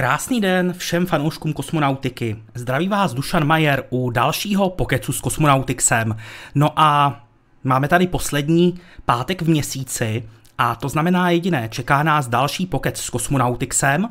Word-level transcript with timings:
Krásný 0.00 0.40
den 0.40 0.72
všem 0.72 1.06
fanouškům 1.06 1.52
kosmonautiky. 1.52 2.36
Zdraví 2.54 2.88
vás 2.88 3.14
Dušan 3.14 3.46
Majer 3.46 3.84
u 3.90 4.10
dalšího 4.10 4.70
pokecu 4.70 5.12
s 5.12 5.20
kosmonautixem. 5.20 6.16
No 6.54 6.72
a 6.76 7.20
máme 7.64 7.88
tady 7.88 8.06
poslední 8.06 8.80
pátek 9.04 9.42
v 9.42 9.48
měsíci 9.48 10.28
a 10.58 10.74
to 10.74 10.88
znamená 10.88 11.30
jediné, 11.30 11.68
čeká 11.68 12.02
nás 12.02 12.28
další 12.28 12.66
pokec 12.66 13.00
s 13.00 13.10
kosmonautixem 13.10 14.08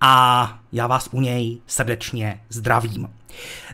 a 0.00 0.58
já 0.72 0.86
vás 0.86 1.08
u 1.12 1.20
něj 1.20 1.58
srdečně 1.66 2.40
zdravím. 2.48 3.08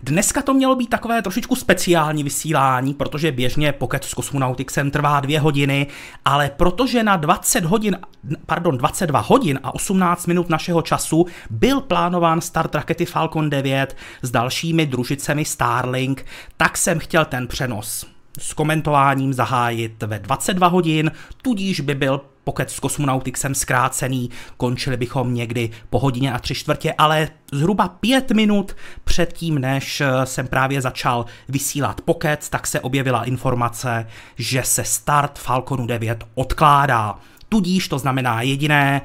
Dneska 0.03 0.43
to 0.43 0.55
mělo 0.55 0.77
být 0.77 0.91
takové 0.91 1.23
trošičku 1.23 1.57
speciální 1.57 2.23
vysílání, 2.25 2.95
protože 2.95 3.33
běžně 3.33 3.73
Pocket 3.73 4.05
s 4.05 4.11
Cosmonautixem 4.11 4.91
trvá 4.91 5.21
dvě 5.21 5.41
hodiny, 5.41 5.87
ale 6.25 6.51
protože 6.57 7.03
na 7.03 7.17
20 7.17 7.65
hodin, 7.65 7.99
pardon, 8.47 8.79
22 8.79 9.21
hodin 9.21 9.61
a 9.63 9.75
18 9.75 10.27
minut 10.27 10.49
našeho 10.49 10.83
času 10.83 11.27
byl 11.51 11.81
plánován 11.81 12.41
start 12.41 12.75
rakety 12.75 13.05
Falcon 13.05 13.51
9 13.51 13.97
s 14.23 14.31
dalšími 14.31 14.87
družicemi 14.87 15.45
Starlink, 15.45 16.27
tak 16.57 16.77
jsem 16.77 16.99
chtěl 16.99 17.25
ten 17.25 17.47
přenos 17.47 18.12
s 18.39 18.53
komentováním 18.53 19.33
zahájit 19.33 20.03
ve 20.03 20.19
22 20.19 20.67
hodin, 20.67 21.11
tudíž 21.43 21.81
by 21.81 21.95
byl 21.95 22.21
pokud 22.45 22.71
s 22.71 22.81
kosmonautixem 22.81 23.55
zkrácený, 23.55 24.31
končili 24.57 24.97
bychom 24.97 25.35
někdy 25.35 25.71
po 25.91 25.99
hodině 25.99 26.33
a 26.33 26.39
tři 26.39 26.55
čtvrtě, 26.55 26.95
ale 26.99 27.29
zhruba 27.53 27.89
pět 27.89 28.31
minut 28.31 28.77
předtím, 29.05 29.59
než 29.59 30.01
eh, 30.01 30.27
jsem 30.27 30.47
právě 30.47 30.81
začal 30.81 31.27
vysílat 31.49 32.01
Pocket, 32.01 32.49
tak 32.49 32.67
se 32.67 32.81
objevila 32.81 33.25
informace, 33.25 34.07
že 34.37 34.63
se 34.63 34.85
start 34.85 35.39
Falconu 35.39 35.87
9 35.87 36.25
odkládá. 36.35 37.19
Tudíž 37.49 37.89
to 37.89 37.99
znamená 37.99 38.43
jediné, 38.43 39.01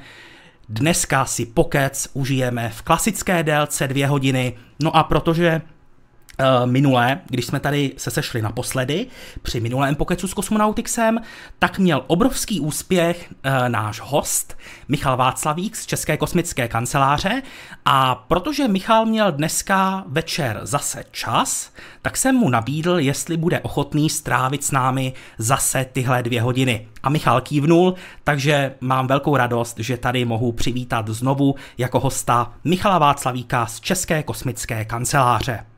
dneska 0.69 1.25
si 1.25 1.45
Pocket 1.45 2.09
užijeme 2.13 2.69
v 2.69 2.81
klasické 2.81 3.43
délce 3.43 3.87
dvě 3.87 4.07
hodiny, 4.07 4.53
no 4.83 4.95
a 4.95 5.03
protože 5.03 5.61
Eh, 6.39 6.65
minulé, 6.65 7.19
když 7.27 7.45
jsme 7.45 7.59
tady 7.59 7.93
se 7.97 8.11
sešli 8.11 8.41
naposledy, 8.41 9.07
při 9.41 9.59
minulém 9.59 9.95
pokecu 9.95 10.27
s 10.27 10.33
kosmonautixem, 10.33 11.19
tak 11.59 11.79
měl 11.79 12.03
obrovský 12.07 12.59
úspěch 12.59 13.33
e, 13.43 13.69
náš 13.69 13.99
host, 14.03 14.57
Michal 14.87 15.17
Václavík 15.17 15.75
z 15.75 15.85
České 15.85 16.17
kosmické 16.17 16.67
kanceláře 16.67 17.41
a 17.85 18.15
protože 18.15 18.67
Michal 18.67 19.05
měl 19.05 19.31
dneska 19.31 20.03
večer 20.07 20.59
zase 20.63 21.03
čas, 21.11 21.73
tak 22.01 22.17
jsem 22.17 22.35
mu 22.35 22.49
nabídl, 22.49 22.99
jestli 22.99 23.37
bude 23.37 23.59
ochotný 23.59 24.09
strávit 24.09 24.63
s 24.63 24.71
námi 24.71 25.13
zase 25.37 25.85
tyhle 25.93 26.23
dvě 26.23 26.41
hodiny. 26.41 26.87
A 27.03 27.09
Michal 27.09 27.41
kývnul, 27.41 27.93
takže 28.23 28.75
mám 28.81 29.07
velkou 29.07 29.37
radost, 29.37 29.79
že 29.79 29.97
tady 29.97 30.25
mohu 30.25 30.51
přivítat 30.51 31.07
znovu 31.07 31.55
jako 31.77 31.99
hosta 31.99 32.53
Michala 32.63 32.97
Václavíka 32.97 33.65
z 33.65 33.79
České 33.79 34.23
kosmické 34.23 34.85
kanceláře. 34.85 35.76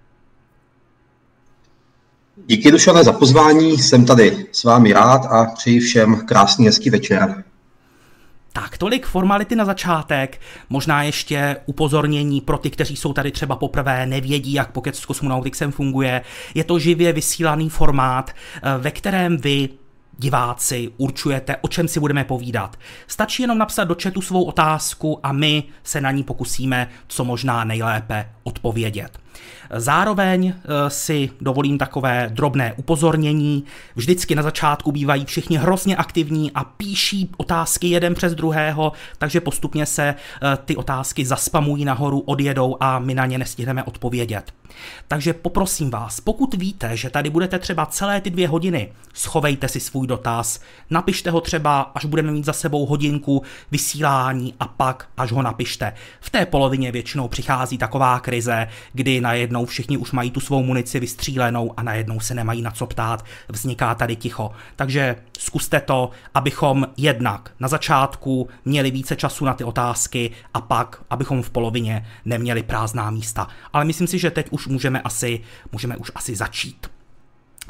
Díky 2.47 2.71
Dušane 2.71 3.03
za 3.03 3.13
pozvání, 3.13 3.77
jsem 3.77 4.05
tady 4.05 4.45
s 4.51 4.63
vámi 4.63 4.93
rád 4.93 5.25
a 5.25 5.45
přeji 5.45 5.79
všem 5.79 6.15
krásný 6.25 6.65
hezký 6.65 6.89
večer. 6.89 7.43
Tak, 8.53 8.77
tolik 8.77 9.05
formality 9.05 9.55
na 9.55 9.65
začátek, 9.65 10.41
možná 10.69 11.03
ještě 11.03 11.57
upozornění 11.65 12.41
pro 12.41 12.57
ty, 12.57 12.69
kteří 12.69 12.95
jsou 12.95 13.13
tady 13.13 13.31
třeba 13.31 13.55
poprvé, 13.55 14.05
nevědí, 14.05 14.53
jak 14.53 14.71
Pocket 14.71 14.95
s 14.95 14.99
Cosmonautixem 14.99 15.71
funguje. 15.71 16.21
Je 16.55 16.63
to 16.63 16.79
živě 16.79 17.13
vysílaný 17.13 17.69
formát, 17.69 18.31
eh, 18.31 18.77
ve 18.77 18.91
kterém 18.91 19.37
vy 19.37 19.69
diváci 20.17 20.91
určujete, 20.97 21.55
o 21.61 21.67
čem 21.67 21.87
si 21.87 21.99
budeme 21.99 22.23
povídat. 22.23 22.77
Stačí 23.07 23.43
jenom 23.43 23.57
napsat 23.57 23.83
do 23.83 23.95
chatu 24.03 24.21
svou 24.21 24.43
otázku 24.43 25.19
a 25.23 25.31
my 25.31 25.63
se 25.83 26.01
na 26.01 26.11
ní 26.11 26.23
pokusíme 26.23 26.89
co 27.07 27.25
možná 27.25 27.63
nejlépe 27.63 28.29
odpovědět. 28.43 29.19
Zároveň 29.75 30.53
eh, 30.53 30.89
si 30.89 31.29
dovolím 31.41 31.77
takové 31.77 32.29
drobné 32.33 32.73
upozornění. 32.77 33.63
Vždycky 33.95 34.35
na 34.35 34.43
začátku 34.43 34.91
bývají 34.91 35.25
všichni 35.25 35.57
hrozně 35.57 35.95
aktivní 35.95 36.51
a 36.51 36.63
píší 36.63 37.29
otázky 37.37 37.87
jeden 37.87 38.15
přes 38.15 38.35
druhého, 38.35 38.91
takže 39.17 39.41
postupně 39.41 39.85
se 39.85 40.03
eh, 40.07 40.57
ty 40.65 40.75
otázky 40.75 41.25
zaspamují 41.25 41.85
nahoru, 41.85 42.19
odjedou 42.19 42.77
a 42.79 42.99
my 42.99 43.15
na 43.15 43.25
ně 43.25 43.37
nestihneme 43.37 43.83
odpovědět. 43.83 44.53
Takže 45.07 45.33
poprosím 45.33 45.89
vás, 45.89 46.19
pokud 46.19 46.53
víte, 46.53 46.97
že 46.97 47.09
tady 47.09 47.29
budete 47.29 47.59
třeba 47.59 47.85
celé 47.85 48.21
ty 48.21 48.29
dvě 48.29 48.47
hodiny, 48.47 48.91
schovejte 49.13 49.67
si 49.67 49.79
svůj 49.79 50.07
dotaz, 50.07 50.59
napište 50.89 51.31
ho 51.31 51.41
třeba, 51.41 51.81
až 51.81 52.05
budeme 52.05 52.31
mít 52.31 52.45
za 52.45 52.53
sebou 52.53 52.85
hodinku 52.85 53.43
vysílání 53.71 54.53
a 54.59 54.67
pak, 54.67 55.07
až 55.17 55.31
ho 55.31 55.41
napište. 55.41 55.93
V 56.19 56.29
té 56.29 56.45
polovině 56.45 56.91
většinou 56.91 57.27
přichází 57.27 57.77
taková 57.77 58.19
krize, 58.19 58.67
kdy 58.93 59.21
najednou 59.21 59.58
všichni 59.65 59.97
už 59.97 60.11
mají 60.11 60.31
tu 60.31 60.39
svou 60.39 60.63
munici 60.63 60.99
vystřílenou 60.99 61.73
a 61.77 61.83
najednou 61.83 62.19
se 62.19 62.33
nemají 62.33 62.61
na 62.61 62.71
co 62.71 62.85
ptát, 62.85 63.25
vzniká 63.49 63.95
tady 63.95 64.15
ticho. 64.15 64.51
Takže 64.75 65.15
zkuste 65.39 65.79
to, 65.79 66.09
abychom 66.33 66.87
jednak 66.97 67.51
na 67.59 67.67
začátku 67.67 68.49
měli 68.65 68.91
více 68.91 69.15
času 69.15 69.45
na 69.45 69.53
ty 69.53 69.63
otázky 69.63 70.31
a 70.53 70.61
pak, 70.61 71.03
abychom 71.09 71.41
v 71.41 71.49
polovině 71.49 72.07
neměli 72.25 72.63
prázdná 72.63 73.09
místa. 73.09 73.47
Ale 73.73 73.85
myslím 73.85 74.07
si, 74.07 74.19
že 74.19 74.31
teď 74.31 74.47
už 74.49 74.67
můžeme 74.67 75.01
asi, 75.01 75.41
můžeme 75.71 75.97
už 75.97 76.11
asi 76.15 76.35
začít. 76.35 76.87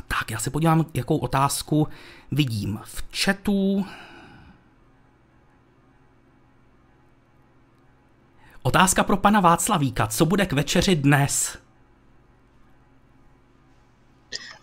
Tak, 0.08 0.32
já 0.32 0.40
se 0.40 0.50
podívám, 0.50 0.86
jakou 0.94 1.18
otázku 1.18 1.88
vidím 2.32 2.80
v 2.84 3.04
chatu. 3.16 3.86
Otázka 8.62 9.04
pro 9.04 9.18
pana 9.18 9.40
Václavíka. 9.40 10.08
Co 10.08 10.26
bude 10.26 10.46
k 10.46 10.54
večeři 10.54 10.96
dnes? 10.96 11.58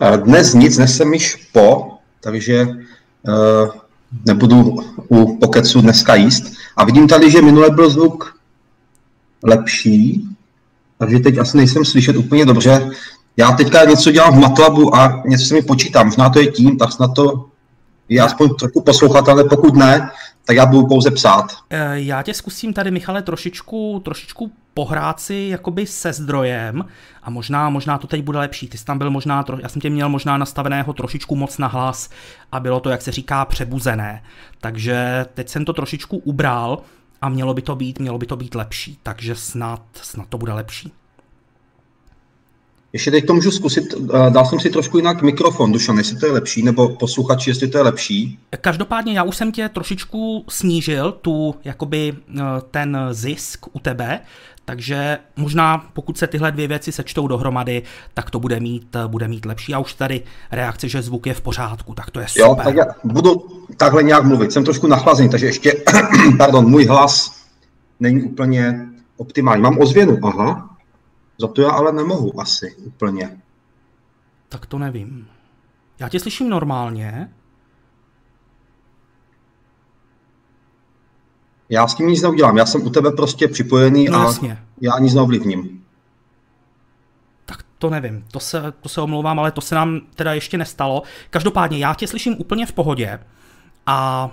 Eh, 0.01 0.19
dnes 0.19 0.55
nic, 0.55 0.77
dnes 0.77 0.97
jsem 0.97 1.15
již 1.15 1.49
po, 1.53 1.91
takže 2.21 2.67
uh, 2.67 3.71
nebudu 4.27 4.77
u 5.09 5.39
pokecu 5.39 5.81
dneska 5.81 6.15
jíst. 6.15 6.45
A 6.77 6.85
vidím 6.85 7.09
tady, 7.09 7.31
že 7.31 7.43
minule 7.43 7.71
byl 7.71 7.91
zvuk 7.91 8.37
lepší, 9.43 10.29
takže 10.99 11.19
teď 11.19 11.39
asi 11.39 11.57
nejsem 11.57 11.85
slyšet 11.85 12.17
úplně 12.17 12.45
dobře. 12.45 12.91
Já 13.37 13.53
teďka 13.53 13.85
něco 13.85 14.13
dělám 14.13 14.35
v 14.35 14.41
Matlabu 14.41 14.97
a 14.97 15.23
něco 15.27 15.45
se 15.45 15.55
mi 15.55 15.63
počítám. 15.63 16.07
Možná 16.07 16.31
to 16.31 16.41
je 16.41 16.47
tím, 16.47 16.79
tak 16.79 16.93
snad 16.93 17.09
to 17.15 17.45
je 18.09 18.21
aspoň 18.21 18.55
trochu 18.55 18.81
poslouchat, 18.81 19.29
ale 19.29 19.45
pokud 19.45 19.77
ne, 19.77 20.11
tak 20.47 20.57
já 20.57 20.67
budu 20.67 20.87
pouze 20.87 21.11
psát. 21.11 21.47
Eh, 21.71 22.01
já 22.01 22.23
tě 22.23 22.35
zkusím 22.35 22.73
tady, 22.73 22.91
Michale, 22.91 23.23
trošičku, 23.23 24.01
trošičku 24.05 24.53
pohrát 24.75 25.21
si 25.21 25.49
jakoby 25.51 25.87
se 25.87 26.13
zdrojem 26.13 26.85
a 27.23 27.31
možná, 27.31 27.71
možná 27.71 27.99
to 27.99 28.07
teď 28.07 28.23
bude 28.23 28.39
lepší. 28.39 28.69
Ty 28.69 28.79
jsi 28.79 28.85
tam 28.85 28.99
byl 28.99 29.11
možná, 29.11 29.45
já 29.63 29.69
jsem 29.69 29.83
tě 29.83 29.91
měl 29.91 30.09
možná 30.09 30.37
nastaveného 30.37 30.93
trošičku 30.93 31.37
moc 31.37 31.59
na 31.59 31.67
hlas 31.67 32.11
a 32.53 32.61
bylo 32.61 32.81
to, 32.81 32.91
jak 32.91 33.03
se 33.03 33.13
říká, 33.13 33.45
přebuzené. 33.45 34.23
Takže 34.61 35.27
teď 35.35 35.49
jsem 35.49 35.65
to 35.65 35.73
trošičku 35.73 36.17
ubral 36.17 36.79
a 37.23 37.29
mělo 37.29 37.55
by 37.55 37.63
to 37.63 37.77
být, 37.77 37.99
mělo 37.99 38.19
by 38.19 38.27
to 38.27 38.37
být 38.37 38.55
lepší, 38.55 38.99
takže 39.03 39.35
snad, 39.35 39.83
snad 39.93 40.29
to 40.29 40.39
bude 40.39 40.53
lepší. 40.53 40.93
Ještě 42.97 43.11
teď 43.11 43.27
to 43.27 43.35
můžu 43.35 43.51
zkusit, 43.51 43.85
dal 44.29 44.47
jsem 44.47 44.61
si 44.61 44.71
trošku 44.71 44.97
jinak 44.97 45.23
mikrofon, 45.23 45.73
Dušan, 45.73 45.99
jestli 45.99 46.17
to 46.17 46.27
je 46.27 46.33
lepší, 46.33 46.63
nebo 46.63 46.89
posluchači, 46.89 47.51
jestli 47.51 47.69
to 47.69 47.79
je 47.79 47.85
lepší. 47.85 48.39
Každopádně 48.61 49.13
já 49.13 49.23
už 49.23 49.37
jsem 49.37 49.53
tě 49.53 49.69
trošičku 49.69 50.45
snížil, 50.49 51.13
tu, 51.13 51.55
jakoby 51.65 52.13
eh, 52.15 52.43
ten 52.71 52.99
zisk 53.11 53.67
u 53.73 53.79
tebe, 53.79 54.21
takže 54.65 55.19
možná 55.37 55.87
pokud 55.93 56.19
se 56.19 56.27
tyhle 56.27 56.53
dvě 56.53 56.69
věci 56.69 56.93
sečtou 56.93 57.29
dohromady, 57.29 57.83
tak 58.15 58.31
to 58.31 58.41
bude 58.41 58.61
mít, 58.61 58.97
eh, 58.97 59.09
bude 59.09 59.29
mít 59.29 59.45
lepší. 59.45 59.75
A 59.75 59.79
už 59.79 59.95
tady 59.95 60.23
reakce, 60.53 60.89
že 60.89 61.03
zvuk 61.03 61.27
je 61.27 61.35
v 61.35 61.41
pořádku, 61.41 61.95
tak 61.95 62.11
to 62.11 62.21
je 62.21 62.29
super. 62.29 62.49
Jo, 62.49 62.57
tak 62.65 62.75
já 62.77 62.85
budu 63.05 63.47
takhle 63.77 64.03
nějak 64.03 64.25
mluvit. 64.25 64.53
Jsem 64.53 64.65
trošku 64.65 64.87
nachlazený, 64.87 65.29
takže 65.29 65.47
ještě, 65.47 65.73
pardon, 66.39 66.71
můj 66.71 66.85
hlas 66.85 67.45
není 68.01 68.23
úplně 68.23 68.87
optimální. 69.17 69.63
Mám 69.63 69.79
ozvěnu, 69.81 70.19
aha. 70.23 70.76
Za 71.39 71.49
to 71.49 71.63
já 71.63 71.71
ale 71.71 71.93
nemohu 71.93 72.41
asi 72.41 72.77
úplně. 72.77 73.41
Tak 74.49 74.67
to 74.67 74.79
nevím. 74.79 75.29
Já 75.99 76.09
tě 76.09 76.21
slyším 76.21 76.49
normálně. 76.49 77.33
Já 81.69 81.87
s 81.87 81.95
tím 81.95 82.09
nic 82.09 82.23
neudělám. 82.23 82.57
Já 82.57 82.67
jsem 82.67 82.87
u 82.87 82.91
tebe 82.91 83.13
prostě 83.13 83.49
připojený 83.49 84.05
no, 84.05 84.19
a 84.19 84.25
jasně. 84.25 84.63
já 84.81 84.99
nic 84.99 85.15
neovlivním. 85.15 85.85
Tak 87.45 87.63
to 87.79 87.91
nevím, 87.91 88.25
to 88.33 88.41
se, 88.41 88.73
to 88.81 88.89
se 88.89 89.01
omlouvám, 89.01 89.39
ale 89.39 89.53
to 89.53 89.61
se 89.61 89.75
nám 89.75 90.01
teda 90.15 90.35
ještě 90.35 90.59
nestalo. 90.59 91.03
Každopádně 91.31 91.79
já 91.79 91.95
tě 91.95 92.07
slyším 92.07 92.37
úplně 92.39 92.67
v 92.67 92.73
pohodě 92.73 93.21
a 93.87 94.31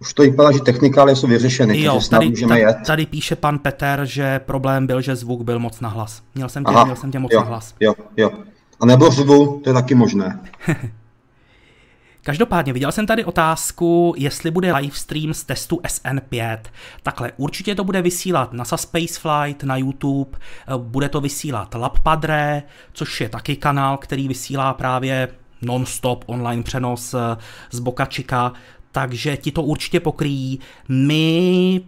už 0.00 0.14
to 0.14 0.22
vypadá, 0.22 0.52
že 0.52 0.60
technikály 0.60 1.16
jsou 1.16 1.26
vyřešeny, 1.26 1.82
jo, 1.82 1.92
takže 1.92 2.06
snad 2.06 2.18
tady, 2.18 2.28
můžeme 2.28 2.60
jet. 2.60 2.76
Tady 2.86 3.06
píše 3.06 3.36
pan 3.36 3.58
Peter, 3.58 4.00
že 4.04 4.38
problém 4.38 4.86
byl, 4.86 5.00
že 5.00 5.16
zvuk 5.16 5.42
byl 5.42 5.58
moc 5.58 5.80
nahlas. 5.80 6.22
Měl 6.34 6.48
jsem 6.48 6.64
tě, 6.64 6.72
Aha, 6.72 6.84
měl 6.84 6.96
jsem 6.96 7.10
tě 7.10 7.18
moc 7.18 7.32
jo, 7.32 7.40
nahlas. 7.40 7.74
Jo, 7.80 7.94
jo. 8.16 8.30
A 8.80 8.86
nebo 8.86 9.10
řvu, 9.10 9.60
to 9.64 9.70
je 9.70 9.74
taky 9.74 9.94
možné. 9.94 10.40
Každopádně 12.22 12.72
viděl 12.72 12.92
jsem 12.92 13.06
tady 13.06 13.24
otázku, 13.24 14.14
jestli 14.16 14.50
bude 14.50 14.72
livestream 14.72 15.34
z 15.34 15.44
testu 15.44 15.76
SN5. 15.76 16.58
Takhle, 17.02 17.32
určitě 17.36 17.74
to 17.74 17.84
bude 17.84 18.02
vysílat 18.02 18.52
NASA 18.52 18.76
Spaceflight 18.76 19.62
na 19.62 19.76
YouTube, 19.76 20.38
bude 20.78 21.08
to 21.08 21.20
vysílat 21.20 21.74
LabPadre, 21.74 22.62
což 22.92 23.20
je 23.20 23.28
taky 23.28 23.56
kanál, 23.56 23.96
který 23.96 24.28
vysílá 24.28 24.74
právě 24.74 25.28
non-stop 25.62 26.24
online 26.26 26.62
přenos 26.62 27.14
z 27.70 27.78
Boca 27.78 28.04
Chica, 28.04 28.52
takže 28.96 29.36
ti 29.36 29.52
to 29.52 29.62
určitě 29.62 30.00
pokryjí. 30.00 30.60
My 30.88 31.80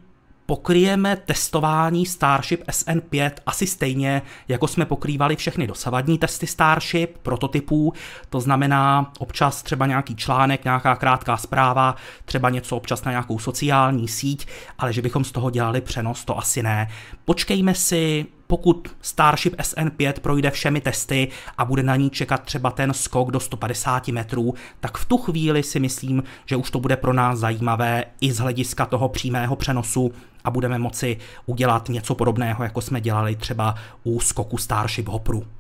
pokryjeme 0.47 1.17
testování 1.17 2.07
Starship 2.07 2.63
SN5 2.63 3.31
asi 3.47 3.67
stejně, 3.67 4.23
jako 4.49 4.69
jsme 4.69 4.85
pokrývali 4.85 5.37
všechny 5.37 5.67
dosavadní 5.67 6.19
testy 6.19 6.47
Starship, 6.47 7.19
prototypů, 7.19 7.93
to 8.29 8.41
znamená 8.41 9.13
občas 9.19 9.63
třeba 9.63 9.87
nějaký 9.87 10.17
článek, 10.17 10.65
nějaká 10.65 10.97
krátká 10.97 11.37
zpráva, 11.37 11.97
třeba 12.25 12.51
něco 12.51 12.77
občas 12.77 13.05
na 13.05 13.11
nějakou 13.11 13.39
sociální 13.39 14.09
síť, 14.09 14.47
ale 14.79 14.93
že 14.93 15.03
bychom 15.03 15.25
z 15.25 15.33
toho 15.33 15.51
dělali 15.51 15.81
přenos, 15.81 16.25
to 16.25 16.39
asi 16.39 16.63
ne. 16.63 16.89
Počkejme 17.25 17.75
si, 17.75 18.27
pokud 18.49 18.89
Starship 19.01 19.57
SN5 19.57 20.13
projde 20.21 20.51
všemi 20.51 20.81
testy 20.81 21.29
a 21.59 21.65
bude 21.65 21.83
na 21.83 21.97
ní 21.97 22.11
čekat 22.11 22.43
třeba 22.43 22.71
ten 22.71 22.95
skok 22.95 23.31
do 23.31 23.41
150 23.41 24.09
metrů, 24.09 24.55
tak 24.81 24.99
v 24.99 25.05
tu 25.05 25.17
chvíli 25.17 25.63
si 25.63 25.81
myslím, 25.81 26.23
že 26.47 26.57
už 26.57 26.71
to 26.71 26.81
bude 26.81 26.97
pro 26.97 27.13
nás 27.13 27.39
zajímavé 27.39 28.05
i 28.21 28.33
z 28.33 28.39
hlediska 28.39 28.87
toho 28.87 29.09
přímého 29.09 29.57
přenosu 29.57 30.13
a 30.45 30.51
budeme 30.51 30.79
moci 30.79 31.17
udělat 31.47 31.89
něco 31.89 32.15
podobného, 32.15 32.65
jako 32.65 32.81
jsme 32.81 33.01
dělali 33.01 33.37
třeba 33.37 33.75
u 34.05 34.21
skoku 34.21 34.57
Starship 34.57 35.09
Hopru. 35.09 35.58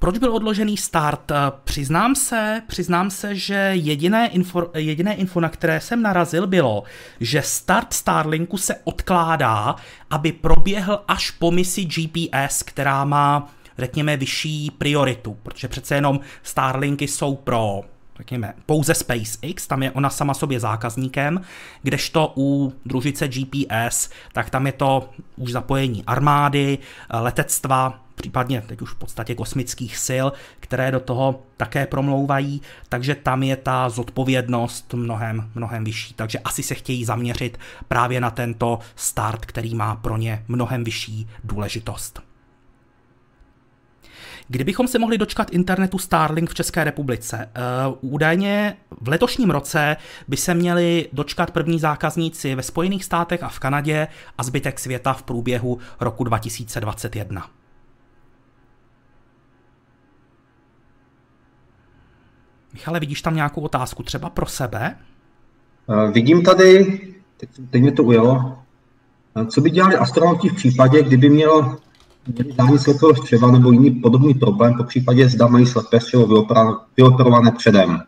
Proč 0.00 0.18
byl 0.18 0.34
odložený 0.34 0.76
start? 0.76 1.32
Přiznám 1.64 2.14
se, 2.14 2.62
přiznám 2.66 3.10
se, 3.10 3.34
že 3.34 3.70
jediné 3.72 4.28
info, 4.28 4.70
jediné 4.74 5.14
info, 5.14 5.40
na 5.40 5.48
které 5.48 5.80
jsem 5.80 6.02
narazil, 6.02 6.46
bylo, 6.46 6.82
že 7.20 7.42
start 7.42 7.92
Starlinku 7.92 8.56
se 8.56 8.74
odkládá, 8.84 9.76
aby 10.10 10.32
proběhl 10.32 11.02
až 11.08 11.30
po 11.30 11.50
misi 11.50 11.84
GPS, 11.84 12.62
která 12.62 13.04
má 13.04 13.48
řekněme, 13.78 14.16
vyšší 14.16 14.70
prioritu, 14.78 15.36
protože 15.42 15.68
přece 15.68 15.94
jenom 15.94 16.20
Starlinky 16.42 17.08
jsou 17.08 17.36
pro 17.36 17.80
řekněme, 18.16 18.54
pouze 18.66 18.94
SpaceX, 18.94 19.66
tam 19.66 19.82
je 19.82 19.90
ona 19.90 20.10
sama 20.10 20.34
sobě 20.34 20.60
zákazníkem, 20.60 21.40
kdežto 21.82 22.32
u 22.36 22.72
družice 22.86 23.28
GPS, 23.28 24.10
tak 24.32 24.50
tam 24.50 24.66
je 24.66 24.72
to 24.72 25.10
už 25.36 25.52
zapojení 25.52 26.04
armády, 26.06 26.78
letectva, 27.10 28.00
případně 28.20 28.62
teď 28.66 28.82
už 28.82 28.90
v 28.90 28.94
podstatě 28.94 29.34
kosmických 29.34 29.96
sil, 30.06 30.26
které 30.60 30.90
do 30.90 31.00
toho 31.00 31.42
také 31.56 31.86
promlouvají, 31.86 32.62
takže 32.88 33.14
tam 33.14 33.42
je 33.42 33.56
ta 33.56 33.88
zodpovědnost 33.88 34.94
mnohem, 34.94 35.50
mnohem 35.54 35.84
vyšší. 35.84 36.14
Takže 36.14 36.38
asi 36.38 36.62
se 36.62 36.74
chtějí 36.74 37.04
zaměřit 37.04 37.58
právě 37.88 38.20
na 38.20 38.30
tento 38.30 38.78
start, 38.96 39.46
který 39.46 39.74
má 39.74 39.96
pro 39.96 40.16
ně 40.16 40.44
mnohem 40.48 40.84
vyšší 40.84 41.28
důležitost. 41.44 42.22
Kdybychom 44.48 44.88
se 44.88 44.98
mohli 44.98 45.18
dočkat 45.18 45.50
internetu 45.50 45.98
Starlink 45.98 46.50
v 46.50 46.54
České 46.54 46.84
republice, 46.84 47.50
uh, 47.90 48.12
údajně 48.12 48.76
v 49.00 49.08
letošním 49.08 49.50
roce 49.50 49.96
by 50.28 50.36
se 50.36 50.54
měli 50.54 51.08
dočkat 51.12 51.50
první 51.50 51.78
zákazníci 51.78 52.54
ve 52.54 52.62
Spojených 52.62 53.04
státech 53.04 53.42
a 53.42 53.48
v 53.48 53.58
Kanadě 53.58 54.08
a 54.38 54.42
zbytek 54.42 54.80
světa 54.80 55.12
v 55.12 55.22
průběhu 55.22 55.78
roku 56.00 56.24
2021. 56.24 57.59
Michale, 62.72 63.00
vidíš 63.00 63.22
tam 63.22 63.34
nějakou 63.34 63.60
otázku 63.60 64.02
třeba 64.02 64.30
pro 64.30 64.46
sebe? 64.46 64.96
Uh, 65.86 66.10
vidím 66.10 66.42
tady, 66.42 67.00
teď, 67.36 67.50
teď 67.70 67.82
mě 67.82 67.92
to 67.92 68.02
ujelo, 68.02 68.58
co 69.48 69.60
by 69.60 69.70
dělali 69.70 69.96
astronauti 69.96 70.48
v 70.48 70.54
případě, 70.54 71.02
kdyby 71.02 71.30
měl 71.30 71.78
dání 72.56 72.78
slepého 72.78 73.16
střeva 73.16 73.50
nebo 73.50 73.72
jiný 73.72 73.90
podobný 73.90 74.34
problém, 74.34 74.74
po 74.74 74.84
případě 74.84 75.28
zda 75.28 75.46
mají 75.46 75.66
slepé 75.66 76.00
střevo 76.00 76.46
vyoperované 76.96 77.52
předem. 77.52 78.02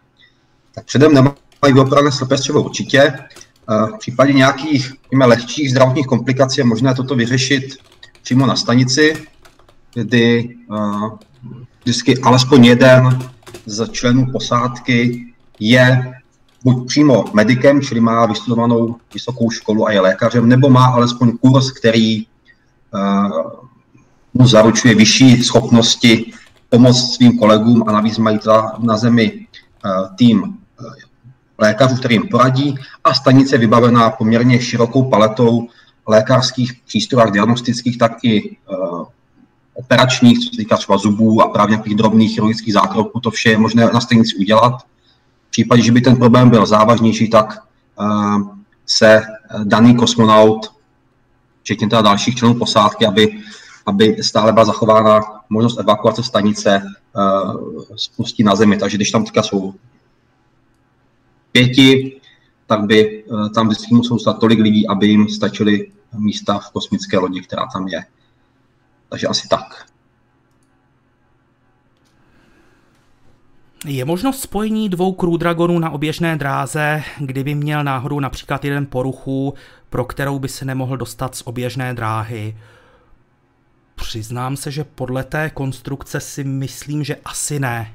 Tak 0.74 0.84
předem 0.84 1.14
nemají 1.14 1.72
vyoperované 1.72 2.12
slepé 2.12 2.38
střevo 2.38 2.62
určitě. 2.62 3.00
Eh, 3.00 3.86
v 3.86 3.98
případě 3.98 4.32
nějakých 4.32 4.92
jme, 5.10 5.26
lehčích 5.26 5.70
zdravotních 5.70 6.06
komplikací 6.06 6.60
je 6.60 6.64
možné 6.64 6.94
toto 6.94 7.14
vyřešit 7.14 7.76
přímo 8.22 8.46
na 8.46 8.56
stanici, 8.56 9.26
kdy 9.94 10.56
uh, 10.68 11.10
vždycky 11.82 12.18
alespoň 12.18 12.64
jeden 12.64 13.18
z 13.66 13.90
členů 13.90 14.26
posádky 14.32 15.26
je 15.60 16.12
buď 16.64 16.86
přímo 16.86 17.24
medikem, 17.32 17.82
čili 17.82 18.00
má 18.00 18.26
vystudovanou 18.26 18.96
vysokou 19.14 19.50
školu 19.50 19.86
a 19.86 19.92
je 19.92 20.00
lékařem, 20.00 20.48
nebo 20.48 20.70
má 20.70 20.86
alespoň 20.86 21.38
kurz, 21.38 21.70
který 21.70 22.26
uh, 22.26 23.62
mu 24.34 24.46
zaručuje 24.46 24.94
vyšší 24.94 25.42
schopnosti 25.42 26.32
pomoct 26.68 27.14
svým 27.14 27.38
kolegům 27.38 27.84
a 27.86 27.92
navíc 27.92 28.18
mají 28.18 28.38
na 28.78 28.96
zemi 28.96 29.46
eh, 29.84 29.90
tým 30.16 30.44
eh, 30.80 30.84
lékařů, 31.58 31.96
který 31.96 32.14
jim 32.14 32.28
poradí 32.28 32.74
a 33.04 33.14
stanice 33.14 33.58
vybavená 33.58 34.10
poměrně 34.10 34.60
širokou 34.60 35.10
paletou 35.10 35.68
lékařských 36.06 36.72
přístrojů, 36.86 37.30
diagnostických, 37.30 37.98
tak 37.98 38.24
i 38.24 38.56
operačních, 39.74 40.38
co 40.38 40.50
se 40.50 40.56
týká 40.56 40.76
třeba 40.76 40.98
zubů 40.98 41.42
a 41.42 41.48
právě 41.48 41.70
nějakých 41.76 41.94
drobných 41.94 42.34
chirurgických 42.34 42.72
zákroků, 42.72 43.20
to 43.20 43.30
vše 43.30 43.50
je 43.50 43.58
možné 43.58 43.90
na 43.94 44.00
stanici 44.00 44.36
udělat. 44.36 44.82
V 45.48 45.50
případě, 45.50 45.82
že 45.82 45.92
by 45.92 46.00
ten 46.00 46.16
problém 46.16 46.50
byl 46.50 46.66
závažnější, 46.66 47.30
tak 47.30 47.58
uh, 48.00 48.56
se 48.86 49.22
daný 49.64 49.96
kosmonaut, 49.96 50.72
včetně 51.62 51.88
teda 51.88 52.02
dalších 52.02 52.34
členů 52.34 52.54
posádky, 52.54 53.06
aby 53.06 53.38
aby 53.86 54.22
stále 54.22 54.52
byla 54.52 54.64
zachována 54.64 55.20
možnost 55.50 55.78
evakuace 55.78 56.22
stanice 56.22 56.82
uh, 57.16 57.82
spustí 57.96 58.42
na 58.42 58.54
zemi. 58.54 58.76
Takže 58.76 58.96
když 58.96 59.10
tam 59.10 59.24
teďka 59.24 59.42
jsou 59.42 59.74
pěti, 61.52 62.20
tak 62.66 62.84
by 62.84 63.24
tam 63.54 63.68
vždycky 63.68 63.94
muselo 63.94 64.18
stát 64.18 64.38
tolik 64.38 64.58
lidí, 64.58 64.88
aby 64.88 65.06
jim 65.06 65.28
stačily 65.28 65.92
místa 66.18 66.58
v 66.58 66.70
kosmické 66.70 67.18
lodi, 67.18 67.40
která 67.40 67.66
tam 67.72 67.88
je. 67.88 68.04
Takže 69.12 69.26
asi 69.26 69.48
tak. 69.48 69.86
Je 73.84 74.04
možnost 74.04 74.40
spojení 74.40 74.88
dvou 74.88 75.12
Crew 75.12 75.38
Dragonů 75.38 75.78
na 75.78 75.90
oběžné 75.90 76.36
dráze, 76.36 77.02
kdyby 77.18 77.54
měl 77.54 77.84
náhodou 77.84 78.20
například 78.20 78.64
jeden 78.64 78.86
poruchu, 78.86 79.54
pro 79.90 80.04
kterou 80.04 80.38
by 80.38 80.48
se 80.48 80.64
nemohl 80.64 80.96
dostat 80.96 81.34
z 81.34 81.42
oběžné 81.44 81.94
dráhy. 81.94 82.58
Přiznám 83.94 84.56
se, 84.56 84.70
že 84.70 84.84
podle 84.84 85.24
té 85.24 85.50
konstrukce 85.50 86.20
si 86.20 86.44
myslím, 86.44 87.04
že 87.04 87.16
asi 87.24 87.60
ne. 87.60 87.94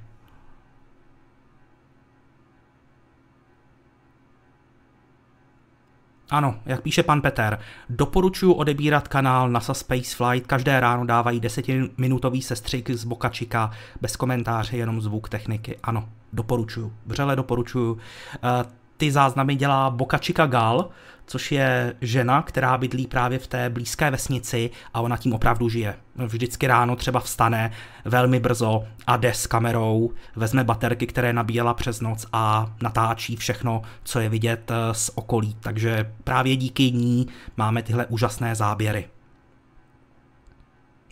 Ano, 6.29 6.55
jak 6.65 6.81
píše 6.81 7.03
pan 7.03 7.21
Peter, 7.21 7.59
doporučuji 7.89 8.53
odebírat 8.53 9.07
kanál 9.07 9.49
NASA 9.49 9.73
Spaceflight, 9.73 10.47
každé 10.47 10.79
ráno 10.79 11.05
dávají 11.05 11.39
desetiminutový 11.39 12.41
sestřik 12.41 12.89
z 12.89 13.03
Boka 13.03 13.29
Chica, 13.29 13.71
bez 14.01 14.15
komentáře, 14.15 14.77
jenom 14.77 15.01
zvuk 15.01 15.29
techniky. 15.29 15.77
Ano, 15.83 16.09
doporučuju, 16.33 16.93
vřele 17.05 17.35
doporučuju. 17.35 17.97
Eh, 18.35 18.65
ty 18.97 19.11
záznamy 19.11 19.55
dělá 19.55 19.89
Boka 19.89 20.17
Chica 20.17 20.45
Gal, 20.45 20.89
což 21.27 21.51
je 21.51 21.93
žena, 22.01 22.41
která 22.41 22.77
bydlí 22.77 23.07
právě 23.07 23.39
v 23.39 23.47
té 23.47 23.69
blízké 23.69 24.11
vesnici 24.11 24.69
a 24.93 25.01
ona 25.01 25.17
tím 25.17 25.33
opravdu 25.33 25.69
žije. 25.69 25.95
Vždycky 26.15 26.67
ráno 26.67 26.95
třeba 26.95 27.19
vstane 27.19 27.71
velmi 28.05 28.39
brzo 28.39 28.83
a 29.07 29.17
jde 29.17 29.33
s 29.33 29.47
kamerou, 29.47 30.11
vezme 30.35 30.63
baterky, 30.63 31.07
které 31.07 31.33
nabíjela 31.33 31.73
přes 31.73 32.01
noc 32.01 32.25
a 32.33 32.73
natáčí 32.81 33.35
všechno, 33.35 33.81
co 34.03 34.19
je 34.19 34.29
vidět 34.29 34.71
eh, 34.71 34.93
z 34.93 35.11
okolí. 35.15 35.57
Takže 35.59 36.13
právě 36.23 36.55
díky 36.55 36.91
ní 36.91 37.27
máme 37.57 37.83
tyhle 37.83 38.05
úžasné 38.05 38.55
záběry. 38.55 39.07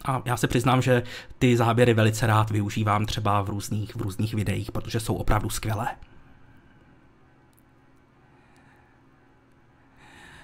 A 0.06 0.22
já 0.26 0.38
se 0.38 0.48
přiznám, 0.48 0.82
že 0.82 1.04
ty 1.40 1.58
záběry 1.58 1.94
velice 1.94 2.28
rád 2.28 2.52
využívám 2.52 3.06
třeba 3.06 3.42
v 3.42 3.50
různých, 3.50 3.96
v 3.96 4.02
různých 4.02 4.34
videích, 4.34 4.72
protože 4.72 5.00
jsou 5.00 5.16
opravdu 5.16 5.50
skvělé. 5.50 5.88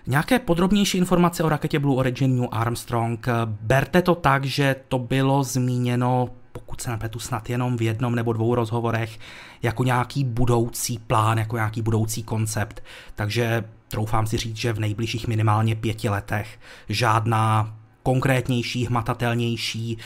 Nějaké 0.08 0.40
podrobnější 0.40 0.98
informace 0.98 1.44
o 1.44 1.50
raketě 1.50 1.80
Blue 1.80 1.98
Origin 1.98 2.36
New 2.36 2.50
Armstrong. 2.52 3.28
Berte 3.46 4.02
to 4.02 4.16
tak, 4.16 4.46
že 4.46 4.76
to 4.88 5.00
bylo 5.00 5.44
zmíněno 5.44 6.30
pokud 6.52 6.82
se 6.82 6.92
nepletu 6.92 7.20
snad 7.20 7.50
jenom 7.50 7.78
v 7.78 7.82
jednom 7.82 8.16
nebo 8.16 8.34
dvou 8.34 8.56
rozhovorech, 8.56 9.20
jako 9.62 9.84
nějaký 9.84 10.24
budoucí 10.24 11.00
plán, 11.00 11.38
jako 11.38 11.56
nějaký 11.56 11.82
budoucí 11.82 12.24
koncept. 12.24 12.84
Takže 13.16 13.64
troufám 13.88 14.28
si 14.28 14.38
říct, 14.38 14.58
že 14.58 14.74
v 14.74 14.80
nejbližších 14.80 15.28
minimálně 15.28 15.76
pěti 15.76 16.10
letech 16.10 16.60
žádná 16.90 17.76
konkrétnější, 18.04 18.86
hmatatelnější, 18.86 19.98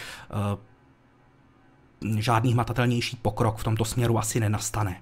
uh, 2.02 2.20
žádný 2.20 2.54
hmatatelnější 2.54 3.18
pokrok 3.22 3.58
v 3.58 3.64
tomto 3.64 3.86
směru 3.86 4.20
asi 4.20 4.40
nenastane. 4.40 5.02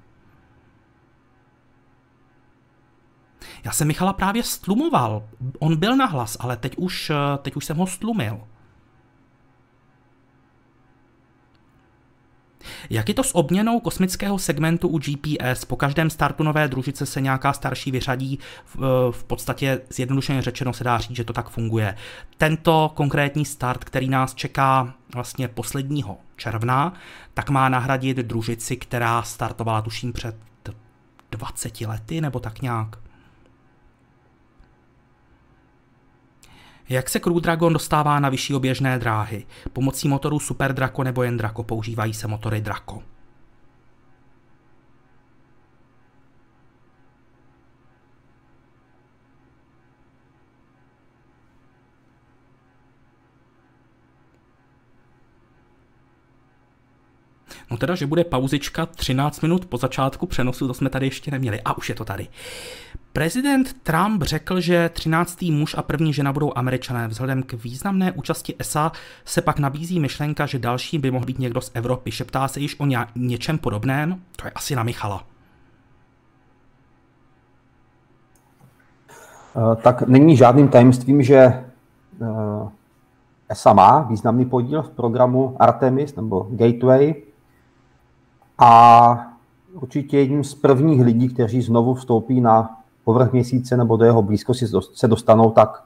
Já 3.64 3.72
jsem 3.72 3.88
Michala 3.88 4.14
právě 4.14 4.44
stlumoval. 4.44 5.24
On 5.60 5.76
byl 5.76 5.96
nahlas, 5.96 6.38
ale 6.40 6.58
teď 6.58 6.76
už, 6.78 7.10
eh, 7.10 7.38
teď 7.38 7.56
už 7.56 7.66
jsem 7.66 7.78
ho 7.78 7.88
stlumil. 7.88 8.40
Jak 12.90 13.08
je 13.08 13.14
to 13.14 13.24
s 13.24 13.36
obměnou 13.36 13.80
kosmického 13.80 14.40
segmentu 14.40 14.88
u 14.88 14.98
GPS? 14.98 15.66
Po 15.66 15.76
každém 15.76 16.10
startu 16.10 16.44
nové 16.44 16.68
družice 16.68 17.06
se 17.06 17.22
nějaká 17.22 17.54
starší 17.54 17.92
vyřadí, 17.92 18.40
v, 18.66 19.12
v 19.12 19.24
podstatě 19.24 19.82
zjednodušeně 19.90 20.42
řečeno 20.42 20.74
se 20.74 20.84
dá 20.84 20.98
říct, 20.98 21.16
že 21.16 21.24
to 21.24 21.34
tak 21.34 21.50
funguje. 21.50 21.96
Tento 22.38 22.92
konkrétní 22.96 23.46
start, 23.46 23.84
který 23.84 24.10
nás 24.10 24.34
čeká 24.34 24.94
vlastně 25.14 25.48
posledního 25.48 26.18
června, 26.36 26.94
tak 27.34 27.50
má 27.50 27.70
nahradit 27.70 28.18
družici, 28.18 28.78
která 28.78 29.24
startovala 29.24 29.82
tuším 29.82 30.14
před 30.14 30.36
20 31.32 31.82
lety 31.82 32.22
nebo 32.22 32.40
tak 32.40 32.62
nějak. 32.62 33.04
Jak 36.94 37.10
se 37.10 37.20
Crew 37.20 37.40
Dragon 37.40 37.74
dostává 37.74 38.20
na 38.20 38.30
vyšší 38.30 38.56
oběžné 38.56 39.00
dráhy? 39.00 39.46
Pomocí 39.74 40.08
motorů 40.08 40.40
Super 40.40 40.74
Draco 40.74 41.04
nebo 41.04 41.24
jen 41.24 41.38
Draco 41.38 41.64
používají 41.64 42.14
se 42.14 42.28
motory 42.28 42.62
Draco. 42.62 43.13
No 57.74 57.78
teda, 57.78 57.96
že 57.96 58.08
bude 58.08 58.24
pauzička 58.24 58.86
13 58.86 59.42
minut 59.42 59.66
po 59.66 59.78
začátku 59.78 60.26
přenosu, 60.26 60.68
to 60.68 60.74
jsme 60.74 60.90
tady 60.90 61.06
ještě 61.06 61.32
neměli. 61.32 61.62
A 61.66 61.78
už 61.78 61.90
je 61.90 61.96
to 61.96 62.06
tady. 62.06 62.28
Prezident 63.14 63.74
Trump 63.84 64.24
řekl, 64.24 64.60
že 64.60 64.90
13. 64.90 65.42
muž 65.42 65.76
a 65.78 65.82
první 65.82 66.14
žena 66.14 66.34
budou 66.34 66.52
američané. 66.56 67.08
Vzhledem 67.08 67.44
k 67.44 67.54
významné 67.54 68.12
účasti 68.12 68.56
ESA 68.60 68.92
se 69.26 69.42
pak 69.42 69.60
nabízí 69.60 70.00
myšlenka, 70.00 70.46
že 70.46 70.60
další 70.60 70.98
by 70.98 71.12
mohl 71.12 71.26
být 71.26 71.40
někdo 71.40 71.62
z 71.62 71.72
Evropy. 71.74 72.12
Šeptá 72.12 72.48
se 72.48 72.60
již 72.60 72.80
o 72.80 72.86
ně, 72.86 73.00
něčem 73.16 73.58
podobném? 73.58 74.22
To 74.36 74.48
je 74.48 74.52
asi 74.52 74.76
na 74.76 74.84
Michala. 74.84 75.24
Eh, 79.56 79.76
tak 79.76 80.02
není 80.02 80.38
žádným 80.38 80.68
tajemstvím, 80.68 81.24
že 81.24 81.38
eh, 81.38 81.64
ESA 83.50 83.74
má 83.74 84.00
významný 84.00 84.46
podíl 84.46 84.82
v 84.82 84.90
programu 84.90 85.56
Artemis 85.60 86.16
nebo 86.16 86.48
Gateway 86.52 87.33
a 88.60 89.34
určitě 89.74 90.18
jedním 90.18 90.44
z 90.44 90.56
prvních 90.56 91.02
lidí, 91.02 91.30
kteří 91.30 91.62
znovu 91.62 91.94
vstoupí 91.94 92.42
na 92.42 92.78
povrch 93.04 93.32
měsíce 93.32 93.78
nebo 93.78 93.98
do 93.98 94.06
jeho 94.06 94.22
blízkosti 94.22 94.66
se 94.94 95.08
dostanou, 95.08 95.52
tak 95.52 95.84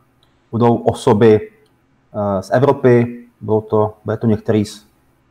budou 0.52 0.76
osoby 0.76 1.40
eh, 1.42 2.44
z 2.44 2.50
Evropy, 2.52 3.24
bylo 3.42 3.62
to, 3.62 3.94
bude 4.06 4.18
to 4.18 4.28
některý 4.28 4.66
z 4.66 4.86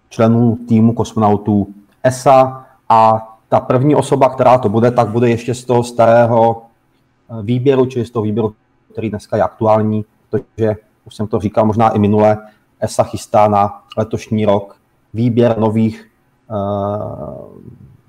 členů 0.08 0.58
týmu 0.68 0.92
kosmonautů 0.92 1.66
ESA. 2.02 2.66
A 2.88 3.32
ta 3.48 3.60
první 3.60 3.94
osoba, 3.94 4.28
která 4.28 4.58
to 4.58 4.68
bude, 4.68 4.90
tak 4.90 5.08
bude 5.08 5.30
ještě 5.30 5.54
z 5.54 5.64
toho 5.64 5.84
starého 5.84 6.62
eh, 6.62 7.42
výběru, 7.42 7.86
čili 7.86 8.04
z 8.04 8.10
toho 8.10 8.22
výběru, 8.22 8.54
který 8.92 9.10
dneska 9.10 9.36
je 9.36 9.42
aktuální, 9.42 10.04
protože 10.30 10.76
už 11.04 11.14
jsem 11.14 11.26
to 11.26 11.40
říkal 11.40 11.64
možná 11.64 11.88
i 11.90 11.98
minule, 11.98 12.38
ESA 12.80 13.02
chystá 13.02 13.48
na 13.48 13.82
letošní 13.96 14.46
rok 14.46 14.76
výběr 15.14 15.58
nových 15.58 16.10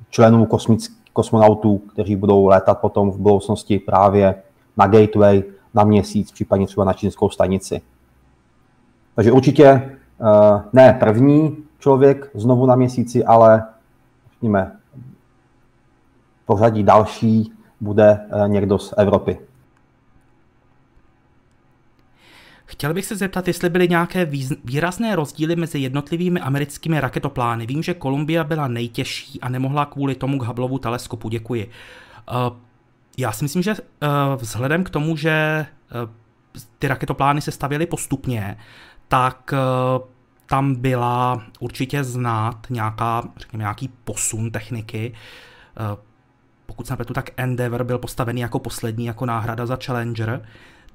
členů 0.09 0.45
kosmických 0.45 0.97
kosmonautů, 1.17 1.77
kteří 1.77 2.15
budou 2.15 2.45
létat 2.45 2.79
potom 2.79 3.11
v 3.11 3.17
budoucnosti 3.17 3.79
právě 3.79 4.35
na 4.77 4.87
Gateway, 4.87 5.43
na 5.73 5.83
měsíc, 5.83 6.31
případně 6.31 6.67
třeba 6.67 6.85
na 6.85 6.93
čínskou 6.93 7.29
stanici. 7.29 7.81
Takže 9.15 9.31
určitě 9.31 9.65
eh, 9.65 10.61
ne 10.73 10.97
první 10.99 11.57
člověk 11.79 12.31
znovu 12.33 12.65
na 12.65 12.75
měsíci, 12.75 13.25
ale 13.25 13.65
řekněme, 14.31 14.71
pořadí 16.45 16.83
další 16.83 17.51
bude 17.81 18.19
eh, 18.29 18.49
někdo 18.49 18.79
z 18.79 18.93
Evropy. 18.97 19.39
Chtěl 22.69 22.93
bych 22.93 23.05
se 23.05 23.15
zeptat, 23.15 23.47
jestli 23.47 23.69
byly 23.69 23.89
nějaké 23.89 24.31
výrazné 24.63 25.15
rozdíly 25.15 25.55
mezi 25.55 25.79
jednotlivými 25.79 26.39
americkými 26.39 26.99
raketoplány. 26.99 27.65
Vím, 27.65 27.83
že 27.83 27.95
Columbia 28.01 28.43
byla 28.43 28.67
nejtěžší 28.67 29.41
a 29.41 29.49
nemohla 29.49 29.85
kvůli 29.85 30.15
tomu 30.15 30.39
k 30.39 30.43
Hubbleovu 30.43 30.79
teleskopu. 30.79 31.29
Děkuji. 31.29 31.69
Uh, 32.31 32.57
já 33.17 33.31
si 33.31 33.43
myslím, 33.45 33.63
že 33.63 33.71
uh, 33.71 33.77
vzhledem 34.35 34.83
k 34.83 34.89
tomu, 34.89 35.17
že 35.17 35.65
uh, 36.05 36.11
ty 36.79 36.87
raketoplány 36.87 37.41
se 37.41 37.51
stavěly 37.51 37.85
postupně, 37.85 38.57
tak 39.07 39.53
tam 40.45 40.75
byla 40.75 41.43
určitě 41.59 42.03
znát 42.03 42.67
nějaká, 42.69 43.23
řekněme, 43.37 43.61
nějaký 43.61 43.89
posun 44.03 44.51
techniky. 44.51 45.13
Pokud 46.65 46.87
se 46.87 46.93
nepletu, 46.93 47.13
tak 47.13 47.29
Endeavour 47.37 47.83
byl 47.83 47.97
postavený 47.97 48.41
jako 48.41 48.59
poslední, 48.59 49.05
jako 49.05 49.25
náhrada 49.25 49.65
za 49.65 49.77
Challenger 49.85 50.45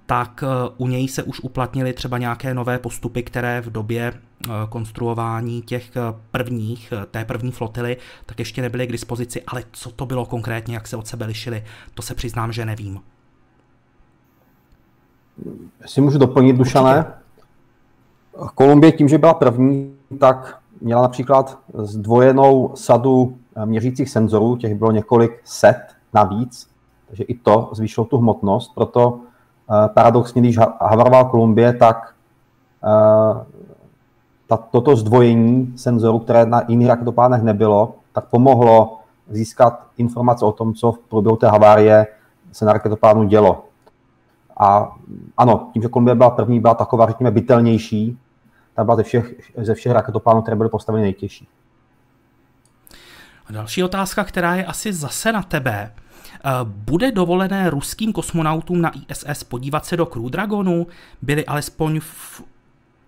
tak 0.06 0.44
eh, 0.46 0.70
u 0.76 0.86
něj 0.86 1.08
se 1.08 1.22
už 1.22 1.40
uplatnily 1.40 1.92
třeba 1.92 2.18
nějaké 2.18 2.54
nové 2.54 2.78
postupy, 2.78 3.22
které 3.22 3.60
v 3.60 3.70
době 3.70 4.12
eh, 4.12 4.50
konstruování 4.68 5.62
těch 5.62 5.96
eh, 5.96 6.00
prvních, 6.30 6.92
té 7.10 7.24
první 7.24 7.50
flotily, 7.50 7.96
tak 8.26 8.38
ještě 8.38 8.62
nebyly 8.62 8.86
k 8.86 8.92
dispozici, 8.92 9.42
ale 9.46 9.64
co 9.72 9.90
to 9.90 10.06
bylo 10.06 10.26
konkrétně, 10.26 10.74
jak 10.74 10.88
se 10.88 10.96
od 10.96 11.06
sebe 11.06 11.26
lišily, 11.26 11.64
to 11.94 12.02
se 12.02 12.14
přiznám, 12.14 12.52
že 12.52 12.64
nevím. 12.64 13.00
Si 15.86 16.00
můžu 16.00 16.18
doplnit, 16.18 16.56
Dušané? 16.56 17.12
Kolumbie 18.54 18.92
tím, 18.92 19.08
že 19.08 19.18
byla 19.18 19.34
první, 19.34 19.94
tak 20.20 20.58
měla 20.80 21.02
například 21.02 21.58
zdvojenou 21.74 22.72
sadu 22.74 23.38
měřících 23.64 24.10
senzorů, 24.10 24.56
těch 24.56 24.74
bylo 24.74 24.92
několik 24.92 25.40
set 25.44 25.80
navíc, 26.14 26.68
takže 27.08 27.24
i 27.24 27.34
to 27.34 27.70
zvýšilo 27.72 28.06
tu 28.06 28.18
hmotnost, 28.18 28.74
proto 28.74 29.20
paradoxně, 29.94 30.42
když 30.42 30.58
havaroval 30.58 31.24
Kolumbie, 31.24 31.72
tak 31.72 32.14
eh, 32.84 34.56
toto 34.70 34.96
zdvojení 34.96 35.72
senzorů, 35.76 36.18
které 36.18 36.46
na 36.46 36.62
jiných 36.68 36.88
raketoplánech 36.88 37.42
nebylo, 37.42 37.94
tak 38.12 38.24
pomohlo 38.24 38.98
získat 39.30 39.86
informace 39.96 40.44
o 40.44 40.52
tom, 40.52 40.74
co 40.74 40.92
v 40.92 40.98
průběhu 40.98 41.36
té 41.36 41.48
havárie 41.48 42.06
se 42.52 42.64
na 42.64 42.72
raketoplánu 42.72 43.24
dělo. 43.24 43.64
A 44.60 44.96
ano, 45.36 45.70
tím, 45.72 45.82
že 45.82 45.88
Kolumbie 45.88 46.14
byla 46.14 46.30
první, 46.30 46.60
byla 46.60 46.74
taková, 46.74 47.06
řekněme, 47.06 47.30
bytelnější, 47.30 48.18
ta 48.74 48.84
byla 48.84 48.96
ze 48.96 49.02
všech, 49.02 49.34
ze 49.56 49.74
všech 49.74 49.92
raketoplánů, 49.92 50.42
které 50.42 50.56
byly 50.56 50.68
postaveny 50.68 51.02
nejtěžší. 51.02 51.48
A 53.46 53.52
další 53.52 53.84
otázka, 53.84 54.24
která 54.24 54.54
je 54.54 54.64
asi 54.64 54.92
zase 54.92 55.32
na 55.32 55.42
tebe. 55.42 55.92
Eh, 56.44 56.50
bude 56.64 57.12
dovolené 57.12 57.70
ruským 57.70 58.12
kosmonautům 58.12 58.80
na 58.80 58.92
ISS 59.08 59.44
podívat 59.44 59.86
se 59.86 59.96
do 59.96 60.06
Crew 60.06 60.30
Dragonu? 60.30 60.86
Byli 61.22 61.46
alespoň 61.46 62.00
v, 62.00 62.42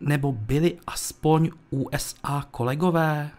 nebo 0.00 0.32
byli 0.32 0.78
aspoň 0.86 1.50
USA 1.70 2.44
kolegové? 2.50 3.30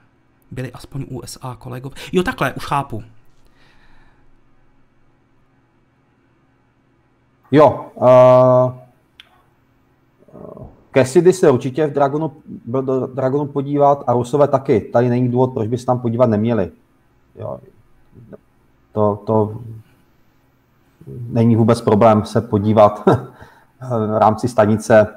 Byli 0.51 0.72
aspoň 0.72 1.06
USA 1.10 1.56
kolegové? 1.56 1.96
Jo, 2.12 2.24
takhle, 2.24 2.54
už 2.54 2.65
chápu. 2.65 3.04
Jo, 7.51 7.92
uh, 7.96 8.86
Cassidy 10.94 11.34
se 11.34 11.51
určitě 11.51 11.88
v 11.88 11.94
Dragonu, 11.94 12.32
byl 12.65 12.82
do 12.82 13.08
Dragonu 13.08 13.46
podívat 13.46 14.04
a 14.08 14.13
Rusové 14.13 14.48
taky. 14.48 14.82
Tady 14.82 15.10
není 15.10 15.30
důvod, 15.30 15.54
proč 15.54 15.68
by 15.68 15.77
se 15.77 15.86
tam 15.86 16.00
podívat 16.00 16.30
neměli. 16.30 16.72
Jo. 17.36 17.60
To, 18.95 19.23
to 19.25 19.57
není 21.27 21.55
vůbec 21.55 21.81
problém 21.81 22.25
se 22.25 22.41
podívat 22.41 23.03
v 23.89 24.17
rámci 24.17 24.47
stanice 24.47 25.07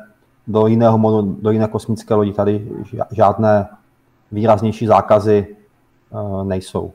do 0.46 0.66
jiného 0.66 0.98
modu, 0.98 1.36
do 1.40 1.50
jiné 1.50 1.68
kosmické 1.68 2.14
lodi. 2.14 2.32
Tady 2.32 2.68
žádné 3.10 3.68
výraznější 4.32 4.86
zákazy 4.86 5.46
eh, 6.12 6.44
nejsou. 6.44 6.92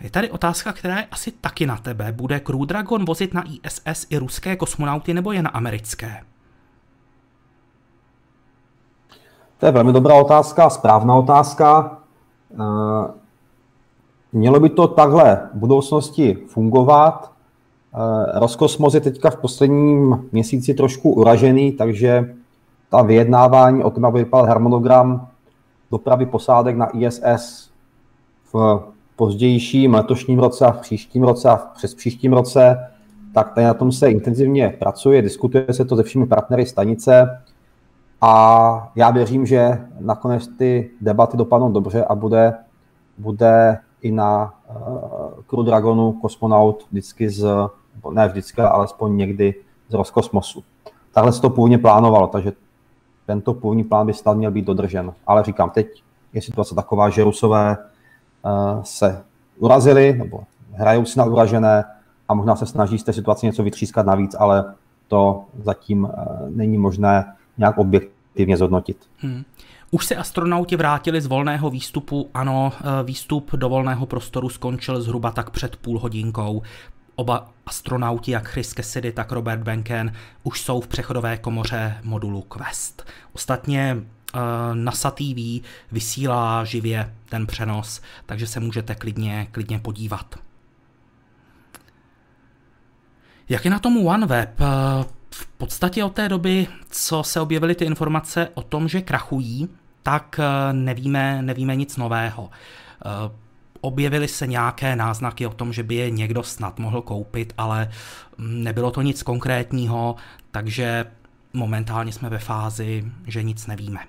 Je 0.00 0.10
tady 0.10 0.30
otázka, 0.30 0.72
která 0.72 0.98
je 0.98 1.06
asi 1.10 1.30
taky 1.30 1.66
na 1.66 1.76
tebe. 1.76 2.12
Bude 2.12 2.40
Crew 2.40 2.60
Dragon 2.60 3.04
vozit 3.04 3.34
na 3.34 3.44
ISS 3.46 4.06
i 4.10 4.18
ruské 4.18 4.56
kosmonauty 4.56 5.14
nebo 5.14 5.32
jen 5.32 5.48
americké? 5.52 6.24
To 9.58 9.66
je 9.66 9.72
velmi 9.72 9.92
dobrá 9.92 10.14
otázka, 10.14 10.70
správná 10.70 11.14
otázka. 11.14 11.98
Mělo 14.36 14.60
by 14.60 14.68
to 14.68 14.88
takhle 14.88 15.48
v 15.54 15.58
budoucnosti 15.58 16.38
fungovat. 16.46 17.32
Eh, 17.94 18.38
Roskosmos 18.38 18.94
je 18.94 19.00
teďka 19.00 19.30
v 19.30 19.36
posledním 19.36 20.26
měsíci 20.32 20.74
trošku 20.74 21.12
uražený, 21.12 21.72
takže 21.72 22.34
ta 22.90 23.02
vyjednávání 23.02 23.84
o 23.84 23.90
tom, 23.90 24.04
aby 24.04 24.18
vypadal 24.18 24.46
harmonogram 24.46 25.28
dopravy 25.90 26.26
posádek 26.26 26.76
na 26.76 26.86
ISS 26.86 27.70
v 28.52 28.82
pozdějším 29.16 29.94
letošním 29.94 30.38
roce 30.38 30.66
a 30.66 30.72
v 30.72 30.80
příštím 30.80 31.22
roce 31.22 31.48
a 31.48 31.56
přes 31.56 31.94
příštím 31.94 32.32
roce, 32.32 32.90
tak 33.34 33.54
tady 33.54 33.66
na 33.66 33.74
tom 33.74 33.92
se 33.92 34.10
intenzivně 34.10 34.76
pracuje, 34.78 35.22
diskutuje 35.22 35.66
se 35.70 35.84
to 35.84 35.96
se 35.96 36.02
všemi 36.02 36.26
partnery 36.26 36.66
stanice 36.66 37.42
a 38.20 38.92
já 38.96 39.10
věřím, 39.10 39.46
že 39.46 39.78
nakonec 40.00 40.48
ty 40.58 40.90
debaty 41.00 41.36
dopadnou 41.36 41.72
dobře 41.72 42.04
a 42.04 42.14
bude, 42.14 42.54
bude 43.18 43.78
i 44.04 44.10
na 44.10 44.54
uh, 44.68 45.42
Crew 45.46 45.64
Dragonu 45.64 46.12
kosmonaut 46.12 46.86
vždycky 46.90 47.30
z, 47.30 47.46
ne 48.10 48.28
vždycky, 48.28 48.60
ale 48.60 48.70
alespoň 48.70 49.16
někdy 49.16 49.54
z 49.88 49.94
Roskosmosu. 49.94 50.64
Takhle 51.12 51.32
se 51.32 51.40
to 51.40 51.50
původně 51.50 51.78
plánovalo, 51.78 52.26
takže 52.26 52.52
tento 53.26 53.54
původní 53.54 53.84
plán 53.84 54.06
by 54.06 54.14
snad 54.14 54.34
měl 54.34 54.50
být 54.50 54.64
dodržen. 54.64 55.12
Ale 55.26 55.42
říkám, 55.42 55.70
teď 55.70 56.02
je 56.32 56.42
situace 56.42 56.74
taková, 56.74 57.08
že 57.08 57.24
Rusové 57.24 57.76
uh, 57.76 58.82
se 58.82 59.24
urazili, 59.58 60.12
nebo 60.18 60.40
hrajou 60.72 61.04
si 61.04 61.18
na 61.18 61.24
uražené 61.24 61.84
a 62.28 62.34
možná 62.34 62.56
se 62.56 62.66
snaží 62.66 62.98
z 62.98 63.04
té 63.04 63.12
situace 63.12 63.46
něco 63.46 63.62
vytřískat 63.62 64.06
navíc, 64.06 64.36
ale 64.38 64.74
to 65.08 65.44
zatím 65.62 66.04
uh, 66.04 66.10
není 66.48 66.78
možné 66.78 67.34
nějak 67.58 67.78
objektivně 67.78 68.56
zhodnotit. 68.56 68.96
Hmm. 69.18 69.42
Už 69.94 70.06
se 70.06 70.16
astronauti 70.16 70.76
vrátili 70.76 71.20
z 71.20 71.26
volného 71.26 71.70
výstupu, 71.70 72.30
ano, 72.34 72.72
eh, 72.76 73.04
výstup 73.04 73.52
do 73.52 73.68
volného 73.68 74.06
prostoru 74.06 74.48
skončil 74.48 75.02
zhruba 75.02 75.30
tak 75.30 75.50
před 75.50 75.76
půl 75.76 75.98
hodinkou. 75.98 76.62
Oba 77.14 77.50
astronauti, 77.66 78.30
jak 78.30 78.48
Chris 78.48 78.72
Cassidy, 78.72 79.12
tak 79.12 79.32
Robert 79.32 79.62
Benken, 79.62 80.12
už 80.42 80.60
jsou 80.60 80.80
v 80.80 80.88
přechodové 80.88 81.36
komoře 81.36 81.98
modulu 82.02 82.42
Quest. 82.42 83.06
Ostatně 83.32 83.96
uh, 83.96 84.40
NASA 84.74 85.10
TV 85.10 85.62
vysílá 85.92 86.64
živě 86.64 87.14
ten 87.28 87.46
přenos, 87.46 88.00
takže 88.26 88.46
se 88.46 88.60
můžete 88.60 88.94
klidně, 88.94 89.46
klidně 89.50 89.78
podívat. 89.78 90.34
Jak 93.48 93.64
je 93.64 93.70
na 93.70 93.78
tom 93.78 94.06
OneWeb? 94.06 94.60
Uh, 94.60 94.66
v 95.30 95.46
podstatě 95.46 96.04
od 96.04 96.14
té 96.14 96.28
doby, 96.28 96.66
co 96.90 97.22
se 97.22 97.40
objevily 97.40 97.74
ty 97.74 97.84
informace 97.84 98.48
o 98.54 98.62
tom, 98.62 98.88
že 98.88 99.00
krachují, 99.00 99.68
tak 100.04 100.36
uh, 100.38 100.76
nevíme, 100.76 101.42
nevíme 101.42 101.76
nic 101.76 101.96
nového 101.96 102.50
objevily 103.84 104.28
se 104.28 104.46
nějaké 104.46 104.96
náznaky 104.96 105.46
o 105.46 105.54
tom, 105.54 105.72
že 105.72 105.82
by 105.82 105.94
je 105.94 106.10
někdo 106.10 106.42
snad 106.42 106.78
mohl 106.78 107.02
koupit, 107.02 107.52
ale 107.58 107.90
nebylo 108.38 108.90
to 108.90 109.02
nic 109.02 109.22
konkrétního, 109.22 110.16
takže 110.50 111.06
momentálně 111.52 112.12
jsme 112.12 112.28
ve 112.28 112.38
fázi, 112.38 113.04
že 113.26 113.42
nic 113.42 113.66
nevíme. 113.66 114.00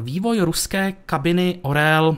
Vývoj 0.00 0.40
ruské 0.40 0.92
kabiny 0.92 1.58
Orel 1.62 2.16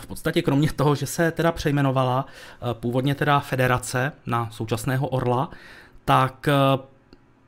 v 0.00 0.06
podstatě 0.06 0.42
kromě 0.42 0.72
toho, 0.72 0.94
že 0.94 1.06
se 1.06 1.30
teda 1.30 1.52
přejmenovala 1.52 2.26
původně 2.72 3.14
teda 3.14 3.40
federace 3.40 4.12
na 4.26 4.50
současného 4.50 5.08
Orla, 5.08 5.50
tak 6.04 6.48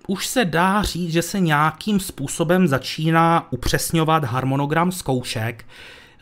už 0.07 0.27
se 0.27 0.45
dá 0.45 0.83
říct, 0.83 1.13
že 1.13 1.23
se 1.23 1.41
nějakým 1.41 2.01
způsobem 2.01 2.69
začíná 2.69 3.53
upřesňovat 3.53 4.25
harmonogram 4.25 4.93
zkoušek. 4.93 5.65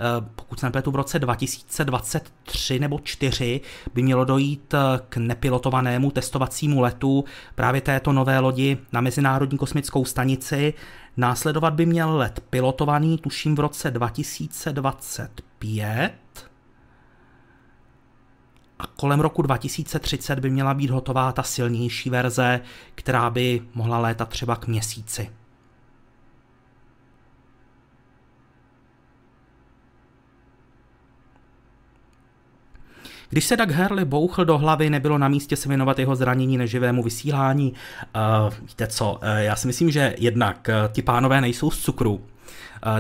Eh, 0.01 0.27
pokud 0.37 0.61
se 0.61 0.67
nepletu 0.67 0.91
v 0.91 0.97
roce 0.97 1.19
2023 1.19 2.79
nebo 2.79 2.99
4 2.99 3.61
by 3.95 4.03
mělo 4.03 4.25
dojít 4.25 4.75
eh, 4.75 4.79
k 5.09 5.17
nepilotovanému 5.17 6.11
testovacímu 6.11 6.81
letu 6.81 7.25
právě 7.55 7.81
této 7.81 8.13
nové 8.13 8.39
lodi 8.39 8.79
na 8.93 9.01
Mezinárodní 9.01 9.59
kosmickou 9.59 10.05
stanici. 10.05 10.75
Následovat 11.17 11.75
by 11.75 11.87
měl 11.87 12.17
let 12.17 12.45
pilotovaný, 12.51 13.19
tuším 13.19 13.57
v 13.57 13.61
roce 13.61 13.91
2025 13.91 16.13
a 18.79 18.87
kolem 18.87 19.21
roku 19.21 19.43
2030 19.43 20.39
by 20.39 20.51
měla 20.51 20.75
být 20.75 20.91
hotová 20.91 21.33
ta 21.33 21.43
silnější 21.43 22.11
verze, 22.11 22.61
která 22.95 23.31
by 23.31 23.63
mohla 23.75 23.99
létat 23.99 24.29
třeba 24.29 24.57
k 24.57 24.67
měsíci. 24.67 25.31
Když 33.29 33.45
se 33.45 33.57
Doug 33.57 33.71
Hurley 33.71 34.05
bouchl 34.05 34.45
do 34.45 34.59
hlavy, 34.59 34.91
nebylo 34.91 35.19
na 35.19 35.29
místě 35.29 35.57
se 35.57 35.69
věnovat 35.69 35.99
jeho 35.99 36.17
zranění 36.17 36.59
neživému 36.59 37.03
vysílání. 37.03 37.73
Uh, 37.73 38.55
víte 38.63 38.87
co, 38.87 39.13
uh, 39.13 39.19
já 39.37 39.57
si 39.57 39.67
myslím, 39.67 39.91
že 39.91 40.15
jednak 40.19 40.69
uh, 40.69 40.93
ti 40.93 41.03
pánové 41.03 41.41
nejsou 41.41 41.71
z 41.71 41.79
cukru. 41.79 42.15
Uh, 42.15 42.21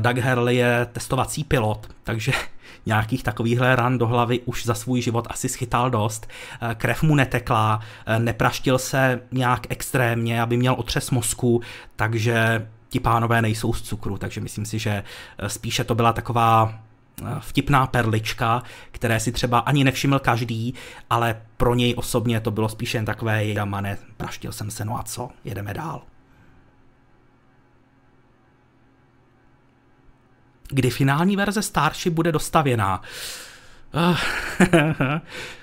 Doug 0.01 0.19
Hurley 0.19 0.57
je 0.57 0.87
testovací 0.93 1.45
pilot, 1.45 1.89
takže 2.05 2.33
nějakých 2.87 3.23
takovýchhle 3.23 3.77
ran 3.77 3.99
do 3.99 4.07
hlavy 4.07 4.41
už 4.45 4.67
za 4.67 4.75
svůj 4.75 5.01
život 5.01 5.27
asi 5.31 5.49
schytal 5.49 5.91
dost. 5.91 6.27
Krev 6.75 7.03
mu 7.03 7.15
netekla, 7.15 7.81
nepraštil 8.19 8.79
se 8.79 9.21
nějak 9.33 9.67
extrémně, 9.69 10.43
aby 10.43 10.57
měl 10.57 10.75
otřes 10.79 11.11
mozku, 11.11 11.61
takže 11.97 12.67
ti 12.89 13.01
pánové 13.01 13.43
nejsou 13.43 13.73
z 13.73 13.83
cukru, 13.83 14.19
takže 14.19 14.41
myslím 14.41 14.67
si, 14.67 14.79
že 14.79 15.03
spíše 15.47 15.85
to 15.85 15.95
byla 15.95 16.13
taková 16.13 16.79
vtipná 17.41 17.87
perlička, 17.87 18.63
které 18.91 19.21
si 19.21 19.33
třeba 19.33 19.59
ani 19.59 19.85
nevšiml 19.85 20.19
každý, 20.19 20.75
ale 21.11 21.43
pro 21.57 21.75
něj 21.75 21.95
osobně 21.97 22.41
to 22.41 22.51
bylo 22.51 22.69
spíše 22.69 22.99
jen 22.99 23.05
takové, 23.05 23.45
jamane, 23.45 23.99
praštil 24.17 24.53
jsem 24.53 24.71
se, 24.71 24.85
no 24.85 24.99
a 24.99 25.03
co, 25.03 25.31
jedeme 25.45 25.75
dál. 25.75 26.03
kdy 30.69 30.91
finální 30.91 31.37
verze 31.37 31.63
Starship 31.63 32.13
bude 32.13 32.33
dostavěná. 32.33 33.03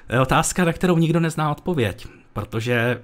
je 0.09 0.21
otázka, 0.21 0.65
na 0.65 0.73
kterou 0.73 0.97
nikdo 0.97 1.19
nezná 1.19 1.51
odpověď, 1.51 2.07
protože 2.33 3.03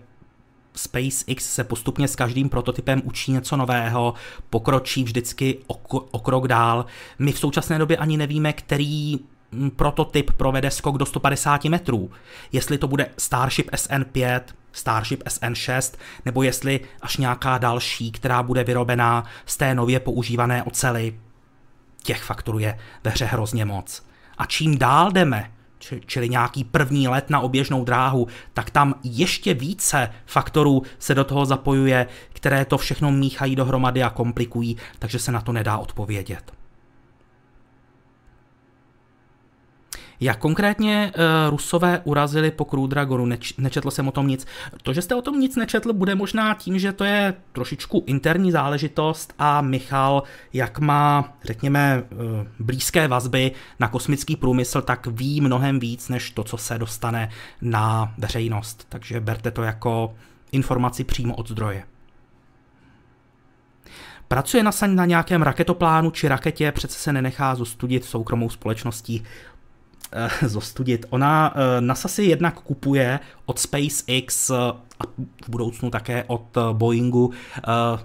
SpaceX 0.76 1.54
se 1.54 1.64
postupně 1.64 2.08
s 2.08 2.16
každým 2.16 2.50
prototypem 2.50 3.02
učí 3.06 3.32
něco 3.32 3.58
nového, 3.58 4.14
pokročí 4.50 5.04
vždycky 5.04 5.58
o, 5.68 5.74
o 6.00 6.20
krok 6.20 6.48
dál. 6.48 6.86
My 7.20 7.32
v 7.32 7.40
současné 7.40 7.80
době 7.80 7.98
ani 7.98 8.18
nevíme, 8.18 8.54
který 8.54 9.20
mm, 9.52 9.72
prototyp 9.72 10.32
provede 10.32 10.72
skok 10.72 10.98
do 10.98 11.06
150 11.06 11.66
metrů. 11.66 12.12
Jestli 12.52 12.78
to 12.78 12.88
bude 12.88 13.10
Starship 13.18 13.72
SN5, 13.72 14.42
Starship 14.72 15.24
SN6, 15.24 15.98
nebo 16.26 16.44
jestli 16.44 16.80
až 17.02 17.18
nějaká 17.18 17.58
další, 17.58 18.12
která 18.12 18.44
bude 18.44 18.64
vyrobená 18.64 19.24
z 19.46 19.58
té 19.58 19.76
nově 19.76 20.00
používané 20.00 20.64
ocely, 20.64 21.20
těch 22.04 22.24
faktorů 22.24 22.60
je 22.60 22.80
ve 23.04 23.12
hře 23.12 23.26
hrozně 23.26 23.66
moc. 23.66 24.06
A 24.38 24.46
čím 24.46 24.78
dál 24.78 25.12
jdeme, 25.12 25.52
čili 26.06 26.30
nějaký 26.30 26.64
první 26.64 27.08
let 27.08 27.30
na 27.30 27.40
oběžnou 27.40 27.84
dráhu, 27.84 28.28
tak 28.54 28.70
tam 28.70 28.96
ještě 29.04 29.54
více 29.54 30.12
faktorů 30.26 30.84
se 31.00 31.16
do 31.16 31.24
toho 31.24 31.46
zapojuje, 31.46 32.08
které 32.34 32.66
to 32.66 32.78
všechno 32.78 33.12
míchají 33.12 33.56
dohromady 33.56 34.04
a 34.04 34.10
komplikují, 34.10 34.78
takže 35.00 35.20
se 35.20 35.32
na 35.32 35.42
to 35.42 35.52
nedá 35.52 35.78
odpovědět. 35.78 36.59
Jak 40.22 40.40
konkrétně 40.40 41.12
uh, 41.16 41.50
Rusové 41.50 42.02
urazili 42.04 42.52
po 42.52 42.88
Dragonu? 42.88 43.26
Neč, 43.26 43.54
nečetl 43.58 43.92
jsem 43.92 44.08
o 44.08 44.12
tom 44.12 44.28
nic. 44.28 44.48
To, 44.84 44.94
že 44.94 45.02
jste 45.02 45.16
o 45.16 45.22
tom 45.22 45.40
nic 45.40 45.56
nečetl, 45.56 45.94
bude 45.94 46.16
možná 46.16 46.54
tím, 46.54 46.80
že 46.80 46.94
to 46.94 47.04
je 47.04 47.34
trošičku 47.52 48.04
interní 48.08 48.52
záležitost 48.52 49.34
a 49.40 49.62
Michal, 49.62 50.24
jak 50.54 50.80
má, 50.80 51.34
řekněme, 51.44 52.04
uh, 52.12 52.20
blízké 52.60 53.08
vazby 53.08 53.52
na 53.80 53.88
kosmický 53.88 54.36
průmysl, 54.36 54.82
tak 54.82 55.08
ví 55.08 55.42
mnohem 55.42 55.80
víc, 55.80 56.10
než 56.10 56.32
to, 56.32 56.44
co 56.44 56.58
se 56.58 56.78
dostane 56.78 57.30
na 57.62 58.14
veřejnost. 58.18 58.86
Takže 58.90 59.20
berte 59.20 59.52
to 59.52 59.64
jako 59.64 60.16
informaci 60.52 61.04
přímo 61.04 61.36
od 61.36 61.50
zdroje. 61.50 61.84
Pracuje 64.30 64.64
NASA 64.64 64.88
na 64.88 65.06
nějakém 65.06 65.42
raketoplánu 65.42 66.12
či 66.12 66.28
raketě, 66.28 66.72
přece 66.72 67.00
se 67.00 67.14
nenechá 67.14 67.56
zostudit 67.56 68.06
soukromou 68.06 68.50
společností 68.50 69.24
zostudit. 70.46 71.06
Ona, 71.10 71.54
uh, 71.56 71.62
NASA 71.80 72.08
si 72.08 72.24
jednak 72.24 72.60
kupuje 72.60 73.20
od 73.46 73.60
SpaceX 73.60 74.50
uh, 74.50 74.58
a 75.00 75.04
v 75.46 75.50
budoucnu 75.50 75.90
také 75.90 76.24
od 76.28 76.58
Boeingu 76.74 77.32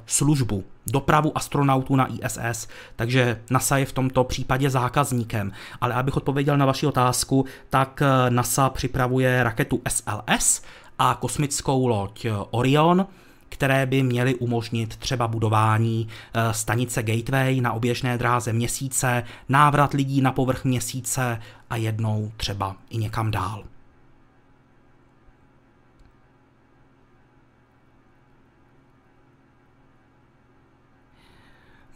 službu, 0.06 0.64
dopravu 0.86 1.38
astronautů 1.38 1.96
na 1.96 2.06
ISS, 2.06 2.68
takže 2.96 3.40
NASA 3.50 3.76
je 3.78 3.86
v 3.86 3.92
tomto 3.92 4.24
případě 4.24 4.70
zákazníkem. 4.70 5.52
Ale 5.80 5.94
abych 5.94 6.16
odpověděl 6.16 6.56
na 6.56 6.66
vaši 6.66 6.86
otázku, 6.86 7.44
tak 7.70 8.02
NASA 8.28 8.70
připravuje 8.70 9.42
raketu 9.42 9.82
SLS 9.88 10.62
a 10.98 11.18
kosmickou 11.20 11.86
loď 11.86 12.26
Orion, 12.50 13.06
které 13.54 13.86
by 13.86 14.02
měly 14.02 14.34
umožnit 14.34 14.96
třeba 14.96 15.28
budování 15.28 16.08
eh, 16.34 16.54
stanice 16.54 17.02
Gateway 17.02 17.60
na 17.60 17.72
oběžné 17.72 18.18
dráze 18.18 18.52
měsíce, 18.52 19.22
návrat 19.48 19.92
lidí 19.92 20.20
na 20.20 20.32
povrch 20.32 20.64
měsíce 20.64 21.40
a 21.70 21.76
jednou 21.76 22.32
třeba 22.36 22.76
i 22.90 22.96
někam 22.96 23.30
dál. 23.30 23.64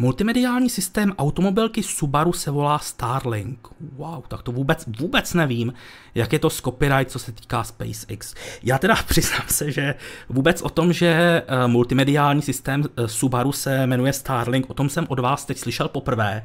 Multimediální 0.01 0.71
systém 0.71 1.13
automobilky 1.19 1.83
Subaru 1.83 2.33
se 2.33 2.51
volá 2.51 2.79
Starlink. 2.79 3.69
Wow, 3.81 4.27
tak 4.29 4.43
to 4.43 4.53
vůbec, 4.53 4.85
vůbec 4.99 5.35
nevím, 5.35 5.73
jak 6.15 6.33
je 6.33 6.39
to 6.39 6.51
s 6.51 6.61
copyright, 6.61 7.11
co 7.11 7.19
se 7.19 7.33
týká 7.33 7.65
SpaceX. 7.65 8.35
Já 8.63 8.79
teda 8.79 8.95
přiznám 9.09 9.49
se, 9.49 9.73
že 9.73 9.95
vůbec 10.29 10.63
o 10.63 10.69
tom, 10.69 10.93
že 10.93 11.43
eh, 11.47 11.69
multimediální 11.69 12.43
systém 12.43 12.85
eh, 12.85 13.09
Subaru 13.09 13.53
se 13.53 13.87
jmenuje 13.87 14.13
Starlink, 14.13 14.71
o 14.71 14.75
tom 14.75 14.89
jsem 14.89 15.07
od 15.09 15.19
vás 15.19 15.45
teď 15.45 15.59
slyšel 15.59 15.89
poprvé, 15.89 16.45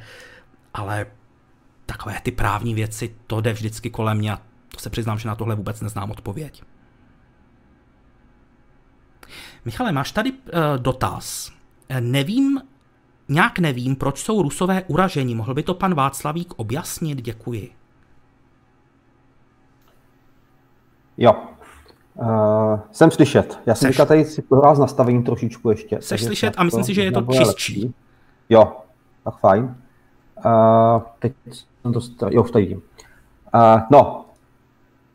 ale 0.74 1.06
takové 1.86 2.20
ty 2.24 2.32
právní 2.32 2.74
věci, 2.74 3.16
to 3.28 3.42
jde 3.42 3.54
vždycky 3.54 3.90
kolem 3.90 4.18
mě 4.18 4.32
a 4.32 4.42
to 4.68 4.80
se 4.80 4.90
přiznám, 4.90 5.20
že 5.20 5.28
na 5.28 5.36
tohle 5.36 5.56
vůbec 5.56 5.82
neznám 5.82 6.12
odpověď. 6.12 6.64
Michale, 9.66 9.92
máš 9.92 10.12
tady 10.12 10.32
uh, 10.32 10.38
dotaz. 10.78 11.52
Nevím, 12.00 12.62
Nějak 13.34 13.60
nevím, 13.60 13.96
proč 13.96 14.20
jsou 14.20 14.42
rusové 14.42 14.84
uraženi. 14.88 15.36
Mohl 15.36 15.54
by 15.54 15.64
to 15.64 15.74
pan 15.74 15.94
Václavík 15.94 16.54
objasnit? 16.58 17.22
Děkuji. 17.22 17.70
Jo. 21.18 21.34
Uh, 22.16 22.80
jsem 22.92 23.12
slyšet. 23.12 23.60
Já 23.66 23.76
jsem 23.76 23.92
říkal 23.92 24.06
tady 24.06 24.26
si 24.26 24.42
prohrál 24.42 24.76
z 24.76 24.80
nastavení 24.80 25.24
trošičku 25.24 25.70
ještě. 25.70 26.02
Jsi 26.02 26.18
slyšet 26.18 26.54
a 26.58 26.64
myslím 26.64 26.84
si, 26.84 26.94
že 26.94 27.04
je 27.04 27.12
to 27.12 27.22
čistší. 27.22 27.48
Lepší. 27.48 27.94
Jo, 28.50 28.78
tak 29.24 29.40
fajn. 29.40 29.76
Uh, 30.46 31.02
teď 31.20 31.34
jsem 31.82 31.94
to, 31.94 32.28
jo, 32.32 32.44
už 32.44 32.52
tady 32.52 32.66
vidím. 32.66 32.82
Uh, 33.56 33.82
no, 33.92 34.26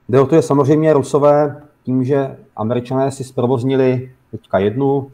jde 0.08 0.20
o 0.20 0.26
to, 0.26 0.34
je 0.34 0.42
samozřejmě 0.42 0.92
Rusové 0.92 1.62
tím, 1.82 2.04
že 2.04 2.36
Američané 2.56 3.10
si 3.10 3.24
zprovoznili 3.24 4.14
teďka 4.30 4.58
jednu, 4.58 5.10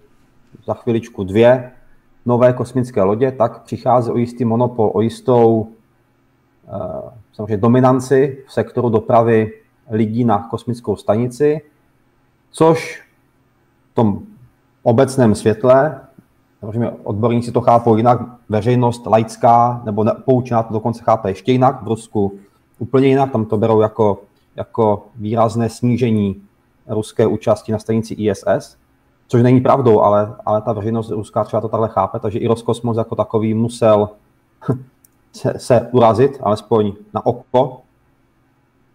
za 0.67 0.75
chviličku 0.75 1.25
dvě, 1.25 1.73
nové 2.27 2.53
kosmické 2.53 3.03
lodě, 3.03 3.33
tak 3.33 3.63
přichází 3.63 4.11
o 4.11 4.17
jistý 4.17 4.45
monopol, 4.45 4.91
o 4.95 5.01
jistou 5.01 5.69
eh, 6.69 7.11
samozřejmě 7.33 7.57
dominanci 7.57 8.39
v 8.47 8.53
sektoru 8.53 8.89
dopravy 8.89 9.53
lidí 9.91 10.25
na 10.25 10.39
kosmickou 10.39 10.97
stanici, 10.97 11.61
což 12.51 13.03
v 13.93 13.95
tom 13.95 14.23
obecném 14.83 15.35
světle, 15.35 16.01
samozřejmě 16.61 16.91
odborníci 16.91 17.53
to 17.53 17.61
chápou 17.61 17.97
jinak, 17.97 18.21
veřejnost 18.49 19.07
laická 19.07 19.83
nebo 19.85 20.05
poučená 20.25 20.63
to 20.63 20.75
dokonce 20.75 21.03
chápe 21.05 21.31
ještě 21.31 21.53
jinak, 21.53 21.83
v 21.83 21.89
Rusku 21.89 22.39
úplně 22.79 23.09
jinak, 23.09 23.33
tam 23.33 23.45
to 23.45 23.57
berou 23.57 23.81
jako, 23.81 24.23
jako 24.57 25.07
výrazné 25.17 25.69
snížení 25.69 26.43
ruské 26.87 27.27
účasti 27.27 27.73
na 27.73 27.79
stanici 27.79 28.15
ISS, 28.15 28.77
což 29.29 29.43
není 29.43 29.61
pravdou, 29.61 30.01
ale, 30.01 30.35
ale 30.47 30.63
ta 30.63 30.73
veřejnost 30.73 31.11
ruská 31.11 31.45
třeba 31.45 31.61
to 31.61 31.69
takhle 31.69 31.89
chápe, 31.89 32.19
takže 32.19 32.39
i 32.39 32.47
Roskosmos 32.47 32.97
jako 32.97 33.17
takový 33.17 33.55
musel 33.55 34.11
se, 35.33 35.55
se 35.57 35.89
urazit, 35.93 36.39
alespoň 36.43 36.93
na 37.15 37.27
oko. 37.27 37.81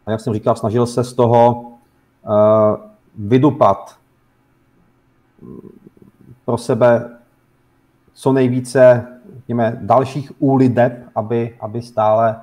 A 0.05 0.11
jak 0.11 0.21
jsem 0.21 0.33
říkal, 0.33 0.55
snažil 0.55 0.85
se 0.85 1.03
z 1.03 1.13
toho 1.13 1.61
uh, 1.61 2.35
vydupat 3.17 3.95
pro 6.45 6.57
sebe 6.57 7.19
co 8.13 8.33
nejvíce 8.33 9.07
řekněme, 9.35 9.77
dalších 9.81 10.31
úlideb, 10.39 11.03
aby, 11.15 11.57
aby 11.59 11.81
stále 11.81 12.35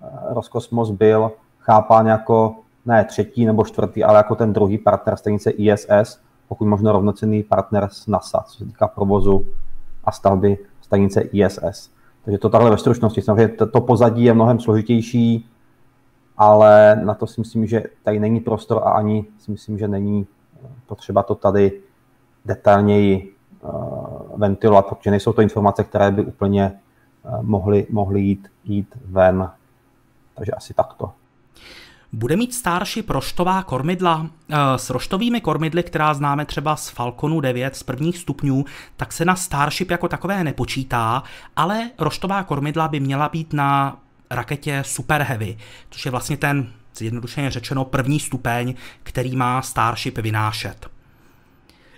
uh, 0.00 0.08
Roskosmos 0.34 0.90
byl 0.90 1.32
chápán 1.58 2.06
jako 2.06 2.56
ne 2.86 3.04
třetí 3.04 3.46
nebo 3.46 3.64
čtvrtý, 3.64 4.04
ale 4.04 4.16
jako 4.16 4.34
ten 4.34 4.52
druhý 4.52 4.78
partner 4.78 5.16
stejnice 5.16 5.50
ISS, 5.50 6.20
pokud 6.48 6.64
možno 6.64 6.92
rovnocenný 6.92 7.42
partner 7.42 7.88
s 7.92 8.06
NASA, 8.06 8.44
co 8.46 8.58
se 8.58 8.64
týká 8.64 8.88
provozu 8.88 9.46
a 10.04 10.12
stavby 10.12 10.58
stanice 10.80 11.20
ISS. 11.20 11.90
Takže 12.24 12.38
to 12.38 12.48
takhle 12.48 12.70
ve 12.70 12.78
stručnosti. 12.78 13.22
Samozřejmě 13.22 13.56
to, 13.56 13.80
pozadí 13.80 14.24
je 14.24 14.34
mnohem 14.34 14.60
složitější, 14.60 15.48
ale 16.36 17.00
na 17.04 17.14
to 17.14 17.26
si 17.26 17.40
myslím, 17.40 17.66
že 17.66 17.82
tady 18.02 18.20
není 18.20 18.40
prostor 18.40 18.82
a 18.84 18.90
ani 18.90 19.26
si 19.38 19.50
myslím, 19.50 19.78
že 19.78 19.88
není 19.88 20.26
potřeba 20.86 21.22
to 21.22 21.34
tady 21.34 21.80
detailněji 22.44 23.34
uh, 23.62 24.40
ventilovat, 24.40 24.86
protože 24.86 25.10
nejsou 25.10 25.32
to 25.32 25.42
informace, 25.42 25.84
které 25.84 26.10
by 26.10 26.24
úplně 26.24 26.78
uh, 27.22 27.42
mohly, 27.42 27.86
mohly 27.90 28.20
jít, 28.20 28.48
jít 28.64 28.98
ven. 29.04 29.50
Takže 30.34 30.52
asi 30.52 30.74
takto. 30.74 31.12
Bude 32.12 32.36
mít 32.36 32.54
Starship 32.54 33.10
roštová 33.10 33.62
kormidla? 33.62 34.26
Eh, 34.50 34.56
s 34.76 34.90
roštovými 34.90 35.40
kormidly, 35.40 35.82
která 35.82 36.14
známe 36.14 36.44
třeba 36.44 36.76
z 36.76 36.88
Falconu 36.88 37.40
9 37.40 37.76
z 37.76 37.82
prvních 37.82 38.18
stupňů, 38.18 38.64
tak 38.96 39.12
se 39.12 39.24
na 39.24 39.36
Starship 39.36 39.90
jako 39.90 40.08
takové 40.08 40.44
nepočítá, 40.44 41.22
ale 41.56 41.90
roštová 41.98 42.42
kormidla 42.42 42.88
by 42.88 43.00
měla 43.00 43.28
být 43.28 43.52
na 43.52 43.98
raketě 44.30 44.82
Super 44.86 45.22
Heavy, 45.22 45.58
což 45.90 46.04
je 46.04 46.10
vlastně 46.10 46.36
ten, 46.36 46.72
zjednodušeně 46.96 47.50
řečeno, 47.50 47.84
první 47.84 48.20
stupeň, 48.20 48.74
který 49.02 49.36
má 49.36 49.62
Starship 49.62 50.18
vynášet. 50.18 50.97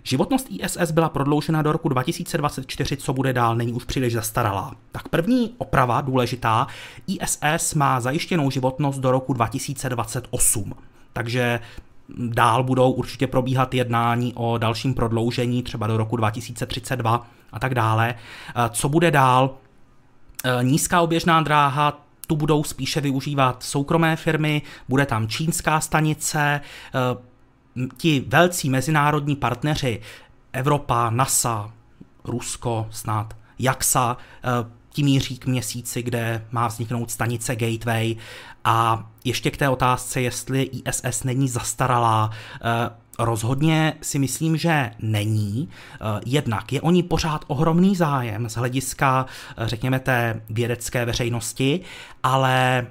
Životnost 0.02 0.46
ISS 0.50 0.90
byla 0.90 1.08
prodloužena 1.08 1.62
do 1.62 1.72
roku 1.72 1.88
2024, 1.88 2.96
co 2.96 3.12
bude 3.12 3.32
dál, 3.32 3.56
není 3.56 3.72
už 3.72 3.84
příliš 3.84 4.14
zastaralá. 4.14 4.74
Tak 4.92 5.08
první 5.08 5.54
oprava 5.58 6.00
důležitá, 6.00 6.66
ISS 7.06 7.74
má 7.74 8.00
zajištěnou 8.00 8.50
životnost 8.50 9.00
do 9.00 9.10
roku 9.10 9.32
2028. 9.32 10.74
Takže 11.12 11.60
dál 12.18 12.62
budou 12.62 12.90
určitě 12.90 13.26
probíhat 13.26 13.74
jednání 13.74 14.32
o 14.34 14.58
dalším 14.58 14.94
prodloužení, 14.94 15.62
třeba 15.62 15.86
do 15.86 15.96
roku 15.96 16.16
2032 16.16 17.26
a 17.52 17.58
tak 17.58 17.74
dále. 17.74 18.14
Co 18.70 18.88
bude 18.88 19.10
dál? 19.10 19.54
Nízká 20.62 21.00
oběžná 21.00 21.40
dráha, 21.40 22.00
tu 22.26 22.36
budou 22.36 22.64
spíše 22.64 23.00
využívat 23.00 23.62
soukromé 23.62 24.16
firmy, 24.16 24.62
bude 24.88 25.06
tam 25.06 25.28
čínská 25.28 25.80
stanice, 25.80 26.60
ti 27.96 28.24
velcí 28.26 28.70
mezinárodní 28.70 29.37
partneři, 29.37 30.00
Evropa, 30.52 31.11
NASA, 31.11 31.72
Rusko 32.24 32.87
snad, 32.90 33.37
JAXA, 33.59 34.16
eh, 34.16 34.70
tím 34.90 35.04
míří 35.04 35.38
k 35.38 35.46
měsíci, 35.46 36.02
kde 36.02 36.46
má 36.50 36.66
vzniknout 36.66 37.11
stanice 37.11 37.56
Gateway. 37.56 38.16
A 38.64 39.09
ještě 39.24 39.50
k 39.50 39.56
té 39.56 39.68
otázce, 39.68 40.20
jestli 40.20 40.62
ISS 40.62 41.24
není 41.24 41.48
zastaralá, 41.48 42.30
eh, 42.54 43.00
Rozhodně 43.22 43.94
si 44.02 44.18
myslím, 44.18 44.56
že 44.56 44.90
není. 44.98 45.68
Eh, 45.68 46.20
jednak 46.26 46.72
je 46.72 46.80
o 46.80 46.90
ní 46.90 47.02
pořád 47.02 47.44
ohromný 47.46 47.96
zájem 47.96 48.48
z 48.48 48.54
hlediska, 48.54 49.26
řekněme, 49.59 50.00
té 50.00 50.42
vědecké 50.50 51.04
veřejnosti, 51.04 51.80
ale 52.22 52.87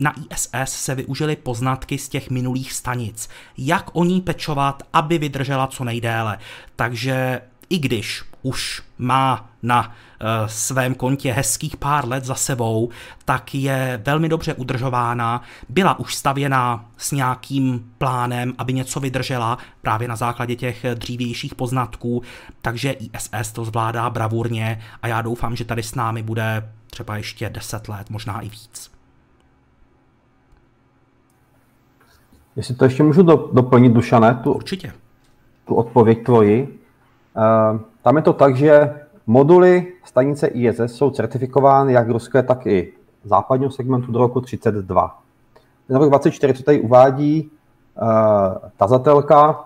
na 0.00 0.14
ISS 0.30 0.72
se 0.72 0.94
využily 0.94 1.36
poznatky 1.36 1.98
z 1.98 2.08
těch 2.08 2.30
minulých 2.30 2.72
stanic, 2.72 3.28
jak 3.58 3.90
o 3.92 4.04
ní 4.04 4.20
pečovat, 4.20 4.82
aby 4.92 5.18
vydržela 5.18 5.66
co 5.66 5.84
nejdéle. 5.84 6.38
Takže 6.76 7.40
i 7.70 7.78
když 7.78 8.22
už 8.42 8.82
má 8.98 9.50
na 9.62 9.88
uh, 9.88 10.26
svém 10.46 10.94
kontě 10.94 11.32
hezkých 11.32 11.76
pár 11.76 12.08
let 12.08 12.24
za 12.24 12.34
sebou, 12.34 12.90
tak 13.24 13.54
je 13.54 14.02
velmi 14.04 14.28
dobře 14.28 14.54
udržována, 14.54 15.42
byla 15.68 15.98
už 15.98 16.14
stavěná 16.14 16.84
s 16.96 17.12
nějakým 17.12 17.92
plánem, 17.98 18.54
aby 18.58 18.72
něco 18.72 19.00
vydržela 19.00 19.58
právě 19.82 20.08
na 20.08 20.16
základě 20.16 20.56
těch 20.56 20.84
dřívějších 20.94 21.54
poznatků, 21.54 22.22
takže 22.62 22.90
ISS 22.90 23.52
to 23.52 23.64
zvládá 23.64 24.10
bravurně 24.10 24.82
a 25.02 25.08
já 25.08 25.22
doufám, 25.22 25.56
že 25.56 25.64
tady 25.64 25.82
s 25.82 25.94
námi 25.94 26.22
bude 26.22 26.72
třeba 26.90 27.16
ještě 27.16 27.50
10 27.50 27.88
let, 27.88 28.10
možná 28.10 28.40
i 28.40 28.48
víc. 28.48 28.99
Jestli 32.60 32.74
to 32.74 32.84
ještě 32.84 33.02
můžu 33.02 33.22
do, 33.22 33.48
doplnit, 33.52 33.92
Dušané, 33.92 34.40
tu, 34.42 34.52
Určitě. 34.52 34.92
tu 35.64 35.74
odpověď 35.74 36.24
tvoji. 36.24 36.78
Uh, 37.72 37.80
tam 38.02 38.16
je 38.16 38.22
to 38.22 38.32
tak, 38.32 38.56
že 38.56 38.94
moduly 39.26 39.92
stanice 40.04 40.46
ISS 40.46 40.80
jsou 40.86 41.10
certifikovány 41.10 41.92
jak 41.92 42.08
ruské, 42.08 42.42
tak 42.42 42.66
i 42.66 42.92
západního 43.24 43.70
segmentu 43.70 44.12
do 44.12 44.18
roku 44.18 44.40
32. 44.40 45.18
Ten 45.86 45.96
rok 45.96 46.08
24, 46.08 46.54
co 46.54 46.62
tady 46.62 46.80
uvádí 46.80 47.50
uh, 48.02 48.08
tazatelka, 48.76 49.64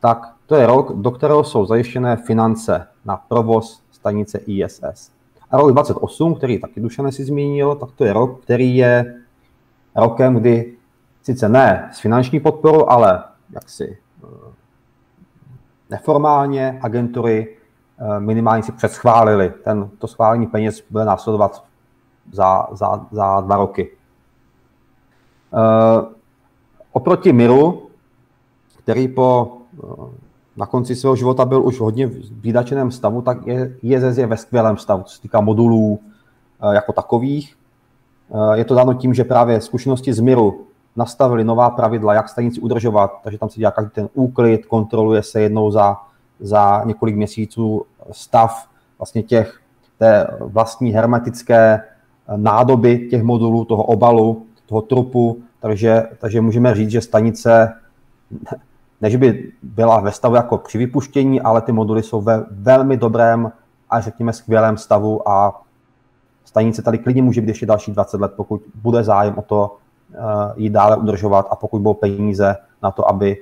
tak 0.00 0.32
to 0.46 0.54
je 0.54 0.66
rok, 0.66 0.92
do 0.96 1.10
kterého 1.10 1.44
jsou 1.44 1.66
zajištěné 1.66 2.16
finance 2.16 2.86
na 3.04 3.16
provoz 3.16 3.82
stanice 3.90 4.38
ISS. 4.38 5.10
A 5.50 5.56
rok 5.56 5.72
28, 5.72 6.34
který 6.34 6.58
taky 6.58 6.80
Dušané 6.80 7.12
si 7.12 7.24
zmínil, 7.24 7.74
tak 7.74 7.88
to 7.96 8.04
je 8.04 8.12
rok, 8.12 8.40
který 8.40 8.76
je 8.76 9.14
rokem, 9.96 10.34
kdy 10.34 10.76
sice 11.22 11.48
ne 11.48 11.90
s 11.92 12.00
finanční 12.00 12.40
podporou, 12.40 12.88
ale 12.88 13.24
jaksi 13.50 13.98
neformálně 15.90 16.78
agentury 16.82 17.56
minimálně 18.18 18.62
si 18.62 18.72
předschválili. 18.72 19.52
Ten, 19.64 19.90
to 19.98 20.06
schválení 20.06 20.46
peněz 20.46 20.82
bude 20.90 21.04
následovat 21.04 21.64
za, 22.32 22.66
za, 22.72 23.06
za 23.10 23.40
dva 23.40 23.56
roky. 23.56 23.90
Oproti 26.92 27.32
Miru, 27.32 27.90
který 28.78 29.08
po 29.08 29.58
na 30.56 30.66
konci 30.66 30.96
svého 30.96 31.16
života 31.16 31.44
byl 31.44 31.64
už 31.64 31.80
hodně 31.80 32.06
v 32.06 32.40
výdačeném 32.40 32.90
stavu, 32.90 33.22
tak 33.22 33.46
je, 33.46 33.76
ISS 33.82 34.18
je 34.18 34.26
ve 34.26 34.36
skvělém 34.36 34.76
stavu, 34.76 35.02
co 35.02 35.14
se 35.16 35.22
týká 35.22 35.40
modulů 35.40 36.00
eh, 36.62 36.74
jako 36.74 36.92
takových. 36.92 37.56
Eh, 38.34 38.58
je 38.58 38.64
to 38.64 38.74
dáno 38.74 38.94
tím, 38.94 39.14
že 39.14 39.24
právě 39.24 39.60
zkušenosti 39.60 40.12
z 40.12 40.20
Miru 40.20 40.66
nastavili 40.96 41.44
nová 41.44 41.70
pravidla, 41.70 42.14
jak 42.14 42.28
stanici 42.28 42.60
udržovat, 42.60 43.12
takže 43.22 43.38
tam 43.38 43.48
se 43.48 43.60
dělá 43.60 43.70
každý 43.70 43.90
ten 43.90 44.08
úklid, 44.14 44.66
kontroluje 44.66 45.22
se 45.22 45.40
jednou 45.40 45.70
za, 45.70 45.96
za 46.40 46.82
několik 46.84 47.16
měsíců 47.16 47.84
stav 48.10 48.68
vlastně 48.98 49.22
těch 49.22 49.60
té 49.98 50.26
vlastní 50.40 50.90
hermetické 50.90 51.74
eh, 51.74 51.82
nádoby 52.36 53.08
těch 53.10 53.22
modulů, 53.22 53.64
toho 53.64 53.82
obalu, 53.82 54.46
toho 54.66 54.82
trupu, 54.82 55.42
takže, 55.60 56.02
takže 56.18 56.40
můžeme 56.40 56.74
říct, 56.74 56.90
že 56.90 57.00
stanice 57.00 57.74
než 59.00 59.16
by 59.16 59.52
byla 59.62 60.00
ve 60.00 60.12
stavu 60.12 60.34
jako 60.34 60.58
při 60.58 60.78
vypuštění, 60.78 61.40
ale 61.40 61.62
ty 61.62 61.72
moduly 61.72 62.02
jsou 62.02 62.20
ve 62.20 62.44
velmi 62.50 62.96
dobrém 62.96 63.52
a 63.90 64.00
řekněme 64.00 64.32
skvělém 64.32 64.76
stavu 64.76 65.28
a 65.28 65.62
stanice 66.44 66.82
tady 66.82 66.98
klidně 66.98 67.22
může 67.22 67.40
být 67.40 67.48
ještě 67.48 67.66
další 67.66 67.92
20 67.92 68.20
let, 68.20 68.32
pokud 68.36 68.62
bude 68.74 69.04
zájem 69.04 69.34
o 69.38 69.42
to 69.42 69.76
ji 70.56 70.70
dále 70.70 70.96
udržovat 70.96 71.46
a 71.50 71.56
pokud 71.56 71.82
budou 71.82 71.94
peníze 71.94 72.56
na 72.82 72.90
to, 72.90 73.08
aby 73.08 73.36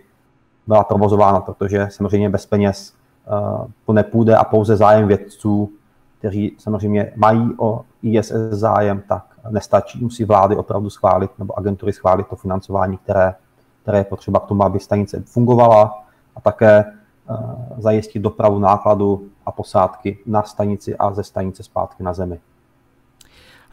byla 0.66 0.84
provozována, 0.84 1.40
protože 1.40 1.88
samozřejmě 1.90 2.30
bez 2.30 2.46
peněz 2.46 2.92
uh, 2.92 3.66
to 3.86 3.92
nepůjde 3.92 4.36
a 4.36 4.44
pouze 4.44 4.76
zájem 4.76 5.08
vědců, 5.08 5.70
kteří 6.18 6.56
samozřejmě 6.58 7.12
mají 7.16 7.50
o 7.58 7.80
ISS 8.02 8.32
zájem, 8.50 9.02
tak 9.08 9.24
nestačí, 9.50 10.04
musí 10.04 10.24
vlády 10.24 10.56
opravdu 10.56 10.90
schválit 10.90 11.30
nebo 11.38 11.58
agentury 11.58 11.92
schválit 11.92 12.26
to 12.26 12.36
financování, 12.36 12.96
které 12.96 13.34
které 13.82 13.98
je 13.98 14.04
potřeba 14.04 14.40
k 14.40 14.46
tomu, 14.46 14.62
aby 14.62 14.80
stanice 14.80 15.22
fungovala 15.26 16.04
a 16.36 16.40
také 16.40 16.84
eh, 16.84 17.34
zajistit 17.78 18.18
dopravu 18.18 18.58
nákladu 18.58 19.28
a 19.46 19.52
posádky 19.52 20.18
na 20.26 20.42
stanici 20.42 20.96
a 20.96 21.14
ze 21.14 21.24
stanice 21.24 21.62
zpátky 21.62 22.02
na 22.02 22.12
Zemi. 22.12 22.40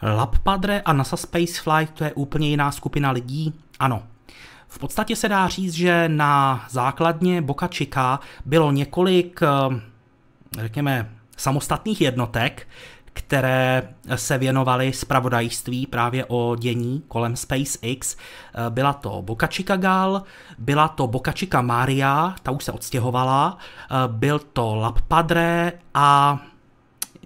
Lab 0.02 0.40
Padre 0.40 0.82
a 0.82 0.94
NASA 0.94 1.18
Spaceflight 1.18 1.94
to 1.94 2.04
je 2.04 2.14
úplně 2.14 2.50
jiná 2.50 2.72
skupina 2.72 3.12
lidí? 3.12 3.54
Ano. 3.80 4.04
V 4.68 4.80
podstatě 4.80 5.16
se 5.16 5.30
dá 5.30 5.48
říct, 5.48 5.74
že 5.74 6.10
na 6.10 6.66
základně 6.70 7.42
Boca 7.42 7.68
Chica 7.68 8.20
bylo 8.46 8.72
několik, 8.72 9.40
eh, 9.44 9.82
řekněme, 10.62 11.10
samostatných 11.38 12.02
jednotek, 12.02 12.68
které 13.14 13.90
se 14.16 14.38
věnovaly 14.38 14.94
zpravodajství 14.94 15.88
právě 15.88 16.26
o 16.28 16.56
dění 16.56 17.04
kolem 17.08 17.36
SpaceX. 17.36 18.18
Byla 18.70 18.94
to 18.94 19.22
Boca 19.22 19.48
Chica 19.48 19.76
Gal, 19.76 20.24
byla 20.58 20.88
to 20.88 21.08
Boca 21.08 21.32
Chica 21.32 21.62
Maria, 21.62 22.36
ta 22.44 22.52
už 22.52 22.64
se 22.64 22.72
odstěhovala, 22.72 23.58
byl 24.08 24.40
to 24.40 24.76
Lab 24.76 25.02
Padre 25.02 25.72
a 25.94 26.40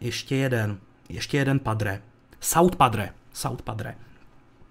ještě 0.02 0.36
jeden, 0.36 0.78
ještě 1.10 1.38
jeden 1.38 1.60
Padre. 1.60 2.02
South 2.42 2.76
Padre, 2.76 3.14
South 3.32 3.62
Padre. 3.64 3.96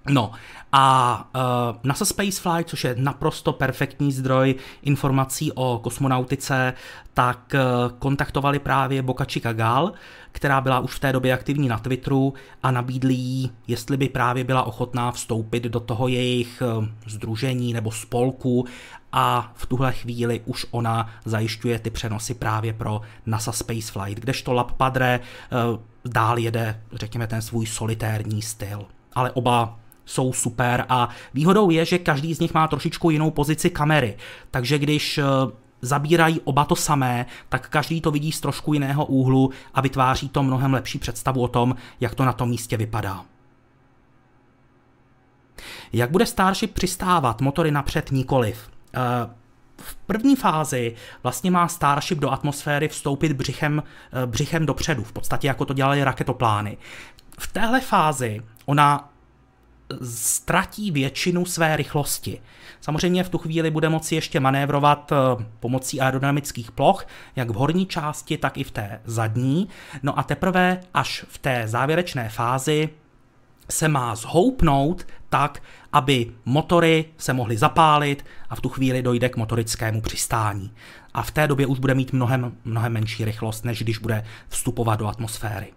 No 0.09 0.33
a 0.73 1.17
uh, 1.35 1.77
NASA 1.85 2.05
Spaceflight, 2.05 2.69
což 2.69 2.85
je 2.85 2.95
naprosto 2.99 3.53
perfektní 3.53 4.13
zdroj 4.13 4.55
informací 4.83 5.53
o 5.53 5.81
kosmonautice, 5.83 6.75
tak 7.15 7.55
uh, 7.55 7.99
kontaktovali 7.99 8.59
právě 8.59 9.03
Boca 9.03 9.25
Chica 9.25 9.53
Gal, 9.53 9.93
která 10.33 10.61
byla 10.61 10.81
už 10.81 10.95
v 10.95 10.99
té 10.99 11.13
době 11.13 11.33
aktivní 11.33 11.69
na 11.69 11.79
Twitteru 11.79 12.35
a 12.63 12.71
nabídli 12.71 13.15
jí, 13.15 13.53
jestli 13.69 13.97
by 13.97 14.09
právě 14.09 14.45
byla 14.45 14.63
ochotná 14.63 15.13
vstoupit 15.13 15.65
do 15.65 15.81
toho 15.81 16.09
jejich 16.09 16.63
uh, 16.79 16.85
združení 17.07 17.73
nebo 17.73 17.93
spolku 17.93 18.67
a 19.13 19.53
v 19.55 19.67
tuhle 19.67 19.93
chvíli 19.93 20.41
už 20.45 20.67
ona 20.71 21.11
zajišťuje 21.25 21.79
ty 21.79 21.91
přenosy 21.91 22.35
právě 22.35 22.73
pro 22.73 23.01
NASA 23.27 23.53
Spaceflight, 23.53 24.21
kdežto 24.21 24.53
Lab 24.53 24.73
Padre 24.73 25.21
uh, 25.21 25.81
dál 26.05 26.39
jede, 26.39 26.81
řekněme, 26.93 27.27
ten 27.27 27.43
svůj 27.43 27.67
solitérní 27.67 28.43
styl. 28.43 28.87
Ale 29.15 29.31
oba 29.31 29.81
jsou 30.11 30.33
super 30.33 30.85
a 30.89 31.09
výhodou 31.35 31.71
je, 31.71 31.85
že 31.85 31.99
každý 31.99 32.35
z 32.35 32.41
nich 32.41 32.55
má 32.55 32.69
trošičku 32.69 33.11
jinou 33.11 33.31
pozici 33.31 33.71
kamery, 33.71 34.17
takže 34.51 34.79
když 34.79 35.19
eh, 35.19 35.25
zabírají 35.83 36.41
oba 36.45 36.65
to 36.65 36.77
samé, 36.77 37.27
tak 37.49 37.69
každý 37.69 38.01
to 38.01 38.11
vidí 38.11 38.33
z 38.33 38.41
trošku 38.41 38.73
jiného 38.73 39.05
úhlu 39.05 39.51
a 39.75 39.81
vytváří 39.81 40.29
to 40.29 40.43
mnohem 40.43 40.75
lepší 40.75 40.99
představu 40.99 41.43
o 41.43 41.49
tom, 41.49 41.75
jak 42.01 42.15
to 42.15 42.25
na 42.25 42.33
tom 42.33 42.49
místě 42.49 42.77
vypadá. 42.77 43.25
Jak 45.93 46.11
bude 46.11 46.27
Starship 46.27 46.75
přistávat? 46.75 47.41
Motory 47.41 47.71
napřed 47.71 48.11
nikoliv. 48.11 48.71
Eh, 48.95 49.01
v 49.77 49.97
první 49.97 50.37
fázi 50.37 50.95
vlastně 51.23 51.51
má 51.51 51.69
Starship 51.69 52.19
do 52.19 52.31
atmosféry 52.31 52.89
vstoupit 52.89 53.33
břichem, 53.33 53.83
eh, 54.13 54.27
břichem 54.27 54.67
dopředu, 54.67 55.05
v 55.05 55.13
podstatě 55.13 55.47
jako 55.47 55.65
to 55.65 55.75
dělali 55.75 56.05
raketoplány. 56.05 56.77
V 57.39 57.53
téhle 57.53 57.81
fázi 57.81 58.43
ona 58.67 59.10
ztratí 60.03 60.91
většinu 60.91 61.45
své 61.45 61.77
rychlosti. 61.77 62.41
Samozřejmě 62.81 63.25
v 63.25 63.29
tu 63.29 63.39
chvíli 63.39 63.71
bude 63.71 63.89
moci 63.89 64.15
ještě 64.15 64.41
manévrovat 64.41 65.13
eh, 65.13 65.45
pomocí 65.61 66.01
aerodynamických 66.01 66.73
ploch, 66.73 67.07
jak 67.37 67.51
v 67.51 67.55
horní 67.55 67.87
části, 67.87 68.39
tak 68.39 68.59
i 68.59 68.65
v 68.65 68.71
té 68.71 69.01
zadní. 69.05 69.69
No 70.03 70.19
a 70.19 70.23
teprve 70.23 70.81
až 70.95 71.25
v 71.29 71.39
té 71.39 71.63
závěrečné 71.67 72.29
fázi 72.29 72.89
se 73.71 73.89
má 73.89 74.15
zhoupnout 74.15 75.07
tak, 75.29 75.63
aby 75.93 76.33
motory 76.45 77.05
se 77.19 77.33
mohly 77.33 77.57
zapálit 77.57 78.25
a 78.51 78.57
v 78.57 78.61
tu 78.61 78.69
chvíli 78.69 79.03
dojde 79.03 79.29
k 79.29 79.37
motorickému 79.37 80.01
přistání. 80.01 80.73
A 81.15 81.23
v 81.23 81.31
té 81.31 81.47
době 81.47 81.67
už 81.67 81.79
bude 81.79 81.95
mít 81.95 82.13
mnohem, 82.13 82.53
mnohem 82.65 82.93
menší 82.93 83.25
rychlost, 83.25 83.65
než 83.65 83.83
když 83.83 83.99
bude 83.99 84.25
vstupovat 84.49 84.97
do 84.97 85.07
atmosféry. 85.07 85.73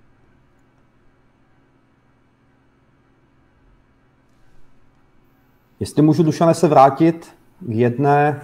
Jestli 5.83 6.01
můžu, 6.01 6.23
Dušane, 6.23 6.53
se 6.53 6.67
vrátit 6.67 7.35
k 7.59 7.69
jedné 7.69 8.41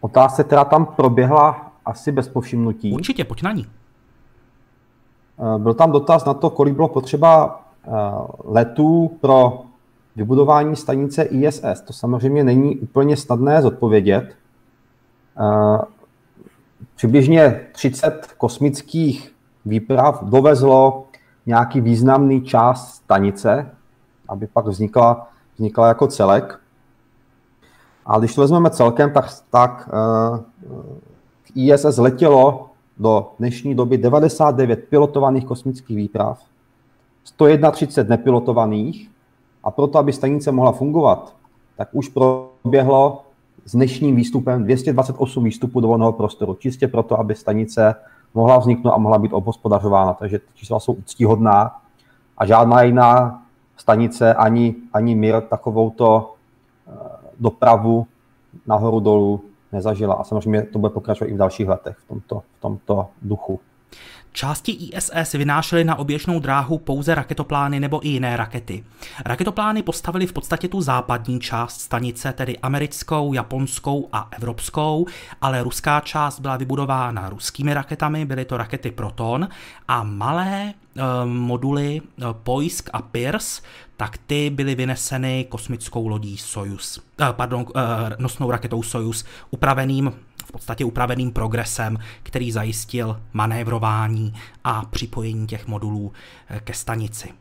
otázce, 0.00 0.44
která 0.44 0.64
tam 0.64 0.86
proběhla 0.86 1.72
asi 1.84 2.12
bez 2.12 2.28
povšimnutí. 2.28 2.92
Určitě, 2.92 3.24
pojď 3.24 3.42
na 3.42 3.52
ní. 3.52 3.66
Eh, 3.66 5.58
byl 5.58 5.74
tam 5.74 5.92
dotaz 5.92 6.24
na 6.24 6.34
to, 6.34 6.50
kolik 6.50 6.74
bylo 6.74 6.88
potřeba 6.88 7.60
eh, 7.84 7.90
letů 8.44 9.18
pro 9.20 9.62
vybudování 10.16 10.76
stanice 10.76 11.22
ISS. 11.22 11.80
To 11.86 11.92
samozřejmě 11.92 12.44
není 12.44 12.76
úplně 12.76 13.16
snadné 13.16 13.62
zodpovědět. 13.62 14.34
Eh, 15.40 15.78
přibližně 16.94 17.66
30 17.72 18.34
kosmických 18.38 19.34
výprav 19.64 20.24
dovezlo 20.24 21.06
nějaký 21.46 21.80
významný 21.80 22.42
část 22.42 22.94
stanice, 22.94 23.70
aby 24.28 24.46
pak 24.46 24.66
vznikla 24.66 25.28
vznikla 25.56 25.88
jako 25.88 26.06
celek. 26.06 26.60
A 28.06 28.18
když 28.18 28.34
to 28.34 28.40
vezmeme 28.40 28.70
celkem, 28.70 29.12
tak, 29.12 29.26
tak 29.50 29.88
uh, 29.92 30.38
k 31.42 31.50
ISS 31.54 31.96
letělo 31.98 32.70
do 32.98 33.32
dnešní 33.38 33.74
doby 33.74 33.98
99 33.98 34.88
pilotovaných 34.88 35.44
kosmických 35.44 35.96
výprav, 35.96 36.42
131 37.24 38.16
nepilotovaných 38.16 39.10
a 39.64 39.70
proto, 39.70 39.98
aby 39.98 40.12
stanice 40.12 40.52
mohla 40.52 40.72
fungovat, 40.72 41.34
tak 41.76 41.88
už 41.92 42.08
proběhlo 42.08 43.22
s 43.64 43.72
dnešním 43.72 44.16
výstupem 44.16 44.64
228 44.64 45.44
výstupů 45.44 45.80
do 45.80 45.88
volného 45.88 46.12
prostoru, 46.12 46.54
čistě 46.54 46.88
proto, 46.88 47.20
aby 47.20 47.34
stanice 47.34 47.94
mohla 48.34 48.58
vzniknout 48.58 48.92
a 48.92 48.98
mohla 48.98 49.18
být 49.18 49.32
obhospodařována. 49.32 50.12
Takže 50.12 50.40
čísla 50.54 50.80
jsou 50.80 50.92
úctíhodná 50.92 51.80
a 52.38 52.46
žádná 52.46 52.82
jiná 52.82 53.42
stanice 53.76 54.34
ani, 54.34 54.74
ani 54.92 55.14
Mir 55.14 55.40
takovouto 55.40 56.34
eh, 56.88 56.92
dopravu 57.40 58.06
nahoru 58.66 59.00
dolů 59.00 59.40
nezažila. 59.72 60.14
A 60.14 60.24
samozřejmě 60.24 60.62
to 60.62 60.78
bude 60.78 60.90
pokračovat 60.90 61.28
i 61.28 61.34
v 61.34 61.36
dalších 61.36 61.68
letech 61.68 61.96
v 61.96 62.08
tomto, 62.08 62.42
v 62.58 62.60
tomto 62.60 63.08
duchu. 63.22 63.60
Části 64.36 64.72
ISS 64.72 65.32
vynášely 65.32 65.84
na 65.84 65.98
oběžnou 65.98 66.40
dráhu 66.40 66.78
pouze 66.78 67.14
raketoplány 67.14 67.80
nebo 67.80 68.06
i 68.06 68.08
jiné 68.08 68.36
rakety. 68.36 68.84
Raketoplány 69.24 69.82
postavili 69.82 70.26
v 70.26 70.32
podstatě 70.32 70.68
tu 70.68 70.80
západní 70.80 71.40
část 71.40 71.80
stanice, 71.80 72.32
tedy 72.32 72.58
americkou, 72.58 73.32
japonskou 73.32 74.08
a 74.12 74.28
evropskou, 74.30 75.06
ale 75.40 75.62
ruská 75.62 76.00
část 76.00 76.40
byla 76.40 76.56
vybudována 76.56 77.28
ruskými 77.28 77.74
raketami, 77.74 78.24
byly 78.24 78.44
to 78.44 78.56
rakety 78.56 78.90
Proton 78.90 79.48
a 79.88 80.02
malé 80.02 80.62
e, 80.62 80.72
moduly 81.24 82.00
e, 82.00 82.24
Poisk 82.32 82.90
a 82.92 83.02
Pierce, 83.02 83.62
tak 83.96 84.18
ty 84.26 84.50
byly 84.50 84.74
vyneseny 84.74 85.46
kosmickou 85.48 86.08
lodí 86.08 86.36
Soyuz, 86.36 86.98
e, 86.98 87.32
pardon, 87.32 87.66
nosnou 88.18 88.50
raketou 88.50 88.82
Soyuz, 88.82 89.24
upraveným 89.50 90.12
v 90.46 90.52
podstatě 90.52 90.84
upraveným 90.84 91.32
progresem, 91.32 91.98
který 92.22 92.52
zajistil 92.52 93.22
manévrování 93.32 94.34
a 94.64 94.84
připojení 94.84 95.46
těch 95.46 95.66
modulů 95.66 96.12
eh, 96.48 96.60
ke 96.60 96.74
stanici. 96.74 97.32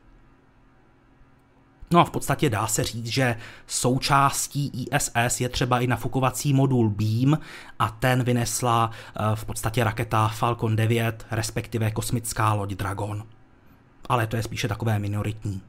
No 1.92 2.00
a 2.00 2.04
v 2.04 2.12
podstatě 2.12 2.50
dá 2.50 2.68
se 2.68 2.84
říct, 2.84 3.06
že 3.06 3.38
součástí 3.68 4.88
ISS 4.92 5.42
je 5.42 5.50
třeba 5.50 5.80
i 5.80 5.88
nafukovací 5.88 6.54
modul 6.54 6.90
Beam 6.90 7.40
a 7.80 7.90
ten 7.90 8.24
vynesla 8.24 8.92
eh, 8.92 9.36
v 9.36 9.46
podstatě 9.46 9.84
raketa 9.84 10.28
Falcon 10.28 10.76
9, 10.76 11.26
respektive 11.32 11.92
kosmická 11.92 12.54
loď 12.54 12.74
Dragon. 12.74 13.24
Ale 14.10 14.28
to 14.28 14.36
je 14.36 14.44
spíše 14.44 14.68
takové 14.68 15.00
minoritní. 15.00 15.62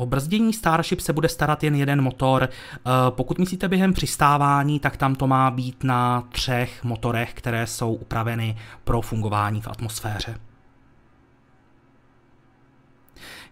O 0.00 0.06
brzdění 0.06 0.52
Starship 0.52 1.00
se 1.00 1.12
bude 1.12 1.28
starat 1.28 1.64
jen 1.64 1.74
jeden 1.74 2.02
motor. 2.02 2.48
Eh, 2.48 2.90
pokud 3.10 3.38
myslíte 3.38 3.68
během 3.68 3.92
přistávání, 3.92 4.80
tak 4.80 4.96
tam 4.96 5.14
to 5.14 5.26
má 5.26 5.50
být 5.50 5.84
na 5.84 6.28
třech 6.32 6.84
motorech, 6.84 7.34
které 7.34 7.66
jsou 7.66 7.92
upraveny 7.92 8.56
pro 8.84 9.00
fungování 9.00 9.60
v 9.60 9.68
atmosféře. 9.68 10.38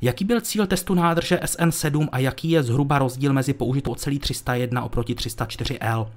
Jaký 0.00 0.24
byl 0.24 0.40
cíl 0.40 0.66
testu 0.66 0.94
nádrže 0.94 1.36
SN7 1.36 2.08
a 2.12 2.18
jaký 2.18 2.50
je 2.50 2.62
zhruba 2.62 2.98
rozdíl 2.98 3.32
mezi 3.32 3.52
použitou 3.52 3.92
ocelí 3.92 4.18
301 4.18 4.82
oproti 4.82 5.14
304L? 5.14 6.10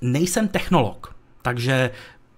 Nejsem 0.00 0.48
technolog, 0.48 1.16
takže 1.42 1.90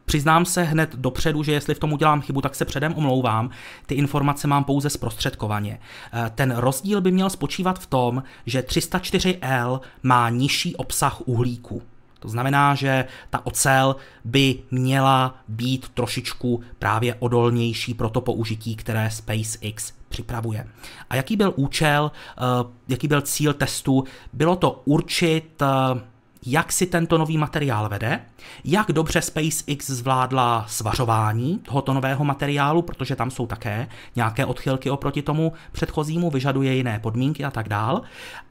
Přiznám 0.05 0.45
se 0.45 0.63
hned 0.63 0.97
dopředu, 0.97 1.43
že 1.43 1.53
jestli 1.53 1.75
v 1.75 1.79
tom 1.79 1.93
udělám 1.93 2.21
chybu, 2.21 2.41
tak 2.41 2.55
se 2.55 2.65
předem 2.65 2.95
omlouvám. 2.95 3.51
Ty 3.87 3.95
informace 3.95 4.49
mám 4.49 4.65
pouze 4.65 4.91
zprostředkovaně. 4.91 5.79
Eh, 6.13 6.31
ten 6.35 6.57
rozdíl 6.57 7.01
by 7.01 7.11
měl 7.11 7.31
spočívat 7.31 7.79
v 7.79 7.87
tom, 7.87 8.23
že 8.47 8.63
304L 8.63 9.81
má 10.03 10.31
nižší 10.31 10.77
obsah 10.77 11.21
uhlíku. 11.29 11.83
To 12.25 12.29
znamená, 12.29 12.75
že 12.75 13.05
ta 13.31 13.47
ocel 13.47 13.97
by 14.25 14.59
měla 14.71 15.35
být 15.49 15.89
trošičku 15.89 16.61
právě 16.79 17.15
odolnější 17.15 17.95
pro 17.95 18.09
to 18.09 18.21
použití, 18.21 18.77
které 18.77 19.11
SpaceX 19.11 19.93
připravuje. 20.09 20.67
A 21.11 21.17
jaký 21.17 21.37
byl 21.37 21.53
účel, 21.57 22.13
eh, 22.13 22.41
jaký 22.89 23.09
byl 23.09 23.21
cíl 23.21 23.55
testu? 23.55 24.05
Bylo 24.33 24.57
to 24.57 24.83
určit 24.85 25.63
eh, 25.63 26.01
jak 26.47 26.73
si 26.73 26.87
tento 26.87 27.19
nový 27.19 27.39
materiál 27.39 27.89
vede, 27.89 28.21
jak 28.65 28.93
dobře 28.93 29.23
SpaceX 29.23 29.91
zvládla 29.91 30.65
svařování 30.69 31.59
tohoto 31.59 31.95
nového 31.95 32.25
materiálu, 32.25 32.83
protože 32.83 33.17
tam 33.17 33.31
jsou 33.31 33.47
také 33.47 33.89
nějaké 34.17 34.47
odchylky 34.47 34.91
oproti 34.91 35.23
tomu 35.23 35.53
předchozímu, 35.73 36.31
vyžaduje 36.31 36.75
jiné 36.75 36.99
podmínky 36.99 37.45
a 37.45 37.51
tak 37.51 37.69
dál. 37.69 38.03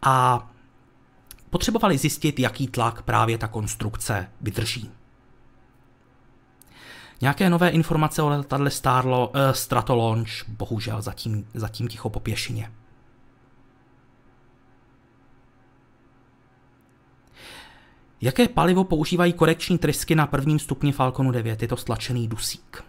A 0.02 0.48
potřebovali 1.50 1.98
zjistit, 1.98 2.40
jaký 2.40 2.68
tlak 2.68 3.02
právě 3.02 3.38
ta 3.38 3.48
konstrukce 3.48 4.28
vydrží. 4.42 4.92
Nějaké 7.22 7.50
nové 7.50 7.70
informace 7.70 8.22
o 8.22 8.30
letadle 8.30 8.70
Starlo, 8.70 9.28
uh, 9.28 9.34
Stratolaunch 9.52 10.30
bohužel 10.48 11.02
zatím, 11.02 11.48
zatím 11.54 11.88
ticho 11.88 12.10
po 12.10 12.20
pěšině. 12.20 12.72
Jaké 18.24 18.48
palivo 18.48 18.84
používají 18.84 19.34
korekční 19.34 19.78
trysky 19.78 20.16
na 20.16 20.28
prvním 20.28 20.60
stupni 20.60 20.92
Falconu 20.92 21.32
9? 21.32 21.62
Je 21.62 21.68
to 21.68 21.78
stlačený 21.78 22.28
dusík. 22.28 22.84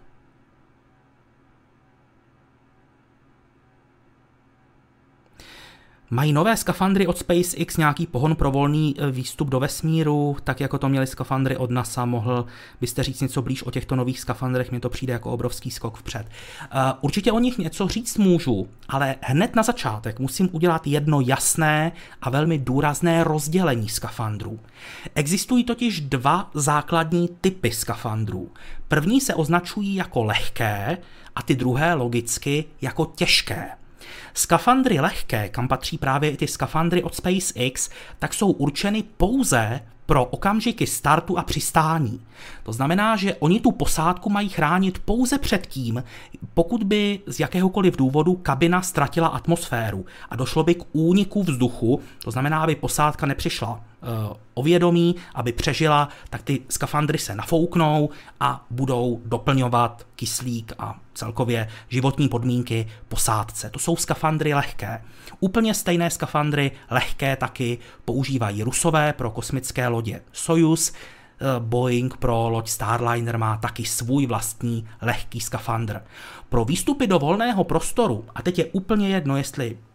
Mají 6.14 6.32
nové 6.32 6.56
skafandry 6.56 7.06
od 7.06 7.18
SpaceX 7.18 7.76
nějaký 7.76 8.06
pohon 8.06 8.36
pro 8.36 8.50
volný 8.50 8.94
e, 8.98 9.10
výstup 9.10 9.48
do 9.48 9.60
vesmíru, 9.60 10.36
tak 10.44 10.60
jako 10.60 10.78
to 10.78 10.88
měli 10.88 11.06
skafandry 11.06 11.56
od 11.56 11.70
NASA, 11.70 12.04
mohl 12.04 12.46
byste 12.80 13.02
říct 13.02 13.20
něco 13.20 13.42
blíž 13.42 13.62
o 13.62 13.70
těchto 13.70 13.96
nových 13.96 14.20
skafandrech, 14.20 14.70
mně 14.70 14.80
to 14.80 14.88
přijde 14.88 15.12
jako 15.12 15.30
obrovský 15.30 15.70
skok 15.70 15.96
vpřed. 15.96 16.26
Uh, 16.26 16.80
určitě 17.00 17.32
o 17.32 17.38
nich 17.38 17.58
něco 17.58 17.88
říct 17.88 18.18
můžu, 18.18 18.68
ale 18.88 19.16
hned 19.20 19.56
na 19.56 19.62
začátek 19.62 20.18
musím 20.18 20.48
udělat 20.52 20.86
jedno 20.86 21.20
jasné 21.20 21.92
a 22.22 22.30
velmi 22.30 22.58
důrazné 22.58 23.24
rozdělení 23.24 23.88
skafandrů. 23.88 24.60
Existují 25.14 25.64
totiž 25.64 26.00
dva 26.00 26.50
základní 26.54 27.28
typy 27.40 27.70
skafandrů. 27.70 28.50
První 28.88 29.20
se 29.20 29.34
označují 29.34 29.94
jako 29.94 30.24
lehké 30.24 30.98
a 31.36 31.42
ty 31.42 31.54
druhé 31.54 31.94
logicky 31.94 32.64
jako 32.82 33.12
těžké. 33.16 33.83
Skafandry 34.34 35.00
lehké, 35.00 35.48
kam 35.48 35.68
patří 35.68 35.98
právě 35.98 36.30
i 36.30 36.36
ty 36.36 36.46
skafandry 36.46 37.02
od 37.02 37.14
SpaceX, 37.14 37.90
tak 38.18 38.34
jsou 38.34 38.50
určeny 38.50 39.04
pouze 39.16 39.80
pro 40.06 40.24
okamžiky 40.24 40.86
startu 40.86 41.38
a 41.38 41.42
přistání. 41.42 42.20
To 42.62 42.72
znamená, 42.72 43.16
že 43.16 43.34
oni 43.34 43.60
tu 43.60 43.72
posádku 43.72 44.30
mají 44.30 44.48
chránit 44.48 44.98
pouze 44.98 45.38
před 45.38 45.66
tím, 45.66 46.04
pokud 46.54 46.84
by 46.84 47.20
z 47.26 47.40
jakéhokoliv 47.40 47.96
důvodu 47.96 48.34
kabina 48.34 48.82
ztratila 48.82 49.28
atmosféru 49.28 50.06
a 50.30 50.36
došlo 50.36 50.64
by 50.64 50.74
k 50.74 50.84
úniku 50.92 51.42
vzduchu, 51.42 52.00
to 52.24 52.30
znamená, 52.30 52.62
aby 52.62 52.74
posádka 52.74 53.26
nepřišla 53.26 53.80
ovědomí, 54.54 55.16
aby 55.34 55.52
přežila, 55.52 56.08
tak 56.30 56.42
ty 56.42 56.60
skafandry 56.68 57.18
se 57.18 57.34
nafouknou 57.34 58.10
a 58.40 58.64
budou 58.70 59.20
doplňovat 59.24 60.06
kyslík 60.16 60.72
a 60.78 61.00
celkově 61.14 61.68
životní 61.88 62.28
podmínky 62.28 62.86
posádce. 63.08 63.70
To 63.70 63.78
jsou 63.78 63.96
skafandry 63.96 64.54
lehké. 64.54 65.04
Úplně 65.40 65.74
stejné 65.74 66.10
skafandry 66.10 66.70
lehké 66.90 67.36
taky 67.36 67.78
používají 68.04 68.62
rusové 68.62 69.12
pro 69.12 69.30
kosmické 69.30 69.88
lodě 69.88 70.22
Soyuz, 70.32 70.92
eh, 70.92 71.44
Boeing 71.58 72.16
pro 72.16 72.48
loď 72.48 72.68
Starliner 72.68 73.38
má 73.38 73.56
taky 73.56 73.84
svůj 73.84 74.26
vlastní 74.26 74.88
lehký 75.02 75.40
skafandr. 75.40 76.00
Pro 76.48 76.64
výstupy 76.64 77.06
do 77.06 77.18
volného 77.18 77.64
prostoru, 77.64 78.24
a 78.34 78.42
teď 78.42 78.58
je 78.58 78.64
úplně 78.64 79.08
jedno, 79.08 79.36
jestli 79.36 79.76
Eh, 79.76 79.93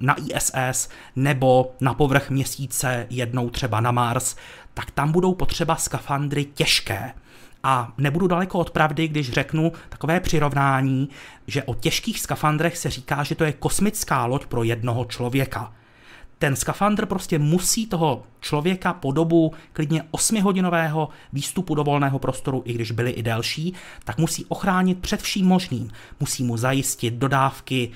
na 0.00 0.16
ISS 0.18 0.88
nebo 1.16 1.74
na 1.80 1.94
povrch 1.94 2.30
měsíce, 2.30 3.06
jednou 3.10 3.50
třeba 3.50 3.80
na 3.80 3.90
Mars, 3.90 4.36
tak 4.74 4.90
tam 4.90 5.12
budou 5.12 5.34
potřeba 5.34 5.76
skafandry 5.76 6.44
těžké. 6.44 7.12
A 7.62 7.92
nebudu 7.98 8.26
daleko 8.26 8.58
od 8.58 8.70
pravdy, 8.70 9.08
když 9.08 9.30
řeknu 9.30 9.72
takové 9.88 10.20
přirovnání, 10.20 11.08
že 11.46 11.62
o 11.62 11.74
těžkých 11.74 12.20
skafandrech 12.20 12.76
se 12.76 12.90
říká, 12.90 13.22
že 13.22 13.34
to 13.34 13.44
je 13.44 13.52
kosmická 13.52 14.26
loď 14.26 14.46
pro 14.46 14.62
jednoho 14.62 15.04
člověka 15.04 15.72
ten 16.38 16.56
skafandr 16.56 17.06
prostě 17.06 17.38
musí 17.38 17.86
toho 17.86 18.22
člověka 18.40 18.92
po 18.92 19.12
dobu 19.12 19.52
klidně 19.72 20.02
8-hodinového 20.12 21.08
výstupu 21.32 21.74
do 21.74 21.84
volného 21.84 22.18
prostoru, 22.18 22.62
i 22.64 22.72
když 22.72 22.90
byly 22.90 23.10
i 23.10 23.22
delší, 23.22 23.74
tak 24.04 24.18
musí 24.18 24.44
ochránit 24.44 24.98
před 24.98 25.22
vším 25.22 25.46
možným. 25.46 25.90
Musí 26.20 26.44
mu 26.44 26.56
zajistit 26.56 27.14
dodávky 27.14 27.90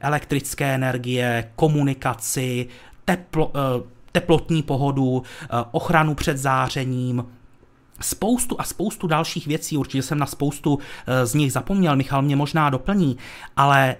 elektrické 0.00 0.74
energie, 0.74 1.50
komunikaci, 1.56 2.68
teplo, 3.04 3.52
eh, 3.54 3.82
teplotní 4.12 4.62
pohodu, 4.62 5.22
eh, 5.22 5.46
ochranu 5.70 6.14
před 6.14 6.38
zářením, 6.38 7.24
spoustu 8.00 8.60
a 8.60 8.64
spoustu 8.64 9.06
dalších 9.06 9.46
věcí, 9.46 9.76
určitě 9.76 10.02
jsem 10.02 10.18
na 10.18 10.26
spoustu 10.26 10.78
eh, 11.06 11.26
z 11.26 11.34
nich 11.34 11.52
zapomněl, 11.52 11.96
Michal 11.96 12.22
mě 12.22 12.36
možná 12.36 12.70
doplní, 12.70 13.16
ale 13.56 13.96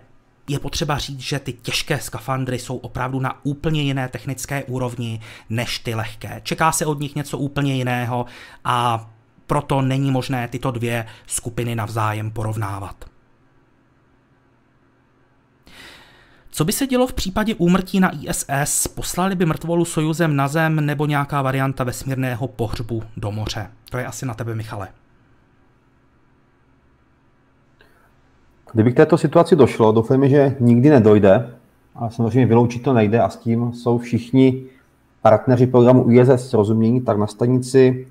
je 0.49 0.59
potřeba 0.59 0.99
říct, 0.99 1.21
že 1.21 1.39
ty 1.39 1.53
těžké 1.53 1.99
skafandry 1.99 2.59
jsou 2.59 2.77
opravdu 2.77 3.21
na 3.21 3.45
úplně 3.45 3.83
jiné 3.83 4.09
technické 4.09 4.65
úrovni 4.65 5.21
než 5.51 5.79
ty 5.79 5.95
lehké. 5.95 6.41
Čeká 6.45 6.73
se 6.73 6.87
od 6.87 7.01
nich 7.01 7.15
něco 7.15 7.39
úplně 7.39 7.75
jiného 7.75 8.27
a 8.65 9.11
proto 9.47 9.83
není 9.83 10.11
možné 10.11 10.49
tyto 10.49 10.71
dvě 10.71 11.07
skupiny 11.27 11.75
navzájem 11.75 12.31
porovnávat. 12.31 13.05
Co 16.51 16.65
by 16.65 16.73
se 16.73 16.87
dělo 16.87 17.07
v 17.07 17.13
případě 17.13 17.55
úmrtí 17.55 18.01
na 18.01 18.11
ISS? 18.23 18.87
Poslali 18.87 19.35
by 19.35 19.47
mrtvolu 19.47 19.85
Sojuzem 19.85 20.37
na 20.37 20.49
Zem 20.49 20.87
nebo 20.87 21.07
nějaká 21.07 21.43
varianta 21.43 21.85
vesmírného 21.85 22.49
pohřbu 22.49 23.03
do 23.17 23.33
moře? 23.33 23.71
To 23.91 23.99
je 23.99 24.07
asi 24.07 24.27
na 24.27 24.35
tebe, 24.35 24.55
Michale. 24.55 24.89
Kdyby 28.77 28.93
k 28.93 28.97
této 28.97 29.19
situaci 29.19 29.57
došlo, 29.57 29.93
doufejme, 29.93 30.29
že 30.29 30.57
nikdy 30.61 30.91
nedojde, 30.91 31.55
a 31.95 32.11
samozřejmě 32.11 32.47
vyloučit 32.47 32.83
to 32.83 32.93
nejde 32.93 33.21
a 33.21 33.29
s 33.29 33.37
tím 33.37 33.73
jsou 33.73 33.99
všichni 33.99 34.65
partneři 35.23 35.67
programu 35.67 36.11
ISS 36.11 36.53
rozumění, 36.53 37.01
tak 37.01 37.19
na 37.19 37.27
stanici 37.27 38.09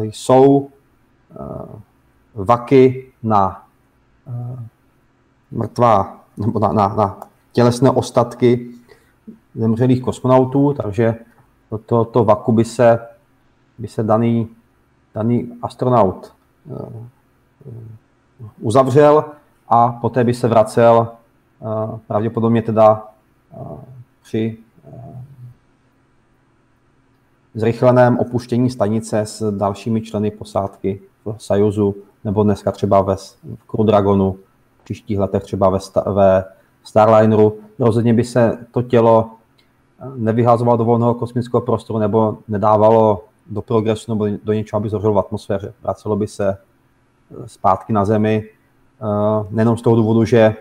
jsou 0.00 0.68
vaky 2.34 3.12
na 3.22 3.66
mrtvá, 5.50 6.24
nebo 6.36 6.58
na, 6.58 6.72
na, 6.72 6.88
na 6.88 7.20
tělesné 7.52 7.90
ostatky 7.90 8.70
zemřelých 9.54 10.02
kosmonautů, 10.02 10.74
takže 10.82 11.14
to, 11.70 11.78
to, 11.78 12.04
to 12.04 12.24
vaku 12.24 12.52
by 12.52 12.64
se, 12.64 12.98
by 13.78 13.88
se 13.88 14.02
daný, 14.02 14.48
daný 15.14 15.52
astronaut 15.62 16.34
uzavřel 18.60 19.24
a 19.68 19.92
poté 19.92 20.24
by 20.24 20.34
se 20.34 20.48
vracel 20.48 21.08
pravděpodobně 22.06 22.62
teda 22.62 23.08
při 24.22 24.58
zrychleném 27.54 28.18
opuštění 28.18 28.70
stanice 28.70 29.20
s 29.20 29.56
dalšími 29.56 30.00
členy 30.00 30.30
posádky 30.30 31.00
v 31.24 31.34
Sajuzu 31.38 31.94
nebo 32.24 32.42
dneska 32.42 32.72
třeba 32.72 33.02
ve 33.02 33.16
Crew 33.66 33.86
Dragonu, 33.86 34.36
v 34.80 34.84
příštích 34.84 35.18
letech 35.18 35.42
třeba 35.42 35.70
ve, 35.70 35.78
ve 36.14 36.44
Starlineru. 36.82 37.58
Rozhodně 37.78 38.14
by 38.14 38.24
se 38.24 38.58
to 38.70 38.82
tělo 38.82 39.30
nevyházovalo 40.16 40.76
do 40.76 40.84
volného 40.84 41.14
kosmického 41.14 41.60
prostoru 41.60 41.98
nebo 41.98 42.38
nedávalo 42.48 43.24
do 43.46 43.62
progresu 43.62 44.12
nebo 44.12 44.26
do 44.44 44.52
něčeho, 44.52 44.78
aby 44.78 44.88
zořilo 44.88 45.12
v 45.12 45.18
atmosféře. 45.18 45.74
Vracelo 45.82 46.16
by 46.16 46.26
se 46.26 46.58
zpátky 47.46 47.92
na 47.92 48.04
Zemi, 48.04 48.48
nejenom 49.50 49.76
z 49.76 49.82
toho 49.82 49.96
důvodu, 49.96 50.24
že 50.24 50.54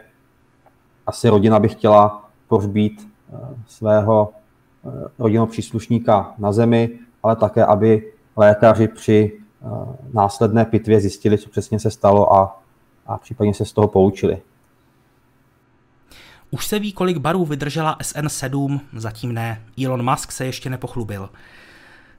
asi 1.07 1.29
rodina 1.29 1.59
by 1.59 1.69
chtěla 1.69 2.29
pohřbít 2.47 3.07
svého 3.67 4.33
rodinného 5.19 5.47
příslušníka 5.47 6.33
na 6.37 6.51
Zemi, 6.51 6.99
ale 7.23 7.35
také, 7.35 7.65
aby 7.65 8.13
lékaři 8.35 8.87
při 8.87 9.39
následné 10.13 10.65
pitvě 10.65 11.01
zjistili, 11.01 11.37
co 11.37 11.49
přesně 11.49 11.79
se 11.79 11.91
stalo 11.91 12.33
a, 12.33 12.61
a 13.07 13.17
případně 13.17 13.53
se 13.53 13.65
z 13.65 13.73
toho 13.73 13.87
poučili. 13.87 14.41
Už 16.51 16.67
se 16.67 16.79
ví, 16.79 16.93
kolik 16.93 17.17
barů 17.17 17.45
vydržela 17.45 17.97
SN7, 17.97 18.79
zatím 18.95 19.33
ne. 19.33 19.61
Elon 19.85 20.11
Musk 20.11 20.31
se 20.31 20.45
ještě 20.45 20.69
nepochlubil. 20.69 21.29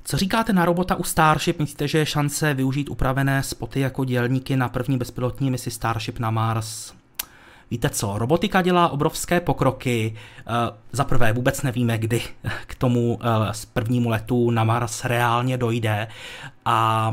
Co 0.06 0.16
říkáte 0.16 0.52
na 0.52 0.64
robota 0.64 0.94
u 0.94 1.02
Starship? 1.02 1.58
Myslíte, 1.58 1.88
že 1.88 1.98
je 1.98 2.06
šance 2.06 2.54
využít 2.54 2.90
upravené 2.90 3.42
spoty 3.42 3.80
jako 3.80 4.04
dělníky 4.04 4.56
na 4.56 4.68
první 4.68 4.98
bezpilotní 4.98 5.50
misi 5.50 5.70
Starship 5.70 6.18
na 6.18 6.30
Mars? 6.30 6.92
Víte 7.70 7.90
co, 7.90 8.18
robotika 8.18 8.62
dělá 8.62 8.88
obrovské 8.88 9.40
pokroky. 9.40 10.14
Eh, 10.38 10.42
za 10.92 11.04
prvé 11.04 11.32
vůbec 11.32 11.62
nevíme, 11.62 11.98
kdy 11.98 12.22
k 12.66 12.74
tomu 12.74 13.18
z 13.52 13.64
eh, 13.64 13.66
prvnímu 13.72 14.08
letu 14.08 14.50
na 14.50 14.64
Mars 14.64 15.04
reálně 15.04 15.56
dojde. 15.56 16.08
A 16.64 17.10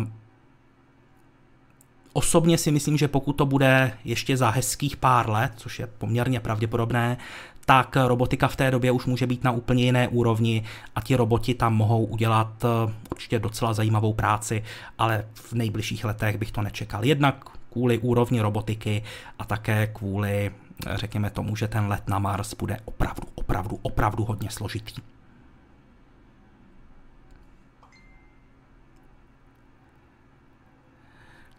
Osobně 2.13 2.57
si 2.57 2.71
myslím, 2.71 2.97
že 2.97 3.07
pokud 3.07 3.33
to 3.33 3.45
bude 3.45 3.93
ještě 4.03 4.37
za 4.37 4.49
hezkých 4.49 4.97
pár 4.97 5.29
let, 5.29 5.51
což 5.55 5.79
je 5.79 5.87
poměrně 5.87 6.39
pravděpodobné, 6.39 7.17
tak 7.65 7.97
robotika 8.07 8.47
v 8.47 8.55
té 8.55 8.71
době 8.71 8.91
už 8.91 9.05
může 9.05 9.27
být 9.27 9.43
na 9.43 9.51
úplně 9.51 9.83
jiné 9.83 10.07
úrovni 10.07 10.63
a 10.95 11.01
ti 11.01 11.15
roboti 11.15 11.53
tam 11.53 11.75
mohou 11.75 12.05
udělat 12.05 12.65
eh, 12.65 12.93
určitě 13.11 13.39
docela 13.39 13.73
zajímavou 13.73 14.13
práci, 14.13 14.63
ale 14.97 15.25
v 15.33 15.53
nejbližších 15.53 16.05
letech 16.05 16.37
bych 16.37 16.51
to 16.51 16.61
nečekal. 16.61 17.05
Jednak 17.05 17.49
kvůli 17.73 17.97
úrovni 17.97 18.41
robotiky 18.41 19.03
a 19.39 19.45
také 19.45 19.87
kvůli, 19.87 20.51
řekněme 20.95 21.29
tomu, 21.29 21.55
že 21.55 21.67
ten 21.67 21.87
let 21.87 22.03
na 22.07 22.19
Mars 22.19 22.53
bude 22.53 22.77
opravdu, 22.85 23.27
opravdu, 23.35 23.79
opravdu 23.81 24.23
hodně 24.23 24.49
složitý. 24.49 25.01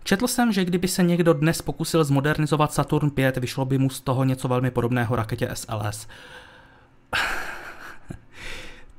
Četl 0.05 0.29
jsem, 0.29 0.53
že 0.53 0.65
kdyby 0.65 0.89
se 0.89 1.03
někdo 1.03 1.33
dnes 1.33 1.63
pokusil 1.63 2.05
zmodernizovat 2.05 2.73
Saturn 2.73 3.11
5, 3.11 3.37
vyšlo 3.37 3.65
by 3.65 3.79
mu 3.79 3.91
z 3.91 4.01
toho 4.01 4.25
něco 4.25 4.49
velmi 4.49 4.71
podobného 4.71 5.17
raketě 5.17 5.49
SLS. 5.55 6.07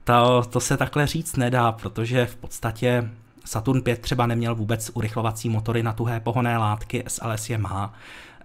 to, 0.04 0.44
to 0.50 0.60
se 0.60 0.78
takhle 0.78 1.08
říct 1.08 1.36
nedá, 1.36 1.72
protože 1.72 2.26
v 2.26 2.36
podstatě 2.36 3.10
Saturn 3.46 3.82
5 3.82 4.00
třeba 4.02 4.26
neměl 4.26 4.56
vůbec 4.56 4.92
urychlovací 4.94 5.50
motory 5.50 5.84
na 5.84 5.94
tuhé 5.94 6.20
pohonné 6.20 6.58
látky, 6.58 7.04
SLS 7.08 7.50
je 7.50 7.58
má. 7.58 7.94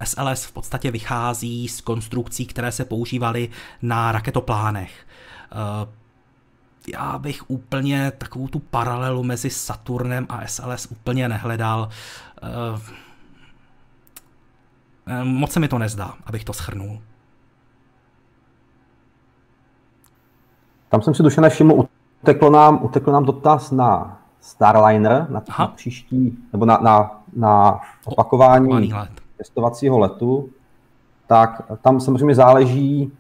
SLS 0.05 0.45
v 0.45 0.53
podstatě 0.53 0.91
vychází 0.91 1.69
z 1.69 1.81
konstrukcí, 1.81 2.47
které 2.47 2.73
se 2.73 2.85
používaly 2.85 3.49
na 3.83 4.13
raketoplánech. 4.13 5.07
Eh, 5.53 5.89
já 6.93 7.19
bych 7.19 7.51
úplně 7.51 8.13
takovou 8.19 8.49
tu 8.49 8.59
paralelu 8.59 9.23
mezi 9.23 9.51
Saturnem 9.51 10.27
a 10.29 10.47
SLS 10.47 10.87
úplně 10.87 11.29
nehledal. 11.29 11.89
Eh, 11.91 12.28
eh, 12.43 12.99
moc 15.25 15.51
se 15.51 15.61
mi 15.61 15.69
to 15.69 15.79
nezdá, 15.79 16.15
abych 16.27 16.45
to 16.45 16.53
schrnul. 16.53 16.99
Tam 20.89 21.03
jsem 21.03 21.15
si 21.15 21.23
duše 21.23 21.41
nevšiml, 21.41 21.85
uteklo 22.23 22.51
nám, 22.51 22.85
uteklo 22.85 23.13
nám 23.13 23.25
dotaz 23.25 23.71
na 23.71 24.19
Starliner, 24.41 25.27
na, 25.31 25.43
na 25.59 25.67
příští, 25.67 26.39
nebo 26.53 26.65
na, 26.65 26.79
na, 26.83 27.23
na 27.37 27.81
opakování 28.05 28.93
testovacího 29.37 29.99
letu, 29.99 30.51
tak 31.27 31.63
tam 31.83 32.01
samozřejmě 32.01 32.35
záleží 32.35 33.13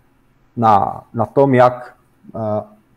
na, 0.56 1.02
na 1.14 1.26
tom, 1.26 1.54
jak 1.54 1.96
uh, 2.32 2.40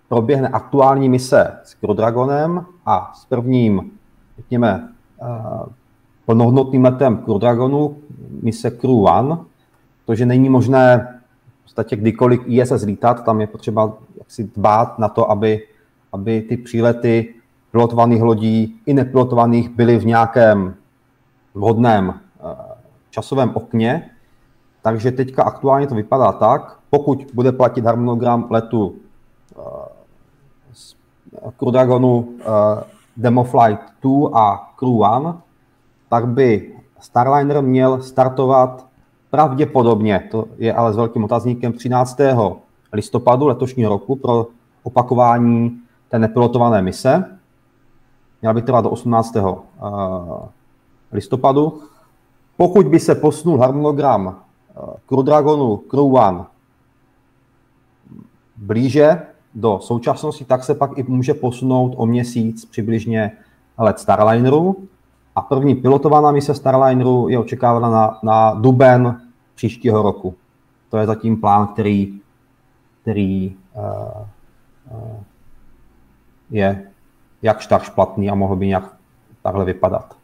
proběhne 0.09 0.47
aktuální 0.47 1.09
mise 1.09 1.59
s 1.63 1.73
Crew 1.73 1.95
Dragonem 1.95 2.65
a 2.85 3.11
s 3.13 3.25
prvním, 3.25 3.91
řekněme, 4.37 4.89
uh, 5.21 5.65
plnohodnotným 6.31 6.83
letem 6.83 7.17
Crew 7.17 7.39
Dragonu, 7.39 7.97
mise 8.41 8.71
Crew 8.71 9.03
One, 9.03 9.37
protože 10.05 10.25
není 10.25 10.49
možné 10.49 11.07
v 11.59 11.63
podstatě 11.63 11.95
kdykoliv 11.95 12.41
ISS 12.45 12.83
lítat, 12.85 13.23
tam 13.25 13.41
je 13.41 13.47
potřeba 13.47 13.93
jaksi 14.17 14.43
dbát 14.55 14.99
na 14.99 15.09
to, 15.09 15.31
aby, 15.31 15.67
aby 16.13 16.41
ty 16.41 16.57
přílety 16.57 17.33
pilotovaných 17.71 18.21
lodí 18.21 18.79
i 18.85 18.93
nepilotovaných 18.93 19.69
byly 19.69 19.97
v 19.99 20.05
nějakém 20.05 20.75
vhodném 21.53 22.13
eh, 22.13 22.55
časovém 23.09 23.51
okně. 23.53 24.09
Takže 24.81 25.11
teďka 25.11 25.43
aktuálně 25.43 25.87
to 25.87 25.95
vypadá 25.95 26.31
tak, 26.31 26.79
pokud 26.89 27.27
bude 27.33 27.51
platit 27.51 27.85
harmonogram 27.85 28.47
letu 28.49 28.95
eh, 28.95 29.61
Crew 31.57 31.71
Dragonu 31.71 32.27
eh, 32.39 32.43
Demo 33.17 33.43
Flight 33.43 33.81
2 34.01 34.29
a 34.33 34.73
Crew 34.75 34.99
One, 34.99 35.33
tak 36.11 36.27
by 36.27 36.75
Starliner 36.99 37.61
měl 37.61 38.01
startovat 38.01 38.85
pravděpodobně, 39.29 40.27
to 40.31 40.45
je 40.57 40.73
ale 40.73 40.93
s 40.93 40.95
velkým 40.95 41.23
otazníkem, 41.23 41.73
13. 41.73 42.17
listopadu 42.93 43.47
letošního 43.47 43.89
roku 43.89 44.15
pro 44.15 44.47
opakování 44.83 45.79
té 46.09 46.19
nepilotované 46.19 46.81
mise. 46.81 47.37
Měla 48.41 48.53
by 48.53 48.61
trvat 48.61 48.81
do 48.81 48.89
18. 48.89 49.35
Eh, 49.37 49.41
listopadu. 51.11 51.81
Pokud 52.57 52.87
by 52.87 52.99
se 52.99 53.15
posunul 53.15 53.59
harmonogram 53.59 54.35
eh, 54.35 54.81
Crew 55.05 55.23
Dragonu 55.23 55.77
Crew 55.77 56.13
One 56.13 56.45
blíže 58.57 59.21
do 59.55 59.79
současnosti, 59.81 60.45
tak 60.45 60.63
se 60.63 60.75
pak 60.75 60.97
i 60.97 61.03
může 61.03 61.33
posunout 61.33 61.93
o 61.97 62.05
měsíc 62.05 62.65
přibližně 62.65 63.31
let 63.77 63.99
Starlineru 63.99 64.87
a 65.35 65.41
první 65.41 65.75
pilotovaná 65.75 66.31
mise 66.31 66.55
Starlineru 66.55 67.29
je 67.29 67.39
očekávána 67.39 67.89
na, 67.89 68.19
na 68.23 68.53
duben 68.53 69.21
příštího 69.55 70.01
roku. 70.01 70.35
To 70.89 70.97
je 70.97 71.05
zatím 71.05 71.41
plán, 71.41 71.67
který, 71.67 72.19
který 73.01 73.55
uh, 73.73 73.83
uh, 74.91 75.23
je 76.49 76.87
jak 77.41 77.65
tak 77.65 77.83
špatný 77.83 78.29
a 78.29 78.35
mohl 78.35 78.55
by 78.55 78.67
nějak 78.67 78.83
takhle 79.41 79.65
vypadat. 79.65 80.15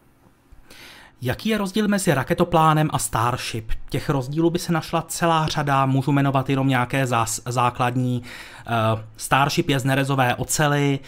Jaký 1.21 1.49
je 1.49 1.57
rozdíl 1.57 1.87
mezi 1.87 2.13
raketoplánem 2.13 2.89
a 2.93 2.99
Starship? 2.99 3.71
Těch 3.89 4.09
rozdílů 4.09 4.49
by 4.49 4.59
se 4.59 4.73
našla 4.73 5.01
celá 5.01 5.47
řada, 5.47 5.85
můžu 5.85 6.11
jmenovat 6.11 6.49
jenom 6.49 6.67
nějaké 6.67 7.07
zás, 7.07 7.41
základní. 7.45 8.21
Uh, 8.21 8.99
Starship 9.17 9.69
je 9.69 9.79
z 9.79 9.83
nerezové 9.83 10.35
ocely, 10.35 10.99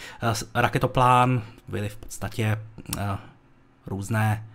raketoplán 0.54 1.42
byly 1.68 1.88
v 1.88 1.96
podstatě 1.96 2.58
různé 3.90 4.46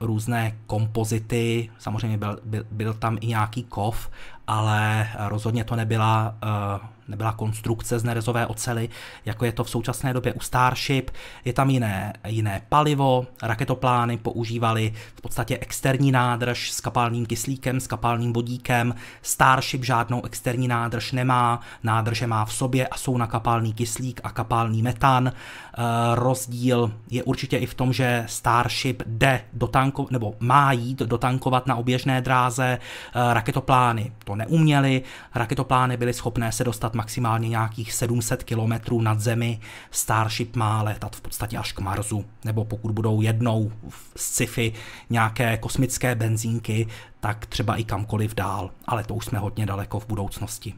různé 0.00 0.56
kompozity, 0.66 1.70
samozřejmě 1.78 2.18
byl, 2.18 2.38
byl, 2.44 2.64
byl 2.70 2.94
tam 2.94 3.18
i 3.20 3.26
nějaký 3.26 3.64
kov, 3.64 4.10
ale 4.46 5.08
rozhodně 5.18 5.64
to 5.64 5.76
nebyla 5.76 6.34
uh, 6.80 6.88
nebyla 7.08 7.32
konstrukce 7.32 7.98
z 7.98 8.04
nerezové 8.04 8.46
ocely, 8.46 8.88
jako 9.24 9.44
je 9.44 9.52
to 9.52 9.64
v 9.64 9.70
současné 9.70 10.12
době 10.12 10.32
u 10.32 10.40
Starship. 10.40 11.10
Je 11.44 11.52
tam 11.52 11.70
jiné, 11.70 12.12
jiné 12.26 12.62
palivo, 12.68 13.26
raketoplány 13.42 14.16
používali 14.16 14.92
v 15.14 15.20
podstatě 15.20 15.58
externí 15.58 16.12
nádrž 16.12 16.72
s 16.72 16.80
kapalným 16.80 17.26
kyslíkem, 17.26 17.80
s 17.80 17.86
kapalným 17.86 18.32
vodíkem. 18.32 18.94
Starship 19.22 19.84
žádnou 19.84 20.24
externí 20.24 20.68
nádrž 20.68 21.12
nemá, 21.12 21.60
nádrže 21.82 22.26
má 22.26 22.44
v 22.44 22.52
sobě 22.52 22.88
a 22.88 22.96
jsou 22.96 23.18
na 23.18 23.26
kapalný 23.26 23.72
kyslík 23.72 24.20
a 24.24 24.30
kapalný 24.30 24.82
metan. 24.82 25.32
E, 25.78 26.14
rozdíl 26.14 26.92
je 27.10 27.22
určitě 27.22 27.56
i 27.56 27.66
v 27.66 27.74
tom, 27.74 27.92
že 27.92 28.24
Starship 28.28 29.02
jde 29.06 29.40
dotanko, 29.52 30.06
nebo 30.10 30.34
má 30.40 30.72
jít 30.72 30.98
dotankovat 30.98 31.66
na 31.66 31.76
oběžné 31.76 32.20
dráze. 32.20 32.64
E, 32.64 32.78
raketoplány 33.34 34.12
to 34.24 34.36
neuměly, 34.36 35.02
raketoplány 35.34 35.96
byly 35.96 36.12
schopné 36.12 36.52
se 36.52 36.64
dostat 36.64 36.94
maximálně 36.94 37.48
nějakých 37.48 37.92
700 37.92 38.44
km 38.44 39.02
nad 39.02 39.20
zemi. 39.20 39.60
Starship 39.90 40.56
má 40.56 40.82
letat 40.82 41.16
v 41.16 41.20
podstatě 41.20 41.58
až 41.58 41.72
k 41.72 41.80
Marsu, 41.80 42.24
nebo 42.44 42.64
pokud 42.64 42.92
budou 42.92 43.20
jednou 43.20 43.72
v 43.88 44.12
sci-fi 44.16 44.72
nějaké 45.10 45.56
kosmické 45.56 46.14
benzínky, 46.14 46.86
tak 47.20 47.46
třeba 47.46 47.76
i 47.76 47.84
kamkoliv 47.84 48.34
dál, 48.34 48.70
ale 48.86 49.04
to 49.04 49.14
už 49.14 49.24
jsme 49.24 49.38
hodně 49.38 49.66
daleko 49.66 50.00
v 50.00 50.06
budoucnosti. 50.06 50.74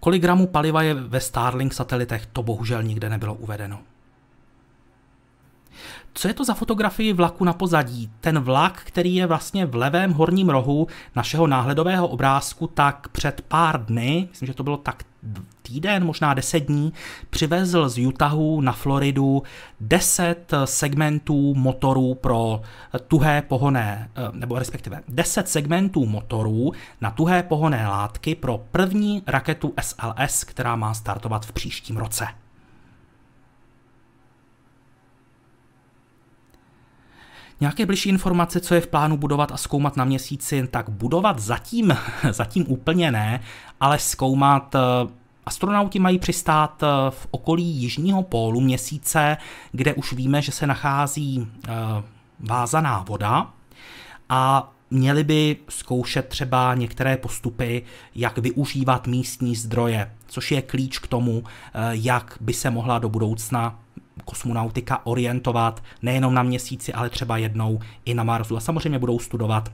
Kolik 0.00 0.22
gramů 0.22 0.46
paliva 0.46 0.82
je 0.82 0.94
ve 0.94 1.20
Starlink 1.20 1.74
satelitech, 1.74 2.26
to 2.26 2.42
bohužel 2.42 2.82
nikde 2.82 3.08
nebylo 3.08 3.34
uvedeno. 3.34 3.80
Co 6.14 6.28
je 6.28 6.34
to 6.34 6.44
za 6.44 6.54
fotografii 6.54 7.12
vlaku 7.12 7.44
na 7.44 7.52
pozadí? 7.52 8.10
Ten 8.20 8.38
vlak, 8.38 8.82
který 8.84 9.14
je 9.14 9.26
vlastně 9.26 9.66
v 9.66 9.74
levém 9.74 10.12
horním 10.12 10.48
rohu 10.48 10.86
našeho 11.16 11.46
náhledového 11.46 12.08
obrázku, 12.08 12.66
tak 12.66 13.08
před 13.08 13.40
pár 13.40 13.84
dny, 13.84 14.28
myslím, 14.30 14.46
že 14.46 14.54
to 14.54 14.62
bylo 14.62 14.76
tak 14.76 15.02
týden, 15.62 16.04
možná 16.04 16.34
deset 16.34 16.60
dní, 16.60 16.92
přivezl 17.30 17.88
z 17.88 18.06
Utahu 18.06 18.60
na 18.60 18.72
Floridu 18.72 19.42
deset 19.80 20.52
segmentů 20.64 21.54
motorů 21.54 22.14
pro 22.14 22.62
tuhé 23.08 23.42
pohoné, 23.42 24.10
eh, 24.16 24.28
nebo 24.32 24.58
respektive 24.58 25.02
deset 25.08 25.48
segmentů 25.48 26.06
motorů 26.06 26.72
na 27.00 27.10
tuhé 27.10 27.42
pohoné 27.42 27.88
látky 27.88 28.34
pro 28.34 28.58
první 28.70 29.22
raketu 29.26 29.74
SLS, 29.80 30.44
která 30.44 30.76
má 30.76 30.94
startovat 30.94 31.46
v 31.46 31.52
příštím 31.52 31.96
roce. 31.96 32.26
Nějaké 37.60 37.86
bližší 37.86 38.08
informace, 38.08 38.60
co 38.60 38.74
je 38.74 38.80
v 38.80 38.86
plánu 38.86 39.16
budovat 39.16 39.52
a 39.52 39.56
zkoumat 39.56 39.96
na 39.96 40.04
měsíci, 40.04 40.68
tak 40.70 40.90
budovat 40.90 41.38
zatím, 41.38 41.96
zatím 42.30 42.64
úplně 42.68 43.12
ne, 43.12 43.40
ale 43.80 43.98
zkoumat 43.98 44.74
eh, 44.74 44.78
Astronauti 45.46 45.98
mají 45.98 46.18
přistát 46.18 46.82
eh, 46.82 46.86
v 47.10 47.26
okolí 47.30 47.64
jižního 47.64 48.22
pólu 48.22 48.60
měsíce, 48.60 49.36
kde 49.72 49.94
už 49.94 50.12
víme, 50.12 50.42
že 50.42 50.52
se 50.52 50.66
nachází 50.66 51.46
eh, 51.68 51.72
vázaná 52.40 53.04
voda. 53.08 53.50
A 54.28 54.72
měli 54.90 55.24
by 55.24 55.56
zkoušet 55.68 56.28
třeba 56.28 56.74
některé 56.74 57.16
postupy, 57.16 57.82
jak 58.14 58.38
využívat 58.38 59.06
místní 59.06 59.56
zdroje, 59.56 60.10
což 60.26 60.52
je 60.52 60.62
klíč 60.62 60.98
k 60.98 61.06
tomu, 61.06 61.44
jak 61.90 62.38
by 62.40 62.52
se 62.52 62.70
mohla 62.70 62.98
do 62.98 63.08
budoucna 63.08 63.78
kosmonautika 64.24 65.06
orientovat 65.06 65.82
nejenom 66.02 66.34
na 66.34 66.42
měsíci, 66.42 66.92
ale 66.92 67.10
třeba 67.10 67.36
jednou 67.36 67.80
i 68.04 68.14
na 68.14 68.24
Marsu. 68.24 68.56
A 68.56 68.60
samozřejmě 68.60 68.98
budou 68.98 69.18
studovat 69.18 69.72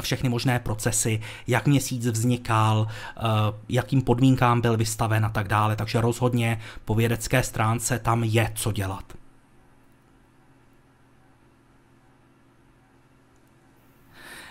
všechny 0.00 0.28
možné 0.28 0.58
procesy, 0.58 1.20
jak 1.46 1.66
měsíc 1.66 2.06
vznikal, 2.06 2.86
eh, 2.88 3.20
jakým 3.68 4.02
podmínkám 4.02 4.60
byl 4.60 4.76
vystaven 4.76 5.24
a 5.24 5.28
tak 5.28 5.48
dále. 5.48 5.76
Takže 5.76 6.00
rozhodně 6.00 6.60
po 6.84 6.94
vědecké 6.94 7.42
stránce 7.42 7.98
tam 7.98 8.24
je 8.24 8.52
co 8.54 8.72
dělat. 8.72 9.19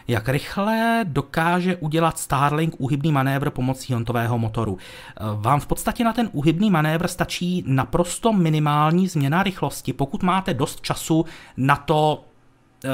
Jak 0.09 0.29
rychle 0.29 1.01
dokáže 1.03 1.75
udělat 1.75 2.19
Starlink 2.19 2.75
úhybný 2.77 3.11
manévr 3.11 3.49
pomocí 3.49 3.93
hontového 3.93 4.37
motoru? 4.37 4.77
Eh, 4.77 5.23
vám 5.35 5.59
v 5.59 5.67
podstatě 5.67 6.03
na 6.03 6.13
ten 6.13 6.29
úhybný 6.31 6.71
manévr 6.71 7.07
stačí 7.07 7.63
naprosto 7.67 8.33
minimální 8.33 9.07
změna 9.07 9.43
rychlosti, 9.43 9.93
pokud 9.93 10.23
máte 10.23 10.53
dost 10.53 10.81
času 10.81 11.25
na 11.57 11.75
to 11.75 12.23
eh, 12.85 12.89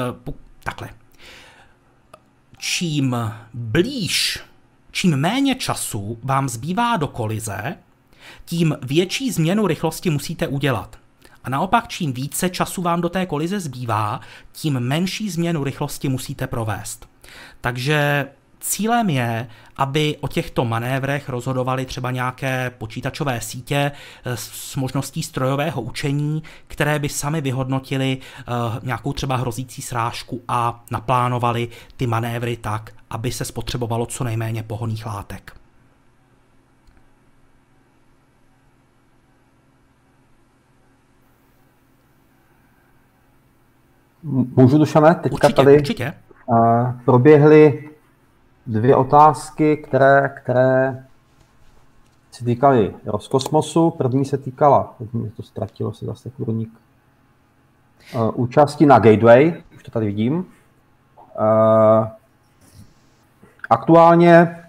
takhle. 0.64 0.88
Čím 2.58 3.16
blíž, 3.54 4.40
čím 4.90 5.16
méně 5.16 5.54
času 5.54 6.18
vám 6.22 6.48
zbývá 6.48 6.96
do 6.96 7.06
kolize, 7.06 7.76
tím 8.44 8.76
větší 8.82 9.30
změnu 9.30 9.66
rychlosti 9.66 10.10
musíte 10.10 10.48
udělat. 10.48 10.98
A 11.46 11.50
naopak, 11.50 11.88
čím 11.88 12.12
více 12.12 12.48
času 12.50 12.82
vám 12.82 13.00
do 13.00 13.08
té 13.08 13.26
kolize 13.26 13.60
zbývá, 13.60 14.20
tím 14.52 14.80
menší 14.80 15.30
změnu 15.30 15.64
rychlosti 15.64 16.08
musíte 16.08 16.46
provést. 16.46 17.08
Takže 17.60 18.26
Cílem 18.60 19.10
je, 19.10 19.48
aby 19.76 20.16
o 20.20 20.28
těchto 20.28 20.64
manévrech 20.64 21.28
rozhodovaly 21.28 21.86
třeba 21.86 22.10
nějaké 22.10 22.70
počítačové 22.70 23.40
sítě 23.40 23.92
eh, 24.24 24.36
s 24.36 24.76
možností 24.76 25.22
strojového 25.22 25.82
učení, 25.82 26.42
které 26.66 26.98
by 26.98 27.08
sami 27.08 27.40
vyhodnotili 27.40 28.18
eh, 28.20 28.42
nějakou 28.82 29.12
třeba 29.12 29.36
hrozící 29.36 29.82
srážku 29.82 30.42
a 30.48 30.84
naplánovali 30.90 31.68
ty 31.96 32.06
manévry 32.06 32.56
tak, 32.56 32.92
aby 33.10 33.32
se 33.32 33.44
spotřebovalo 33.44 34.06
co 34.06 34.24
nejméně 34.24 34.62
pohoných 34.62 35.06
látek. 35.06 35.65
Můžu, 44.56 44.78
Dušane, 44.78 45.14
teďka 45.14 45.34
určitě, 45.34 45.54
tady 45.54 45.76
určitě. 45.76 46.14
Uh, 46.46 46.92
proběhly 47.04 47.90
dvě 48.66 48.96
otázky, 48.96 49.76
které, 49.76 50.34
které 50.36 51.04
se 52.30 52.44
týkaly 52.44 52.94
Roskosmosu. 53.06 53.90
První 53.90 54.24
se 54.24 54.38
týkala, 54.38 54.94
teď 54.98 55.12
mě 55.12 55.30
to 55.30 55.42
ztratilo 55.42 55.92
se 55.92 56.06
zase 56.06 56.30
kurník, 56.30 56.70
uh, 58.14 58.30
účasti 58.34 58.86
na 58.86 58.98
Gateway, 58.98 59.62
už 59.76 59.82
to 59.82 59.90
tady 59.90 60.06
vidím. 60.06 60.34
Uh, 60.36 60.46
aktuálně 63.70 64.62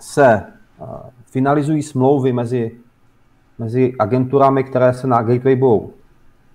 se 0.00 0.42
finalizují 1.26 1.82
smlouvy 1.82 2.32
mezi, 2.32 2.78
mezi 3.58 3.94
agenturami, 3.98 4.64
které 4.64 4.94
se 4.94 5.06
na 5.06 5.22
Gateway 5.22 5.56
budou 5.56 5.92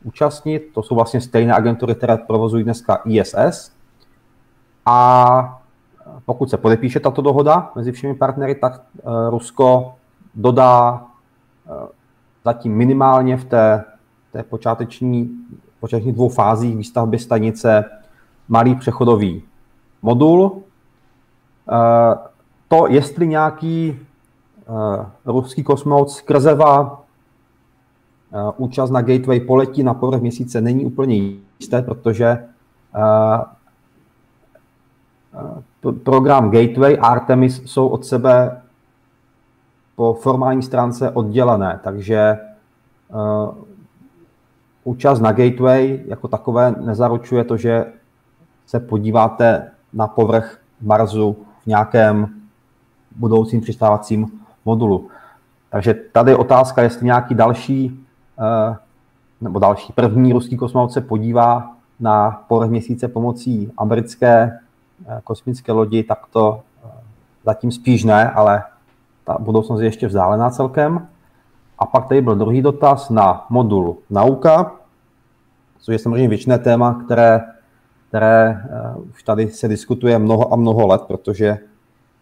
účastnit. 0.08 0.70
To 0.74 0.84
jsou 0.84 0.96
vlastně 0.96 1.22
stejné 1.22 1.54
agentury, 1.54 1.96
které 1.96 2.18
provozují 2.18 2.64
dneska 2.64 3.02
ISS. 3.06 3.72
A 4.86 5.62
pokud 6.26 6.50
se 6.50 6.58
podepíše 6.58 7.00
tato 7.00 7.22
dohoda 7.22 7.72
mezi 7.76 7.92
všemi 7.92 8.16
partnery, 8.16 8.56
tak 8.56 8.82
uh, 8.82 9.30
Rusko 9.30 9.96
dodá 10.36 10.92
uh, 10.94 11.88
zatím 12.46 12.76
minimálně 12.76 13.38
v 13.38 13.46
té, 13.46 13.86
té 14.32 14.44
počáteční, 14.44 15.30
počátečních 15.80 16.16
dvou 16.16 16.30
fázích 16.30 16.78
výstavby 16.78 17.20
stanice 17.20 17.86
malý 18.48 18.76
přechodový 18.76 19.44
modul. 20.02 20.42
Uh, 20.42 20.62
to, 22.68 22.88
jestli 22.88 23.28
nějaký 23.28 24.00
ruský 25.26 25.64
kosmonaut 25.64 26.10
skrzeva 26.10 27.02
Eh, 27.02 27.07
účast 28.58 28.90
na 28.90 29.02
Gateway 29.02 29.40
poletí 29.40 29.84
na 29.84 29.94
povrch 29.94 30.22
měsíce 30.22 30.62
není 30.62 30.86
úplně 30.86 31.16
jisté, 31.60 31.82
protože 31.82 32.26
eh, 32.26 33.42
eh, 35.34 35.92
program 36.04 36.52
Gateway 36.52 36.98
a 37.02 37.08
Artemis 37.08 37.62
jsou 37.66 37.88
od 37.88 38.06
sebe 38.06 38.62
po 39.96 40.14
formální 40.14 40.64
stránce 40.64 41.10
oddělené, 41.10 41.80
takže 41.84 42.38
účast 44.84 45.20
na 45.20 45.32
Gateway 45.32 46.04
jako 46.08 46.28
takové 46.28 46.72
nezaručuje 46.72 47.44
to, 47.44 47.58
že 47.58 47.86
se 48.66 48.80
podíváte 48.80 49.72
na 49.94 50.08
povrch 50.08 50.60
Marsu 50.82 51.38
v 51.64 51.68
nějakém 51.68 52.28
budoucím 53.16 53.62
přistávacím 53.62 54.28
modulu. 54.66 55.08
Takže 55.70 55.94
tady 55.94 56.32
je 56.32 56.38
otázka, 56.38 56.82
jestli 56.82 57.06
nějaký 57.06 57.36
další 57.36 58.07
Eh, 58.07 58.07
nebo 59.42 59.60
další 59.60 59.94
první 59.94 60.34
ruský 60.34 60.58
kosmonaut 60.58 60.92
se 60.92 61.02
podívá 61.02 61.72
na 62.00 62.44
povrch 62.48 62.70
měsíce 62.70 63.08
pomocí 63.08 63.72
americké 63.78 64.60
eh, 65.08 65.22
kosmické 65.24 65.72
lodi, 65.72 66.04
tak 66.04 66.20
to 66.32 66.62
eh, 66.86 66.90
zatím 67.46 67.72
spíš 67.72 68.04
ne, 68.04 68.32
ale 68.32 68.64
ta 69.24 69.38
budoucnost 69.40 69.80
je 69.80 69.88
ještě 69.88 70.08
vzdálená 70.08 70.50
celkem. 70.50 71.08
A 71.80 71.86
pak 71.86 72.08
tady 72.08 72.22
byl 72.22 72.36
druhý 72.36 72.62
dotaz 72.62 73.10
na 73.10 73.46
modul 73.50 73.98
nauka, 74.10 74.72
což 75.80 75.94
je 75.94 76.00
samozřejmě 76.00 76.28
věčné 76.28 76.60
téma, 76.60 77.02
které 77.06 77.42
které 78.08 78.64
už 79.10 79.24
tady 79.24 79.50
se 79.50 79.68
diskutuje 79.68 80.20
mnoho 80.20 80.54
a 80.54 80.56
mnoho 80.56 80.88
let, 80.88 81.02
protože, 81.02 81.58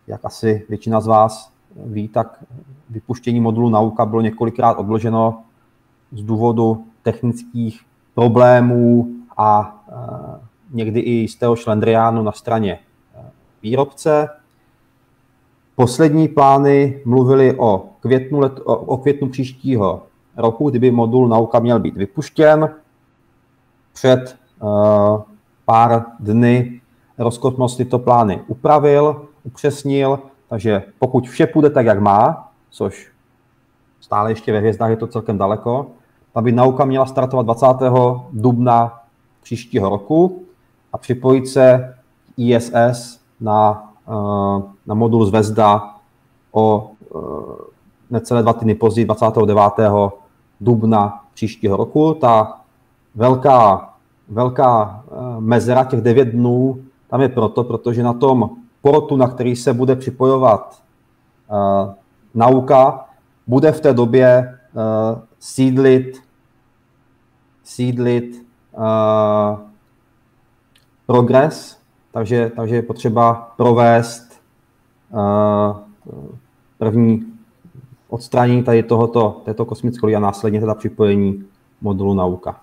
jak 0.08 0.26
asi 0.26 0.66
většina 0.70 1.02
z 1.02 1.08
vás 1.08 1.52
ví, 1.86 2.08
tak 2.08 2.44
vypuštění 2.90 3.40
modulu 3.40 3.70
nauka 3.70 4.06
bylo 4.06 4.22
několikrát 4.22 4.74
odloženo 4.74 5.44
z 6.12 6.24
důvodu 6.24 6.86
technických 7.04 7.82
problémů 8.14 9.08
a 9.38 9.82
někdy 10.72 11.00
i 11.00 11.12
jistého 11.12 11.56
šlendriánu 11.56 12.24
na 12.24 12.32
straně 12.32 12.80
výrobce. 13.64 14.30
Poslední 15.76 16.28
plány 16.28 17.02
mluvily 17.06 17.58
o 17.58 17.90
květnu, 18.00 18.40
let, 18.40 18.54
o 18.66 18.98
květnu 18.98 19.30
příštího 19.30 20.04
roku, 20.38 20.70
kdyby 20.70 20.92
modul 20.92 21.28
nauka 21.28 21.60
měl 21.60 21.80
být 21.80 21.96
vypuštěn. 21.96 22.70
Před 23.94 24.38
uh, 24.62 25.22
pár 25.66 26.06
dny 26.20 26.82
Roskosmos 27.18 27.78
tyto 27.78 28.00
plány 28.00 28.42
upravil, 28.48 29.28
upřesnil, 29.44 30.20
takže 30.50 30.84
pokud 31.00 31.28
vše 31.28 31.48
půjde 31.48 31.70
tak, 31.70 31.86
jak 31.86 32.00
má, 32.00 32.52
což 32.70 33.12
stále 34.00 34.32
ještě 34.32 34.52
ve 34.52 34.60
hvězdách 34.60 34.90
je 34.90 34.98
to 34.98 35.08
celkem 35.08 35.38
daleko, 35.38 35.88
tak 36.34 36.44
by 36.44 36.52
nauka 36.52 36.86
měla 36.86 37.06
startovat 37.06 37.46
20. 37.46 37.66
dubna 38.32 39.00
příštího 39.44 39.90
roku 39.90 40.44
a 40.94 40.98
připojit 40.98 41.48
se 41.48 41.96
ISS 42.38 43.20
na, 43.42 43.92
eh, 44.08 44.62
na 44.86 44.96
modul 44.96 45.26
Zvezda 45.26 45.96
o 46.52 46.92
eh, 47.02 47.20
necelé 48.10 48.42
dva 48.42 48.54
týdny 48.54 48.76
později, 48.76 49.06
29. 49.06 50.12
dubna 50.62 51.24
příštího 51.34 51.78
roku. 51.78 52.14
Ta 52.14 52.62
velká, 53.16 53.90
velká 54.30 55.04
eh, 55.08 55.16
mezera 55.40 55.84
těch 55.84 56.02
9 56.02 56.26
dnů 56.26 56.84
tam 57.08 57.22
je 57.22 57.30
proto, 57.30 57.64
protože 57.64 58.04
na 58.04 58.14
tom 58.14 58.50
porotu, 58.82 59.18
na 59.18 59.28
který 59.28 59.56
se 59.56 59.74
bude 59.74 59.96
připojovat 59.96 60.82
nauka, 62.34 63.06
bude 63.48 63.72
v 63.72 63.80
té 63.80 63.94
době 63.94 64.60
sídlit, 65.40 66.24
sídlit 67.64 68.46
progres, 71.06 71.80
takže, 72.12 72.52
takže 72.56 72.76
je 72.76 72.82
potřeba 72.82 73.54
provést 73.58 74.42
uh, 75.10 75.78
první 76.78 77.26
odstranění 78.08 78.64
tady 78.64 78.84
tohoto, 78.84 79.42
této 79.46 79.66
kosmické 79.66 80.16
a 80.16 80.20
následně 80.20 80.60
teda 80.60 80.76
připojení 80.76 81.44
modulu 81.82 82.14
nauka. 82.14 82.62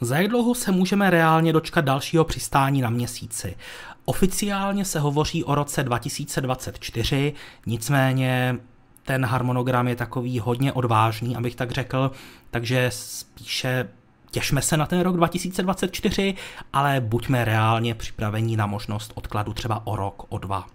Za 0.00 0.16
jak 0.16 0.28
dlouho 0.28 0.54
se 0.54 0.72
můžeme 0.72 1.10
reálně 1.10 1.52
dočkat 1.52 1.84
dalšího 1.84 2.24
přistání 2.24 2.80
na 2.80 2.90
měsíci? 2.90 3.56
Oficiálně 4.04 4.84
se 4.84 5.00
hovoří 5.00 5.44
o 5.44 5.54
roce 5.54 5.82
2024, 5.82 7.32
nicméně 7.66 8.58
ten 9.04 9.24
harmonogram 9.24 9.88
je 9.88 9.96
takový 9.96 10.38
hodně 10.38 10.72
odvážný, 10.72 11.36
abych 11.36 11.56
tak 11.56 11.70
řekl, 11.70 12.10
takže 12.50 12.86
spíše 12.92 13.88
těšme 14.30 14.62
se 14.62 14.76
na 14.76 14.86
ten 14.86 15.00
rok 15.00 15.16
2024, 15.16 16.34
ale 16.72 17.00
buďme 17.00 17.44
reálně 17.44 17.94
připraveni 17.94 18.56
na 18.56 18.66
možnost 18.66 19.12
odkladu 19.14 19.52
třeba 19.52 19.86
o 19.86 19.96
rok, 19.96 20.26
o 20.28 20.38
dva. 20.38 20.66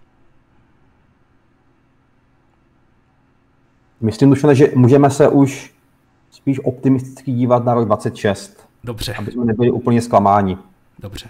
Myslím, 4.01 4.29
Dušane, 4.29 4.55
že 4.55 4.71
můžeme 4.75 5.09
se 5.09 5.27
už 5.27 5.73
spíš 6.31 6.59
optimisticky 6.63 7.31
dívat 7.31 7.65
na 7.65 7.73
rok 7.73 7.85
26. 7.85 8.69
Dobře. 8.83 9.13
Aby 9.13 9.31
jsme 9.31 9.45
nebyli 9.45 9.71
úplně 9.71 10.01
zklamáni. 10.01 10.57
Dobře. 10.99 11.29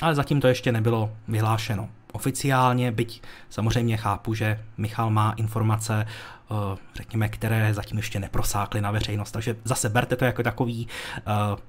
Ale 0.00 0.14
zatím 0.14 0.40
to 0.40 0.48
ještě 0.48 0.72
nebylo 0.72 1.10
vyhlášeno 1.28 1.88
oficiálně, 2.12 2.92
byť 2.92 3.22
samozřejmě 3.50 3.96
chápu, 3.96 4.34
že 4.34 4.64
Michal 4.76 5.10
má 5.10 5.32
informace, 5.32 6.06
eh, 6.06 6.54
řekněme, 6.94 7.28
které 7.28 7.74
zatím 7.74 7.96
ještě 7.96 8.20
neprosákly 8.20 8.80
na 8.80 8.90
veřejnost, 8.90 9.30
takže 9.30 9.56
zase 9.64 9.88
berte 9.88 10.16
to 10.16 10.24
jako 10.24 10.42
takový 10.42 10.88
eh, 11.18 11.22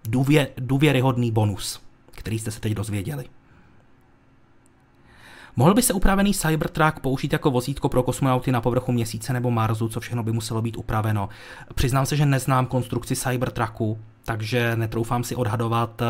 důvě, 0.04 0.48
důvěryhodný 0.58 1.32
bonus, 1.32 1.82
který 2.12 2.40
jste 2.40 2.52
se 2.52 2.60
teď 2.60 2.74
dozvěděli. 2.74 3.26
Mohl 5.56 5.74
by 5.74 5.82
se 5.82 5.94
upravený 5.94 6.34
Cybertruck 6.34 7.00
použít 7.00 7.34
jako 7.34 7.52
vozítko 7.52 7.90
pro 7.90 8.04
kosmonauty 8.04 8.52
na 8.52 8.62
povrchu 8.62 8.92
měsíce 8.92 9.34
nebo 9.34 9.52
Marsu, 9.52 9.90
co 9.90 10.00
všechno 10.00 10.24
by 10.24 10.32
muselo 10.32 10.62
být 10.62 10.78
upraveno? 10.78 11.30
Přiznám 11.76 12.06
se, 12.06 12.16
že 12.16 12.26
neznám 12.26 12.66
konstrukci 12.66 13.16
Cybertrucku, 13.16 14.00
takže 14.30 14.76
netroufám 14.76 15.24
si 15.24 15.36
odhadovat. 15.36 16.02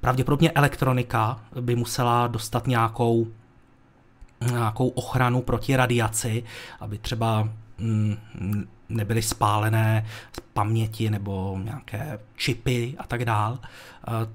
Pravděpodobně 0.00 0.50
elektronika 0.50 1.40
by 1.60 1.76
musela 1.76 2.26
dostat 2.26 2.66
nějakou 2.66 3.26
nějakou 4.50 4.88
ochranu 4.88 5.42
proti 5.42 5.76
radiaci, 5.76 6.44
aby 6.80 6.98
třeba 6.98 7.48
mm, 7.78 8.16
nebyly 8.88 9.22
spálené 9.22 10.06
z 10.32 10.40
paměti 10.52 11.10
nebo 11.10 11.58
nějaké 11.62 12.18
čipy 12.36 12.94
a 12.98 13.06
tak 13.06 13.24
dál. 13.24 13.58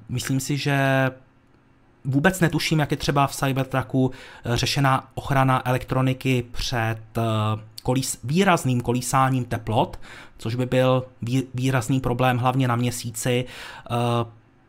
Myslím 0.10 0.40
si, 0.40 0.58
že 0.58 1.10
vůbec 2.06 2.40
netuším, 2.40 2.80
jak 2.80 2.92
je 2.92 2.98
třeba 2.98 3.28
v 3.28 3.36
Cybertrucku 3.36 4.12
eh, 4.12 4.58
řešená 4.58 5.10
ochrana 5.14 5.68
elektroniky 5.68 6.44
před 6.52 7.02
eh, 7.18 7.22
kolís, 7.84 8.20
výrazným 8.24 8.82
kolísáním 8.82 9.46
teplot, 9.46 10.00
což 10.38 10.56
by 10.56 10.66
byl 10.66 11.06
výrazný 11.54 12.00
problém 12.00 12.38
hlavně 12.38 12.68
na 12.68 12.76
měsíci, 12.76 13.46
eh, 13.46 13.96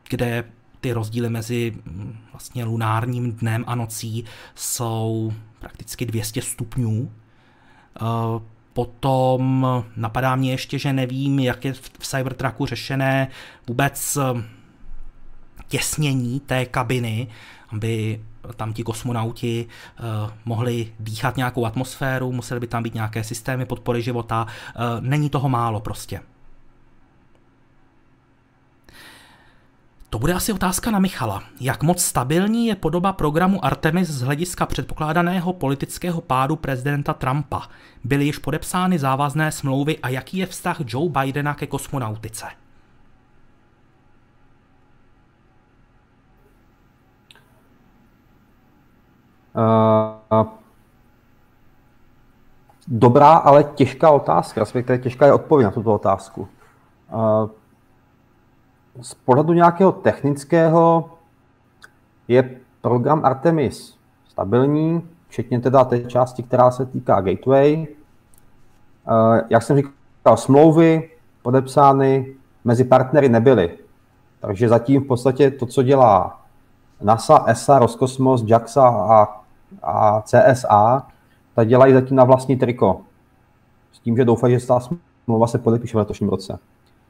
kde 0.09 0.45
ty 0.81 0.93
rozdíly 0.93 1.31
mezi 1.31 1.73
mm, 1.85 2.19
vlastně 2.33 2.65
lunárním 2.65 3.33
dnem 3.33 3.65
a 3.67 3.75
nocí 3.75 4.25
jsou 4.55 5.33
prakticky 5.59 6.07
200 6.07 6.43
stupňů. 6.43 7.13
Eh, 7.97 8.03
potom 8.73 9.67
napadá 9.97 10.37
mě 10.37 10.51
ještě, 10.51 10.79
že 10.79 10.93
nevím, 10.93 11.39
jak 11.39 11.65
je 11.65 11.73
v 11.73 12.07
Cybertrucku 12.07 12.67
řešené 12.67 13.29
vůbec 13.67 14.17
eh, 14.17 14.43
těsnění 15.69 16.41
té 16.41 16.67
kabiny, 16.67 17.29
aby 17.69 18.21
tam 18.55 18.73
ti 18.73 18.83
kosmonauti 18.83 19.67
uh, 19.67 20.31
mohli 20.45 20.93
dýchat 21.01 21.37
nějakou 21.37 21.67
atmosféru, 21.67 22.33
museli 22.33 22.61
by 22.61 22.67
tam 22.67 22.83
být 22.83 22.95
nějaké 22.95 23.25
systémy 23.25 23.65
podpory 23.65 24.03
života. 24.03 24.47
Uh, 24.47 25.01
není 25.01 25.31
toho 25.31 25.49
málo 25.49 25.81
prostě. 25.81 26.21
To 30.13 30.19
bude 30.19 30.33
asi 30.33 30.53
otázka 30.53 30.91
na 30.91 30.99
Michala. 30.99 31.43
Jak 31.61 31.83
moc 31.83 32.03
stabilní 32.03 32.67
je 32.67 32.75
podoba 32.75 33.13
programu 33.13 33.65
Artemis 33.65 34.09
z 34.09 34.23
hlediska 34.23 34.67
předpokládaného 34.67 35.53
politického 35.53 36.21
pádu 36.21 36.57
prezidenta 36.57 37.15
Trumpa? 37.15 37.63
Byly 38.05 38.25
již 38.25 38.39
podepsány 38.39 38.99
závazné 38.99 39.53
smlouvy 39.53 39.99
a 39.99 40.09
jaký 40.09 40.37
je 40.37 40.47
vztah 40.47 40.77
Joe 40.87 41.11
Bidena 41.11 41.55
ke 41.55 41.67
kosmonautice? 41.67 42.62
Dobrá, 52.89 53.33
ale 53.33 53.65
těžká 53.65 54.11
otázka, 54.11 54.61
respektive 54.61 54.99
těžká 54.99 55.27
je 55.27 55.33
odpověď 55.33 55.65
na 55.65 55.71
tuto 55.71 55.95
otázku. 55.95 56.49
Uh, 57.13 57.51
z 59.01 59.15
pohledu 59.15 59.53
nějakého 59.53 59.93
technického 59.93 61.11
je 62.29 62.61
program 62.81 63.25
Artemis 63.25 63.99
stabilní, 64.29 65.09
včetně 65.29 65.61
teda 65.61 65.85
té 65.85 66.01
části, 66.05 66.43
která 66.43 66.71
se 66.71 66.87
týká 66.87 67.21
gateway. 67.21 67.87
Eh, 69.09 69.43
jak 69.51 69.63
jsem 69.63 69.77
říkal, 69.77 70.37
smlouvy 70.37 71.11
podepsány 71.43 72.35
mezi 72.65 72.85
partnery 72.85 73.29
nebyly. 73.29 73.79
Takže 74.41 74.69
zatím 74.69 75.03
v 75.03 75.07
podstatě 75.07 75.51
to, 75.51 75.67
co 75.67 75.83
dělá 75.83 76.41
NASA, 77.03 77.45
ESA, 77.47 77.79
Roskosmos, 77.79 78.45
JAXA 78.47 78.89
a, 78.89 79.42
a 79.83 80.23
CSA, 80.23 81.07
tak 81.55 81.69
dělají 81.69 81.95
zatím 81.95 82.17
na 82.17 82.25
vlastní 82.25 82.57
triko. 82.57 83.01
S 83.93 83.99
tím, 83.99 84.17
že 84.17 84.25
doufají, 84.25 84.61
že 84.61 84.67
ta 84.67 84.81
smlouva 85.25 85.47
se 85.47 85.59
podepíše 85.59 85.97
v 85.97 85.99
letošním 85.99 86.29
roce 86.29 86.59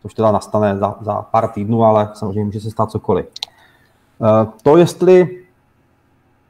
což 0.02 0.14
teda 0.14 0.32
nastane 0.32 0.78
za, 0.78 0.96
za 1.00 1.22
pár 1.22 1.48
týdnů, 1.48 1.84
ale 1.84 2.08
samozřejmě 2.14 2.44
může 2.44 2.60
se 2.60 2.70
stát 2.70 2.90
cokoliv. 2.90 3.26
Eh, 3.26 4.46
to, 4.62 4.76
jestli 4.76 5.44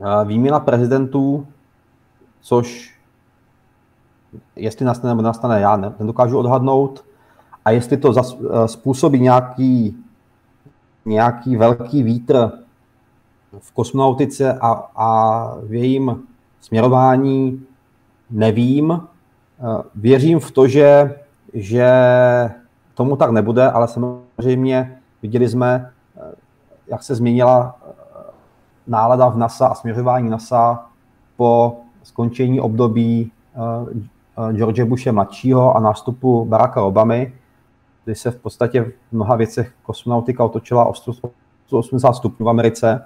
eh, 0.01 0.25
výměna 0.25 0.61
prezidentů, 0.61 1.47
což 2.41 2.99
jestli 4.57 4.85
nastane 4.85 5.15
nebo 5.15 5.23
nastane, 5.23 5.61
já 5.61 5.77
nedokážu 5.77 6.39
odhadnout, 6.39 7.05
a 7.65 7.71
jestli 7.71 7.97
to 7.97 8.13
zas, 8.13 8.37
eh, 8.41 8.69
způsobí 8.69 9.21
nějaký, 9.21 9.97
nějaký 11.05 11.57
velký 11.57 12.03
vítr 12.03 12.53
v 13.59 13.73
kosmonautice 13.73 14.59
a, 14.61 14.73
a 14.97 15.55
v 15.63 15.75
jejím 15.75 16.23
směrování, 16.61 17.67
nevím. 18.31 19.01
Věřím 19.95 20.41
v 20.41 20.51
to, 20.51 20.69
že, 20.69 21.19
že 21.55 21.91
tomu 22.95 23.17
tak 23.17 23.31
nebude, 23.31 23.71
ale 23.71 23.89
samozřejmě 23.89 24.99
viděli 25.23 25.49
jsme, 25.49 25.91
jak 26.87 27.03
se 27.03 27.15
změnila 27.15 27.79
nálada 28.87 29.29
v 29.29 29.39
NASA 29.39 29.67
a 29.67 29.75
směřování 29.75 30.31
NASA 30.31 30.87
po 31.37 31.77
skončení 32.03 32.61
období 32.61 33.33
George 34.53 34.85
Bushe 34.85 35.13
mladšího 35.13 35.77
a 35.77 35.81
nástupu 35.81 36.45
Baracka 36.45 36.83
Obamy, 36.83 37.33
kdy 38.05 38.15
se 38.15 38.31
v 38.31 38.37
podstatě 38.37 38.83
v 38.83 39.13
mnoha 39.13 39.37
věcech 39.37 39.73
kosmonautika 39.83 40.45
otočila 40.45 40.85
o 40.85 40.95
180 40.95 42.13
stupňů 42.13 42.47
v 42.47 42.49
Americe. 42.49 43.05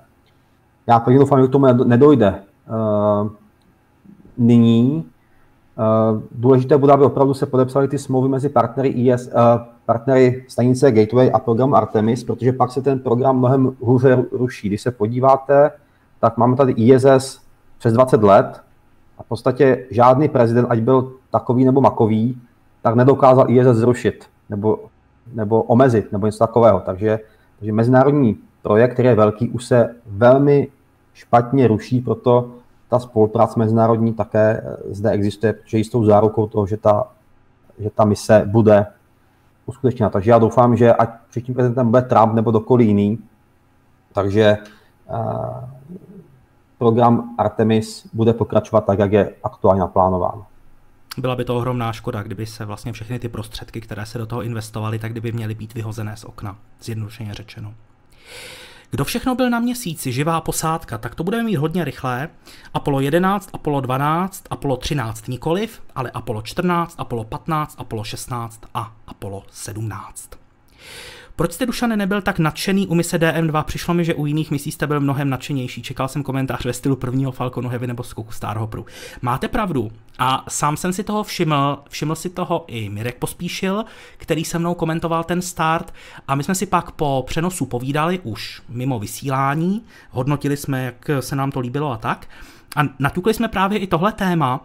Já 0.87 1.01
pevně 1.01 1.19
doufám, 1.19 1.43
že 1.43 1.49
k 1.49 1.51
tomu 1.51 1.67
nedojde 1.67 2.35
uh, 2.69 3.31
nyní. 4.39 5.05
Uh, 5.79 6.23
důležité 6.33 6.79
bude, 6.79 6.93
aby 6.93 7.05
opravdu 7.05 7.35
se 7.35 7.47
podepsaly 7.47 7.89
ty 7.89 7.99
smlouvy 7.99 8.29
mezi 8.29 8.49
partnery 8.49 8.89
IS, 8.89 9.27
uh, 9.27 9.33
partnery 9.87 10.45
stanice 10.49 10.93
Gateway 10.93 11.31
a 11.35 11.39
program 11.39 11.75
Artemis, 11.75 12.25
protože 12.25 12.53
pak 12.53 12.73
se 12.73 12.83
ten 12.83 12.99
program 12.99 13.39
mnohem 13.39 13.77
hůře 13.81 14.25
ruší. 14.33 14.69
Když 14.69 14.83
se 14.83 14.91
podíváte, 14.91 15.71
tak 16.21 16.37
máme 16.37 16.57
tady 16.57 16.73
ISS 16.73 17.41
přes 17.79 17.93
20 17.93 18.23
let 18.23 18.61
a 19.19 19.23
v 19.23 19.27
podstatě 19.27 19.87
žádný 19.91 20.29
prezident, 20.29 20.67
ať 20.71 20.81
byl 20.81 21.13
takový 21.31 21.65
nebo 21.65 21.81
makový, 21.81 22.39
tak 22.83 22.95
nedokázal 22.95 23.51
ISS 23.51 23.67
zrušit 23.67 24.25
nebo, 24.51 24.79
nebo 25.35 25.63
omezit 25.63 26.13
nebo 26.13 26.27
něco 26.27 26.39
takového. 26.39 26.81
Takže, 26.81 27.21
takže 27.59 27.73
mezinárodní 27.73 28.39
projekt, 28.63 28.93
který 28.93 29.09
je 29.09 29.15
velký, 29.15 29.49
už 29.49 29.65
se 29.65 29.95
velmi 30.07 30.69
špatně 31.17 31.69
ruší, 31.69 32.01
proto 32.01 32.51
ta 32.89 32.99
spolupráce 32.99 33.59
mezinárodní 33.59 34.15
také 34.15 34.63
eh, 34.65 34.77
zde 34.95 35.11
existuje, 35.11 35.53
protože 35.53 35.79
jistou 35.79 36.05
zárukou 36.05 36.47
toho, 36.47 36.67
že 36.67 36.77
ta, 36.77 37.07
že 37.79 37.91
ta 37.91 38.05
mise 38.05 38.43
bude 38.47 38.87
uskutečněna. 39.67 40.11
Takže 40.11 40.31
já 40.31 40.39
doufám, 40.39 40.77
že 40.77 40.93
ať 40.93 41.11
příštím 41.31 41.55
prezidentem 41.55 41.91
bude 41.91 42.03
Trump 42.03 42.35
nebo 42.35 42.51
dokoliv 42.51 42.89
jiný, 42.89 43.19
takže 44.13 44.59
uh, 45.09 45.65
program 46.79 47.35
Artemis 47.39 48.07
bude 48.13 48.33
pokračovat 48.33 48.81
tak, 48.81 48.99
jak 48.99 49.13
je 49.13 49.35
aktuálně 49.45 49.81
naplánováno. 49.81 50.47
Byla 51.19 51.37
by 51.37 51.45
to 51.45 51.57
ohromná 51.57 51.93
škoda, 51.93 52.23
kdyby 52.23 52.47
se 52.47 52.65
vlastně 52.65 52.93
všechny 52.93 53.19
ty 53.19 53.29
prostředky, 53.29 53.81
které 53.81 54.07
se 54.07 54.19
do 54.19 54.27
toho 54.27 54.43
investovaly, 54.43 54.99
tak 54.99 55.13
kdyby 55.13 55.33
měly 55.33 55.55
být 55.55 55.75
vyhozené 55.75 56.17
z 56.17 56.25
okna, 56.25 56.57
zjednodušeně 56.83 57.35
řečeno. 57.35 57.75
Kdo 58.91 59.05
všechno 59.05 59.35
byl 59.35 59.51
na 59.51 59.61
měsíci, 59.61 60.13
živá 60.13 60.41
posádka, 60.41 60.99
tak 60.99 61.15
to 61.15 61.25
budeme 61.25 61.43
mít 61.43 61.57
hodně 61.57 61.85
rychlé. 61.85 62.29
Apollo 62.75 63.01
11, 63.01 63.51
Apollo 63.53 63.81
12, 63.81 64.45
Apollo 64.51 64.77
13 64.77 65.29
nikoliv, 65.29 65.83
ale 65.95 66.11
Apollo 66.11 66.43
14, 66.43 66.95
Apollo 66.99 67.25
15, 67.25 67.75
Apollo 67.79 68.05
16 68.05 68.61
a 68.75 68.97
Apollo 69.07 69.45
17. 69.51 70.31
Proč 71.37 71.53
jste, 71.53 71.67
Dušane, 71.67 71.97
nebyl 71.97 72.23
tak 72.23 72.39
nadšený 72.39 72.87
u 72.87 72.95
mise 72.95 73.19
DM2? 73.19 73.65
Přišlo 73.65 73.95
mi, 73.95 74.05
že 74.05 74.15
u 74.15 74.27
jiných 74.27 74.51
misí 74.51 74.73
jste 74.73 74.87
byl 74.87 75.01
mnohem 75.01 75.31
nadšenější. 75.31 75.83
Čekal 75.83 76.09
jsem 76.09 76.23
komentář 76.23 76.65
ve 76.65 76.73
stylu 76.73 76.97
prvního 76.97 77.33
Falconu 77.33 77.69
Heavy 77.69 77.87
nebo 77.87 78.03
skoku 78.03 78.33
Starhopperu. 78.33 78.87
Máte 79.23 79.49
pravdu. 79.49 79.91
A 80.19 80.45
sám 80.49 80.77
jsem 80.77 80.93
si 80.93 81.05
toho 81.05 81.25
všiml, 81.25 81.79
všiml 81.89 82.15
si 82.15 82.31
toho 82.31 82.65
i 82.67 82.89
Mirek 82.89 83.19
Pospíšil, 83.19 83.85
který 84.17 84.45
se 84.45 84.59
mnou 84.59 84.75
komentoval 84.75 85.25
ten 85.25 85.43
start 85.43 85.95
a 86.29 86.35
my 86.35 86.43
jsme 86.43 86.55
si 86.55 86.67
pak 86.67 86.91
po 86.91 87.25
přenosu 87.27 87.67
povídali 87.67 88.21
už 88.23 88.63
mimo 88.69 88.99
vysílání, 88.99 89.83
hodnotili 90.11 90.57
jsme, 90.57 90.85
jak 90.85 91.11
se 91.21 91.37
nám 91.37 91.51
to 91.51 91.61
líbilo 91.61 91.93
a 91.93 91.97
tak. 91.97 92.27
A 92.77 92.81
natukli 92.99 93.35
jsme 93.35 93.49
právě 93.49 93.79
i 93.79 93.87
tohle 93.87 94.13
téma 94.13 94.65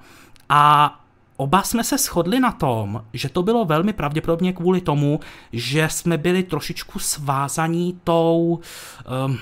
a 0.50 1.01
Oba 1.42 1.64
jsme 1.64 1.84
se 1.84 1.98
shodli 1.98 2.40
na 2.40 2.52
tom, 2.52 3.06
že 3.14 3.30
to 3.30 3.44
bylo 3.44 3.66
velmi 3.66 3.94
pravděpodobně 3.94 4.54
kvůli 4.54 4.82
tomu, 4.82 5.20
že 5.54 5.90
jsme 5.90 6.18
byli 6.18 6.44
trošičku 6.44 7.00
svázaní 7.00 8.00
tou, 8.04 8.60
um, 9.26 9.38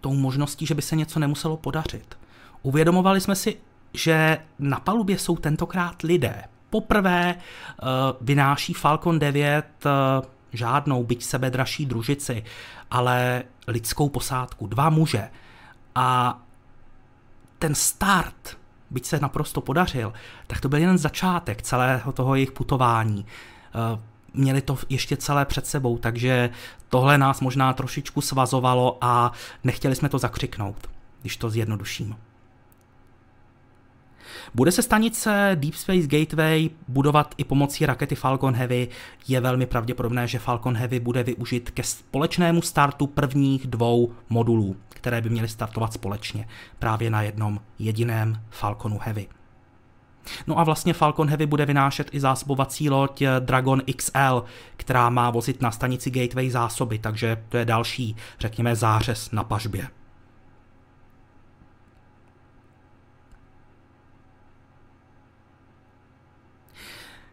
tou 0.00 0.14
možností, 0.14 0.66
že 0.66 0.74
by 0.74 0.82
se 0.82 0.96
něco 0.96 1.18
nemuselo 1.18 1.56
podařit. 1.56 2.18
Uvědomovali 2.62 3.20
jsme 3.20 3.34
si, 3.34 3.56
že 3.94 4.38
na 4.58 4.80
palubě 4.80 5.18
jsou 5.18 5.36
tentokrát 5.36 6.02
lidé. 6.02 6.44
Poprvé 6.70 7.34
uh, 7.34 7.88
vynáší 8.20 8.72
Falcon 8.72 9.18
9 9.18 9.64
uh, 9.84 9.90
žádnou, 10.52 11.04
byť 11.04 11.24
sebedražší 11.24 11.86
družici, 11.86 12.44
ale 12.90 13.42
lidskou 13.68 14.08
posádku, 14.08 14.66
dva 14.66 14.90
muže. 14.90 15.30
A 15.94 16.40
ten 17.58 17.74
start 17.74 18.61
byť 18.92 19.06
se 19.06 19.20
naprosto 19.20 19.60
podařil, 19.60 20.12
tak 20.46 20.60
to 20.60 20.68
byl 20.68 20.78
jen 20.78 20.98
začátek 20.98 21.62
celého 21.62 22.12
toho 22.12 22.34
jejich 22.34 22.52
putování. 22.52 23.26
Eh, 23.26 24.00
měli 24.34 24.60
to 24.60 24.78
ještě 24.88 25.16
celé 25.16 25.44
před 25.44 25.66
sebou, 25.66 25.98
takže 25.98 26.50
tohle 26.88 27.18
nás 27.18 27.40
možná 27.40 27.72
trošičku 27.72 28.20
svazovalo 28.20 28.98
a 29.00 29.32
nechtěli 29.64 29.94
jsme 29.94 30.08
to 30.08 30.18
zakřiknout, 30.18 30.90
když 31.22 31.36
to 31.36 31.50
zjednoduším. 31.50 32.16
Bude 34.54 34.72
se 34.72 34.82
stanice 34.82 35.50
Deep 35.54 35.74
Space 35.74 36.06
Gateway 36.06 36.70
budovat 36.88 37.34
i 37.38 37.44
pomocí 37.44 37.86
rakety 37.86 38.14
Falcon 38.14 38.54
Heavy. 38.54 38.88
Je 39.28 39.40
velmi 39.40 39.66
pravděpodobné, 39.66 40.28
že 40.28 40.38
Falcon 40.38 40.76
Heavy 40.76 41.00
bude 41.00 41.22
využit 41.22 41.70
ke 41.70 41.82
společnému 41.82 42.62
startu 42.62 43.06
prvních 43.06 43.66
dvou 43.66 44.12
modulů, 44.28 44.76
které 45.02 45.20
by 45.20 45.30
měly 45.30 45.48
startovat 45.48 45.92
společně 45.92 46.48
právě 46.78 47.10
na 47.10 47.22
jednom 47.22 47.60
jediném 47.78 48.40
Falconu 48.50 48.98
Heavy. 49.02 49.28
No 50.46 50.58
a 50.58 50.64
vlastně 50.64 50.92
Falcon 50.92 51.28
Heavy 51.28 51.46
bude 51.46 51.66
vynášet 51.66 52.08
i 52.12 52.20
zásobovací 52.20 52.90
loď 52.90 53.22
Dragon 53.40 53.82
XL, 53.96 54.44
která 54.76 55.10
má 55.10 55.30
vozit 55.30 55.62
na 55.62 55.70
stanici 55.70 56.10
Gateway 56.10 56.50
zásoby, 56.50 56.98
takže 56.98 57.44
to 57.48 57.56
je 57.56 57.64
další, 57.64 58.16
řekněme, 58.38 58.76
zářez 58.76 59.30
na 59.30 59.44
pažbě. 59.44 59.88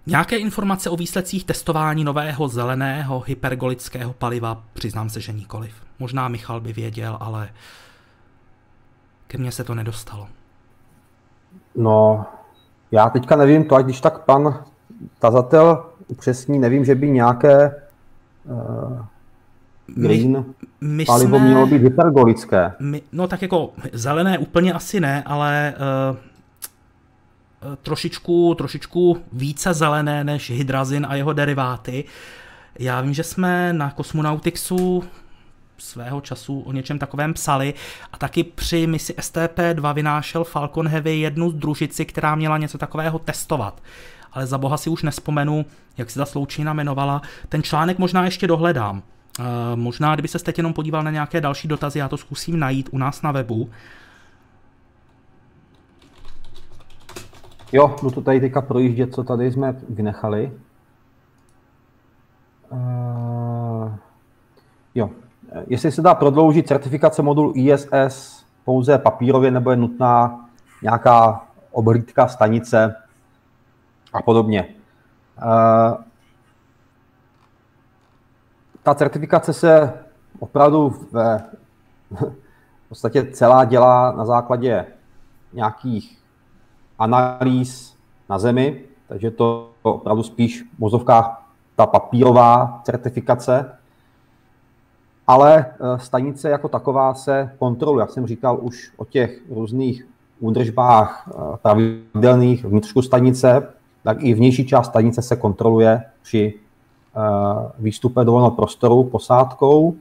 Nějaké 0.05 0.37
informace 0.37 0.89
o 0.89 0.95
výsledcích 0.95 1.45
testování 1.45 2.03
nového 2.03 2.47
zeleného 2.47 3.23
hypergolického 3.27 4.13
paliva 4.13 4.63
přiznám 4.73 5.09
se, 5.09 5.21
že 5.21 5.33
nikoliv. 5.33 5.88
Možná 5.99 6.27
Michal 6.27 6.61
by 6.61 6.73
věděl, 6.73 7.17
ale 7.19 7.49
ke 9.27 9.37
mně 9.37 9.51
se 9.51 9.63
to 9.63 9.75
nedostalo. 9.75 10.27
No, 11.75 12.25
já 12.91 13.09
teďka 13.09 13.35
nevím 13.35 13.63
to, 13.63 13.75
ať 13.75 13.85
když 13.85 14.01
tak 14.01 14.19
pan 14.19 14.63
tazatel 15.19 15.85
upřesní, 16.07 16.59
nevím, 16.59 16.85
že 16.85 16.95
by 16.95 17.09
nějaké 17.09 17.81
uh, 18.43 19.05
green 19.87 20.45
my, 20.81 20.95
my 20.95 21.05
palivo 21.05 21.37
jsme, 21.37 21.47
mělo 21.47 21.67
být 21.67 21.81
hypergolické. 21.81 22.73
My, 22.79 23.01
no 23.11 23.27
tak 23.27 23.41
jako 23.41 23.73
zelené 23.93 24.37
úplně 24.37 24.73
asi 24.73 24.99
ne, 24.99 25.23
ale 25.25 25.73
uh, 26.11 26.17
trošičku, 27.83 28.55
trošičku 28.55 29.17
více 29.33 29.73
zelené 29.73 30.23
než 30.23 30.51
hydrazin 30.51 31.05
a 31.09 31.15
jeho 31.15 31.33
deriváty. 31.33 32.03
Já 32.79 33.01
vím, 33.01 33.13
že 33.13 33.23
jsme 33.23 33.73
na 33.73 33.93
Cosmonautixu 33.97 35.03
svého 35.79 36.21
času 36.21 36.59
o 36.59 36.71
něčem 36.71 36.99
takovém 36.99 37.33
psali 37.33 37.73
a 38.13 38.17
taky 38.17 38.43
při 38.43 38.87
misi 38.87 39.13
STP-2 39.13 39.93
vynášel 39.93 40.43
Falcon 40.43 40.87
Heavy 40.87 41.19
jednu 41.19 41.49
z 41.49 41.53
družici, 41.53 42.05
která 42.05 42.35
měla 42.35 42.57
něco 42.57 42.77
takového 42.77 43.19
testovat. 43.19 43.81
Ale 44.31 44.47
za 44.47 44.57
boha 44.57 44.77
si 44.77 44.89
už 44.89 45.03
nespomenu, 45.03 45.65
jak 45.97 46.09
se 46.09 46.19
ta 46.19 46.25
sloučina 46.25 46.71
jmenovala. 46.71 47.21
Ten 47.49 47.63
článek 47.63 47.99
možná 47.99 48.25
ještě 48.25 48.47
dohledám. 48.47 49.03
Uh, 49.39 49.45
možná, 49.75 50.13
kdyby 50.13 50.27
se 50.27 50.39
teď 50.39 50.57
jenom 50.57 50.73
podíval 50.73 51.03
na 51.03 51.11
nějaké 51.11 51.41
další 51.41 51.67
dotazy, 51.67 51.99
já 51.99 52.09
to 52.09 52.17
zkusím 52.17 52.59
najít 52.59 52.89
u 52.91 52.97
nás 52.97 53.21
na 53.21 53.31
webu. 53.31 53.69
Jo, 57.71 57.95
jdu 58.01 58.11
to 58.11 58.21
tady 58.21 58.39
teďka 58.39 58.61
projíždět, 58.61 59.13
co 59.13 59.23
tady 59.23 59.51
jsme 59.51 59.75
vynechali. 59.89 60.51
Uh, 62.69 63.91
jo, 64.95 65.09
jestli 65.67 65.91
se 65.91 66.01
dá 66.01 66.15
prodloužit 66.15 66.67
certifikace 66.67 67.21
modulu 67.21 67.53
ISS 67.55 68.45
pouze 68.65 68.97
papírově, 68.97 69.51
nebo 69.51 69.71
je 69.71 69.77
nutná 69.77 70.45
nějaká 70.81 71.45
oblídka 71.71 72.27
stanice 72.27 72.95
a 74.13 74.21
podobně. 74.21 74.75
Uh, 75.43 76.03
ta 78.83 78.95
certifikace 78.95 79.53
se 79.53 79.93
opravdu 80.39 80.95
ve, 81.11 81.43
v 82.85 82.89
podstatě 82.89 83.31
celá 83.31 83.65
dělá 83.65 84.11
na 84.11 84.25
základě 84.25 84.85
nějakých 85.53 86.19
analýz 86.99 87.97
na 88.29 88.39
Zemi, 88.39 88.83
takže 89.07 89.31
to 89.31 89.71
opravdu 89.81 90.23
spíš 90.23 90.63
v 90.63 90.79
mozovkách 90.79 91.45
ta 91.75 91.85
papírová 91.85 92.81
certifikace, 92.83 93.78
ale 95.29 95.65
eh, 95.65 95.99
stanice 95.99 96.49
jako 96.49 96.67
taková 96.67 97.13
se 97.13 97.51
kontroluje, 97.59 98.03
jak 98.03 98.09
jsem 98.09 98.27
říkal 98.27 98.59
už 98.61 98.91
o 98.97 99.05
těch 99.05 99.41
různých 99.49 100.07
údržbách 100.39 101.29
eh, 101.31 101.57
pravidelných 101.61 102.65
vnitřku 102.65 103.01
stanice, 103.01 103.67
tak 104.03 104.17
i 104.23 104.33
vnější 104.33 104.65
část 104.67 104.87
stanice 104.87 105.21
se 105.21 105.35
kontroluje 105.35 106.03
při 106.21 106.53
výstupe 107.79 108.25
do 108.25 108.31
volného 108.31 108.51
prostoru 108.51 109.03
posádkou. 109.03 109.95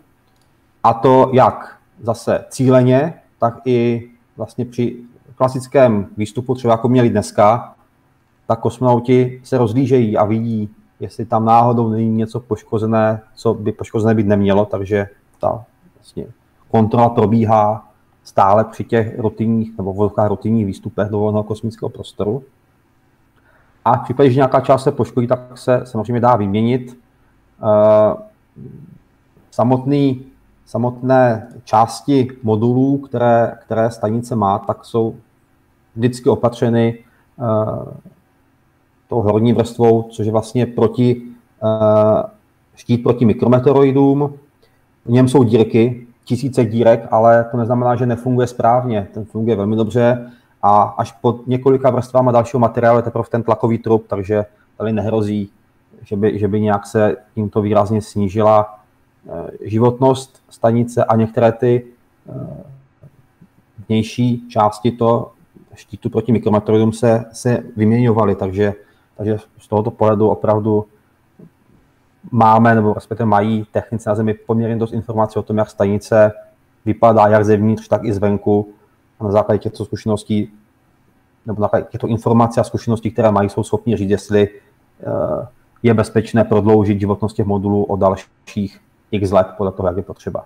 A 0.85 0.95
to 0.95 1.31
jak 1.33 1.79
zase 2.03 2.45
cíleně, 2.49 3.15
tak 3.39 3.61
i 3.65 4.11
vlastně 4.37 4.65
při 4.65 4.97
klasickém 5.35 6.07
výstupu, 6.17 6.55
třeba 6.55 6.75
jako 6.75 6.89
měli 6.89 7.11
dneska, 7.11 7.75
tak 8.47 8.61
kosmonauti 8.61 9.41
se 9.45 9.59
rozlížejí 9.59 10.17
a 10.17 10.25
vidí, 10.25 10.71
jestli 11.01 11.25
tam 11.25 11.45
náhodou 11.45 11.89
není 11.89 12.11
něco 12.11 12.41
poškozené, 12.41 13.21
co 13.35 13.55
by 13.55 13.73
poškozené 13.73 14.15
být 14.15 14.27
nemělo, 14.27 14.65
takže 14.65 15.09
ta 15.41 15.65
vlastně 15.97 16.27
kontrola 16.71 17.09
probíhá 17.09 17.89
stále 18.25 18.65
při 18.65 18.85
těch 18.85 19.19
rutinních 19.19 19.77
nebo 19.77 19.93
velká 19.93 20.29
rutinních 20.29 20.67
výstupech 20.67 21.09
do 21.09 21.19
volného 21.19 21.45
kosmického 21.45 21.89
prostoru. 21.89 22.43
A 23.85 23.97
v 23.97 24.05
případě, 24.05 24.31
že 24.31 24.37
nějaká 24.37 24.61
část 24.61 24.83
se 24.83 24.93
poškodí, 24.93 25.27
tak 25.27 25.59
se 25.59 25.83
samozřejmě 25.85 26.21
dá 26.21 26.37
vyměnit. 26.37 26.99
Eh, 27.63 28.17
samotný, 29.51 30.25
samotné 30.67 31.49
části 31.65 32.29
modulů, 32.43 32.99
které, 32.99 33.59
které 33.61 33.91
stanice 33.91 34.37
má, 34.37 34.59
tak 34.59 34.85
jsou 34.85 35.17
vždycky 35.97 36.29
opatřeny 36.29 36.99
uh, 37.37 37.85
tou 39.09 39.21
horní 39.21 39.53
vrstvou, 39.53 40.03
což 40.03 40.27
je 40.27 40.33
vlastně 40.33 40.67
proti, 40.67 41.23
uh, 41.63 42.23
štít 42.75 43.03
proti 43.03 43.25
mikrometeoroidům. 43.25 44.35
V 45.05 45.11
něm 45.11 45.29
jsou 45.29 45.43
dírky, 45.43 46.07
tisíce 46.25 46.65
dírek, 46.65 47.09
ale 47.11 47.45
to 47.51 47.57
neznamená, 47.57 47.97
že 47.97 48.07
nefunguje 48.07 48.47
správně. 48.47 49.09
Ten 49.15 49.25
funguje 49.25 49.57
velmi 49.57 49.77
dobře 49.77 50.31
a 50.63 50.83
až 50.83 51.13
pod 51.13 51.47
několika 51.47 51.91
vrstvama 51.91 52.33
dalšího 52.33 52.61
materiálu 52.61 52.99
je 52.99 53.03
teprve 53.03 53.25
ten 53.31 53.43
tlakový 53.43 53.79
trup, 53.79 54.05
takže 54.09 54.45
tady 54.77 54.93
nehrozí, 54.93 55.51
že 56.03 56.17
by, 56.17 56.39
že 56.39 56.49
by 56.49 56.61
nějak 56.61 56.87
se 56.87 57.17
tímto 57.35 57.63
výrazně 57.63 58.03
snížila 58.03 58.79
životnost 59.65 60.43
stanice 60.51 61.05
a 61.05 61.17
některé 61.17 61.53
ty 61.53 61.87
vnější 63.89 64.49
části 64.49 64.91
to 64.91 65.33
štítu 65.75 66.11
proti 66.11 66.33
mikrometeoroidům 66.33 66.93
se, 66.93 67.25
se 67.33 67.63
vyměňovaly, 67.77 68.35
takže, 68.35 68.75
takže 69.19 69.37
z 69.59 69.69
tohoto 69.69 69.91
pohledu 69.91 70.29
opravdu 70.29 70.85
máme, 72.31 72.75
nebo 72.75 72.95
respektive 72.95 73.27
mají 73.27 73.67
technici 73.73 74.09
na 74.09 74.15
Zemi 74.15 74.35
poměrně 74.35 74.77
dost 74.77 74.93
informací 74.93 75.39
o 75.39 75.43
tom, 75.43 75.59
jak 75.59 75.71
stanice 75.71 76.33
vypadá 76.85 77.27
jak 77.27 77.45
zevnitř, 77.45 77.89
tak 77.89 78.05
i 78.05 78.13
zvenku. 78.13 78.73
A 79.21 79.25
na 79.25 79.31
základě 79.31 79.59
těchto 79.59 79.85
zkušeností, 79.85 80.53
nebo 81.47 81.61
na 81.61 81.65
základě 81.65 81.87
těchto 81.91 82.07
informací 82.07 82.61
a 82.61 82.65
zkušeností, 82.65 83.11
které 83.11 83.31
mají, 83.31 83.49
jsou 83.49 83.63
schopni 83.63 83.97
říct, 83.97 84.11
jestli 84.11 84.49
eh, 84.49 85.47
je 85.83 85.95
bezpečné 85.95 86.45
prodloužit 86.45 87.01
životnost 87.01 87.37
těch 87.37 87.47
modulů 87.47 87.85
o 87.85 87.97
dalších 87.97 88.81
x 89.11 89.31
let 89.31 89.47
podle 89.57 89.73
toho, 89.73 89.89
jak 89.89 89.97
je 89.97 90.03
potřeba. 90.03 90.45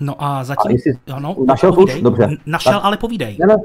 No 0.00 0.14
a 0.18 0.44
zatím... 0.44 0.68
A 0.68 0.72
jestli, 0.72 0.92
ano, 1.12 1.36
našel 1.46 1.80
už? 1.80 2.02
Dobře. 2.02 2.28
Našel, 2.46 2.72
tak, 2.72 2.84
ale 2.84 2.96
povídej. 2.96 3.36
Ne, 3.40 3.46
ne, 3.46 3.56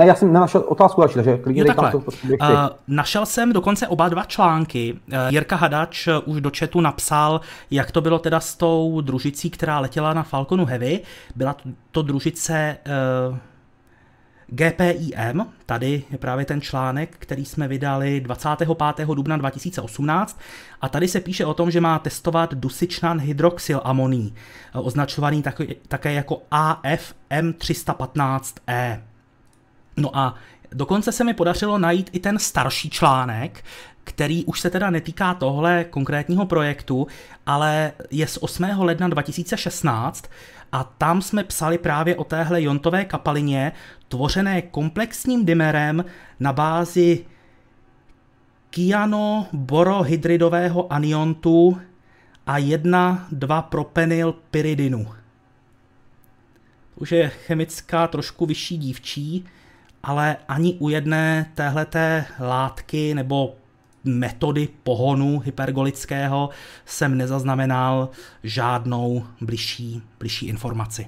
ne, 0.00 0.06
já 0.06 0.14
jsem 0.14 0.32
nenašel 0.32 0.64
otázku 0.66 1.00
další, 1.00 1.14
takže 1.14 1.38
klidně 1.38 1.64
jo. 1.66 1.74
To, 1.74 1.90
to, 1.90 1.98
uh, 1.98 2.04
Našel 2.88 3.26
jsem 3.26 3.52
dokonce 3.52 3.88
oba 3.88 4.08
dva 4.08 4.24
články. 4.24 4.92
Uh, 4.92 4.98
Jirka 5.28 5.56
Hadač 5.56 6.08
už 6.24 6.40
do 6.40 6.50
chatu 6.58 6.80
napsal, 6.80 7.40
jak 7.70 7.90
to 7.90 8.00
bylo 8.00 8.18
teda 8.18 8.40
s 8.40 8.54
tou 8.54 9.00
družicí, 9.00 9.50
která 9.50 9.78
letěla 9.78 10.14
na 10.14 10.22
Falconu 10.22 10.64
Heavy. 10.64 11.00
Byla 11.36 11.56
to, 11.90 12.02
družice 12.02 12.76
uh, 13.30 13.36
GPIM, 14.46 15.46
tady 15.66 16.02
je 16.10 16.18
právě 16.18 16.44
ten 16.44 16.60
článek, 16.60 17.16
který 17.18 17.44
jsme 17.44 17.68
vydali 17.68 18.20
25. 18.20 19.06
dubna 19.06 19.36
2018 19.36 20.40
a 20.80 20.88
tady 20.88 21.08
se 21.08 21.20
píše 21.20 21.44
o 21.44 21.54
tom, 21.54 21.70
že 21.70 21.80
má 21.80 21.98
testovat 21.98 22.54
dusičnan 22.54 23.20
hydroxylamoný, 23.20 24.34
označovaný 24.74 25.44
také 25.88 26.12
jako 26.12 26.42
AFM315E. 26.52 29.00
No 30.00 30.16
a 30.16 30.34
dokonce 30.72 31.12
se 31.12 31.24
mi 31.24 31.34
podařilo 31.34 31.78
najít 31.78 32.10
i 32.12 32.18
ten 32.18 32.38
starší 32.38 32.90
článek, 32.90 33.64
který 34.04 34.44
už 34.44 34.60
se 34.60 34.70
teda 34.70 34.90
netýká 34.90 35.34
tohle 35.34 35.84
konkrétního 35.84 36.46
projektu, 36.46 37.06
ale 37.46 37.92
je 38.10 38.26
z 38.26 38.38
8. 38.40 38.64
ledna 38.78 39.08
2016 39.08 40.24
a 40.72 40.84
tam 40.84 41.22
jsme 41.22 41.44
psali 41.44 41.78
právě 41.78 42.16
o 42.16 42.24
téhle 42.24 42.62
jontové 42.62 43.04
kapalině, 43.04 43.72
tvořené 44.08 44.62
komplexním 44.62 45.46
dimerem 45.46 46.04
na 46.40 46.52
bázi 46.52 47.24
kyano-borohydridového 48.70 50.92
aniontu 50.92 51.80
a 52.46 52.58
1,2 52.58 53.62
propenyl 53.62 54.34
pyridinu. 54.50 55.08
Už 56.96 57.12
je 57.12 57.28
chemická 57.28 58.06
trošku 58.06 58.46
vyšší 58.46 58.78
dívčí, 58.78 59.46
ale 60.02 60.36
ani 60.48 60.74
u 60.78 60.88
jedné 60.88 61.50
téhleté 61.54 62.24
látky 62.38 63.14
nebo 63.14 63.54
metody 64.04 64.68
pohonu 64.82 65.38
hypergolického 65.38 66.50
jsem 66.84 67.18
nezaznamenal 67.18 68.08
žádnou 68.42 69.26
bližší, 69.40 70.02
bližší 70.18 70.46
informaci. 70.46 71.06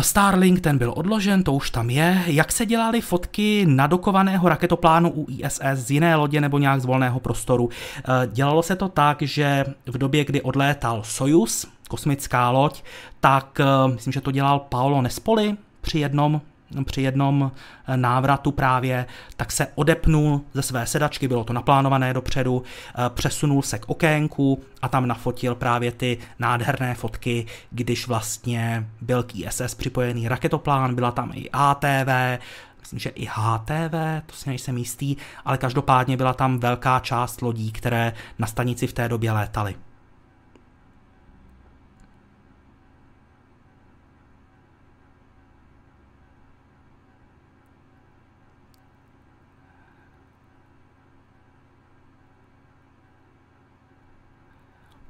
Starlink 0.00 0.60
ten 0.60 0.78
byl 0.78 0.92
odložen, 0.96 1.42
to 1.42 1.52
už 1.52 1.70
tam 1.70 1.90
je. 1.90 2.22
Jak 2.26 2.52
se 2.52 2.66
dělaly 2.66 3.00
fotky 3.00 3.66
nadokovaného 3.68 4.48
raketoplánu 4.48 5.10
u 5.10 5.26
ISS 5.28 5.60
z 5.72 5.90
jiné 5.90 6.16
lodě 6.16 6.40
nebo 6.40 6.58
nějak 6.58 6.80
z 6.80 6.84
volného 6.84 7.20
prostoru? 7.20 7.68
Eh, 7.98 8.26
dělalo 8.32 8.62
se 8.62 8.76
to 8.76 8.88
tak, 8.88 9.22
že 9.22 9.64
v 9.86 9.98
době, 9.98 10.24
kdy 10.24 10.42
odlétal 10.42 11.02
Soyuz, 11.04 11.66
kosmická 11.88 12.50
loď, 12.50 12.82
tak 13.20 13.60
eh, 13.60 13.64
myslím, 13.92 14.12
že 14.12 14.20
to 14.20 14.30
dělal 14.30 14.58
Paolo 14.58 15.02
Nespoli 15.02 15.56
při 15.80 15.98
jednom 15.98 16.40
při 16.84 17.02
jednom 17.02 17.52
eh, 17.86 17.96
návratu 17.96 18.52
právě, 18.52 19.06
tak 19.36 19.52
se 19.52 19.66
odepnul 19.74 20.40
ze 20.54 20.62
své 20.62 20.86
sedačky, 20.86 21.28
bylo 21.28 21.44
to 21.44 21.52
naplánované 21.52 22.14
dopředu, 22.14 22.62
eh, 22.62 23.10
přesunul 23.10 23.62
se 23.62 23.78
k 23.78 23.88
okénku 23.88 24.62
a 24.82 24.88
tam 24.88 25.06
nafotil 25.06 25.54
právě 25.54 25.92
ty 25.92 26.18
nádherné 26.38 26.94
fotky, 26.94 27.46
když 27.70 28.08
vlastně 28.08 28.86
byl 29.00 29.22
k 29.22 29.34
ISS 29.34 29.74
připojený 29.74 30.28
raketoplán, 30.28 30.94
byla 30.94 31.10
tam 31.10 31.30
i 31.34 31.50
ATV, 31.52 32.38
myslím, 32.80 32.98
že 32.98 33.10
i 33.10 33.28
HTV, 33.30 34.22
to 34.26 34.34
si 34.34 34.48
nejsem 34.48 34.78
jistý, 34.78 35.16
ale 35.44 35.58
každopádně 35.58 36.16
byla 36.16 36.34
tam 36.34 36.58
velká 36.58 37.00
část 37.00 37.42
lodí, 37.42 37.72
které 37.72 38.12
na 38.38 38.46
stanici 38.46 38.86
v 38.86 38.92
té 38.92 39.08
době 39.08 39.32
létaly. 39.32 39.74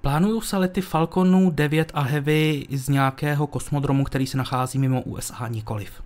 Plánují 0.09 0.43
se 0.43 0.57
lety 0.57 0.81
Falconu 0.81 1.51
9 1.51 1.91
a 1.95 2.01
Heavy 2.01 2.67
z 2.71 2.89
nějakého 2.89 3.47
kosmodromu, 3.47 4.05
který 4.05 4.27
se 4.27 4.39
nachází 4.39 4.79
mimo 4.79 5.03
USA 5.03 5.49
nikoliv. 5.49 6.03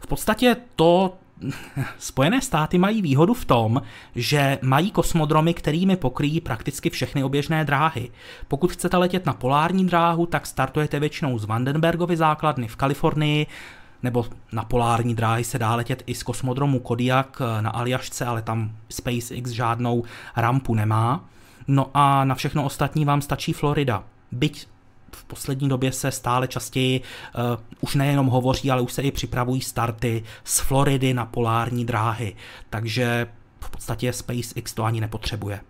V 0.00 0.06
podstatě 0.06 0.56
to 0.76 1.14
Spojené 1.98 2.40
státy 2.40 2.78
mají 2.78 3.02
výhodu 3.02 3.34
v 3.34 3.44
tom, 3.44 3.82
že 4.14 4.58
mají 4.62 4.90
kosmodromy, 4.90 5.54
kterými 5.54 5.96
pokryjí 5.96 6.40
prakticky 6.40 6.90
všechny 6.90 7.24
oběžné 7.24 7.64
dráhy. 7.64 8.10
Pokud 8.48 8.72
chcete 8.72 8.96
letět 8.96 9.26
na 9.26 9.32
polární 9.32 9.86
dráhu, 9.86 10.26
tak 10.26 10.46
startujete 10.46 11.00
většinou 11.00 11.38
z 11.38 11.44
Vandenbergovy 11.44 12.16
základny 12.16 12.68
v 12.68 12.76
Kalifornii, 12.76 13.46
nebo 14.02 14.26
na 14.52 14.64
polární 14.64 15.14
dráhy 15.14 15.44
se 15.44 15.58
dá 15.58 15.74
letět 15.74 16.02
i 16.06 16.14
z 16.14 16.22
kosmodromu 16.22 16.80
Kodiak 16.80 17.42
na 17.60 17.70
Aljašce, 17.70 18.24
ale 18.26 18.42
tam 18.42 18.70
SpaceX 18.90 19.50
žádnou 19.50 20.04
rampu 20.36 20.74
nemá. 20.74 21.24
No 21.68 21.90
a 21.94 22.24
na 22.24 22.34
všechno 22.34 22.64
ostatní 22.64 23.04
vám 23.04 23.22
stačí 23.22 23.52
Florida. 23.52 24.04
Byť 24.32 24.66
v 25.12 25.24
poslední 25.24 25.68
době 25.68 25.92
se 25.92 26.10
stále 26.10 26.48
častěji 26.48 27.00
uh, 27.00 27.42
už 27.80 27.94
nejenom 27.94 28.26
hovoří, 28.26 28.70
ale 28.70 28.82
už 28.82 28.92
se 28.92 29.02
i 29.02 29.10
připravují 29.10 29.60
starty 29.60 30.24
z 30.44 30.60
Floridy 30.60 31.14
na 31.14 31.26
polární 31.26 31.84
dráhy. 31.84 32.36
Takže 32.70 33.26
v 33.60 33.70
podstatě 33.70 34.12
SpaceX 34.12 34.74
to 34.74 34.84
ani 34.84 35.00
nepotřebuje. 35.00 35.60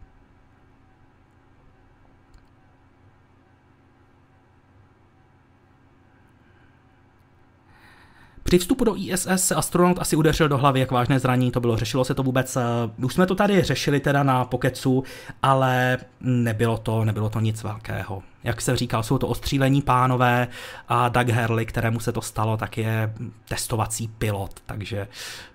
Při 8.46 8.58
vstupu 8.58 8.84
do 8.84 8.96
ISS 8.96 9.28
se 9.36 9.54
astronaut 9.54 9.98
asi 9.98 10.16
udeřil 10.16 10.48
do 10.48 10.58
hlavy, 10.58 10.80
jak 10.80 10.90
vážné 10.90 11.20
zranění 11.20 11.50
to 11.50 11.60
bylo. 11.60 11.76
Řešilo 11.76 12.04
se 12.04 12.14
to 12.14 12.22
vůbec, 12.22 12.58
už 13.02 13.14
jsme 13.14 13.26
to 13.26 13.34
tady 13.34 13.62
řešili 13.62 14.00
teda 14.00 14.22
na 14.22 14.44
Pokecu, 14.44 15.04
ale 15.42 15.98
nebylo 16.20 16.78
to, 16.78 17.04
nebylo 17.04 17.30
to 17.30 17.40
nic 17.40 17.62
velkého. 17.62 18.22
Jak 18.44 18.60
jsem 18.60 18.76
říkal, 18.76 19.02
jsou 19.02 19.18
to 19.18 19.28
ostřílení 19.28 19.82
pánové 19.82 20.48
a 20.88 21.08
Doug 21.08 21.28
Hurley, 21.28 21.66
kterému 21.66 22.00
se 22.00 22.12
to 22.12 22.22
stalo, 22.22 22.56
tak 22.56 22.78
je 22.78 23.14
testovací 23.48 24.08
pilot, 24.08 24.60
takže 24.66 25.08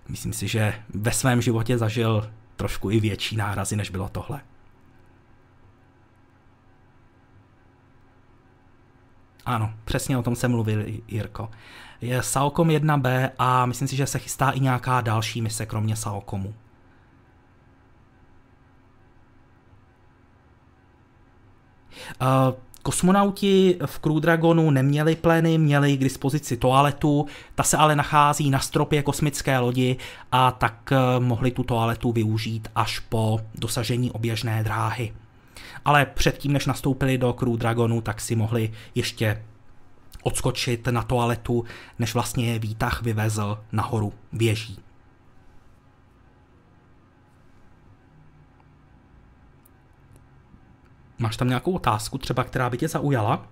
myslím 0.10 0.34
si, 0.34 0.48
že 0.48 0.74
ve 0.94 1.12
svém 1.12 1.42
životě 1.42 1.78
zažil 1.78 2.30
trošku 2.56 2.92
i 2.92 3.00
větší 3.00 3.36
nárazy, 3.36 3.76
než 3.76 3.89
bylo 3.89 4.10
tohle. 4.10 4.42
Ano, 9.46 9.74
přesně 9.86 10.18
o 10.18 10.24
tom 10.24 10.36
se 10.36 10.48
mluvil 10.48 10.86
Jirko. 11.08 11.50
Je 12.02 12.24
Saocom 12.24 12.68
1B 12.68 13.30
a 13.39 13.66
myslím 13.66 13.88
si, 13.88 13.95
že 13.95 14.08
se 14.08 14.20
chystá 14.20 14.49
i 14.49 14.60
nějaká 14.60 15.02
další 15.02 15.41
mise, 15.41 15.66
kromě 15.66 15.95
Saocomu. 15.95 16.54
Uh, 22.22 22.54
Kosmonauti 22.84 23.78
v 23.86 23.99
Crew 23.99 24.20
Dragonu 24.20 24.72
neměli 24.72 25.16
pleny, 25.16 25.58
měli 25.58 25.97
k 25.97 25.99
dispozici 25.99 26.58
toaletu, 26.58 27.26
ta 27.56 27.64
se 27.64 27.78
ale 27.78 27.95
nachází 27.95 28.49
na 28.49 28.60
stropě 28.60 29.04
kosmické 29.04 29.60
lodi 29.60 29.97
a 30.32 30.52
tak 30.52 30.91
eh, 30.91 31.20
mohli 31.20 31.52
tu 31.52 31.64
toaletu 31.64 32.12
využít 32.12 32.68
až 32.76 32.99
po 32.99 33.39
dosažení 33.56 34.12
oběžné 34.12 34.64
dráhy. 34.64 35.14
Ale 35.86 36.06
předtím, 36.06 36.54
než 36.54 36.66
nastoupili 36.66 37.18
do 37.18 37.34
Crew 37.34 37.58
Dragonu, 37.58 38.02
tak 38.02 38.22
si 38.22 38.36
mohli 38.36 38.72
ještě 38.95 39.43
odskočit 40.24 40.88
na 40.88 41.03
toaletu, 41.03 41.63
než 41.99 42.13
vlastně 42.13 42.53
je 42.53 42.59
výtah 42.59 43.01
vyvezl 43.01 43.57
nahoru 43.72 44.13
věží. 44.34 44.80
Máš 51.19 51.38
tam 51.38 51.47
nějakou 51.47 51.72
otázku 51.72 52.17
třeba, 52.17 52.43
která 52.43 52.69
by 52.69 52.78
tě 52.78 52.88
zaujala? 52.88 53.47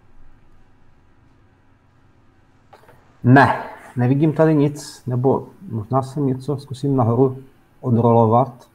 Ne, 3.23 3.63
nevidím 3.95 4.33
tady 4.33 4.55
nic, 4.55 5.03
nebo 5.07 5.47
možná 5.69 6.01
jsem 6.01 6.27
něco 6.27 6.57
zkusím 6.57 6.95
nahoru 6.95 7.43
odrolovat. 7.81 8.68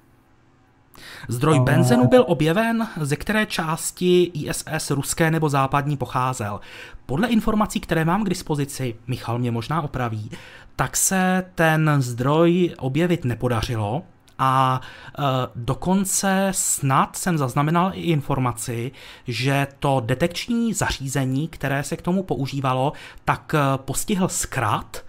Zdroj 1.28 1.56
Ale... 1.56 1.64
benzenu 1.64 2.08
byl 2.08 2.24
objeven, 2.28 2.88
ze 3.00 3.16
které 3.16 3.46
části 3.46 4.22
ISS 4.34 4.90
ruské 4.90 5.30
nebo 5.30 5.48
západní 5.48 5.96
pocházel. 5.96 6.60
Podle 7.06 7.28
informací, 7.28 7.80
které 7.80 8.04
mám 8.04 8.24
k 8.24 8.28
dispozici, 8.28 8.94
Michal 9.06 9.38
mě 9.38 9.50
možná 9.50 9.82
opraví, 9.82 10.30
tak 10.76 10.96
se 10.96 11.44
ten 11.54 11.90
zdroj 11.98 12.74
objevit 12.78 13.24
nepodařilo, 13.24 14.02
a 14.38 14.80
e, 14.80 15.22
dokonce 15.54 16.48
snad 16.50 17.16
jsem 17.16 17.38
zaznamenal 17.38 17.90
i 17.94 18.00
informaci, 18.00 18.92
že 19.26 19.66
to 19.78 20.02
detekční 20.06 20.74
zařízení, 20.74 21.48
které 21.48 21.82
se 21.82 21.96
k 21.96 22.02
tomu 22.02 22.22
používalo, 22.22 22.92
tak 23.24 23.54
e, 23.54 23.58
postihl 23.76 24.28
zkrat 24.28 25.04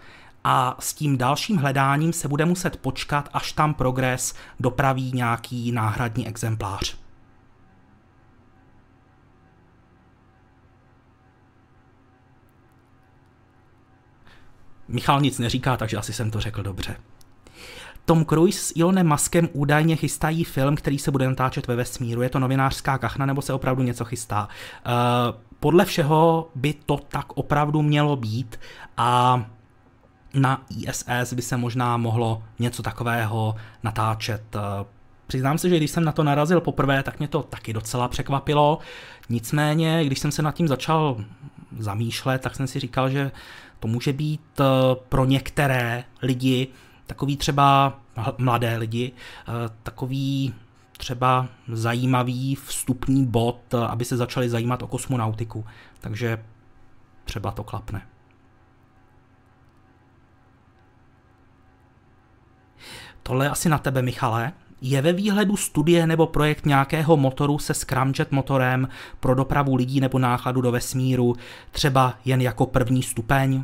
a 0.47 0.75
s 0.79 0.93
tím 0.93 1.17
dalším 1.17 1.57
hledáním 1.57 2.13
se 2.13 2.27
bude 2.27 2.45
muset 2.45 2.77
počkat, 2.77 3.29
až 3.33 3.51
tam 3.51 3.73
progres 3.73 4.35
dopraví 4.59 5.11
nějaký 5.11 5.71
náhradní 5.71 6.27
exemplář. 6.27 6.97
Michal 14.87 15.21
nic 15.21 15.39
neříká, 15.39 15.77
takže 15.77 15.97
asi 15.97 16.13
jsem 16.13 16.31
to 16.31 16.39
řekl 16.39 16.63
dobře. 16.63 16.95
Tom 18.05 18.25
Cruise 18.25 18.59
s 18.59 18.79
Elonem 18.79 19.09
Muskem 19.09 19.49
údajně 19.53 19.95
chystají 19.95 20.43
film, 20.43 20.75
který 20.75 20.99
se 20.99 21.11
bude 21.11 21.27
natáčet 21.27 21.67
ve 21.67 21.75
vesmíru. 21.75 22.21
Je 22.21 22.29
to 22.29 22.39
novinářská 22.39 22.97
kachna 22.97 23.25
nebo 23.25 23.41
se 23.41 23.53
opravdu 23.53 23.83
něco 23.83 24.05
chystá? 24.05 24.47
Uh, 24.47 24.91
podle 25.59 25.85
všeho 25.85 26.49
by 26.55 26.73
to 26.73 26.97
tak 26.97 27.25
opravdu 27.33 27.81
mělo 27.81 28.15
být 28.15 28.59
a 28.97 29.45
na 30.35 30.61
ISS 30.69 31.33
by 31.33 31.41
se 31.41 31.57
možná 31.57 31.97
mohlo 31.97 32.43
něco 32.59 32.83
takového 32.83 33.55
natáčet. 33.83 34.55
Eh, 34.55 34.85
přiznám 35.27 35.57
se, 35.57 35.69
že 35.69 35.77
když 35.77 35.91
jsem 35.91 36.03
na 36.03 36.11
to 36.11 36.23
narazil 36.23 36.61
poprvé, 36.61 37.03
tak 37.03 37.19
mě 37.19 37.27
to 37.27 37.43
taky 37.43 37.73
docela 37.73 38.07
překvapilo. 38.07 38.79
Nicméně, 39.29 40.05
když 40.05 40.19
jsem 40.19 40.31
se 40.31 40.41
nad 40.41 40.55
tím 40.55 40.67
začal 40.67 41.17
zamýšlet, 41.79 42.41
tak 42.41 42.55
jsem 42.55 42.67
si 42.67 42.79
říkal, 42.79 43.09
že 43.09 43.31
to 43.79 43.87
může 43.87 44.13
být 44.13 44.59
eh, 44.59 44.63
pro 45.09 45.25
některé 45.25 46.03
lidi 46.21 46.67
takový 47.07 47.37
třeba 47.37 47.99
mladé 48.37 48.77
lidi, 48.77 49.11
eh, 49.47 49.51
takový 49.83 50.53
třeba 50.97 51.47
zajímavý 51.67 52.55
vstupní 52.55 53.25
bod, 53.25 53.73
aby 53.73 54.05
se 54.05 54.17
začali 54.17 54.49
zajímat 54.49 54.83
o 54.83 54.87
kosmonautiku. 54.87 55.65
Takže 56.01 56.43
třeba 57.25 57.51
to 57.51 57.63
klapne. 57.63 58.01
Tohle 63.27 63.45
je 63.45 63.49
asi 63.49 63.69
na 63.69 63.77
tebe, 63.77 64.01
Michale. 64.01 64.51
Je 64.81 65.01
ve 65.01 65.13
výhledu 65.13 65.57
studie 65.57 66.07
nebo 66.07 66.27
projekt 66.27 66.65
nějakého 66.65 67.17
motoru 67.17 67.59
se 67.59 67.73
scramjet 67.73 68.31
motorem 68.31 68.87
pro 69.19 69.35
dopravu 69.35 69.75
lidí 69.75 69.99
nebo 69.99 70.19
nákladu 70.19 70.61
do 70.61 70.71
vesmíru, 70.71 71.35
třeba 71.71 72.13
jen 72.25 72.41
jako 72.41 72.65
první 72.65 73.03
stupeň? 73.03 73.63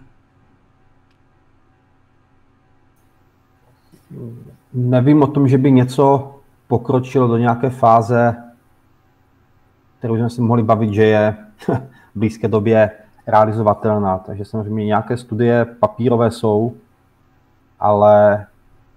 Nevím 4.73 5.23
o 5.23 5.27
tom, 5.27 5.47
že 5.47 5.57
by 5.57 5.71
něco 5.71 6.35
pokročilo 6.67 7.27
do 7.27 7.37
nějaké 7.37 7.69
fáze, 7.69 8.35
kterou 9.99 10.15
jsme 10.15 10.29
si 10.29 10.41
mohli 10.41 10.63
bavit, 10.63 10.93
že 10.93 11.03
je 11.03 11.35
v 12.15 12.19
blízké 12.19 12.47
době 12.47 12.91
realizovatelná. 13.27 14.17
Takže 14.17 14.45
samozřejmě 14.45 14.85
nějaké 14.85 15.17
studie 15.17 15.65
papírové 15.65 16.31
jsou, 16.31 16.73
ale 17.79 18.45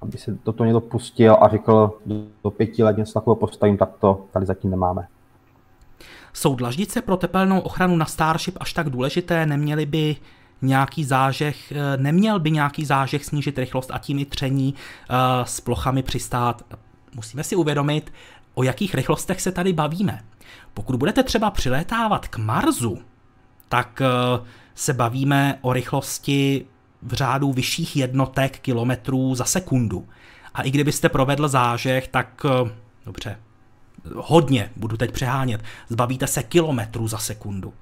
aby 0.04 0.18
se 0.18 0.36
toto 0.42 0.64
někdo 0.64 0.80
pustil 0.80 1.36
a 1.40 1.48
řekl, 1.48 1.98
do 2.44 2.50
pěti 2.50 2.82
let 2.82 2.96
něco 2.96 3.12
takového 3.12 3.36
postavím, 3.36 3.76
tak 3.76 3.90
to 4.00 4.24
tady 4.32 4.46
zatím 4.46 4.70
nemáme. 4.70 5.06
Jsou 6.32 6.54
dlaždice 6.54 7.02
pro 7.02 7.16
tepelnou 7.16 7.60
ochranu 7.60 7.96
na 7.96 8.04
Starship 8.04 8.56
až 8.60 8.72
tak 8.72 8.90
důležité? 8.90 9.46
Neměly 9.46 9.86
by 9.86 10.16
nějaký 10.62 11.04
zážeh, 11.04 11.72
eh, 11.72 11.96
neměl 11.96 12.40
by 12.40 12.50
nějaký 12.50 12.84
zážeh 12.84 13.24
snížit 13.24 13.58
rychlost 13.58 13.90
a 13.94 13.98
tím 13.98 14.18
i 14.18 14.24
tření 14.24 14.74
uh, 14.74 15.16
s 15.44 15.60
plochami 15.60 16.02
přistát. 16.02 16.62
Musíme 17.14 17.44
si 17.44 17.56
uvědomit, 17.56 18.12
o 18.54 18.62
jakých 18.62 18.94
rychlostech 18.94 19.40
se 19.40 19.52
tady 19.52 19.72
bavíme. 19.72 20.20
Pokud 20.74 20.96
budete 20.96 21.22
třeba 21.22 21.50
přilétávat 21.50 22.28
k 22.28 22.36
Marsu, 22.36 22.98
tak 23.68 24.02
uh, 24.40 24.46
se 24.74 24.92
bavíme 24.92 25.58
o 25.62 25.72
rychlosti 25.72 26.66
v 27.04 27.12
řádu 27.12 27.52
vyšších 27.52 27.96
jednotek 27.96 28.58
kilometrů 28.58 29.34
za 29.34 29.44
sekundu. 29.44 30.08
A 30.54 30.62
i 30.62 30.70
kdybyste 30.70 31.08
provedl 31.08 31.48
zážeh, 31.48 32.08
tak 32.08 32.44
uh, 32.44 32.68
dobře, 33.06 33.38
hodně, 34.16 34.70
budu 34.76 34.96
teď 34.96 35.12
přehánět, 35.12 35.62
zbavíte 35.88 36.26
se 36.26 36.42
kilometrů 36.42 37.08
za 37.08 37.18
sekundu. 37.18 37.74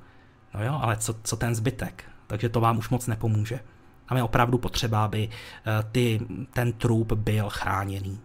No 0.54 0.64
jo, 0.64 0.78
ale 0.82 0.96
co, 0.96 1.14
co 1.22 1.36
ten 1.36 1.54
zbytek? 1.54 2.04
takže 2.32 2.48
to 2.48 2.60
vám 2.60 2.78
už 2.78 2.88
moc 2.88 3.06
nepomůže. 3.06 3.60
Tam 4.08 4.16
je 4.16 4.24
opravdu 4.24 4.58
potřeba, 4.58 5.04
aby 5.04 5.28
eh, 5.28 5.84
ty, 5.92 6.20
ten 6.52 6.72
trup 6.72 7.12
byl 7.12 7.50
chráněný. 7.50 8.20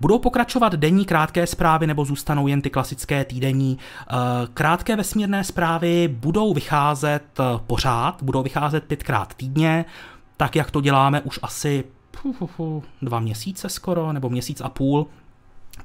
Budou 0.00 0.18
pokračovat 0.18 0.74
denní 0.74 1.04
krátké 1.04 1.46
zprávy 1.46 1.86
nebo 1.86 2.04
zůstanou 2.04 2.46
jen 2.46 2.62
ty 2.62 2.70
klasické 2.70 3.24
týdenní? 3.24 3.78
Eh, 4.00 4.14
krátké 4.54 4.96
vesmírné 4.96 5.44
zprávy 5.44 6.08
budou 6.08 6.54
vycházet 6.54 7.22
eh, 7.40 7.42
pořád, 7.66 8.22
budou 8.22 8.42
vycházet 8.42 8.84
pětkrát 8.84 9.34
týdně, 9.34 9.84
tak 10.36 10.56
jak 10.56 10.70
to 10.70 10.80
děláme 10.80 11.20
už 11.20 11.38
asi 11.42 11.84
dva 13.02 13.20
měsíce 13.20 13.68
skoro, 13.68 14.12
nebo 14.12 14.30
měsíc 14.30 14.60
a 14.60 14.68
půl. 14.68 15.06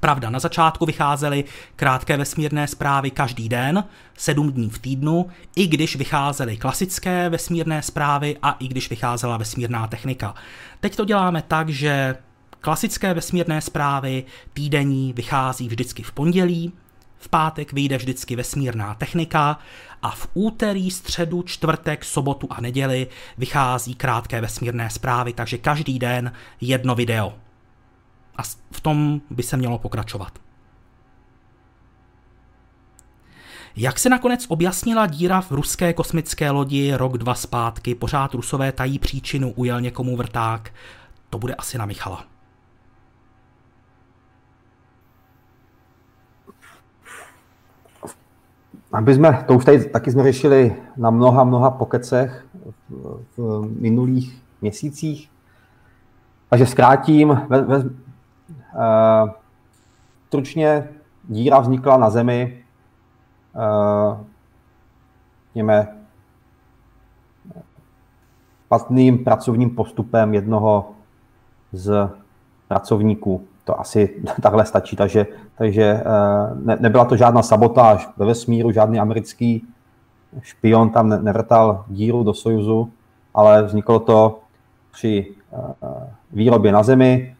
Pravda, 0.00 0.30
na 0.30 0.38
začátku 0.38 0.86
vycházely 0.86 1.44
krátké 1.76 2.16
vesmírné 2.16 2.66
zprávy 2.66 3.10
každý 3.10 3.48
den, 3.48 3.84
sedm 4.14 4.52
dní 4.52 4.70
v 4.70 4.78
týdnu, 4.78 5.26
i 5.56 5.66
když 5.66 5.96
vycházely 5.96 6.56
klasické 6.56 7.28
vesmírné 7.28 7.82
zprávy 7.82 8.36
a 8.42 8.50
i 8.50 8.68
když 8.68 8.90
vycházela 8.90 9.36
vesmírná 9.36 9.86
technika. 9.86 10.34
Teď 10.80 10.96
to 10.96 11.04
děláme 11.04 11.42
tak, 11.48 11.68
že 11.68 12.16
klasické 12.60 13.14
vesmírné 13.14 13.60
zprávy 13.60 14.24
týdenní 14.52 15.12
vychází 15.12 15.68
vždycky 15.68 16.02
v 16.02 16.12
pondělí, 16.12 16.72
v 17.18 17.28
pátek 17.28 17.72
vyjde 17.72 17.98
vždycky 17.98 18.36
vesmírná 18.36 18.94
technika 18.94 19.58
a 20.02 20.10
v 20.10 20.28
úterý, 20.34 20.90
středu, 20.90 21.42
čtvrtek, 21.42 22.04
sobotu 22.04 22.48
a 22.50 22.60
neděli 22.60 23.06
vychází 23.38 23.94
krátké 23.94 24.40
vesmírné 24.40 24.90
zprávy, 24.90 25.32
takže 25.32 25.58
každý 25.58 25.98
den 25.98 26.32
jedno 26.60 26.94
video. 26.94 27.34
A 28.36 28.42
v 28.70 28.80
tom 28.80 29.20
by 29.30 29.42
se 29.42 29.56
mělo 29.56 29.78
pokračovat. 29.78 30.38
Jak 33.76 33.98
se 33.98 34.08
nakonec 34.08 34.46
objasnila 34.48 35.06
díra 35.06 35.40
v 35.40 35.50
ruské 35.50 35.92
kosmické 35.92 36.50
lodi 36.50 36.94
rok, 36.94 37.18
dva 37.18 37.34
zpátky? 37.34 37.94
Pořád 37.94 38.34
rusové 38.34 38.72
tají 38.72 38.98
příčinu, 38.98 39.52
ujel 39.52 39.80
někomu 39.80 40.16
vrták. 40.16 40.74
To 41.30 41.38
bude 41.38 41.54
asi 41.54 41.78
na 41.78 41.86
Michala. 41.86 42.35
Aby 48.96 49.14
jsme, 49.14 49.44
to 49.46 49.54
už 49.54 49.64
tady 49.64 49.84
taky 49.84 50.10
jsme 50.10 50.22
řešili 50.22 50.76
na 50.96 51.10
mnoha, 51.10 51.44
mnoha 51.44 51.70
pokecech 51.70 52.46
v, 52.88 53.24
v 53.36 53.80
minulých 53.80 54.42
měsících. 54.60 55.30
Takže 56.50 56.66
zkrátím, 56.66 57.40
ve, 57.48 57.62
ve, 57.62 57.78
uh, 57.78 57.90
stručně 60.26 60.88
díra 61.28 61.58
vznikla 61.58 61.96
na 61.96 62.10
Zemi 62.10 62.64
uh, 63.54 64.18
něme, 65.54 65.88
špatným 68.66 69.24
pracovním 69.24 69.70
postupem 69.70 70.34
jednoho 70.34 70.90
z 71.72 72.10
pracovníků. 72.68 73.48
To 73.66 73.80
asi 73.80 74.22
takhle 74.42 74.66
stačí. 74.66 74.96
Takže, 74.96 75.26
takže 75.58 75.82
eh, 75.82 76.02
ne, 76.54 76.76
nebyla 76.80 77.04
to 77.04 77.16
žádná 77.16 77.42
sabotáž 77.42 78.08
ve 78.16 78.26
vesmíru, 78.26 78.72
žádný 78.72 78.98
americký 78.98 79.66
špion 80.40 80.90
tam 80.90 81.24
nevrtal 81.24 81.84
díru 81.88 82.22
do 82.22 82.34
Sojuzu, 82.34 82.92
ale 83.34 83.62
vzniklo 83.62 83.98
to 83.98 84.40
při 84.92 85.34
eh, 85.52 85.56
výrobě 86.32 86.72
na 86.72 86.82
Zemi, 86.82 87.36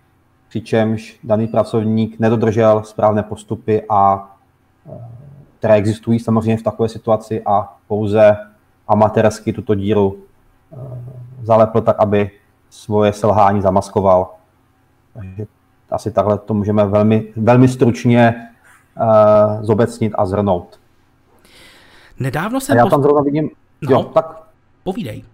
přičemž 0.48 1.18
daný 1.24 1.46
pracovník 1.46 2.18
nedodržel 2.18 2.82
správné 2.84 3.22
postupy, 3.22 3.82
a, 3.88 4.34
eh, 4.92 5.04
které 5.58 5.74
existují 5.74 6.18
samozřejmě 6.18 6.56
v 6.56 6.62
takové 6.62 6.88
situaci 6.88 7.42
a 7.46 7.76
pouze 7.88 8.36
amatérsky 8.88 9.52
tuto 9.52 9.74
díru 9.74 10.18
zalepl 11.42 11.80
tak, 11.80 11.96
aby 11.98 12.30
svoje 12.70 13.12
selhání 13.12 13.62
zamaskoval. 13.62 14.30
Takže 15.14 15.46
asi 15.90 16.10
takhle 16.10 16.38
to 16.38 16.54
můžeme 16.54 16.84
velmi, 16.84 17.32
velmi 17.36 17.68
stručně 17.68 18.34
uh, 19.00 19.62
zobecnit 19.62 20.12
a 20.18 20.26
zhrnout. 20.26 20.80
Nedávno 22.20 22.60
jsem... 22.60 22.78
A 22.78 22.78
já 22.78 22.86
tam 22.86 23.02
zrovna 23.02 23.22
vidím... 23.22 23.50
No, 23.82 23.90
jo, 23.90 24.02
tak... 24.02 24.42
Povídej. 24.84 25.24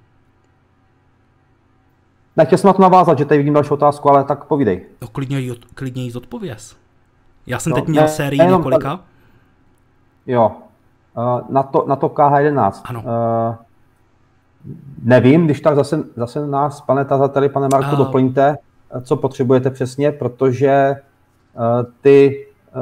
Nechtěl 2.36 2.58
jsem 2.58 2.68
na 2.68 2.72
to 2.72 2.82
navázat, 2.82 3.18
že 3.18 3.24
tady 3.24 3.38
vidím 3.38 3.54
další 3.54 3.70
otázku, 3.70 4.10
ale 4.10 4.24
tak 4.24 4.44
povídej. 4.44 4.86
No, 5.02 5.08
klidně, 5.08 5.54
klidně 5.74 6.02
jí 6.02 6.10
zodpověz. 6.10 6.76
Já 7.46 7.58
jsem 7.58 7.70
no, 7.70 7.76
teď 7.76 7.88
měl 7.88 8.02
ne, 8.02 8.08
sérii 8.08 8.38
ne, 8.38 8.46
několika. 8.46 8.96
Tak, 8.96 9.00
jo. 10.26 10.52
Uh, 11.16 11.50
na, 11.50 11.62
to, 11.62 11.84
na 11.88 11.96
to 11.96 12.08
KH11. 12.08 12.72
Ano. 12.84 13.02
Uh, 13.02 13.54
nevím, 15.02 15.44
když 15.44 15.60
tak 15.60 15.74
zase, 15.74 16.04
zase 16.16 16.46
nás, 16.46 16.80
pane 16.80 17.04
tazateli, 17.04 17.48
pane 17.48 17.68
Marku, 17.72 17.92
uh, 17.92 17.98
doplňte 17.98 18.56
co 19.00 19.16
potřebujete 19.16 19.70
přesně, 19.70 20.12
protože 20.12 20.68
eh, 20.68 21.00
ty 22.00 22.46
eh, 22.46 22.72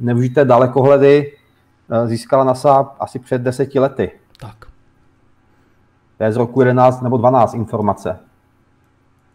nevyužité 0.00 0.44
dalekohledy 0.44 1.32
eh, 1.90 2.06
získala 2.06 2.44
NASA 2.44 2.90
asi 3.00 3.18
před 3.18 3.42
deseti 3.42 3.78
lety. 3.78 4.10
Tak. 4.40 4.56
To 6.18 6.24
je 6.24 6.32
z 6.32 6.36
roku 6.36 6.60
11 6.60 7.02
nebo 7.02 7.16
12 7.16 7.54
informace. 7.54 8.18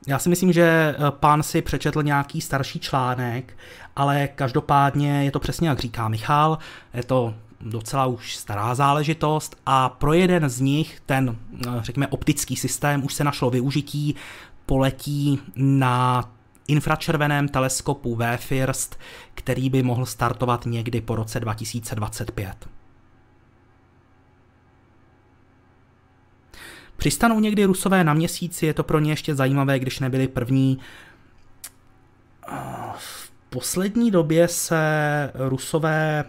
Já 0.08 0.20
si 0.20 0.30
myslím, 0.30 0.54
že 0.54 0.96
pán 1.10 1.44
si 1.44 1.62
přečetl 1.62 2.04
nějaký 2.04 2.42
starší 2.42 2.80
článek, 2.80 3.58
ale 3.96 4.28
každopádně 4.36 5.24
je 5.24 5.32
to 5.32 5.40
přesně 5.40 5.70
jak 5.70 5.80
říká 5.80 6.08
Michal, 6.08 6.58
je 6.94 7.04
to 7.04 7.34
docela 7.62 8.06
už 8.06 8.36
stará 8.36 8.76
záležitost 8.76 9.56
a 9.66 9.90
pro 9.90 10.14
jeden 10.14 10.50
z 10.50 10.62
nich, 10.62 11.00
ten, 11.06 11.36
řekněme, 11.82 12.08
optický 12.08 12.56
systém, 12.56 13.06
už 13.06 13.14
se 13.14 13.24
našlo 13.24 13.50
využití 13.50 14.16
poletí 14.68 15.40
na 15.56 16.30
infračerveném 16.68 17.48
teleskopu 17.48 18.16
V-FIRST, 18.16 19.00
který 19.36 19.70
by 19.70 19.84
mohl 19.84 20.06
startovat 20.06 20.66
někdy 20.66 21.02
po 21.02 21.16
roce 21.16 21.40
2025. 21.40 22.70
Přistanou 26.98 27.40
někdy 27.40 27.66
Rusové 27.66 28.04
na 28.04 28.14
měsíci, 28.14 28.66
je 28.66 28.74
to 28.74 28.84
pro 28.84 29.00
ně 29.00 29.12
ještě 29.12 29.36
zajímavé, 29.36 29.80
když 29.80 30.00
nebyli 30.00 30.28
první. 30.28 30.80
V 32.98 33.32
poslední 33.50 34.12
době 34.12 34.48
se 34.48 34.82
Rusové 35.36 36.24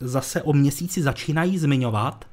zase 0.00 0.42
o 0.42 0.52
měsíci 0.52 1.02
začínají 1.02 1.58
zmiňovat, 1.58 2.24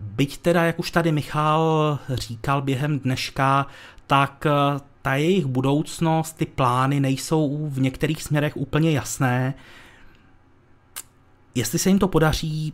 byť 0.00 0.38
teda, 0.38 0.64
jak 0.64 0.78
už 0.78 0.90
tady 0.90 1.12
Michal 1.12 1.98
říkal 2.08 2.62
během 2.62 2.98
dneška, 2.98 3.66
tak 4.06 4.46
eh, 4.46 4.80
ta 5.02 5.14
jejich 5.14 5.46
budoucnost, 5.46 6.32
ty 6.32 6.46
plány 6.46 7.00
nejsou 7.00 7.68
v 7.68 7.80
některých 7.80 8.22
směrech 8.22 8.56
úplně 8.56 8.92
jasné. 8.92 9.54
Jestli 11.54 11.78
se 11.78 11.88
jim 11.88 11.98
to 11.98 12.08
podaří, 12.08 12.72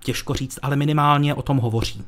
těžko 0.00 0.34
říct, 0.34 0.58
ale 0.62 0.76
minimálně 0.76 1.34
o 1.34 1.42
tom 1.42 1.56
hovoří. 1.56 2.04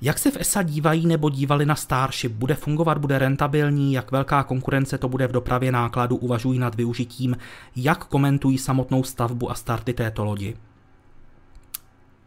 Jak 0.00 0.18
se 0.18 0.30
v 0.30 0.36
ESA 0.36 0.62
dívají 0.62 1.06
nebo 1.06 1.30
dívali 1.30 1.66
na 1.66 1.74
Starship? 1.74 2.32
Bude 2.32 2.54
fungovat, 2.54 2.98
bude 2.98 3.18
rentabilní? 3.18 3.92
Jak 3.92 4.12
velká 4.12 4.42
konkurence 4.42 4.98
to 4.98 5.08
bude 5.08 5.26
v 5.26 5.32
dopravě 5.32 5.72
nákladu? 5.72 6.16
Uvažují 6.16 6.58
nad 6.58 6.74
využitím? 6.74 7.36
Jak 7.76 8.04
komentují 8.04 8.58
samotnou 8.58 9.04
stavbu 9.04 9.50
a 9.50 9.54
starty 9.54 9.92
této 9.92 10.24
lodi? 10.24 10.56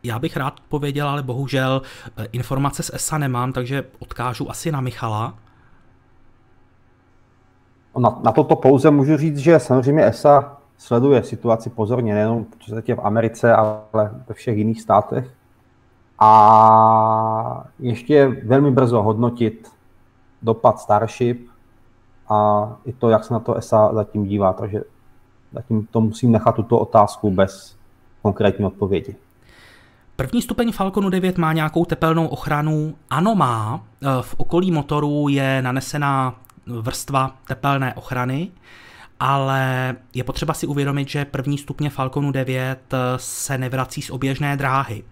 Já 0.03 0.19
bych 0.19 0.38
rád 0.38 0.60
odpověděl, 0.60 1.10
ale 1.10 1.23
bohužel 1.23 1.82
eh, 2.18 2.26
informace 2.32 2.84
z 2.84 2.91
ESA 2.94 3.18
nemám, 3.18 3.53
takže 3.53 3.84
odkážu 3.99 4.49
asi 4.49 4.72
na 4.72 4.82
Michala. 4.82 5.34
Na, 7.99 8.19
na 8.23 8.32
toto 8.32 8.56
pouze 8.56 8.91
můžu 8.91 9.18
říct, 9.18 9.38
že 9.38 9.60
samozřejmě 9.60 10.06
ESA 10.06 10.57
sleduje 10.78 11.23
situaci 11.23 11.69
pozorně, 11.69 12.14
nejenom 12.14 12.45
v 12.95 12.99
Americe, 12.99 13.56
ale 13.56 14.11
ve 14.28 14.34
všech 14.34 14.57
jiných 14.57 14.82
státech. 14.82 15.34
A 16.19 17.64
ještě 17.80 18.28
velmi 18.28 18.72
brzo 18.72 19.03
hodnotit 19.03 19.72
dopad 20.41 20.80
Starship 20.80 21.48
a 22.30 22.69
i 22.86 22.94
to, 22.94 23.10
jak 23.10 23.23
se 23.23 23.34
na 23.34 23.40
to 23.40 23.56
ESA 23.56 23.94
zatím 23.94 24.26
dívá. 24.26 24.53
Takže 24.53 24.84
zatím 25.52 25.88
to 25.91 26.02
musím 26.02 26.32
nechat 26.32 26.56
tuto 26.56 26.80
otázku 26.80 27.32
bez 27.32 27.78
konkrétní 28.22 28.65
odpovědi. 28.65 29.15
První 30.22 30.41
stupeň 30.41 30.72
Falconu 30.72 31.10
9 31.10 31.38
má 31.38 31.53
nějakou 31.53 31.85
tepelnou 31.85 32.27
ochranu. 32.27 32.95
Ano, 33.10 33.35
má. 33.35 33.84
E, 34.02 34.22
v 34.22 34.35
okolí 34.38 34.72
motoru 34.72 35.30
je 35.30 35.61
nanesená 35.61 36.35
vrstva 36.65 37.35
tepelné 37.48 37.93
ochrany, 37.93 38.52
ale 39.19 39.95
je 40.14 40.23
potřeba 40.23 40.53
si 40.53 40.68
uvědomit, 40.68 41.10
že 41.10 41.26
první 41.26 41.57
stupně 41.57 41.89
Falconu 41.89 42.31
9 42.31 42.93
se 43.18 43.57
nevrací 43.57 44.02
z 44.02 44.10
oběžné 44.10 44.57
dráhy. 44.57 45.03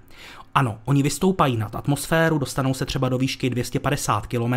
Ano, 0.55 0.79
oni 0.85 1.03
vystoupají 1.03 1.57
nad 1.57 1.75
atmosféru, 1.75 2.37
dostanou 2.37 2.73
se 2.73 2.85
třeba 2.85 3.09
do 3.09 3.17
výšky 3.17 3.49
250 3.49 4.27
km 4.27 4.53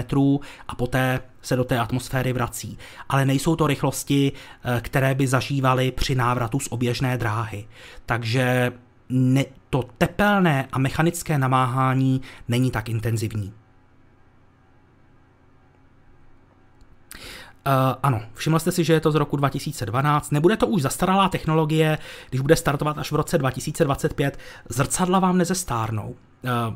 a 0.69 0.75
poté 0.75 1.21
se 1.43 1.57
do 1.57 1.65
té 1.65 1.79
atmosféry 1.79 2.33
vrací. 2.33 2.79
Ale 3.09 3.25
nejsou 3.25 3.57
to 3.57 3.67
rychlosti, 3.67 4.33
e, 4.65 4.81
které 4.81 5.15
by 5.15 5.27
zažívali 5.27 5.91
při 5.91 6.15
návratu 6.15 6.61
z 6.61 6.69
oběžné 6.71 7.19
dráhy. 7.19 7.67
Takže 8.07 8.73
ne, 9.13 9.45
to 9.71 9.83
tepelné 9.99 10.69
a 10.73 10.79
mechanické 10.79 11.39
namáhání 11.39 12.23
není 12.49 12.71
tak 12.71 12.89
intenzivní. 12.89 13.53
Uh, 17.67 17.73
ano, 18.03 18.23
všiml 18.35 18.59
jste 18.59 18.73
si, 18.73 18.85
že 18.85 18.93
je 18.93 19.01
to 19.01 19.13
z 19.13 19.15
roku 19.15 19.37
2012. 19.37 20.31
Nebude 20.31 20.57
to 20.57 20.67
už 20.67 20.83
zastaralá 20.83 21.29
technologie, 21.29 21.99
když 22.29 22.41
bude 22.41 22.57
startovat 22.57 22.99
až 22.99 23.13
v 23.13 23.15
roce 23.15 23.39
2025. 23.39 24.39
Zrcadla 24.69 25.19
vám 25.19 25.39
nezestárnou. 25.39 26.09
Uh, 26.09 26.75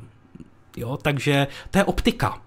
jo, 0.76 0.96
takže 0.96 1.46
to 1.70 1.78
je 1.78 1.84
optika. 1.84 2.45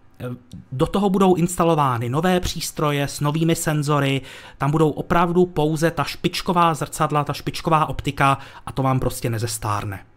Do 0.71 0.85
toho 0.85 1.09
budou 1.09 1.35
instalovány 1.35 2.09
nové 2.09 2.39
přístroje 2.39 3.07
s 3.07 3.19
novými 3.19 3.55
senzory, 3.55 4.21
tam 4.57 4.71
budou 4.71 4.89
opravdu 4.89 5.45
pouze 5.45 5.91
ta 5.91 6.03
špičková 6.03 6.73
zrcadla, 6.73 7.23
ta 7.23 7.33
špičková 7.33 7.85
optika 7.85 8.37
a 8.65 8.71
to 8.71 8.83
vám 8.83 8.99
prostě 8.99 9.29
nezestárne. 9.29 10.08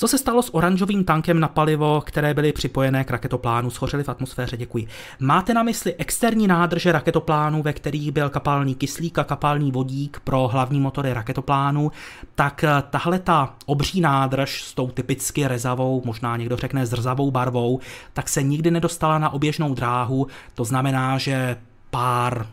Co 0.00 0.08
se 0.08 0.18
stalo 0.18 0.42
s 0.42 0.54
oranžovým 0.54 1.04
tankem 1.04 1.40
na 1.40 1.48
palivo, 1.48 2.02
které 2.06 2.34
byly 2.34 2.52
připojené 2.52 3.04
k 3.04 3.10
raketoplánu, 3.10 3.70
schořely 3.70 4.04
v 4.04 4.08
atmosféře? 4.08 4.56
Děkuji. 4.56 4.86
Máte 5.20 5.54
na 5.54 5.62
mysli 5.62 5.94
externí 5.94 6.46
nádrže 6.46 6.92
raketoplánu, 6.92 7.62
ve 7.62 7.72
kterých 7.72 8.12
byl 8.12 8.28
kapalný 8.28 8.74
kyslík 8.74 9.18
a 9.18 9.24
kapalný 9.24 9.72
vodík 9.72 10.20
pro 10.24 10.48
hlavní 10.48 10.80
motory 10.80 11.12
raketoplánu, 11.12 11.92
tak 12.34 12.64
eh, 12.64 12.82
tahle 12.90 13.18
ta 13.18 13.54
obří 13.66 14.00
nádrž 14.00 14.62
s 14.62 14.74
tou 14.74 14.88
typicky 14.88 15.46
rezavou, 15.46 16.02
možná 16.04 16.36
někdo 16.36 16.56
řekne 16.56 16.86
zrzavou 16.86 17.30
barvou, 17.30 17.80
tak 18.12 18.28
se 18.28 18.42
nikdy 18.42 18.70
nedostala 18.70 19.18
na 19.18 19.30
oběžnou 19.30 19.74
dráhu, 19.74 20.26
to 20.54 20.64
znamená, 20.64 21.18
že 21.18 21.56
pár 21.90 22.46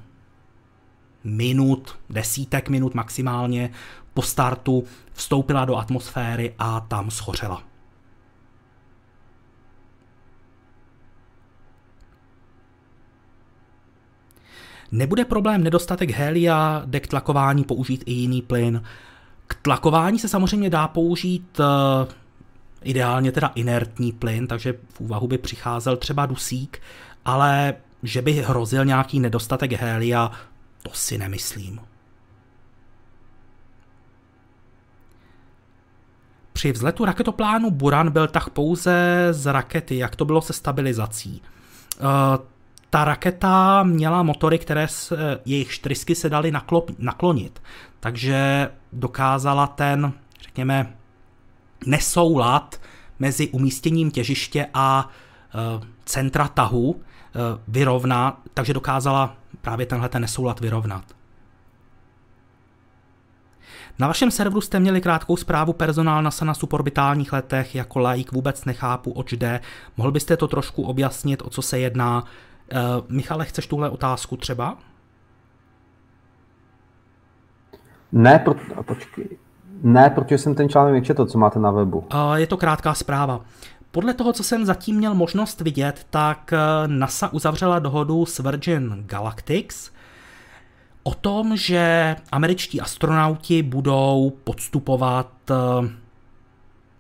minut, 1.23 1.95
desítek 2.09 2.69
minut 2.69 2.93
maximálně 2.93 3.69
po 4.15 4.21
startu 4.21 4.83
vstoupila 5.13 5.65
do 5.65 5.75
atmosféry 5.75 6.53
a 6.59 6.79
tam 6.79 7.11
schořela. 7.11 7.63
Nebude 14.91 15.25
problém 15.25 15.63
nedostatek 15.63 16.11
helia, 16.11 16.81
jde 16.85 16.99
k 16.99 17.07
tlakování 17.07 17.63
použít 17.63 18.03
i 18.05 18.11
jiný 18.11 18.41
plyn. 18.41 18.83
K 19.47 19.55
tlakování 19.61 20.19
se 20.19 20.29
samozřejmě 20.29 20.69
dá 20.69 20.87
použít 20.87 21.59
uh, 21.59 21.65
ideálně 22.83 23.31
teda 23.31 23.51
inertní 23.55 24.11
plyn, 24.11 24.47
takže 24.47 24.73
v 24.89 25.01
úvahu 25.01 25.27
by 25.27 25.37
přicházel 25.37 25.97
třeba 25.97 26.25
dusík, 26.25 26.81
ale 27.25 27.73
že 28.03 28.21
by 28.21 28.31
hrozil 28.33 28.85
nějaký 28.85 29.19
nedostatek 29.19 29.71
helia, 29.71 30.31
to 30.83 30.89
si 30.93 31.17
nemyslím. 31.17 31.79
Při 36.55 36.71
vzletu 36.71 37.05
raketoplánu 37.05 37.71
Buran 37.71 38.11
byl 38.11 38.27
tak 38.27 38.49
pouze 38.49 39.27
z 39.31 39.51
rakety, 39.51 39.97
jak 39.97 40.15
to 40.15 40.25
bylo 40.25 40.41
se 40.41 40.53
stabilizací. 40.53 41.41
Uh, 41.99 42.07
ta 42.89 43.05
raketa 43.05 43.83
měla 43.83 44.23
motory, 44.23 44.59
které 44.59 44.87
se, 44.87 45.39
jejich 45.45 45.79
trysky 45.79 46.15
se 46.15 46.29
daly 46.29 46.53
naklonit, 46.97 47.61
takže 47.99 48.69
dokázala 48.93 49.67
ten, 49.67 50.13
řekněme, 50.41 50.93
nesoulad 51.85 52.81
mezi 53.19 53.49
umístěním 53.49 54.11
těžiště 54.11 54.67
a 54.73 55.09
e, 55.09 55.85
centra 56.05 56.47
tahu 56.47 56.95
e, 56.95 57.39
vyrovnat, 57.67 58.37
takže 58.53 58.73
dokázala 58.73 59.35
právě 59.61 59.85
tenhle 59.85 60.09
ten 60.09 60.21
nesoulad 60.21 60.59
vyrovnat. 60.59 61.03
Na 63.99 64.07
vašem 64.07 64.31
serveru 64.31 64.61
jste 64.61 64.79
měli 64.79 65.01
krátkou 65.01 65.37
zprávu 65.37 65.73
personál 65.73 66.23
NASA 66.23 66.45
na 66.45 66.53
suborbitálních 66.53 67.33
letech, 67.33 67.75
jako 67.75 67.99
laik 67.99 68.31
vůbec 68.31 68.65
nechápu, 68.65 69.11
oč 69.11 69.33
jde. 69.33 69.59
Mohl 69.97 70.11
byste 70.11 70.37
to 70.37 70.47
trošku 70.47 70.83
objasnit, 70.83 71.41
o 71.41 71.49
co 71.49 71.61
se 71.61 71.79
jedná? 71.79 72.23
Uh, 72.23 72.79
Michale, 73.09 73.45
chceš 73.45 73.67
tuhle 73.67 73.89
otázku 73.89 74.37
třeba? 74.37 74.77
Ne, 78.11 78.39
pro, 78.39 78.55
počkej. 78.85 79.29
Ne, 79.83 80.09
protože 80.09 80.37
jsem 80.37 80.55
ten 80.55 80.69
článek 80.69 80.93
nečetl, 80.93 81.25
co 81.25 81.37
máte 81.37 81.59
na 81.59 81.71
webu. 81.71 81.99
Uh, 81.99 82.33
je 82.35 82.47
to 82.47 82.57
krátká 82.57 82.93
zpráva. 82.93 83.41
Podle 83.95 84.13
toho, 84.13 84.33
co 84.33 84.43
jsem 84.43 84.65
zatím 84.65 84.95
měl 84.95 85.13
možnost 85.13 85.61
vidět, 85.61 86.07
tak 86.09 86.53
eh, 86.53 86.57
NASA 86.87 87.33
uzavřela 87.33 87.79
dohodu 87.79 88.25
s 88.25 88.39
Virgin 88.39 89.03
Galactics 89.05 89.91
o 91.05 91.13
tom, 91.13 91.57
že 91.57 92.15
američtí 92.31 92.81
astronauti 92.81 93.63
budou 93.63 94.33
podstupovat 94.43 95.31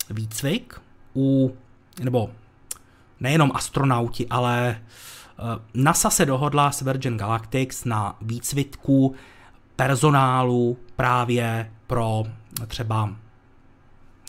výcvik 0.09 0.81
u, 1.15 1.55
nebo 2.03 2.29
nejenom 3.19 3.51
astronauti, 3.53 4.27
ale 4.27 4.81
Eh, 5.39 5.59
NASA 5.73 6.09
se 6.09 6.25
dohodla 6.25 6.71
s 6.71 6.81
Virgin 6.81 7.17
Galactics 7.17 7.85
na 7.85 8.17
výcvitku 8.21 9.15
personálu 9.75 10.77
právě 10.95 11.71
pro 11.87 12.23
třeba 12.67 13.09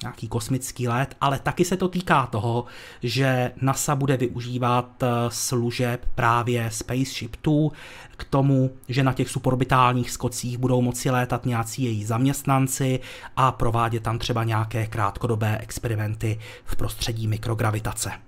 nějaký 0.02 0.28
kosmický 0.28 0.88
let, 0.88 1.16
ale 1.20 1.38
taky 1.38 1.64
se 1.64 1.76
to 1.76 1.88
týká 1.88 2.26
toho, 2.26 2.64
že 3.02 3.52
NASA 3.60 3.94
bude 3.94 4.16
využívat 4.16 5.02
eh, 5.02 5.06
služeb 5.28 6.06
právě 6.14 6.70
Spaceship 6.70 7.36
2 7.42 7.70
k 8.16 8.24
tomu, 8.24 8.70
že 8.88 9.02
na 9.02 9.12
těch 9.12 9.28
suborbitálních 9.30 10.10
skocích 10.10 10.58
budou 10.58 10.82
moci 10.82 11.10
létat 11.10 11.46
nějací 11.46 11.82
její 11.82 12.04
zaměstnanci 12.04 13.00
a 13.36 13.52
provádět 13.52 14.02
tam 14.02 14.18
třeba 14.18 14.44
nějaké 14.44 14.86
krátkodobé 14.86 15.58
experimenty 15.58 16.38
v 16.64 16.76
prostředí 16.76 17.28
mikrogravitace. 17.28 18.25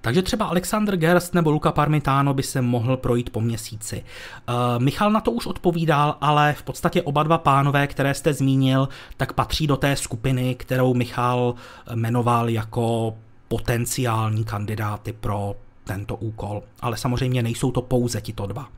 Takže 0.00 0.22
třeba 0.22 0.46
Alexander 0.46 0.96
Gerst 0.96 1.34
nebo 1.34 1.50
Luca 1.50 1.72
Parmitano 1.72 2.34
by 2.34 2.42
se 2.42 2.62
mohl 2.62 2.96
projít 2.96 3.30
po 3.30 3.40
měsíci. 3.40 4.04
Uh, 4.48 4.82
Michal 4.82 5.10
na 5.10 5.20
to 5.20 5.30
už 5.30 5.46
odpovídal, 5.46 6.16
ale 6.20 6.52
v 6.52 6.62
podstatě 6.62 7.02
oba 7.02 7.22
dva 7.22 7.38
pánové, 7.38 7.86
které 7.86 8.14
jste 8.14 8.34
zmínil, 8.34 8.88
tak 9.16 9.32
patří 9.32 9.66
do 9.66 9.76
té 9.76 9.96
skupiny, 9.96 10.54
kterou 10.54 10.94
Michal 10.94 11.54
jmenoval 11.94 12.48
jako 12.48 13.16
potenciální 13.48 14.44
kandidáty 14.44 15.12
pro 15.12 15.54
tento 15.84 16.16
úkol. 16.16 16.62
Ale 16.80 16.96
samozřejmě 16.96 17.42
nejsou 17.42 17.70
to 17.70 17.82
pouze 17.82 18.20
tito 18.20 18.46
dva. 18.46 18.68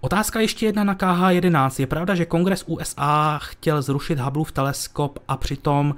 Otázka 0.00 0.40
ještě 0.40 0.66
jedna 0.66 0.84
na 0.84 0.94
KH-11. 0.94 1.80
Je 1.80 1.86
pravda, 1.86 2.14
že 2.14 2.24
kongres 2.24 2.64
USA 2.66 3.38
chtěl 3.42 3.82
zrušit 3.82 4.18
Hubbleův 4.18 4.52
teleskop 4.52 5.18
a 5.28 5.36
přitom 5.36 5.94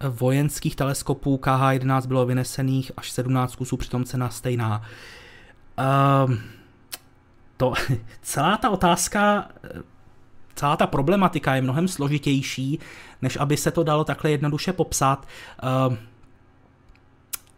vojenských 0.00 0.76
teleskopů 0.76 1.36
KH-11 1.36 2.06
bylo 2.06 2.26
vynesených 2.26 2.92
až 2.96 3.10
17 3.10 3.56
kusů, 3.56 3.76
přitom 3.76 4.04
cena 4.04 4.28
stejná. 4.28 4.82
Um, 6.26 6.38
to, 7.56 7.72
celá 8.22 8.56
ta 8.56 8.70
otázka, 8.70 9.48
celá 10.54 10.76
ta 10.76 10.86
problematika 10.86 11.54
je 11.54 11.62
mnohem 11.62 11.88
složitější, 11.88 12.78
než 13.22 13.36
aby 13.36 13.56
se 13.56 13.70
to 13.70 13.82
dalo 13.82 14.04
takhle 14.04 14.30
jednoduše 14.30 14.72
popsat. 14.72 15.26
Um, 15.88 15.98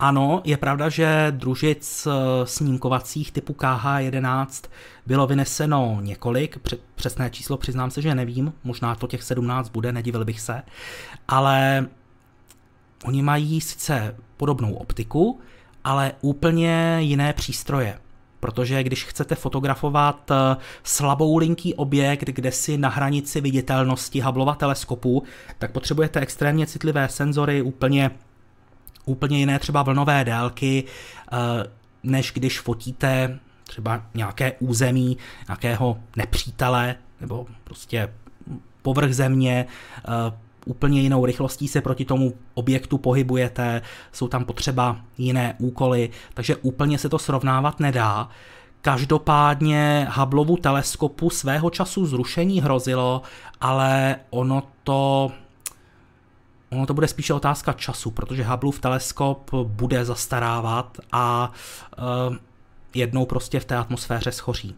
ano, 0.00 0.42
je 0.44 0.56
pravda, 0.56 0.88
že 0.88 1.26
družic 1.30 2.06
eh, 2.06 2.46
snímkovacích 2.46 3.32
typu 3.32 3.52
KH-11 3.52 4.68
bylo 5.06 5.26
vyneseno 5.26 5.98
několik, 6.00 6.58
přesné 6.94 7.30
číslo 7.30 7.56
přiznám 7.56 7.90
se, 7.90 8.02
že 8.02 8.14
nevím, 8.14 8.52
možná 8.64 8.94
to 8.94 9.06
těch 9.06 9.22
17 9.22 9.68
bude, 9.68 9.92
nedivil 9.92 10.24
bych 10.24 10.40
se, 10.40 10.62
ale 11.28 11.86
Oni 13.04 13.22
mají 13.22 13.60
sice 13.60 14.16
podobnou 14.36 14.74
optiku, 14.74 15.40
ale 15.84 16.12
úplně 16.20 16.96
jiné 17.00 17.32
přístroje. 17.32 17.98
Protože 18.40 18.82
když 18.82 19.04
chcete 19.04 19.34
fotografovat 19.34 20.30
eh, 20.30 20.56
slabou 20.82 21.36
linký 21.36 21.74
objekt, 21.74 22.28
kde 22.28 22.52
si 22.52 22.78
na 22.78 22.88
hranici 22.88 23.40
viditelnosti 23.40 24.20
Hubbleova 24.20 24.54
teleskopu, 24.54 25.22
tak 25.58 25.72
potřebujete 25.72 26.20
extrémně 26.20 26.66
citlivé 26.66 27.08
senzory, 27.08 27.62
úplně, 27.62 28.10
úplně 29.04 29.38
jiné 29.38 29.58
třeba 29.58 29.82
vlnové 29.82 30.24
délky, 30.24 30.84
eh, 31.32 31.36
než 32.02 32.32
když 32.32 32.60
fotíte 32.60 33.38
třeba 33.64 34.02
nějaké 34.14 34.52
území, 34.52 35.18
nějakého 35.48 35.98
nepřítele, 36.16 36.94
nebo 37.20 37.46
prostě 37.64 38.12
povrch 38.82 39.14
země, 39.14 39.66
eh, 39.98 40.47
úplně 40.68 41.00
jinou 41.00 41.26
rychlostí 41.26 41.68
se 41.68 41.80
proti 41.80 42.04
tomu 42.04 42.34
objektu 42.54 42.98
pohybujete, 42.98 43.82
jsou 44.12 44.28
tam 44.28 44.44
potřeba 44.44 45.00
jiné 45.18 45.54
úkoly, 45.58 46.10
takže 46.34 46.56
úplně 46.56 46.98
se 46.98 47.08
to 47.08 47.18
srovnávat 47.18 47.80
nedá. 47.80 48.28
Každopádně 48.82 50.08
Hubbleovu 50.10 50.56
teleskopu 50.56 51.30
svého 51.30 51.70
času 51.70 52.06
zrušení 52.06 52.60
hrozilo, 52.60 53.22
ale 53.60 54.16
ono 54.30 54.62
to 54.84 55.32
Ono 56.70 56.86
to 56.86 56.94
bude 56.94 57.08
spíše 57.08 57.34
otázka 57.34 57.72
času, 57.72 58.10
protože 58.10 58.44
Hubbleův 58.44 58.80
teleskop 58.80 59.50
bude 59.54 60.04
zastarávat 60.04 60.98
a 61.12 61.52
uh, 62.28 62.36
jednou 62.94 63.26
prostě 63.26 63.60
v 63.60 63.64
té 63.64 63.76
atmosféře 63.76 64.32
schoří. 64.32 64.74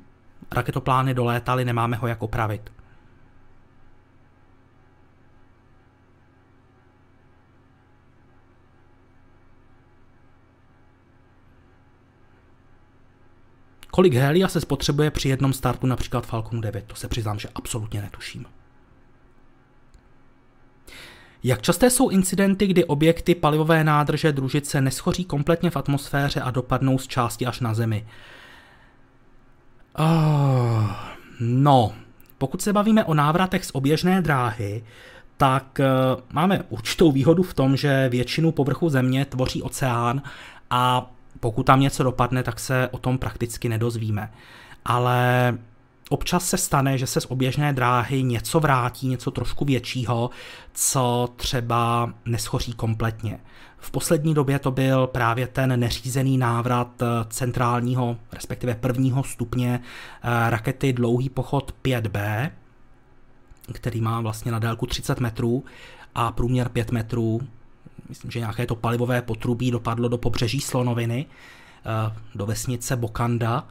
Raketoplány 0.52 1.14
dolétaly, 1.14 1.64
nemáme 1.64 1.96
ho 1.96 2.08
jak 2.08 2.22
opravit. 2.22 2.70
Kolik 13.90 14.14
helia 14.14 14.48
se 14.48 14.60
spotřebuje 14.60 15.10
při 15.10 15.28
jednom 15.28 15.52
startu 15.52 15.86
například 15.86 16.26
Falconu 16.26 16.60
9, 16.60 16.84
to 16.86 16.94
se 16.94 17.08
přiznám, 17.08 17.38
že 17.38 17.48
absolutně 17.54 18.02
netuším. 18.02 18.46
Jak 21.42 21.62
časté 21.62 21.90
jsou 21.90 22.08
incidenty, 22.08 22.66
kdy 22.66 22.84
objekty 22.84 23.34
palivové 23.34 23.84
nádrže 23.84 24.32
družice 24.32 24.80
neschoří 24.80 25.24
kompletně 25.24 25.70
v 25.70 25.76
atmosféře 25.76 26.40
a 26.40 26.50
dopadnou 26.50 26.98
z 26.98 27.06
části 27.06 27.46
až 27.46 27.60
na 27.60 27.74
Zemi? 27.74 28.06
Oh, 29.96 30.90
no, 31.40 31.92
pokud 32.38 32.62
se 32.62 32.72
bavíme 32.72 33.04
o 33.04 33.14
návratech 33.14 33.64
z 33.64 33.70
oběžné 33.74 34.22
dráhy, 34.22 34.84
tak 35.36 35.78
uh, 35.78 36.20
máme 36.32 36.62
určitou 36.68 37.12
výhodu 37.12 37.42
v 37.42 37.54
tom, 37.54 37.76
že 37.76 38.08
většinu 38.08 38.52
povrchu 38.52 38.88
Země 38.88 39.24
tvoří 39.24 39.62
oceán 39.62 40.22
a 40.70 41.10
pokud 41.40 41.62
tam 41.62 41.80
něco 41.80 42.02
dopadne, 42.02 42.42
tak 42.42 42.60
se 42.60 42.88
o 42.92 42.98
tom 42.98 43.18
prakticky 43.18 43.68
nedozvíme. 43.68 44.32
Ale 44.84 45.58
občas 46.10 46.48
se 46.48 46.56
stane, 46.56 46.98
že 46.98 47.06
se 47.06 47.20
z 47.20 47.26
oběžné 47.26 47.72
dráhy 47.72 48.22
něco 48.22 48.60
vrátí, 48.60 49.08
něco 49.08 49.30
trošku 49.30 49.64
většího, 49.64 50.30
co 50.74 51.28
třeba 51.36 52.12
neschoří 52.24 52.72
kompletně. 52.72 53.40
V 53.78 53.90
poslední 53.90 54.34
době 54.34 54.58
to 54.58 54.70
byl 54.70 55.06
právě 55.06 55.46
ten 55.46 55.80
neřízený 55.80 56.38
návrat 56.38 57.02
centrálního, 57.28 58.16
respektive 58.32 58.74
prvního 58.74 59.24
stupně 59.24 59.80
eh, 59.82 60.50
rakety 60.50 60.92
Dlouhý 60.92 61.28
pochod 61.28 61.74
5B, 61.84 62.50
který 63.72 64.00
má 64.00 64.20
vlastně 64.20 64.52
na 64.52 64.58
délku 64.58 64.86
30 64.86 65.20
metrů 65.20 65.64
a 66.14 66.32
průměr 66.32 66.68
5 66.68 66.92
metrů. 66.92 67.40
Myslím, 68.10 68.30
že 68.30 68.38
nějaké 68.38 68.66
to 68.66 68.74
palivové 68.74 69.22
potrubí 69.22 69.70
dopadlo 69.70 70.08
do 70.08 70.18
pobřeží 70.18 70.60
Slonoviny, 70.60 71.26
eh, 71.26 72.16
do 72.34 72.46
vesnice 72.46 72.96
Bokanda. 72.96 73.68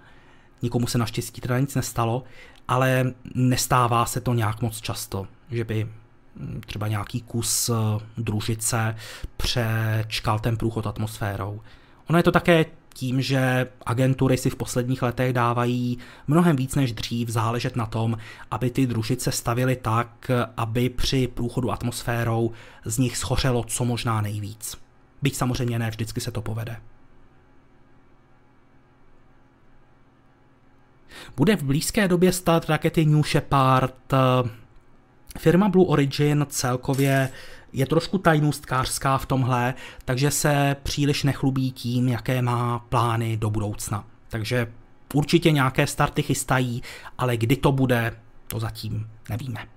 Nikomu 0.61 0.87
se 0.87 0.97
naštěstí 0.97 1.41
teda 1.41 1.59
nic 1.59 1.75
nestalo, 1.75 2.23
ale 2.67 3.13
nestává 3.35 4.05
se 4.05 4.21
to 4.21 4.33
nějak 4.33 4.61
moc 4.61 4.81
často, 4.81 5.27
že 5.51 5.63
by 5.63 5.87
hm, 6.35 6.61
třeba 6.65 6.87
nějaký 6.87 7.21
kus 7.21 7.69
eh, 7.69 7.73
družice 8.17 8.95
přečkal 9.37 10.39
ten 10.39 10.57
průchod 10.57 10.87
atmosférou. 10.87 11.61
Ono 12.09 12.19
je 12.19 12.23
to 12.23 12.31
také 12.31 12.65
tím, 12.93 13.21
že 13.21 13.67
agentury 13.85 14.37
si 14.37 14.49
v 14.49 14.55
posledních 14.55 15.01
letech 15.01 15.33
dávají 15.33 15.97
mnohem 16.27 16.55
víc 16.55 16.75
než 16.75 16.91
dřív 16.91 17.29
záležet 17.29 17.75
na 17.75 17.85
tom, 17.85 18.17
aby 18.51 18.69
ty 18.69 18.87
družice 18.87 19.31
stavily 19.31 19.75
tak, 19.75 20.31
aby 20.57 20.89
při 20.89 21.27
průchodu 21.27 21.71
atmosférou 21.71 22.51
z 22.85 22.97
nich 22.97 23.17
schořelo 23.17 23.63
co 23.63 23.85
možná 23.85 24.21
nejvíc. 24.21 24.77
Byť 25.21 25.35
samozřejmě 25.35 25.79
ne 25.79 25.89
vždycky 25.89 26.21
se 26.21 26.31
to 26.31 26.41
povede. 26.41 26.77
Bude 31.37 31.55
v 31.55 31.63
blízké 31.63 32.07
době 32.07 32.31
stát 32.31 32.69
rakety 32.69 33.05
New 33.05 33.23
Shepard. 33.23 34.13
Firma 35.37 35.69
Blue 35.69 35.87
Origin 35.87 36.45
celkově 36.49 37.29
je 37.73 37.85
trošku 37.85 38.17
tajnůstkářská 38.17 39.17
v 39.17 39.25
tomhle, 39.25 39.73
takže 40.05 40.31
se 40.31 40.75
příliš 40.83 41.23
nechlubí 41.23 41.71
tím, 41.71 42.07
jaké 42.07 42.41
má 42.41 42.79
plány 42.79 43.37
do 43.37 43.49
budoucna. 43.49 44.05
Takže 44.29 44.73
určitě 45.13 45.51
nějaké 45.51 45.87
starty 45.87 46.21
chystají, 46.21 46.83
ale 47.17 47.37
kdy 47.37 47.55
to 47.55 47.71
bude, 47.71 48.19
to 48.47 48.59
zatím 48.59 49.09
nevíme. 49.29 49.67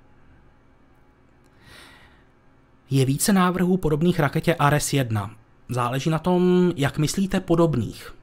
Je 2.90 3.04
více 3.04 3.32
návrhů 3.32 3.76
podobných 3.76 4.20
raketě 4.20 4.54
Ares-1. 4.54 5.30
Záleží 5.68 6.10
na 6.10 6.18
tom, 6.18 6.72
jak 6.76 6.98
myslíte 6.98 7.40
podobných. 7.40 8.14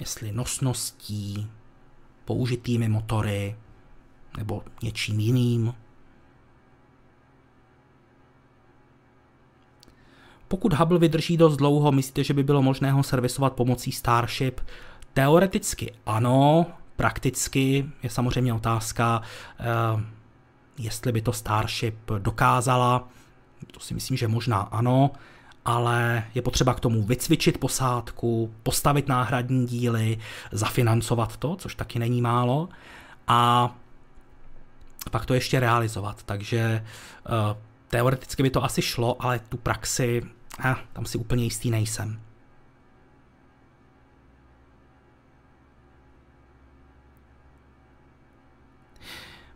Jestli 0.00 0.32
nosností, 0.32 1.46
použitými 2.24 2.88
motory 2.88 3.56
nebo 4.36 4.62
něčím 4.82 5.20
jiným. 5.20 5.74
Pokud 10.48 10.72
Hubble 10.72 10.98
vydrží 10.98 11.36
dost 11.36 11.56
dlouho, 11.56 11.92
myslíte, 11.92 12.24
že 12.24 12.34
by 12.34 12.42
bylo 12.42 12.62
možné 12.62 12.92
ho 12.92 13.02
servisovat 13.02 13.52
pomocí 13.52 13.92
Starship? 13.92 14.60
Teoreticky 15.12 15.92
ano, 16.06 16.66
prakticky 16.96 17.86
je 18.02 18.10
samozřejmě 18.10 18.54
otázka, 18.54 19.22
uh, 19.94 20.00
jestli 20.78 21.12
by 21.12 21.22
to 21.22 21.32
Starship 21.32 21.96
dokázala. 22.18 23.08
To 23.72 23.80
si 23.80 23.94
myslím, 23.94 24.16
že 24.16 24.28
možná 24.28 24.60
ano, 24.60 25.10
ale 25.64 26.24
je 26.34 26.42
potřeba 26.42 26.74
k 26.74 26.80
tomu 26.80 27.02
vycvičit 27.02 27.58
posádku, 27.58 28.54
postavit 28.62 29.08
náhradní 29.08 29.66
díly, 29.66 30.18
zafinancovat 30.52 31.36
to, 31.36 31.56
což 31.56 31.74
taky 31.74 31.98
není 31.98 32.22
málo, 32.22 32.68
a 33.28 33.70
pak 35.10 35.26
to 35.26 35.34
ještě 35.34 35.60
realizovat. 35.60 36.22
Takže 36.22 36.84
uh, 37.28 37.56
teoreticky 37.88 38.42
by 38.42 38.50
to 38.50 38.64
asi 38.64 38.82
šlo, 38.82 39.16
ale 39.18 39.38
tu 39.38 39.56
praxi 39.56 40.22
a 40.62 40.78
tam 40.92 41.04
si 41.04 41.18
úplně 41.18 41.44
jistý 41.44 41.70
nejsem. 41.70 42.20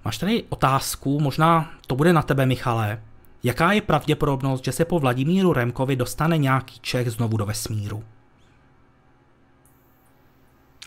Máš 0.05 0.19
tady 0.19 0.45
otázku, 0.49 1.21
možná 1.21 1.71
to 1.87 1.97
bude 1.97 2.13
na 2.13 2.23
tebe, 2.23 2.47
Michale. 2.47 3.03
Jaká 3.43 3.73
je 3.73 3.81
pravděpodobnost, 3.81 4.65
že 4.65 4.73
se 4.73 4.85
po 4.85 4.99
Vladimíru 4.99 5.53
Remkovi 5.53 5.97
dostane 5.97 6.39
nějaký 6.39 6.81
Čech 6.81 7.11
znovu 7.11 7.37
do 7.37 7.47
vesmíru? 7.47 8.05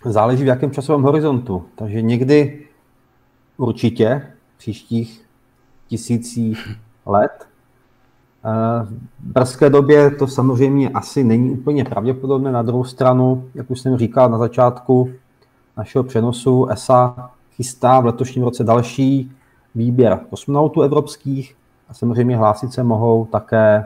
Záleží 0.05 0.43
v 0.43 0.47
jakém 0.47 0.71
časovém 0.71 1.01
horizontu. 1.01 1.69
Takže 1.75 2.01
někdy 2.01 2.67
určitě 3.57 4.33
příštích 4.57 5.25
tisících 5.87 6.69
let 7.05 7.49
v 8.83 8.93
brzké 9.19 9.69
době 9.69 10.11
to 10.11 10.27
samozřejmě 10.27 10.89
asi 10.89 11.23
není 11.23 11.51
úplně 11.51 11.85
pravděpodobné. 11.85 12.51
Na 12.51 12.61
druhou 12.61 12.83
stranu, 12.83 13.49
jak 13.55 13.71
už 13.71 13.79
jsem 13.79 13.97
říkal 13.97 14.29
na 14.29 14.37
začátku 14.37 15.11
našeho 15.77 16.03
přenosu, 16.03 16.65
ESA 16.65 17.31
chystá 17.55 17.99
v 17.99 18.05
letošním 18.05 18.43
roce 18.43 18.63
další 18.63 19.31
výběr 19.75 20.19
kosmonautů 20.29 20.81
evropských 20.81 21.55
a 21.89 21.93
samozřejmě 21.93 22.37
hlásit 22.37 22.73
se 22.73 22.83
mohou 22.83 23.25
také 23.25 23.85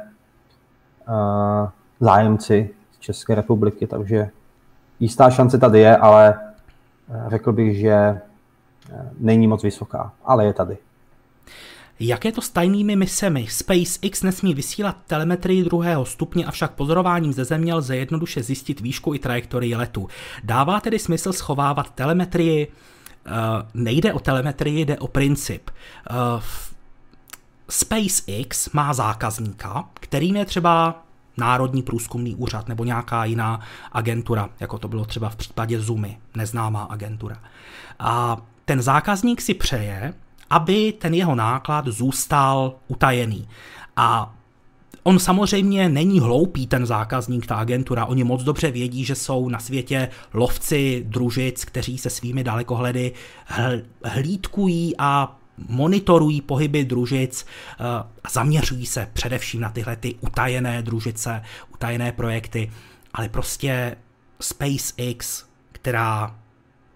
uh, 1.08 1.70
zájemci 2.00 2.70
z 2.92 3.00
České 3.00 3.36
republiky, 3.36 3.88
takže 3.88 4.30
jistá 5.00 5.30
šance 5.30 5.58
tady 5.58 5.80
je, 5.80 5.98
ale 5.98 6.40
uh, 7.10 7.30
řekl 7.30 7.54
bych, 7.54 7.78
že 7.78 8.22
není 9.20 9.48
moc 9.48 9.64
vysoká, 9.64 10.12
ale 10.26 10.46
je 10.46 10.54
tady. 10.54 10.78
Jak 12.00 12.26
je 12.26 12.32
to 12.32 12.42
s 12.42 12.50
tajnými 12.50 12.96
misemi? 12.96 13.48
SpaceX 13.50 14.24
nesmí 14.24 14.54
vysílat 14.54 14.98
telemetrii 15.08 15.64
druhého 15.64 16.06
stupně, 16.06 16.46
avšak 16.46 16.72
pozorováním 16.72 17.34
ze 17.34 17.46
Země 17.46 17.74
lze 17.74 17.98
jednoduše 17.98 18.44
zjistit 18.44 18.80
výšku 18.80 19.14
i 19.14 19.20
trajektorii 19.20 19.76
letu. 19.76 20.08
Dává 20.44 20.80
tedy 20.80 21.00
smysl 21.00 21.34
schovávat 21.34 21.96
telemetrii? 21.96 22.68
Uh, 22.68 23.34
nejde 23.74 24.14
o 24.14 24.20
telemetrii, 24.20 24.86
jde 24.86 24.98
o 25.00 25.08
princip. 25.08 25.70
Uh, 26.10 26.44
SpaceX 27.70 28.70
má 28.74 28.94
zákazníka, 28.94 29.90
kterým 29.94 30.36
je 30.36 30.46
třeba 30.46 31.04
Národní 31.38 31.84
průzkumný 31.84 32.36
úřad 32.36 32.68
nebo 32.68 32.84
nějaká 32.84 33.26
jiná 33.26 33.60
agentura, 33.92 34.50
jako 34.60 34.78
to 34.78 34.88
bylo 34.88 35.06
třeba 35.06 35.30
v 35.30 35.36
případě 35.36 35.80
Zoomy, 35.80 36.18
neznámá 36.36 36.84
agentura. 36.84 37.38
A 38.00 38.38
ten 38.66 38.82
zákazník 38.82 39.42
si 39.42 39.54
přeje, 39.54 40.14
aby 40.50 40.92
ten 40.92 41.14
jeho 41.14 41.36
náklad 41.36 41.88
zůstal 41.88 42.74
utajený. 42.88 43.48
A 43.96 44.34
On 45.04 45.20
samozřejmě 45.20 45.90
není 45.90 46.20
hloupý, 46.20 46.68
ten 46.68 46.86
zákazník, 46.86 47.46
ta 47.46 47.56
agentura. 47.56 48.06
Oni 48.06 48.24
moc 48.24 48.44
dobře 48.44 48.72
vědí, 48.72 49.06
že 49.06 49.16
jsou 49.16 49.50
na 49.50 49.60
světě 49.60 50.10
lovci 50.34 51.04
družic, 51.08 51.66
kteří 51.66 51.98
se 51.98 52.10
svými 52.10 52.44
dalekohledy 52.44 53.12
hlídkují 54.04 54.96
a 54.98 55.38
monitorují 55.70 56.42
pohyby 56.42 56.86
družic 56.86 57.46
eh, 57.80 57.84
a 58.24 58.30
zaměřují 58.32 58.86
se 58.86 59.08
především 59.14 59.62
na 59.62 59.70
tyhle 59.70 59.96
ty 59.96 60.16
utajené 60.22 60.82
družice, 60.82 61.42
utajené 61.74 62.12
projekty, 62.12 62.72
ale 63.14 63.30
prostě 63.30 63.96
SpaceX, 64.42 65.46
která 65.72 66.36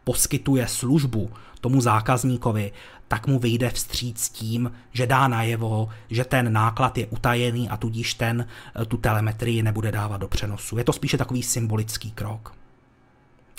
poskytuje 0.04 0.68
službu 0.68 1.30
tomu 1.62 1.82
zákazníkovi, 1.82 2.72
tak 3.12 3.28
mu 3.28 3.40
vyjde 3.40 3.70
vstříc 3.70 4.30
tím, 4.30 4.72
že 4.92 5.08
dá 5.08 5.28
najevo, 5.28 5.90
že 6.10 6.24
ten 6.24 6.54
náklad 6.54 6.98
je 6.98 7.08
utajený 7.08 7.70
a 7.70 7.78
tudíž 7.78 8.14
ten 8.14 8.48
eh, 8.76 8.86
tu 8.86 8.98
telemetrii 8.98 9.64
nebude 9.64 9.92
dávat 9.92 10.18
do 10.18 10.28
přenosu. 10.28 10.78
Je 10.78 10.84
to 10.84 10.94
spíše 10.94 11.18
takový 11.18 11.44
symbolický 11.44 12.12
krok. 12.12 12.56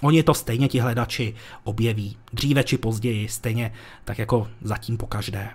Oni 0.03 0.23
to 0.23 0.35
stejně 0.35 0.69
ti 0.69 0.79
hledači 0.79 1.35
objeví, 1.65 2.17
dříve 2.33 2.65
či 2.65 2.79
později, 2.79 3.29
stejně 3.29 3.73
tak 4.05 4.19
jako 4.19 4.49
zatím 4.63 4.97
po 4.97 5.07
každé. 5.07 5.51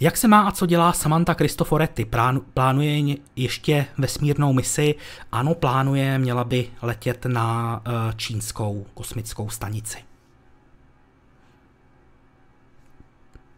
Jak 0.00 0.16
se 0.16 0.28
má 0.28 0.40
a 0.48 0.52
co 0.52 0.66
dělá 0.66 0.92
Samantha 0.92 1.34
Cristoforetti? 1.34 2.06
Plánuje 2.54 3.16
ještě 3.36 3.86
vesmírnou 3.98 4.52
misi? 4.52 4.94
Ano, 5.32 5.54
plánuje, 5.54 6.18
měla 6.18 6.44
by 6.44 6.68
letět 6.82 7.26
na 7.26 7.80
eh, 7.86 8.12
čínskou 8.16 8.86
kosmickou 8.94 9.48
stanici. 9.48 10.11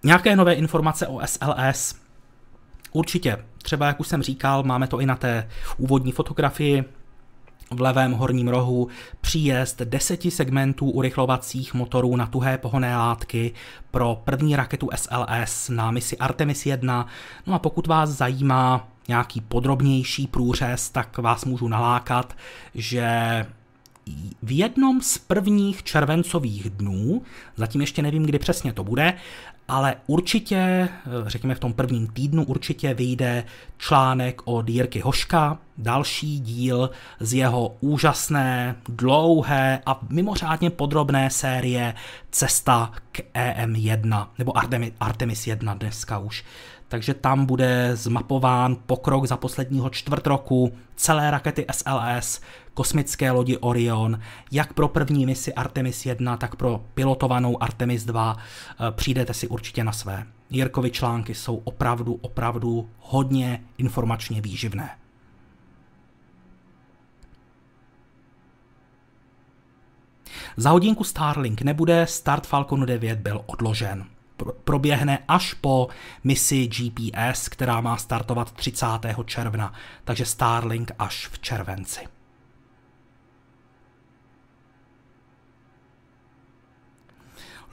Nějaké 0.04 0.36
nové 0.36 0.54
informace 0.54 1.06
o 1.06 1.20
SLS? 1.26 1.94
Určitě. 2.92 3.38
Třeba, 3.62 3.86
jak 3.86 4.00
už 4.00 4.08
jsem 4.08 4.22
říkal, 4.22 4.62
máme 4.62 4.86
to 4.86 5.00
i 5.00 5.06
na 5.06 5.16
té 5.16 5.48
úvodní 5.78 6.12
fotografii, 6.12 6.84
v 7.70 7.80
levém 7.80 8.12
horním 8.12 8.48
rohu 8.48 8.88
příjezd 9.20 9.82
deseti 9.82 10.30
segmentů 10.30 10.90
urychlovacích 10.90 11.74
motorů 11.74 12.16
na 12.16 12.26
tuhé 12.26 12.58
pohonné 12.58 12.96
látky 12.96 13.52
pro 13.90 14.20
první 14.24 14.56
raketu 14.56 14.88
SLS 14.96 15.68
na 15.68 15.90
misi 15.90 16.18
Artemis 16.18 16.66
1. 16.66 17.06
No 17.46 17.54
a 17.54 17.58
pokud 17.58 17.86
vás 17.86 18.10
zajímá 18.10 18.88
nějaký 19.08 19.40
podrobnější 19.40 20.26
průřez, 20.26 20.90
tak 20.90 21.18
vás 21.18 21.44
můžu 21.44 21.68
nalákat, 21.68 22.36
že 22.74 23.06
v 24.42 24.56
jednom 24.56 25.00
z 25.00 25.18
prvních 25.18 25.82
červencových 25.82 26.70
dnů, 26.70 27.22
zatím 27.56 27.80
ještě 27.80 28.02
nevím, 28.02 28.22
kdy 28.22 28.38
přesně 28.38 28.72
to 28.72 28.84
bude, 28.84 29.14
ale 29.68 29.96
určitě, 30.06 30.56
eh, 30.56 30.90
řekněme 31.26 31.54
v 31.54 31.60
tom 31.60 31.72
prvním 31.72 32.06
týdnu, 32.06 32.44
určitě 32.44 32.94
vyjde 32.94 33.44
článek 33.78 34.42
od 34.44 34.68
Jirky 34.68 35.00
Hoška, 35.00 35.58
další 35.78 36.40
díl 36.40 36.90
z 37.20 37.34
jeho 37.34 37.76
úžasné, 37.80 38.76
dlouhé 38.88 39.80
a 39.86 40.00
mimořádně 40.08 40.70
podrobné 40.70 41.30
série 41.30 41.94
Cesta 42.30 42.92
k 43.12 43.20
EM1, 43.34 44.28
nebo 44.38 44.52
Artemis 45.00 45.46
1 45.46 45.74
dneska 45.74 46.18
už. 46.18 46.44
Takže 46.88 47.14
tam 47.14 47.46
bude 47.46 47.90
zmapován 47.94 48.76
pokrok 48.86 49.26
za 49.26 49.36
posledního 49.36 49.90
čtvrt 49.90 50.26
roku 50.26 50.72
celé 50.96 51.30
rakety 51.30 51.66
SLS, 51.70 52.40
kosmické 52.74 53.30
lodi 53.30 53.56
Orion, 53.56 54.20
jak 54.52 54.72
pro 54.72 54.88
první 54.88 55.26
misi 55.26 55.54
Artemis 55.54 56.06
1, 56.06 56.36
tak 56.36 56.56
pro 56.56 56.84
pilotovanou 56.94 57.62
Artemis 57.62 58.04
2. 58.04 58.36
Eh, 58.36 58.92
přijdete 58.92 59.34
si 59.34 59.48
určitě 59.48 59.84
na 59.84 59.92
své. 59.92 60.26
Jirkovi 60.50 60.90
články 60.90 61.34
jsou 61.34 61.56
opravdu, 61.56 62.18
opravdu 62.22 62.90
hodně 62.98 63.64
informačně 63.78 64.40
výživné. 64.40 64.90
Za 70.56 70.70
hodinku 70.70 71.04
Starlink 71.04 71.62
nebude, 71.62 72.06
start 72.06 72.46
Falconu 72.46 72.84
9 72.86 73.18
byl 73.18 73.42
odložen 73.46 74.04
proběhne 74.64 75.18
až 75.28 75.54
po 75.54 75.88
misi 76.24 76.66
GPS, 76.66 77.48
která 77.48 77.80
má 77.80 77.96
startovat 77.96 78.52
30. 78.52 78.86
června, 79.24 79.72
takže 80.04 80.24
Starlink 80.24 80.92
až 80.98 81.26
v 81.26 81.38
červenci. 81.38 82.13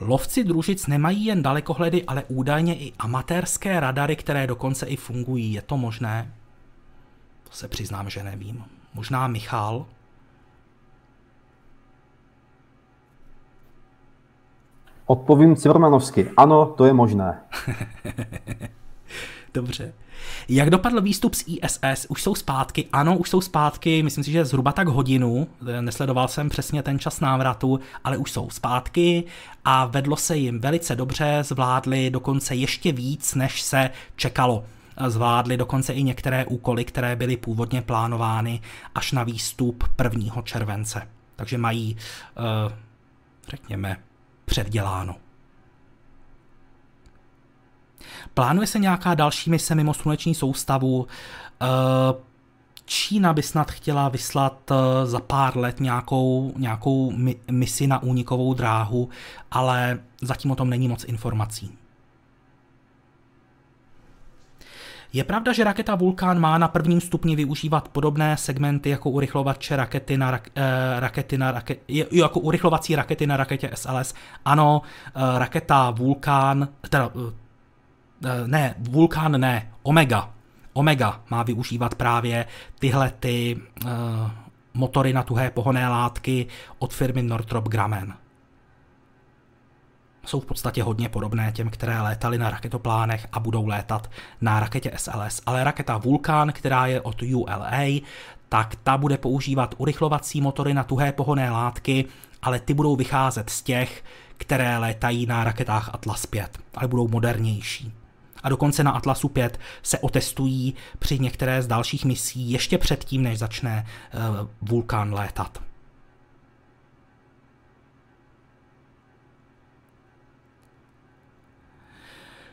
Lovci 0.04 0.44
družic 0.44 0.86
nemají 0.86 1.24
jen 1.24 1.42
dalekohledy, 1.42 2.04
ale 2.04 2.24
údajně 2.28 2.76
i 2.76 2.92
amatérské 2.98 3.80
radary, 3.80 4.16
které 4.16 4.46
dokonce 4.46 4.86
i 4.86 4.96
fungují. 4.96 5.52
Je 5.52 5.62
to 5.62 5.76
možné? 5.76 6.32
To 7.44 7.52
se 7.52 7.68
přiznám, 7.68 8.10
že 8.10 8.22
nevím. 8.22 8.64
Možná 8.94 9.28
Michal? 9.28 9.86
Odpovím 15.06 15.56
Cimrmanovsky. 15.56 16.30
Ano, 16.36 16.66
to 16.66 16.84
je 16.84 16.92
možné. 16.92 17.40
Dobře. 19.54 19.92
Jak 20.48 20.70
dopadl 20.70 21.00
výstup 21.00 21.34
z 21.34 21.44
ISS? 21.46 22.06
Už 22.08 22.22
jsou 22.22 22.34
zpátky? 22.34 22.88
Ano, 22.92 23.18
už 23.18 23.30
jsou 23.30 23.40
zpátky, 23.40 24.02
myslím 24.02 24.24
si, 24.24 24.32
že 24.32 24.44
zhruba 24.44 24.72
tak 24.72 24.88
hodinu. 24.88 25.48
Nesledoval 25.80 26.28
jsem 26.28 26.48
přesně 26.48 26.82
ten 26.82 26.98
čas 26.98 27.20
návratu, 27.20 27.80
ale 28.04 28.16
už 28.16 28.32
jsou 28.32 28.50
zpátky 28.50 29.24
a 29.64 29.86
vedlo 29.86 30.16
se 30.16 30.36
jim 30.36 30.60
velice 30.60 30.96
dobře, 30.96 31.38
zvládli 31.42 32.10
dokonce 32.10 32.54
ještě 32.54 32.92
víc, 32.92 33.34
než 33.34 33.62
se 33.62 33.90
čekalo. 34.16 34.64
Zvládli 35.06 35.56
dokonce 35.56 35.92
i 35.92 36.02
některé 36.02 36.46
úkoly, 36.46 36.84
které 36.84 37.16
byly 37.16 37.36
původně 37.36 37.82
plánovány 37.82 38.60
až 38.94 39.12
na 39.12 39.24
výstup 39.24 39.84
1. 40.04 40.42
července. 40.42 41.08
Takže 41.36 41.58
mají, 41.58 41.96
uh, 42.66 42.72
řekněme, 43.48 43.96
předděláno. 44.44 45.16
Plánuje 48.34 48.66
se 48.66 48.78
nějaká 48.78 49.14
další 49.14 49.50
mise 49.50 49.74
mimo 49.74 49.94
sluneční 49.94 50.34
soustavu. 50.34 51.06
Eh, 51.62 51.66
Čína 52.84 53.32
by 53.32 53.42
snad 53.42 53.70
chtěla 53.70 54.08
vyslat 54.08 54.70
eh, 54.70 55.06
za 55.06 55.20
pár 55.20 55.56
let 55.56 55.80
nějakou, 55.80 56.52
nějakou 56.56 57.12
misi 57.50 57.86
na 57.86 58.02
únikovou 58.02 58.54
dráhu, 58.54 59.08
ale 59.50 59.98
zatím 60.22 60.50
o 60.50 60.56
tom 60.56 60.70
není 60.70 60.88
moc 60.88 61.04
informací. 61.04 61.78
Je 65.12 65.24
pravda, 65.24 65.52
že 65.52 65.64
raketa 65.64 65.94
Vulkan 65.94 66.40
má 66.40 66.58
na 66.58 66.68
prvním 66.68 67.00
stupni 67.00 67.36
využívat 67.36 67.88
podobné 67.88 68.36
segmenty 68.36 68.90
jako 68.90 69.10
urychlovače 69.10 69.76
rakety 69.76 70.16
na, 70.16 70.30
rak, 70.30 70.48
eh, 70.56 71.00
rakety 71.00 71.38
na 71.38 71.50
raket, 71.50 71.78
jako 72.12 72.40
urychlovací 72.40 72.96
rakety 72.96 73.26
na 73.26 73.36
raketě 73.36 73.70
SLS. 73.74 74.14
Ano, 74.44 74.82
eh, 75.06 75.38
raketa 75.38 75.90
Vulkan, 75.90 76.68
teda, 76.90 77.10
eh, 77.28 77.41
ne, 78.46 78.74
Vulkan 78.78 79.40
ne, 79.40 79.72
Omega. 79.82 80.30
Omega 80.72 81.20
má 81.30 81.42
využívat 81.42 81.94
právě 81.94 82.46
tyhle 82.78 83.12
ty 83.20 83.56
eh, 83.86 83.88
motory 84.74 85.12
na 85.12 85.22
tuhé 85.22 85.50
pohonné 85.50 85.88
látky 85.88 86.46
od 86.78 86.94
firmy 86.94 87.22
Northrop 87.22 87.68
Grumman 87.68 88.14
jsou 90.26 90.40
v 90.40 90.46
podstatě 90.46 90.82
hodně 90.82 91.08
podobné 91.08 91.52
těm, 91.52 91.70
které 91.70 92.00
létaly 92.00 92.38
na 92.38 92.50
raketoplánech 92.50 93.26
a 93.32 93.40
budou 93.40 93.66
létat 93.66 94.10
na 94.40 94.60
raketě 94.60 94.92
SLS. 94.96 95.42
Ale 95.46 95.64
raketa 95.64 95.98
Vulkan, 95.98 96.52
která 96.52 96.86
je 96.86 97.00
od 97.00 97.22
ULA, 97.22 98.00
tak 98.48 98.76
ta 98.82 98.98
bude 98.98 99.18
používat 99.18 99.74
urychlovací 99.78 100.40
motory 100.40 100.74
na 100.74 100.84
tuhé 100.84 101.12
pohonné 101.12 101.50
látky, 101.50 102.04
ale 102.42 102.60
ty 102.60 102.74
budou 102.74 102.96
vycházet 102.96 103.50
z 103.50 103.62
těch, 103.62 104.04
které 104.36 104.78
létají 104.78 105.26
na 105.26 105.44
raketách 105.44 105.90
Atlas 105.92 106.26
5, 106.26 106.58
ale 106.74 106.88
budou 106.88 107.08
modernější. 107.08 107.92
A 108.42 108.48
dokonce 108.48 108.84
na 108.84 108.90
Atlasu 108.90 109.28
5 109.28 109.60
se 109.82 109.98
otestují 109.98 110.74
při 110.98 111.18
některé 111.18 111.62
z 111.62 111.66
dalších 111.66 112.04
misí 112.04 112.50
ještě 112.50 112.78
předtím, 112.78 113.22
než 113.22 113.38
začne 113.38 113.86
uh, 114.14 114.48
Vulkan 114.62 115.14
létat. 115.14 115.62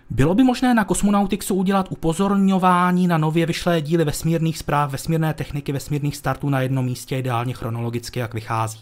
Bylo 0.09 0.35
by 0.35 0.43
možné 0.43 0.73
na 0.73 0.83
Kosmonautixu 0.83 1.55
udělat 1.55 1.87
upozorňování 1.89 3.07
na 3.07 3.17
nově 3.17 3.45
vyšlé 3.45 3.81
díly 3.81 4.05
vesmírných 4.05 4.57
zpráv, 4.57 4.91
vesmírné 4.91 5.33
techniky, 5.33 5.71
vesmírných 5.71 6.17
startů 6.17 6.49
na 6.49 6.61
jednom 6.61 6.85
místě, 6.85 7.17
ideálně 7.17 7.53
chronologicky, 7.53 8.19
jak 8.19 8.33
vychází. 8.33 8.79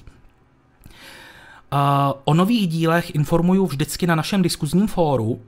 Uh, 1.73 1.79
o 2.25 2.33
nových 2.33 2.67
dílech 2.67 3.15
informuju 3.15 3.65
vždycky 3.65 4.07
na 4.07 4.15
našem 4.15 4.41
diskuzním 4.41 4.87
fóru, 4.87 5.41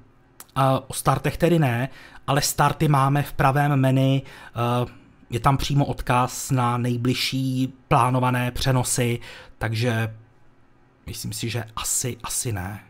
o 0.87 0.93
startech 0.93 1.37
tedy 1.37 1.59
ne, 1.59 1.89
ale 2.27 2.41
starty 2.41 2.87
máme 2.87 3.23
v 3.23 3.33
pravém 3.33 3.75
menu, 3.75 4.21
uh, 4.21 4.89
je 5.29 5.39
tam 5.39 5.57
přímo 5.57 5.85
odkaz 5.85 6.51
na 6.51 6.77
nejbližší 6.77 7.73
plánované 7.87 8.51
přenosy, 8.51 9.19
takže 9.57 10.15
myslím 11.05 11.33
si, 11.33 11.49
že 11.49 11.63
asi, 11.75 12.17
asi 12.23 12.51
ne. 12.51 12.83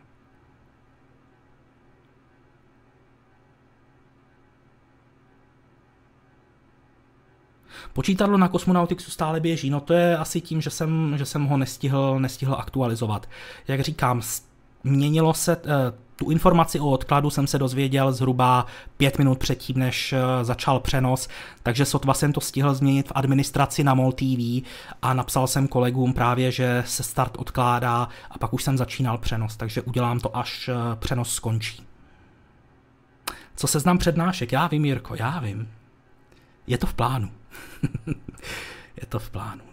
Počítadlo 7.94 8.38
na 8.38 8.48
Cosmonautixu 8.48 9.12
stále 9.12 9.40
běží, 9.40 9.70
no 9.70 9.80
to 9.80 9.94
je 9.94 10.18
asi 10.18 10.42
tím, 10.42 10.62
že 10.62 10.70
jsem, 10.70 11.14
že 11.18 11.26
jsem 11.26 11.46
ho 11.46 11.58
nestihl, 11.58 12.20
nestihl 12.20 12.56
aktualizovat. 12.56 13.30
Jak 13.68 13.82
říkám, 13.82 14.22
měnilo 14.84 15.34
se, 15.34 15.58
eh, 15.58 15.94
tu 16.20 16.32
informaci 16.32 16.80
o 16.80 16.90
odkladu 16.90 17.30
jsem 17.30 17.48
se 17.48 17.60
dozvěděl 17.60 18.14
zhruba 18.14 18.66
pět 18.98 19.18
minut 19.18 19.40
předtím, 19.40 19.80
než 19.80 20.14
eh, 20.14 20.46
začal 20.46 20.80
přenos, 20.80 21.30
takže 21.64 21.86
sotva 21.86 22.14
jsem 22.14 22.34
to 22.34 22.42
stihl 22.42 22.74
změnit 22.74 23.08
v 23.08 23.12
administraci 23.16 23.84
na 23.84 23.94
MOL 23.94 24.12
TV 24.12 24.68
a 25.02 25.14
napsal 25.14 25.48
jsem 25.48 25.68
kolegům 25.68 26.14
právě, 26.14 26.52
že 26.52 26.84
se 26.88 27.04
start 27.04 27.38
odkládá 27.38 28.08
a 28.32 28.38
pak 28.38 28.54
už 28.54 28.64
jsem 28.64 28.78
začínal 28.78 29.18
přenos, 29.18 29.58
takže 29.58 29.82
udělám 29.82 30.20
to, 30.20 30.38
až 30.38 30.70
eh, 30.70 30.96
přenos 30.96 31.34
skončí. 31.34 31.84
Co 33.56 33.68
se 33.68 33.80
znám 33.80 33.98
přednášek? 33.98 34.52
Já 34.52 34.68
vím, 34.68 34.86
Jirko, 34.86 35.16
já 35.16 35.40
vím. 35.40 35.70
Je 36.68 36.78
to 36.78 36.88
v 36.88 36.94
plánu. 36.94 37.32
je 39.02 39.06
to 39.10 39.20
v 39.20 39.30
plánu. 39.30 39.64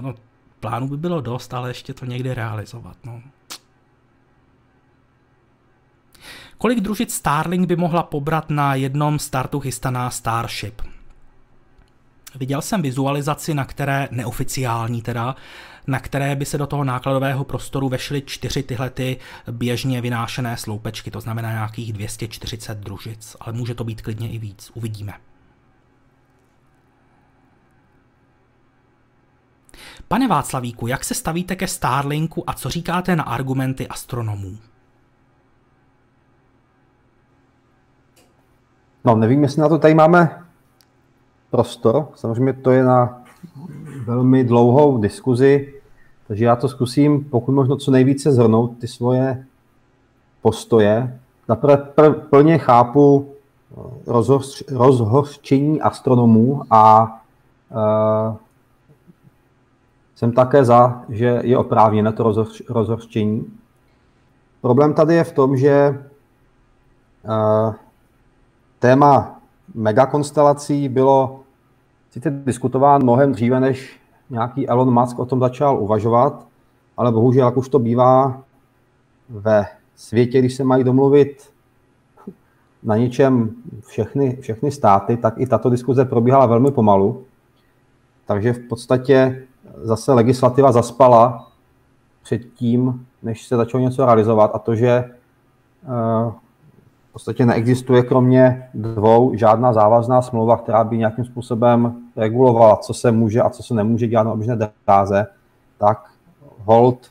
No. 0.00 0.14
Plánu 0.60 0.88
by 0.88 0.96
bylo 0.96 1.20
dost, 1.20 1.54
ale 1.54 1.70
ještě 1.70 1.94
to 1.94 2.04
někde 2.04 2.34
realizovat. 2.34 2.96
No. 3.04 3.22
Kolik 6.58 6.80
družic 6.80 7.14
Starlink 7.14 7.66
by 7.66 7.76
mohla 7.76 8.02
pobrat 8.02 8.50
na 8.50 8.74
jednom 8.74 9.18
startu 9.18 9.60
chystaná 9.60 10.10
Starship? 10.10 10.82
Viděl 12.34 12.62
jsem 12.62 12.82
vizualizaci, 12.82 13.54
na 13.54 13.64
které, 13.64 14.08
neoficiální 14.10 15.02
teda, 15.02 15.36
na 15.86 16.00
které 16.00 16.36
by 16.36 16.44
se 16.44 16.58
do 16.58 16.66
toho 16.66 16.84
nákladového 16.84 17.44
prostoru 17.44 17.88
vešly 17.88 18.22
čtyři 18.22 18.62
tyhle 18.62 18.90
ty 18.90 19.16
běžně 19.50 20.00
vynášené 20.00 20.56
sloupečky, 20.56 21.10
to 21.10 21.20
znamená 21.20 21.52
nějakých 21.52 21.92
240 21.92 22.78
družic, 22.78 23.36
ale 23.40 23.52
může 23.52 23.74
to 23.74 23.84
být 23.84 24.02
klidně 24.02 24.30
i 24.30 24.38
víc, 24.38 24.70
uvidíme. 24.74 25.12
Pane 30.08 30.28
Václavíku, 30.28 30.86
jak 30.86 31.04
se 31.04 31.14
stavíte 31.14 31.56
ke 31.56 31.66
Starlinku 31.66 32.50
a 32.50 32.52
co 32.52 32.70
říkáte 32.70 33.16
na 33.16 33.24
argumenty 33.24 33.88
astronomů? 33.88 34.58
No, 39.08 39.16
nevím, 39.16 39.42
jestli 39.42 39.62
na 39.62 39.68
to 39.68 39.78
tady 39.78 39.94
máme 39.94 40.42
prostor. 41.50 42.08
Samozřejmě 42.14 42.52
to 42.52 42.70
je 42.70 42.84
na 42.84 43.22
velmi 44.04 44.44
dlouhou 44.44 44.98
diskuzi, 44.98 45.74
takže 46.26 46.44
já 46.44 46.56
to 46.56 46.68
zkusím 46.68 47.24
pokud 47.24 47.52
možno 47.52 47.76
co 47.76 47.90
nejvíce 47.90 48.32
zhrnout 48.32 48.78
ty 48.78 48.88
svoje 48.88 49.46
postoje. 50.42 51.20
Zaprvé 51.48 51.76
plně 52.30 52.58
chápu 52.58 53.28
eh, 53.28 54.12
rozhořčení 54.68 55.80
astronomů 55.80 56.62
a 56.70 57.02
uh, 57.70 58.36
jsem 60.14 60.32
také 60.32 60.64
za, 60.64 61.02
že 61.08 61.40
je 61.44 61.58
oprávněné 61.58 62.12
to 62.12 62.34
rozhořčení. 62.68 63.46
Problém 64.60 64.94
tady 64.94 65.14
je 65.14 65.24
v 65.24 65.32
tom, 65.32 65.56
že 65.56 66.04
uh, 67.24 67.74
téma 68.78 69.40
megakonstelelací 69.74 70.88
bylo 70.88 71.40
sice 72.10 72.30
diskutováno 72.30 73.02
mnohem 73.02 73.32
dříve, 73.32 73.60
než 73.60 74.00
nějaký 74.30 74.68
Elon 74.68 75.00
Musk 75.00 75.18
o 75.18 75.26
tom 75.26 75.40
začal 75.40 75.82
uvažovat, 75.82 76.46
ale 76.96 77.12
bohužel, 77.12 77.46
jak 77.46 77.56
už 77.56 77.68
to 77.68 77.78
bývá 77.78 78.42
ve 79.28 79.66
světě, 79.96 80.38
když 80.38 80.54
se 80.54 80.64
mají 80.64 80.84
domluvit 80.84 81.50
na 82.82 82.96
něčem 82.96 83.50
všechny, 83.86 84.36
všechny 84.40 84.70
státy, 84.70 85.16
tak 85.16 85.34
i 85.38 85.46
tato 85.46 85.70
diskuze 85.70 86.04
probíhala 86.04 86.46
velmi 86.46 86.70
pomalu. 86.70 87.24
Takže 88.26 88.52
v 88.52 88.58
podstatě 88.68 89.42
zase 89.82 90.12
legislativa 90.12 90.72
zaspala 90.72 91.52
předtím, 92.22 93.06
než 93.22 93.46
se 93.46 93.56
začalo 93.56 93.82
něco 93.82 94.06
realizovat 94.06 94.50
a 94.54 94.58
to, 94.58 94.74
že 94.74 94.88
eh, 94.88 96.32
podstatě 97.18 97.46
neexistuje 97.46 98.02
kromě 98.02 98.68
dvou 98.74 99.34
žádná 99.34 99.72
závazná 99.72 100.22
smlouva, 100.22 100.56
která 100.56 100.84
by 100.84 100.98
nějakým 100.98 101.24
způsobem 101.24 101.96
regulovala, 102.16 102.76
co 102.76 102.94
se 102.94 103.12
může 103.12 103.42
a 103.42 103.50
co 103.50 103.62
se 103.62 103.74
nemůže 103.74 104.06
dělat 104.06 104.22
na 104.22 104.32
oběžné 104.32 104.58
dráze, 104.86 105.26
tak 105.78 106.10
hold 106.64 107.10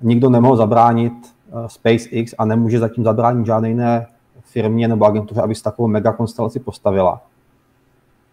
nikdo 0.00 0.30
nemohl 0.30 0.56
zabránit 0.56 1.12
eh, 1.12 1.68
SpaceX 1.68 2.34
a 2.38 2.44
nemůže 2.44 2.78
zatím 2.78 3.04
zabránit 3.04 3.46
žádné 3.46 3.68
jiné 3.68 4.06
firmě 4.42 4.88
nebo 4.88 5.04
agentuře, 5.04 5.42
aby 5.42 5.54
si 5.54 5.62
takovou 5.62 5.88
megakonstelaci 5.88 6.60
postavila. 6.60 7.22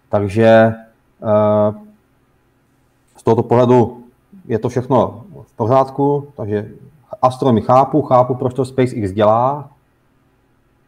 Takže 0.09 0.47
eh, 0.47 1.73
z 3.17 3.23
tohoto 3.23 3.43
pohledu 3.43 4.03
je 4.45 4.59
to 4.59 4.69
všechno 4.69 5.23
v 5.41 5.53
pořádku, 5.53 6.27
takže 6.37 6.69
astronomy 7.21 7.61
chápu, 7.61 8.01
chápu, 8.01 8.35
proč 8.35 8.53
to 8.53 8.65
SpaceX 8.65 9.11
dělá. 9.11 9.70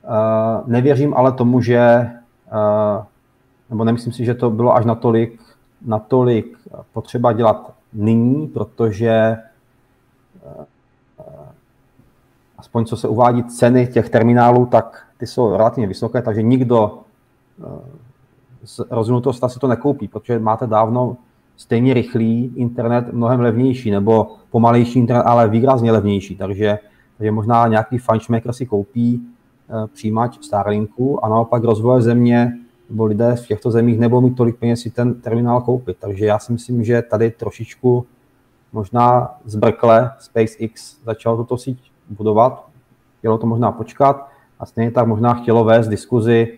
Uh, 0.03 0.69
nevěřím 0.69 1.13
ale 1.13 1.31
tomu, 1.31 1.61
že, 1.61 2.11
uh, 2.51 3.03
nebo 3.69 3.83
nemyslím 3.83 4.13
si, 4.13 4.25
že 4.25 4.33
to 4.33 4.49
bylo 4.49 4.75
až 4.75 4.85
natolik, 4.85 5.39
natolik 5.85 6.57
potřeba 6.93 7.33
dělat 7.33 7.73
nyní, 7.93 8.47
protože 8.47 9.37
uh, 10.57 10.63
aspoň 12.57 12.85
co 12.85 12.97
se 12.97 13.07
uvádí 13.07 13.43
ceny 13.43 13.87
těch 13.87 14.09
terminálů, 14.09 14.65
tak 14.65 15.05
ty 15.17 15.27
jsou 15.27 15.57
relativně 15.57 15.87
vysoké, 15.87 16.21
takže 16.21 16.41
nikdo 16.41 16.99
z 18.63 18.81
rozvinutého 18.89 19.33
si 19.33 19.59
to 19.59 19.67
nekoupí, 19.67 20.07
protože 20.07 20.39
máte 20.39 20.67
dávno 20.67 21.17
stejně 21.57 21.93
rychlý 21.93 22.53
internet, 22.55 23.13
mnohem 23.13 23.39
levnější, 23.39 23.91
nebo 23.91 24.35
pomalejší 24.51 24.99
internet, 24.99 25.23
ale 25.23 25.49
výrazně 25.49 25.91
levnější. 25.91 26.35
Takže, 26.35 26.79
takže 27.17 27.31
možná 27.31 27.67
nějaký 27.67 27.97
fančmaker 27.97 28.53
si 28.53 28.65
koupí 28.65 29.27
přijímač 29.93 30.37
Starlinku 30.41 31.25
a 31.25 31.29
naopak 31.29 31.63
rozvoje 31.63 32.01
země 32.01 32.53
nebo 32.89 33.05
lidé 33.05 33.35
v 33.35 33.47
těchto 33.47 33.71
zemích 33.71 33.99
nebudou 33.99 34.21
mít 34.21 34.35
tolik 34.35 34.55
peněz 34.55 34.81
si 34.81 34.89
ten 34.89 35.21
terminál 35.21 35.61
koupit. 35.61 35.97
Takže 35.99 36.25
já 36.25 36.39
si 36.39 36.51
myslím, 36.51 36.83
že 36.83 37.01
tady 37.01 37.31
trošičku 37.31 38.05
možná 38.73 39.35
zbrkle 39.45 40.11
SpaceX 40.19 40.97
začal 41.05 41.37
tuto 41.37 41.57
síť 41.57 41.91
budovat, 42.09 42.67
chtělo 43.19 43.37
to 43.37 43.47
možná 43.47 43.71
počkat 43.71 44.29
a 44.59 44.65
stejně 44.65 44.91
tak 44.91 45.07
možná 45.07 45.33
chtělo 45.33 45.63
vést 45.63 45.87
diskuzi 45.87 46.57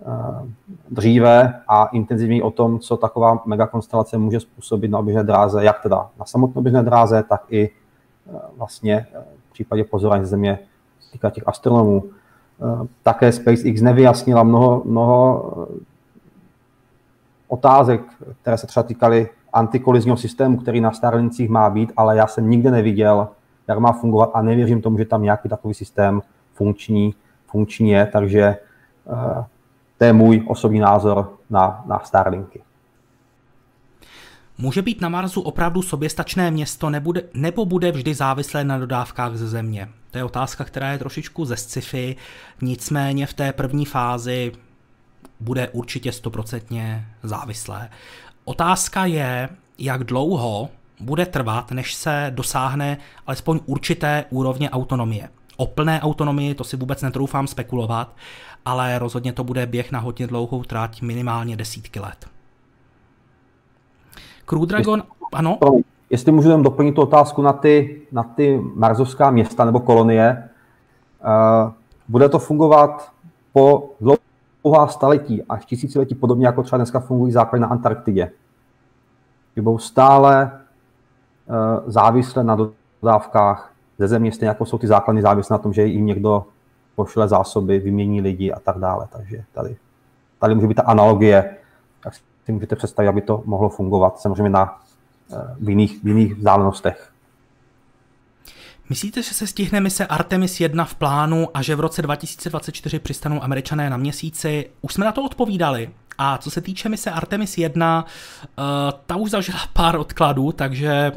Eh, 0.00 0.46
dříve 0.90 1.62
a 1.68 1.86
intenzivněji 1.86 2.42
o 2.42 2.50
tom, 2.50 2.78
co 2.78 2.96
taková 2.96 3.42
megakonstelace 3.46 4.18
může 4.18 4.40
způsobit 4.40 4.90
na 4.90 4.98
oběžné 4.98 5.24
dráze, 5.24 5.64
jak 5.64 5.82
teda 5.82 6.10
na 6.18 6.24
samotné 6.24 6.58
oběžné 6.58 6.82
dráze, 6.82 7.22
tak 7.28 7.44
i 7.50 7.70
eh, 7.70 8.38
vlastně 8.56 9.06
eh, 9.14 9.24
v 9.48 9.52
případě 9.52 9.84
pozorování 9.84 10.24
země 10.24 10.58
týká 11.12 11.30
těch 11.30 11.48
astronomů. 11.48 12.04
Také 13.02 13.32
SpaceX 13.32 13.80
nevyjasnila 13.80 14.42
mnoho, 14.42 14.82
mnoho 14.84 15.52
otázek, 17.48 18.00
které 18.42 18.58
se 18.58 18.66
třeba 18.66 18.82
týkaly 18.82 19.28
antikolizního 19.52 20.16
systému, 20.16 20.56
který 20.56 20.80
na 20.80 20.92
Starlincích 20.92 21.48
má 21.48 21.70
být, 21.70 21.92
ale 21.96 22.16
já 22.16 22.26
jsem 22.26 22.50
nikde 22.50 22.70
neviděl, 22.70 23.28
jak 23.68 23.78
má 23.78 23.92
fungovat 23.92 24.30
a 24.34 24.42
nevěřím 24.42 24.82
tomu, 24.82 24.98
že 24.98 25.04
tam 25.04 25.22
nějaký 25.22 25.48
takový 25.48 25.74
systém 25.74 26.22
funkční, 26.54 27.14
funkční 27.46 27.90
je, 27.90 28.06
takže 28.06 28.56
to 29.98 30.04
je 30.04 30.12
můj 30.12 30.44
osobní 30.48 30.80
názor 30.80 31.32
na, 31.50 31.84
na 31.86 31.98
Starlinky. 31.98 32.62
Může 34.58 34.82
být 34.82 35.00
na 35.00 35.08
Marsu 35.08 35.40
opravdu 35.40 35.82
soběstačné 35.82 36.50
město 36.50 36.90
nebude, 36.90 37.22
nebo 37.34 37.66
bude 37.66 37.92
vždy 37.92 38.14
závislé 38.14 38.64
na 38.64 38.78
dodávkách 38.78 39.36
ze 39.36 39.48
Země? 39.48 39.88
To 40.10 40.18
je 40.18 40.24
otázka, 40.24 40.64
která 40.64 40.92
je 40.92 40.98
trošičku 40.98 41.44
ze 41.44 41.56
sci-fi, 41.56 42.16
nicméně 42.62 43.26
v 43.26 43.34
té 43.34 43.52
první 43.52 43.84
fázi 43.84 44.52
bude 45.40 45.68
určitě 45.68 46.12
stoprocentně 46.12 47.06
závislé. 47.22 47.90
Otázka 48.44 49.04
je, 49.04 49.48
jak 49.78 50.04
dlouho 50.04 50.68
bude 51.00 51.26
trvat, 51.26 51.70
než 51.70 51.94
se 51.94 52.32
dosáhne 52.34 52.98
alespoň 53.26 53.60
určité 53.66 54.24
úrovně 54.30 54.70
autonomie. 54.70 55.28
O 55.56 55.66
plné 55.66 56.00
autonomii 56.00 56.54
to 56.54 56.64
si 56.64 56.76
vůbec 56.76 57.02
netroufám 57.02 57.46
spekulovat, 57.46 58.16
ale 58.64 58.98
rozhodně 58.98 59.32
to 59.32 59.44
bude 59.44 59.66
běh 59.66 59.92
na 59.92 59.98
hodně 59.98 60.26
dlouhou 60.26 60.62
trať, 60.62 61.02
minimálně 61.02 61.56
desítky 61.56 62.00
let. 62.00 62.35
Crew 64.46 64.66
Dragon, 64.66 64.98
jestli, 64.98 65.12
ano? 65.32 65.58
Jestli 66.10 66.32
můžu 66.32 66.50
jen 66.50 66.62
doplnit 66.62 66.92
tu 66.92 67.02
otázku 67.02 67.42
na 67.42 67.52
ty, 67.52 68.02
na 68.12 68.22
ty 68.22 68.62
marzovská 68.74 69.30
města 69.30 69.64
nebo 69.64 69.80
kolonie, 69.80 70.48
uh, 71.24 71.72
bude 72.08 72.28
to 72.28 72.38
fungovat 72.38 73.12
po 73.52 73.90
dlouhá 74.00 74.86
staletí 74.86 75.42
až 75.42 75.64
tisíciletí, 75.64 76.14
podobně 76.14 76.46
jako 76.46 76.62
třeba 76.62 76.76
dneska 76.76 77.00
fungují 77.00 77.32
základy 77.32 77.60
na 77.60 77.68
Antarktidě. 77.68 78.30
Budou 79.56 79.78
stále 79.78 80.50
uh, 81.46 81.90
závislé 81.90 82.44
na 82.44 82.56
dodávkách 83.02 83.72
ze 83.98 84.08
země, 84.08 84.32
stejně 84.32 84.48
jako 84.48 84.66
jsou 84.66 84.78
ty 84.78 84.86
základny 84.86 85.22
závislé 85.22 85.54
na 85.54 85.58
tom, 85.58 85.72
že 85.72 85.86
jim 85.86 86.06
někdo 86.06 86.46
pošle 86.96 87.28
zásoby, 87.28 87.78
vymění 87.78 88.20
lidi 88.20 88.52
a 88.52 88.60
tak 88.60 88.78
dále. 88.78 89.06
Takže 89.12 89.44
tady, 89.52 89.76
tady 90.38 90.54
může 90.54 90.66
být 90.66 90.74
ta 90.74 90.82
analogie, 90.82 91.56
tak 92.02 92.12
si 92.46 92.52
můžete 92.52 92.76
představit, 92.76 93.08
aby 93.08 93.20
to 93.20 93.42
mohlo 93.44 93.68
fungovat 93.68 94.20
samozřejmě 94.20 94.50
na, 94.50 94.80
eh, 95.32 95.36
v, 95.60 95.68
jiných, 95.68 96.04
v 96.04 96.08
jiných 96.08 96.34
vzdálenostech. 96.34 97.12
Myslíte, 98.88 99.22
že 99.22 99.34
se 99.34 99.46
stihne 99.46 99.80
mise 99.80 100.06
Artemis 100.06 100.60
1 100.60 100.84
v 100.84 100.94
plánu 100.94 101.48
a 101.54 101.62
že 101.62 101.76
v 101.76 101.80
roce 101.80 102.02
2024 102.02 102.98
přistanou 102.98 103.42
američané 103.42 103.90
na 103.90 103.96
měsíci? 103.96 104.70
Už 104.80 104.94
jsme 104.94 105.04
na 105.04 105.12
to 105.12 105.24
odpovídali. 105.24 105.90
A 106.18 106.38
co 106.38 106.50
se 106.50 106.60
týče 106.60 106.88
mise 106.88 107.10
Artemis 107.10 107.58
1, 107.58 108.04
eh, 108.42 108.62
ta 109.06 109.16
už 109.16 109.30
zažila 109.30 109.60
pár 109.72 109.96
odkladů, 109.96 110.52
takže 110.52 111.12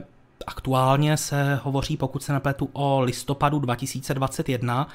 aktuálně 0.47 1.17
se 1.17 1.59
hovoří, 1.63 1.97
pokud 1.97 2.23
se 2.23 2.33
nepletu, 2.33 2.69
o 2.73 3.01
listopadu 3.01 3.59
2021 3.59 4.87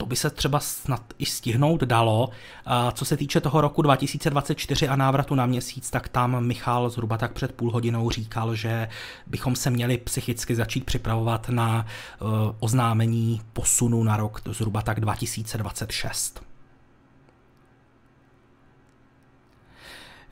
to 0.00 0.06
by 0.06 0.16
se 0.16 0.30
třeba 0.30 0.60
snad 0.60 1.02
i 1.18 1.26
stihnout 1.26 1.80
dalo. 1.80 2.30
A 2.66 2.92
co 2.92 3.04
se 3.04 3.16
týče 3.16 3.40
toho 3.40 3.60
roku 3.60 3.82
2024 3.82 4.88
a 4.88 4.96
návratu 4.96 5.34
na 5.34 5.46
měsíc, 5.46 5.90
tak 5.90 6.08
tam 6.08 6.44
Michal 6.44 6.90
zhruba 6.90 7.18
tak 7.18 7.32
před 7.32 7.52
půl 7.52 7.70
hodinou 7.70 8.10
říkal, 8.10 8.54
že 8.54 8.88
bychom 9.26 9.56
se 9.56 9.70
měli 9.70 9.98
psychicky 9.98 10.54
začít 10.54 10.84
připravovat 10.84 11.48
na 11.48 11.86
uh, 12.20 12.28
oznámení 12.60 13.40
posunu 13.52 14.02
na 14.02 14.16
rok 14.16 14.40
zhruba 14.46 14.82
tak 14.82 15.00
2026. 15.00 16.49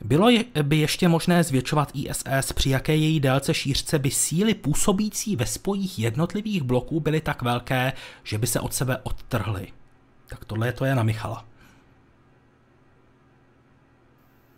Bylo 0.01 0.27
by 0.63 0.77
ještě 0.77 1.07
možné 1.07 1.43
zvětšovat 1.43 1.91
ISS, 1.93 2.53
při 2.53 2.69
jaké 2.69 2.95
její 2.95 3.19
délce 3.19 3.53
šířce 3.53 3.99
by 3.99 4.11
síly 4.11 4.53
působící 4.53 5.35
ve 5.35 5.45
spojích 5.45 5.99
jednotlivých 5.99 6.63
bloků 6.63 6.99
byly 6.99 7.21
tak 7.21 7.41
velké, 7.41 7.93
že 8.23 8.37
by 8.37 8.47
se 8.47 8.59
od 8.59 8.73
sebe 8.73 8.97
odtrhly. 9.03 9.67
Tak 10.29 10.45
tohle 10.45 10.71
to 10.71 10.85
je 10.85 10.95
na 10.95 11.03
Michala. 11.03 11.45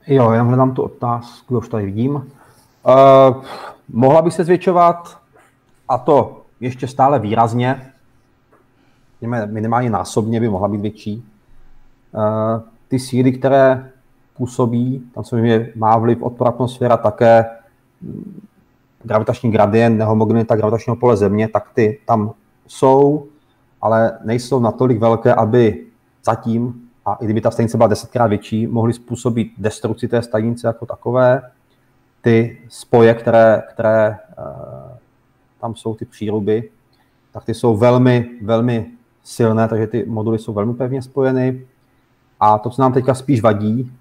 Jo, 0.07 0.31
já 0.31 0.43
hledám 0.43 0.73
tu 0.73 0.83
otázku, 0.83 1.57
už 1.57 1.69
tady 1.69 1.85
vidím. 1.85 2.15
Uh, 2.15 2.23
mohla 3.89 4.21
by 4.21 4.31
se 4.31 4.43
zvětšovat, 4.43 5.21
a 5.87 5.97
to 5.97 6.45
ještě 6.59 6.87
stále 6.87 7.19
výrazně, 7.19 7.91
minimálně 9.45 9.89
násobně 9.89 10.39
by 10.39 10.49
mohla 10.49 10.67
být 10.67 10.81
větší. 10.81 11.25
Uh, 12.11 12.61
ty 12.87 12.99
síly, 12.99 13.31
které 13.31 13.90
působí, 14.41 15.03
tam 15.13 15.23
samozřejmě 15.23 15.69
má 15.75 15.97
vliv 15.97 16.21
odpor 16.21 16.47
atmosféra 16.47 16.97
také 16.97 17.45
gravitační 19.03 19.51
gradient, 19.51 19.97
nehomogenita 19.97 20.55
gravitačního 20.55 20.95
pole 20.95 21.17
Země, 21.17 21.47
tak 21.47 21.69
ty 21.73 21.99
tam 22.05 22.33
jsou, 22.67 23.27
ale 23.81 24.17
nejsou 24.23 24.59
natolik 24.59 24.99
velké, 24.99 25.33
aby 25.33 25.85
zatím, 26.25 26.89
a 27.05 27.13
i 27.13 27.25
kdyby 27.25 27.41
ta 27.41 27.51
stanice 27.51 27.77
byla 27.77 27.87
desetkrát 27.87 28.29
větší, 28.29 28.67
mohly 28.67 28.93
způsobit 28.93 29.47
destrukci 29.57 30.07
té 30.07 30.21
stanice 30.21 30.67
jako 30.67 30.85
takové. 30.85 31.41
Ty 32.21 32.57
spoje, 32.69 33.13
které, 33.13 33.63
které 33.69 34.17
uh, 34.37 34.97
tam 35.61 35.75
jsou, 35.75 35.93
ty 35.93 36.05
příruby, 36.05 36.69
tak 37.31 37.45
ty 37.45 37.53
jsou 37.53 37.77
velmi, 37.77 38.29
velmi 38.41 38.91
silné, 39.23 39.67
takže 39.67 39.87
ty 39.87 40.05
moduly 40.05 40.39
jsou 40.39 40.53
velmi 40.53 40.73
pevně 40.73 41.01
spojeny. 41.01 41.61
A 42.39 42.57
to, 42.57 42.69
co 42.69 42.81
nám 42.81 42.93
teďka 42.93 43.13
spíš 43.13 43.41
vadí, 43.41 43.91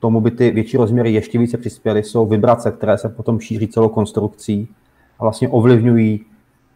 tomu 0.00 0.20
by 0.20 0.30
ty 0.30 0.50
větší 0.50 0.76
rozměry 0.76 1.12
ještě 1.12 1.38
více 1.38 1.58
přispěly, 1.58 2.02
jsou 2.02 2.26
vibrace, 2.26 2.70
které 2.70 2.98
se 2.98 3.08
potom 3.08 3.40
šíří 3.40 3.68
celou 3.68 3.88
konstrukcí 3.88 4.68
a 5.18 5.24
vlastně 5.24 5.48
ovlivňují 5.48 6.20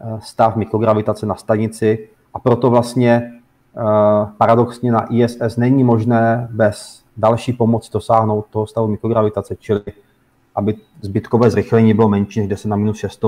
eh, 0.00 0.18
stav 0.22 0.56
mikrogravitace 0.56 1.26
na 1.26 1.34
stanici 1.34 2.08
a 2.34 2.38
proto 2.38 2.70
vlastně 2.70 3.32
eh, 3.76 3.82
paradoxně 4.38 4.92
na 4.92 5.06
ISS 5.14 5.56
není 5.56 5.84
možné 5.84 6.48
bez 6.50 7.02
další 7.16 7.52
pomoci 7.52 7.90
dosáhnout 7.92 8.46
toho 8.50 8.66
stavu 8.66 8.86
mikrogravitace, 8.86 9.56
čili 9.56 9.80
aby 10.54 10.74
zbytkové 11.00 11.50
zrychlení 11.50 11.94
bylo 11.94 12.08
menší 12.08 12.40
než 12.40 12.48
10 12.48 12.68
na 12.68 12.76
minus 12.76 12.96
6 12.96 13.22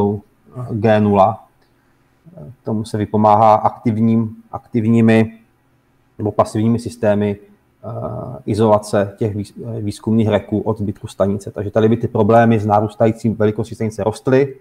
G0. 0.73 1.37
Tomu 2.65 2.85
se 2.85 2.99
vypomáhá 2.99 3.55
aktivním, 3.55 4.37
aktivními 4.53 5.39
nebo 6.19 6.33
pasivními 6.33 6.79
systémy 6.79 7.37
izolace 8.47 9.15
těch 9.19 9.37
výzkumných 9.81 10.29
reků 10.29 10.61
od 10.61 10.79
zbytku 10.79 11.07
stanice. 11.07 11.51
Takže 11.51 11.71
tady 11.71 11.89
by 11.89 11.97
ty 11.97 12.09
problémy 12.09 12.61
s 12.61 12.67
nárůstajícím 12.67 13.35
velikostí 13.35 13.75
stanice 13.75 14.05
rostly, 14.05 14.57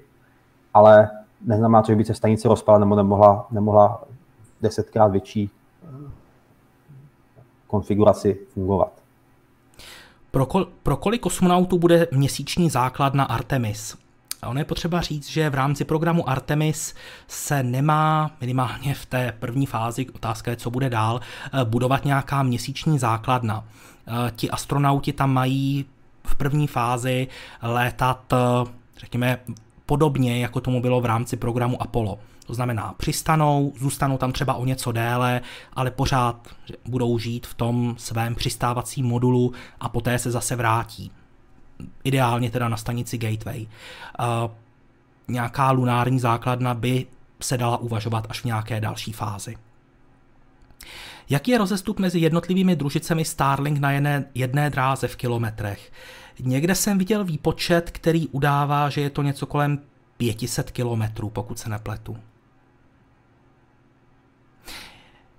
ale 0.74 1.10
neznamená 1.46 1.82
to, 1.82 1.92
že 1.92 1.96
by 1.96 2.06
se 2.06 2.14
stanice 2.14 2.48
rozpala 2.48 2.80
nebo 2.80 2.96
nemohla, 2.96 3.48
nemohla 3.52 4.04
desetkrát 4.62 5.12
větší 5.12 5.50
eh, 5.84 6.10
konfiguraci 7.68 8.40
fungovat. 8.54 8.92
Pro, 10.32 10.46
kol, 10.46 10.68
pro 10.84 10.98
kolik 10.98 11.22
kosmonautů 11.22 11.80
bude 11.80 12.08
měsíční 12.12 12.70
základna 12.70 13.24
Artemis? 13.24 13.98
A 14.42 14.50
ono 14.50 14.60
je 14.60 14.66
potřeba 14.66 15.02
říct, 15.02 15.30
že 15.30 15.50
v 15.50 15.56
rámci 15.56 15.86
programu 15.86 16.30
Artemis 16.30 16.96
se 17.28 17.64
nemá 17.64 18.32
minimálně 18.42 18.96
v 18.96 19.06
té 19.06 19.34
první 19.40 19.66
fázi, 19.66 20.10
otázka 20.10 20.52
je, 20.52 20.58
co 20.58 20.72
bude 20.72 20.90
dál, 20.90 21.22
eh, 21.22 21.66
budovat 21.66 22.06
nějaká 22.06 22.44
měsíční 22.44 23.00
základna. 23.00 23.64
Eh, 24.08 24.32
ti 24.36 24.50
astronauti 24.50 25.14
tam 25.14 25.34
mají 25.34 25.86
v 26.28 26.36
první 26.36 26.68
fázi 26.68 27.28
létat, 27.62 28.34
eh, 28.34 28.38
řekněme, 28.98 29.38
podobně, 29.86 30.40
jako 30.40 30.62
tomu 30.62 30.82
bylo 30.82 31.02
v 31.02 31.06
rámci 31.06 31.38
programu 31.38 31.82
Apollo. 31.82 32.20
To 32.46 32.54
znamená, 32.54 32.94
přistanou, 32.98 33.74
zůstanou 33.80 34.18
tam 34.18 34.32
třeba 34.32 34.54
o 34.54 34.66
něco 34.66 34.92
déle, 34.92 35.42
ale 35.74 35.92
pořád 35.92 36.48
budou 36.86 37.18
žít 37.18 37.48
v 37.48 37.54
tom 37.54 37.96
svém 37.98 38.36
přistávacím 38.36 39.06
modulu 39.06 39.54
a 39.80 39.90
poté 39.90 40.20
se 40.20 40.32
zase 40.32 40.56
vrátí 40.56 41.12
ideálně 42.04 42.52
teda 42.52 42.70
na 42.70 42.78
stanici 42.78 43.18
Gateway. 43.18 43.68
Nějaká 45.28 45.72
lunární 45.72 46.20
základna 46.20 46.74
by 46.74 47.06
se 47.42 47.58
dala 47.58 47.78
uvažovat 47.78 48.28
až 48.30 48.42
v 48.42 48.46
nějaké 48.46 48.82
další 48.82 49.12
fázi. 49.12 49.56
Jaký 51.30 51.52
je 51.52 51.58
rozestup 51.58 52.00
mezi 52.00 52.20
jednotlivými 52.20 52.76
družicemi 52.76 53.26
Starlink 53.26 53.80
na 53.80 53.92
jedné, 53.92 54.26
jedné 54.36 54.70
dráze 54.70 55.08
v 55.08 55.16
kilometrech? 55.16 55.92
Někde 56.40 56.76
jsem 56.76 56.98
viděl 56.98 57.24
výpočet, 57.24 57.92
který 57.92 58.28
udává, 58.28 58.90
že 58.90 59.02
je 59.02 59.10
to 59.10 59.22
něco 59.22 59.46
kolem 59.46 59.80
500 60.18 60.72
kilometrů, 60.72 61.30
pokud 61.30 61.60
se 61.60 61.70
nepletu. 61.70 62.18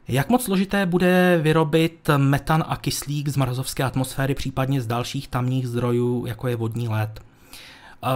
Jak 0.09 0.29
moc 0.29 0.45
složité 0.45 0.87
bude 0.87 1.39
vyrobit 1.43 2.11
metan 2.16 2.65
a 2.69 2.77
kyslík 2.77 3.29
z 3.29 3.37
marzovské 3.37 3.85
atmosféry, 3.85 4.35
případně 4.35 4.81
z 4.81 4.87
dalších 4.87 5.29
tamních 5.29 5.69
zdrojů, 5.69 6.27
jako 6.27 6.49
je 6.49 6.57
vodní 6.57 6.89
led? 6.89 7.20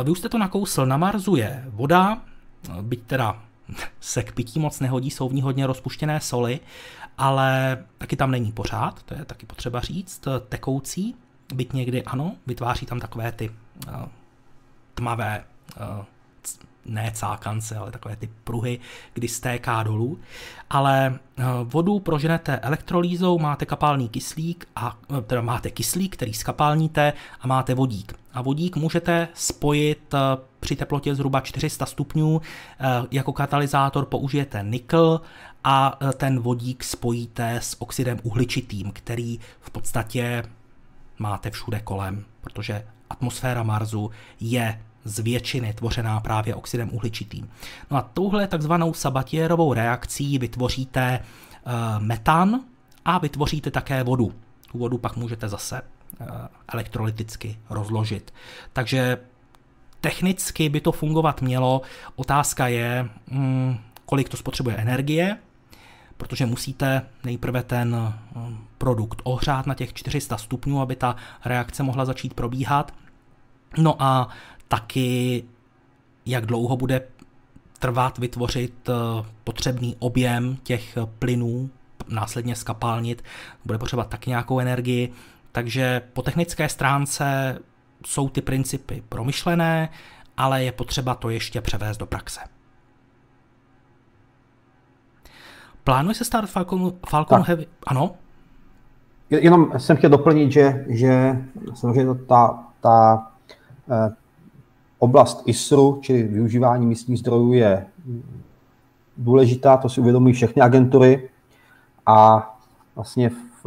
Vy 0.05 0.11
už 0.11 0.19
jste 0.19 0.29
to 0.29 0.39
nakousl, 0.39 0.87
na 0.87 0.97
Marsu 0.97 1.37
je 1.37 1.65
voda, 1.69 2.23
byť 2.83 3.03
teda 3.03 3.43
se 4.01 4.23
k 4.23 4.33
pití 4.33 4.61
moc 4.61 4.81
nehodí, 4.81 5.11
jsou 5.11 5.29
v 5.29 5.35
ní 5.35 5.43
hodně 5.43 5.67
rozpuštěné 5.67 6.21
soli, 6.21 6.61
ale 7.19 7.79
taky 7.99 8.17
tam 8.17 8.31
není 8.31 8.53
pořád, 8.53 9.03
to 9.03 9.15
je 9.15 9.25
taky 9.25 9.47
potřeba 9.47 9.81
říct, 9.81 10.29
tekoucí, 10.49 11.15
byť 11.55 11.73
někdy 11.73 12.03
ano, 12.03 12.37
vytváří 12.47 12.87
tam 12.87 13.01
takové 13.01 13.33
ty 13.33 13.51
uh, 13.51 13.95
tmavé 14.95 15.45
uh, 15.81 16.05
ne 16.89 17.13
cákance, 17.15 17.77
ale 17.77 17.91
takové 17.91 18.17
ty 18.17 18.29
pruhy, 18.45 18.79
kdy 19.15 19.29
stéká 19.29 19.83
dolů. 19.83 20.19
Ale 20.71 21.19
eh, 21.39 21.45
vodu 21.65 21.99
proženete 21.99 22.57
elektrolýzou, 22.59 23.39
máte 23.39 23.67
kapalný 23.67 24.09
kyslík, 24.09 24.69
a, 24.77 24.99
eh, 25.19 25.21
teda 25.21 25.41
máte 25.41 25.71
kyslík, 25.71 26.17
který 26.17 26.35
skapalníte 26.35 27.13
a 27.41 27.47
máte 27.47 27.75
vodík. 27.75 28.15
A 28.33 28.43
vodík 28.43 28.77
můžete 28.77 29.29
spojit 29.35 30.15
eh, 30.15 30.19
při 30.61 30.77
teplotě 30.77 31.15
zhruba 31.15 31.41
400 31.41 31.87
stupňů. 31.87 32.41
Jako 33.11 33.33
katalyzátor 33.33 34.05
použijete 34.05 34.63
nikl 34.63 35.21
a 35.65 35.99
ten 36.17 36.41
vodík 36.41 36.85
spojíte 36.85 37.57
s 37.57 37.83
oxidem 37.83 38.19
uhličitým, 38.23 38.93
který 38.93 39.39
v 39.61 39.71
podstatě 39.71 40.43
máte 41.19 41.51
všude 41.51 41.81
kolem, 41.81 42.25
protože 42.41 42.87
atmosféra 43.11 43.63
Marsu 43.63 44.11
je 44.41 44.83
z 45.07 45.19
většiny 45.19 45.73
tvořená 45.73 46.21
právě 46.21 46.55
oxidem 46.55 46.91
uhličitým. 46.93 47.51
No 47.91 47.97
a 47.97 48.03
touhle 48.03 48.47
takzvanou 48.47 48.95
sabatierovou 48.95 49.75
reakcí 49.75 50.39
vytvoříte 50.39 51.21
uh, 51.21 51.73
metan 52.03 52.61
a 53.05 53.19
vytvoříte 53.19 53.71
také 53.71 54.03
vodu. 54.03 54.33
Tu 54.73 54.79
vodu 54.79 54.99
pak 54.99 55.17
můžete 55.17 55.49
zase 55.49 55.83
uh, 56.21 56.27
elektrolyticky 56.69 57.59
rozložit. 57.71 58.35
Takže 58.73 59.19
technicky 60.01 60.69
by 60.69 60.81
to 60.81 60.93
fungovat 60.93 61.43
mělo. 61.43 61.83
Otázka 62.17 62.69
je, 62.69 63.09
mm, 63.31 63.79
kolik 64.07 64.29
to 64.29 64.37
spotřebuje 64.37 64.77
energie, 64.77 65.37
protože 66.17 66.47
musíte 66.47 67.03
nejprve 67.25 67.63
ten 67.63 68.15
produkt 68.79 69.21
ohřát 69.25 69.67
na 69.67 69.75
těch 69.75 69.93
400 69.93 70.37
stupňů, 70.37 70.81
aby 70.81 70.97
ta 70.97 71.17
reakce 71.45 71.83
mohla 71.83 72.05
začít 72.05 72.35
probíhat. 72.35 72.95
No 73.79 74.03
a 74.03 74.29
taky 74.69 75.45
jak 76.27 76.47
dlouho 76.47 76.77
bude 76.77 77.01
trvat 77.79 78.19
vytvořit 78.19 78.89
eh, 78.89 78.93
potřebný 79.45 79.97
objem 79.99 80.57
těch 80.63 80.99
plynů, 81.19 81.71
následně 82.09 82.57
skapalnit, 82.57 83.25
bude 83.65 83.79
potřebovat 83.79 84.09
taky 84.09 84.31
nějakou 84.31 84.61
energii, 84.61 85.13
takže 85.53 86.03
po 86.13 86.23
technické 86.23 86.69
stránce 86.69 87.59
jsou 88.07 88.29
ty 88.29 88.43
principy 88.43 89.03
promyšlené, 89.09 89.89
ale 90.37 90.65
je 90.65 90.73
potřeba 90.73 91.15
to 91.15 91.31
ještě 91.31 91.61
převést 91.61 91.97
do 91.97 92.07
praxe. 92.07 92.41
Plánuje 95.85 96.15
se 96.15 96.25
start 96.25 96.51
Falcon, 96.51 96.93
Falcon 97.09 97.43
Heavy? 97.47 97.67
Ano? 97.87 98.15
Jenom 99.31 99.73
jsem 99.77 99.97
chtěl 99.97 100.11
doplnit, 100.11 100.53
že, 100.53 100.85
že 100.89 101.37
samozřejmě 101.75 102.15
ta, 102.15 102.65
ta 102.81 103.27
eh, 103.91 104.26
Oblast 104.99 105.43
ISRU, 105.47 105.99
čili 106.03 106.23
využívání 106.23 106.87
místních 106.87 107.19
zdrojů, 107.19 107.53
je 107.53 107.87
důležitá, 109.17 109.77
to 109.77 109.89
si 109.89 110.01
uvědomují 110.01 110.35
všechny 110.35 110.63
agentury 110.63 111.29
a 112.07 112.51
vlastně 112.95 113.31
v, 113.31 113.65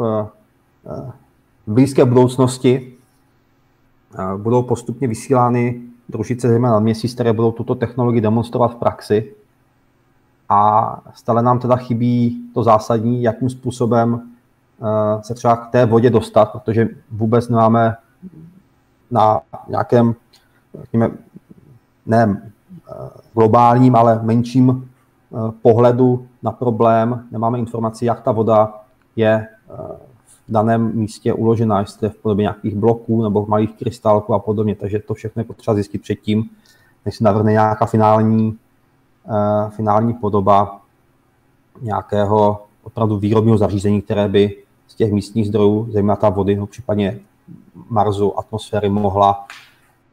v 1.67 1.73
blízké 1.73 2.05
budoucnosti 2.05 2.93
budou 4.37 4.63
postupně 4.63 5.07
vysílány 5.07 5.81
družice 6.09 6.47
zejména 6.47 6.73
na 6.73 6.79
měsíc, 6.79 7.13
které 7.13 7.33
budou 7.33 7.51
tuto 7.51 7.75
technologii 7.75 8.21
demonstrovat 8.21 8.71
v 8.71 8.75
praxi. 8.75 9.33
A 10.49 11.01
stále 11.13 11.43
nám 11.43 11.59
teda 11.59 11.75
chybí 11.75 12.43
to 12.53 12.63
zásadní, 12.63 13.23
jakým 13.23 13.49
způsobem 13.49 14.21
se 15.21 15.33
třeba 15.33 15.55
k 15.55 15.71
té 15.71 15.85
vodě 15.85 16.09
dostat, 16.09 16.51
protože 16.51 16.87
vůbec 17.11 17.49
nemáme 17.49 17.95
na 19.11 19.41
nějakém 19.69 20.15
řekněme, 20.81 21.11
ne 22.05 22.51
eh, 22.91 22.93
globálním, 23.33 23.95
ale 23.95 24.19
menším 24.23 24.69
eh, 25.31 25.51
pohledu 25.61 26.27
na 26.43 26.51
problém. 26.51 27.27
Nemáme 27.31 27.59
informaci, 27.59 28.05
jak 28.05 28.21
ta 28.21 28.31
voda 28.31 28.73
je 29.15 29.47
eh, 29.47 29.73
v 30.25 30.51
daném 30.51 30.95
místě 30.95 31.33
uložená, 31.33 31.79
jestli 31.79 32.07
je 32.07 32.11
v 32.11 32.17
podobě 32.17 32.43
nějakých 32.43 32.75
bloků 32.75 33.23
nebo 33.23 33.45
malých 33.45 33.75
krystalků 33.75 34.33
a 34.33 34.39
podobně. 34.39 34.75
Takže 34.75 34.99
to 34.99 35.13
všechno 35.13 35.39
je 35.39 35.43
potřeba 35.43 35.75
zjistit 35.75 36.01
předtím, 36.01 36.49
než 37.05 37.15
se 37.15 37.23
navrhne 37.23 37.51
nějaká 37.51 37.85
finální, 37.85 38.57
finální 39.69 40.13
podoba 40.13 40.81
nějakého 41.81 42.65
opravdu 42.83 43.17
výrobního 43.17 43.57
zařízení, 43.57 44.01
které 44.01 44.27
by 44.27 44.63
z 44.87 44.95
těch 44.95 45.11
místních 45.11 45.47
zdrojů, 45.47 45.87
zejména 45.91 46.15
ta 46.15 46.29
vody, 46.29 46.55
no 46.55 46.65
případně 46.67 47.19
Marsu, 47.89 48.39
atmosféry, 48.39 48.89
mohla 48.89 49.45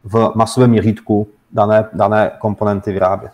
v 0.06 0.32
masovém 0.34 0.70
měřítku 0.70 1.28
dané, 1.52 1.84
dané 1.92 2.30
komponenty 2.38 2.92
vyrábět. 2.92 3.32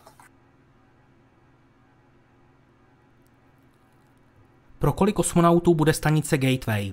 Pro 4.79 4.93
kolik 4.93 5.15
kosmonautů 5.15 5.75
bude 5.75 5.93
stanice 5.93 6.39
Gateway? 6.39 6.93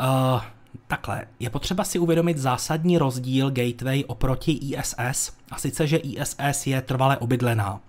Uh, 0.00 0.42
takhle, 0.86 1.22
je 1.40 1.50
potřeba 1.50 1.84
si 1.84 1.98
uvědomit 1.98 2.38
zásadní 2.38 2.98
rozdíl 2.98 3.50
Gateway 3.50 4.04
oproti 4.06 4.52
ISS, 4.52 5.32
a 5.50 5.58
sice, 5.58 5.86
že 5.86 5.96
ISS 5.96 6.66
je 6.66 6.82
trvale 6.82 7.16
obydlená. 7.16 7.80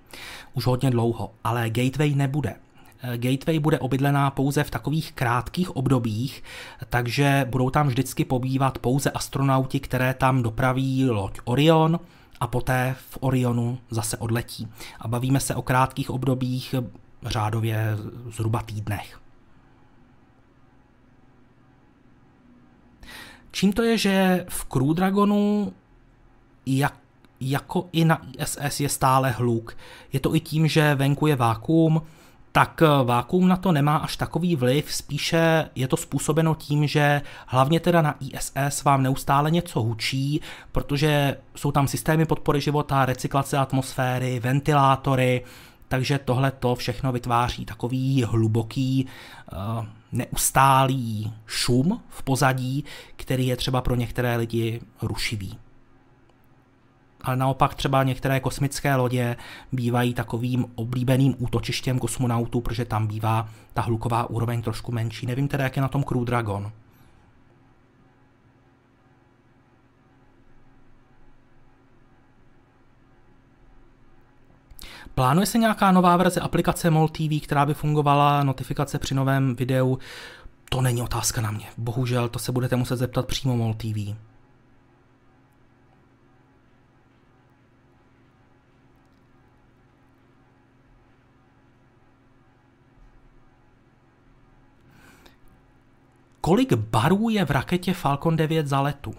Už 0.53 0.65
hodně 0.65 0.91
dlouho, 0.91 1.31
ale 1.43 1.69
Gateway 1.69 2.15
nebude. 2.15 2.55
Eh, 3.01 3.17
Gateway 3.17 3.59
bude 3.59 3.79
obydlená 3.79 4.31
pouze 4.31 4.63
v 4.63 4.71
takových 4.71 5.11
krátkých 5.11 5.75
obdobích, 5.75 6.43
takže 6.89 7.45
budou 7.49 7.69
tam 7.69 7.87
vždycky 7.87 8.25
pobývat 8.25 8.77
pouze 8.77 9.11
astronauti, 9.11 9.79
které 9.79 10.13
tam 10.13 10.43
dopraví 10.43 11.09
loď 11.09 11.39
Orion 11.43 11.99
a 12.39 12.47
poté 12.47 12.95
v 13.09 13.17
Orionu 13.21 13.79
zase 13.89 14.17
odletí. 14.17 14.67
A 14.99 15.07
bavíme 15.07 15.39
se 15.39 15.55
o 15.55 15.61
krátkých 15.61 16.09
obdobích 16.09 16.75
řádově 17.25 17.97
zhruba 18.29 18.61
týdnech. 18.61 19.19
Čím 23.51 23.73
to 23.73 23.83
je, 23.83 23.97
že 23.97 24.45
v 24.49 24.65
Crew 24.65 24.93
Dragonu 24.93 25.73
jak, 26.65 26.93
jako 27.39 27.89
i 27.91 28.05
na 28.05 28.21
ISS 28.37 28.79
je 28.79 28.89
stále 28.89 29.31
hluk? 29.31 29.77
Je 30.13 30.19
to 30.19 30.35
i 30.35 30.39
tím, 30.39 30.67
že 30.67 30.95
venku 30.95 31.27
je 31.27 31.35
vákuum, 31.35 32.01
tak 32.51 32.81
vákuum 33.03 33.47
na 33.47 33.57
to 33.57 33.71
nemá 33.71 33.97
až 33.97 34.17
takový 34.17 34.55
vliv, 34.55 34.93
spíše 34.93 35.69
je 35.75 35.87
to 35.87 35.97
způsobeno 35.97 36.55
tím, 36.55 36.87
že 36.87 37.21
hlavně 37.47 37.79
teda 37.79 38.01
na 38.01 38.15
ISS 38.19 38.83
vám 38.83 39.03
neustále 39.03 39.51
něco 39.51 39.81
hučí, 39.81 40.41
protože 40.71 41.37
jsou 41.55 41.71
tam 41.71 41.87
systémy 41.87 42.25
podpory 42.25 42.61
života, 42.61 43.05
recyklace 43.05 43.57
atmosféry, 43.57 44.39
ventilátory, 44.39 45.45
takže 45.87 46.19
tohle 46.25 46.51
to 46.51 46.75
všechno 46.75 47.11
vytváří 47.11 47.65
takový 47.65 48.23
hluboký, 48.23 49.07
eh, 49.51 49.55
neustálý 50.11 51.33
šum 51.45 52.01
v 52.09 52.23
pozadí, 52.23 52.85
který 53.15 53.47
je 53.47 53.55
třeba 53.55 53.81
pro 53.81 53.95
některé 53.95 54.37
lidi 54.37 54.81
rušivý. 55.01 55.57
Ale 57.21 57.35
naopak 57.35 57.75
třeba 57.75 58.03
některé 58.03 58.39
kosmické 58.39 58.95
lodě 58.95 59.35
bývají 59.71 60.13
takovým 60.13 60.65
oblíbeným 60.75 61.35
útočištěm 61.37 61.99
kosmonautů, 61.99 62.61
protože 62.61 62.85
tam 62.85 63.07
bývá 63.07 63.49
ta 63.73 63.81
hluková 63.81 64.29
úroveň 64.29 64.61
trošku 64.61 64.91
menší. 64.91 65.25
Nevím 65.25 65.47
teda, 65.47 65.63
jak 65.63 65.75
je 65.75 65.81
na 65.81 65.87
tom 65.87 66.03
Crew 66.03 66.23
Dragon. 66.23 66.71
Plánuje 75.15 75.45
se 75.45 75.57
nějaká 75.57 75.91
nová 75.91 76.17
verze 76.17 76.39
aplikace 76.39 76.89
MOL 76.89 77.07
TV, 77.07 77.41
která 77.43 77.65
by 77.65 77.73
fungovala 77.73 78.43
notifikace 78.43 78.99
při 78.99 79.15
novém 79.15 79.55
videu? 79.55 79.99
To 80.69 80.81
není 80.81 81.01
otázka 81.01 81.41
na 81.41 81.51
mě. 81.51 81.65
Bohužel 81.77 82.29
to 82.29 82.39
se 82.39 82.51
budete 82.51 82.75
muset 82.75 82.95
zeptat 82.95 83.27
přímo 83.27 83.57
MOL 83.57 83.73
TV. 83.73 84.28
Kolik 96.49 96.73
barů 96.73 97.29
je 97.29 97.45
v 97.45 97.51
raketě 97.51 97.93
Falcon 97.93 98.35
9 98.35 98.67
za 98.67 98.81
letu? 98.81 99.13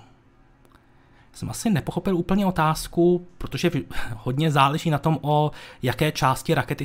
jsem 1.33 1.51
asi 1.51 1.71
nepochopil 1.71 2.17
úplně 2.17 2.47
otázku, 2.47 3.27
protože 3.39 3.71
hodně 4.17 4.51
záleží 4.51 4.91
na 4.91 4.99
tom, 4.99 5.19
o 5.23 5.51
jaké 5.83 6.13
části 6.13 6.55
rakety 6.55 6.85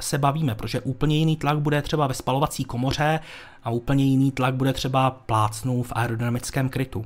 se 0.00 0.18
bavíme, 0.18 0.54
protože 0.54 0.80
úplně 0.80 1.16
jiný 1.16 1.36
tlak 1.36 1.58
bude 1.58 1.82
třeba 1.82 2.06
ve 2.06 2.14
spalovací 2.14 2.64
komoře 2.64 3.20
a 3.64 3.70
úplně 3.70 4.04
jiný 4.04 4.32
tlak 4.32 4.54
bude 4.54 4.72
třeba 4.72 5.10
plácnu 5.10 5.82
v 5.82 5.92
aerodynamickém 5.94 6.68
krytu. 6.68 7.04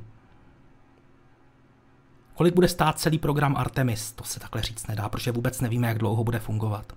Kolik 2.35 2.55
bude 2.55 2.67
stát 2.67 2.99
celý 2.99 3.17
program 3.17 3.55
Artemis, 3.57 4.11
to 4.11 4.23
se 4.23 4.39
takhle 4.39 4.61
říct 4.61 4.87
nedá, 4.87 5.09
protože 5.09 5.31
vůbec 5.31 5.61
nevíme, 5.61 5.87
jak 5.87 5.97
dlouho 5.97 6.23
bude 6.23 6.39
fungovat. 6.39 6.93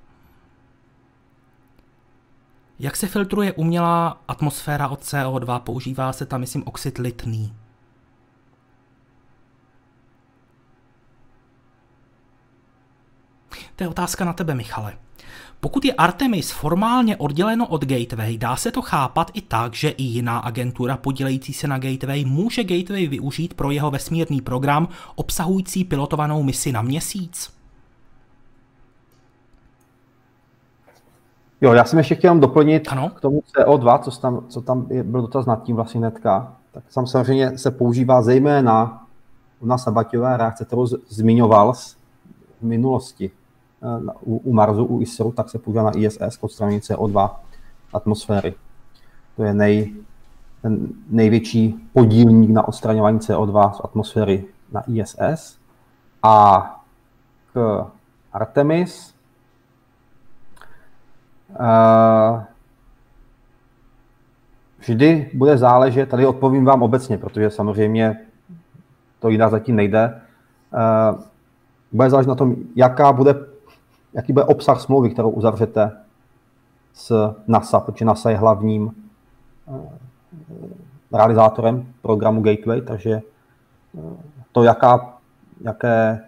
Jak 2.80 2.96
se 2.96 3.06
filtruje 3.06 3.52
umělá 3.52 4.22
atmosféra 4.28 4.88
od 4.88 5.00
CO2? 5.00 5.60
Používá 5.60 6.12
se 6.12 6.26
tam, 6.26 6.40
myslím, 6.40 6.62
oxid 6.66 6.98
litný. 6.98 7.52
To 13.76 13.84
je 13.84 13.88
otázka 13.88 14.24
na 14.24 14.32
tebe, 14.32 14.54
Michale. 14.54 14.98
Pokud 15.60 15.84
je 15.84 15.92
Artemis 15.92 16.50
formálně 16.50 17.16
odděleno 17.16 17.66
od 17.66 17.84
Gateway, 17.84 18.38
dá 18.38 18.56
se 18.56 18.70
to 18.70 18.82
chápat 18.82 19.30
i 19.34 19.40
tak, 19.40 19.74
že 19.74 19.88
i 19.88 20.02
jiná 20.02 20.38
agentura 20.38 20.96
podílející 20.96 21.52
se 21.52 21.68
na 21.68 21.78
Gateway 21.78 22.24
může 22.24 22.64
Gateway 22.64 23.06
využít 23.06 23.54
pro 23.54 23.70
jeho 23.70 23.90
vesmírný 23.90 24.40
program 24.40 24.88
obsahující 25.14 25.84
pilotovanou 25.84 26.42
misi 26.42 26.72
na 26.72 26.82
měsíc? 26.82 27.57
Jo, 31.60 31.72
já 31.72 31.84
jsem 31.84 31.98
ještě 31.98 32.14
chtěl 32.14 32.38
doplnit 32.38 32.88
ano? 32.90 33.10
k 33.10 33.20
tomu 33.20 33.40
CO2, 33.40 33.98
co 33.98 34.10
tam, 34.10 34.46
co 34.48 34.60
tam 34.60 34.86
je, 34.90 35.02
byl 35.02 35.20
dotaz 35.20 35.46
nad 35.46 35.62
tím 35.62 35.76
vlastně 35.76 36.00
netka. 36.00 36.52
Tak 36.72 36.84
tam 36.94 37.06
samozřejmě 37.06 37.58
se 37.58 37.70
používá 37.70 38.22
zejména 38.22 39.06
na 39.62 39.78
sabaťové 39.78 40.36
reakce, 40.36 40.64
kterou 40.64 40.86
zmiňoval 40.86 41.72
v 41.72 42.62
minulosti 42.62 43.30
u, 44.20 44.36
u 44.36 44.52
Marsu, 44.52 44.84
u 44.84 45.00
ISRu, 45.00 45.32
tak 45.32 45.50
se 45.50 45.58
používá 45.58 45.82
na 45.82 45.98
ISS 45.98 46.36
k 46.36 46.44
odstranění 46.44 46.80
CO2 46.80 47.30
atmosféry. 47.92 48.54
To 49.36 49.44
je 49.44 49.54
nej, 49.54 49.94
ten 50.62 50.88
největší 51.08 51.88
podílník 51.92 52.50
na 52.50 52.68
odstraňování 52.68 53.18
CO2 53.18 53.72
z 53.72 53.80
atmosféry 53.84 54.44
na 54.72 54.82
ISS. 54.86 55.58
A 56.22 56.64
k 57.54 57.86
Artemis 58.32 59.14
vždy 64.78 65.30
bude 65.34 65.58
záležet, 65.58 66.08
tady 66.08 66.26
odpovím 66.26 66.64
vám 66.64 66.82
obecně, 66.82 67.18
protože 67.18 67.50
samozřejmě 67.50 68.20
to 69.18 69.28
jinak 69.28 69.50
zatím 69.50 69.76
nejde, 69.76 70.20
bude 71.92 72.10
záležet 72.10 72.28
na 72.28 72.34
tom, 72.34 72.56
jaká 72.76 73.12
bude 73.12 73.34
jaký 74.12 74.32
bude 74.32 74.44
obsah 74.44 74.80
smlouvy, 74.80 75.10
kterou 75.10 75.30
uzavřete 75.30 75.92
s 76.92 77.34
NASA, 77.46 77.80
protože 77.80 78.04
NASA 78.04 78.30
je 78.30 78.36
hlavním 78.36 78.94
realizátorem 81.12 81.86
programu 82.02 82.42
Gateway, 82.42 82.80
takže 82.80 83.20
to, 84.52 84.62
jaká, 84.62 85.18
jaké 85.60 86.24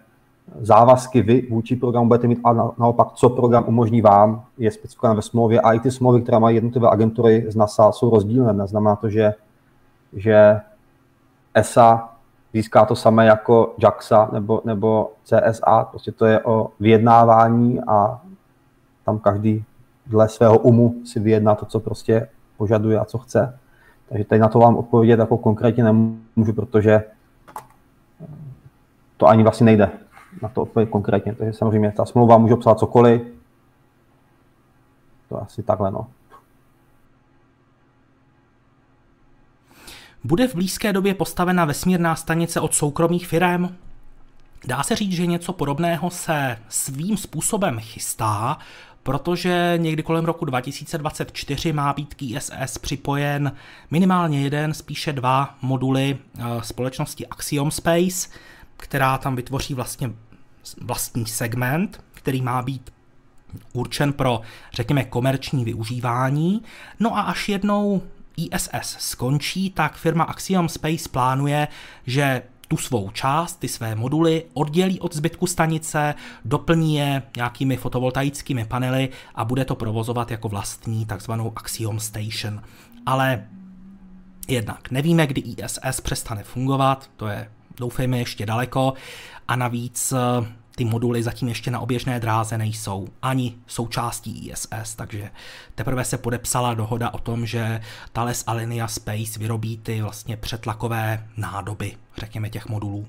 závazky 0.61 1.23
vy 1.23 1.47
vůči 1.51 1.77
programu 1.77 2.09
budete 2.09 2.27
mít 2.27 2.39
a 2.45 2.53
naopak, 2.79 3.13
co 3.13 3.29
program 3.29 3.65
umožní 3.67 4.03
vám, 4.03 4.45
je 4.59 4.71
specifikované 4.71 5.17
ve 5.17 5.23
smlouvě. 5.23 5.61
A 5.61 5.73
i 5.73 5.81
ty 5.81 5.91
smlouvy, 5.91 6.23
které 6.23 6.39
mají 6.39 6.57
jednotlivé 6.57 6.89
agentury 6.91 7.45
z 7.49 7.57
NASA, 7.57 7.93
jsou 7.93 8.11
rozdílné. 8.11 8.53
Neznamená 8.53 8.97
to, 8.97 9.09
že, 9.09 9.35
že 10.13 10.61
ESA 11.55 12.09
získá 12.55 12.85
to 12.85 12.97
samé 12.97 13.27
jako 13.27 13.75
JAXA 13.79 14.29
nebo, 14.33 14.63
nebo 14.65 15.13
CSA. 15.25 15.85
Prostě 15.91 16.13
to 16.13 16.27
je 16.27 16.41
o 16.41 16.71
vyjednávání 16.81 17.81
a 17.87 18.21
tam 19.05 19.19
každý 19.19 19.65
dle 20.07 20.29
svého 20.29 20.59
umu 20.59 20.95
si 21.05 21.21
vyjedná 21.21 21.55
to, 21.55 21.67
co 21.67 21.81
prostě 21.81 22.29
požaduje 22.57 22.99
a 22.99 23.05
co 23.05 23.19
chce. 23.19 23.59
Takže 24.09 24.25
tady 24.25 24.41
na 24.41 24.49
to 24.49 24.59
vám 24.59 24.77
odpovědět 24.77 25.19
jako 25.19 25.39
konkrétně 25.39 25.85
nemůžu, 25.85 26.53
protože 26.55 27.05
to 29.17 29.27
ani 29.27 29.43
vlastně 29.43 29.65
nejde 29.65 29.91
na 30.43 30.49
to 30.49 30.63
odpovědět 30.63 30.91
konkrétně. 30.91 31.35
Takže 31.35 31.53
samozřejmě 31.53 31.93
ta 31.93 32.05
smlouva 32.05 32.39
může 32.39 32.55
obsahovat 32.55 32.79
cokoliv. 32.79 33.23
To 35.29 35.43
asi 35.43 35.63
takhle, 35.63 35.91
no. 35.91 36.07
Bude 40.25 40.49
v 40.49 40.55
blízké 40.55 40.93
době 40.93 41.15
postavena 41.15 41.65
vesmírná 41.65 42.17
stanice 42.17 42.61
od 42.61 42.75
soukromých 42.75 43.27
firm? 43.27 43.69
Dá 44.67 44.83
se 44.83 44.97
říct, 44.97 45.13
že 45.13 45.27
něco 45.27 45.53
podobného 45.53 46.11
se 46.11 46.57
svým 46.69 47.17
způsobem 47.17 47.79
chystá, 47.81 48.59
protože 49.03 49.75
někdy 49.77 50.03
kolem 50.03 50.25
roku 50.25 50.45
2024 50.45 51.73
má 51.73 51.93
být 51.93 52.15
k 52.15 52.23
ISS 52.23 52.79
připojen 52.79 53.53
minimálně 53.91 54.43
jeden, 54.43 54.75
spíše 54.75 55.13
dva 55.13 55.55
moduly 55.63 56.19
eh, 56.39 56.43
společnosti 56.63 57.27
Axiom 57.27 57.71
Space, 57.71 58.29
která 58.81 59.19
tam 59.19 59.37
vytvoří 59.37 59.75
vlastně 59.75 60.13
vlastní 60.81 61.27
segment, 61.27 62.05
který 62.15 62.43
má 62.43 62.63
být 62.63 62.93
určen 63.73 64.13
pro, 64.13 64.41
řekněme, 64.73 65.05
komerční 65.05 65.65
využívání. 65.65 66.63
No 67.01 67.17
a 67.17 67.21
až 67.21 67.49
jednou 67.49 68.03
ISS 68.37 68.97
skončí, 68.99 69.71
tak 69.71 69.97
firma 69.97 70.25
Axiom 70.25 70.69
Space 70.69 71.09
plánuje, 71.09 71.69
že 72.07 72.43
tu 72.69 72.77
svou 72.77 73.11
část, 73.11 73.57
ty 73.57 73.69
své 73.69 73.95
moduly, 73.95 74.45
oddělí 74.55 75.01
od 75.01 75.15
zbytku 75.15 75.47
stanice, 75.47 76.15
doplní 76.45 76.97
je 76.97 77.23
nějakými 77.37 77.77
fotovoltaickými 77.77 78.65
panely 78.65 79.09
a 79.35 79.45
bude 79.45 79.65
to 79.65 79.75
provozovat 79.75 80.31
jako 80.31 80.49
vlastní 80.49 81.07
takzvanou 81.07 81.53
Axiom 81.57 82.01
Station. 82.01 82.63
Ale 83.07 83.47
jednak 84.49 84.91
nevíme, 84.91 85.27
kdy 85.27 85.41
ISS 85.41 86.01
přestane 86.01 86.43
fungovat, 86.43 87.11
to 87.17 87.27
je 87.27 87.51
doufejme 87.81 88.19
ještě 88.19 88.47
daleko, 88.47 88.93
a 89.49 89.57
navíc 89.57 90.13
eh, 90.13 90.47
ty 90.77 90.85
moduly 90.85 91.23
zatím 91.23 91.49
ještě 91.49 91.71
na 91.71 91.81
oběžné 91.81 92.21
dráze 92.21 92.59
nejsou 92.59 93.09
ani 93.23 93.55
součástí 93.67 94.49
ISS, 94.49 94.95
takže 94.97 95.31
teprve 95.75 96.05
se 96.05 96.19
podepsala 96.19 96.75
dohoda 96.75 97.11
o 97.11 97.19
tom, 97.19 97.47
že 97.47 97.81
Thales 98.13 98.45
Alenia 98.47 98.89
Space 98.89 99.39
vyrobí 99.39 99.79
ty 99.79 100.03
vlastně 100.03 100.37
přetlakové 100.37 101.27
nádoby, 101.37 101.97
řekněme, 102.17 102.51
těch 102.51 102.69
modulů. 102.69 103.07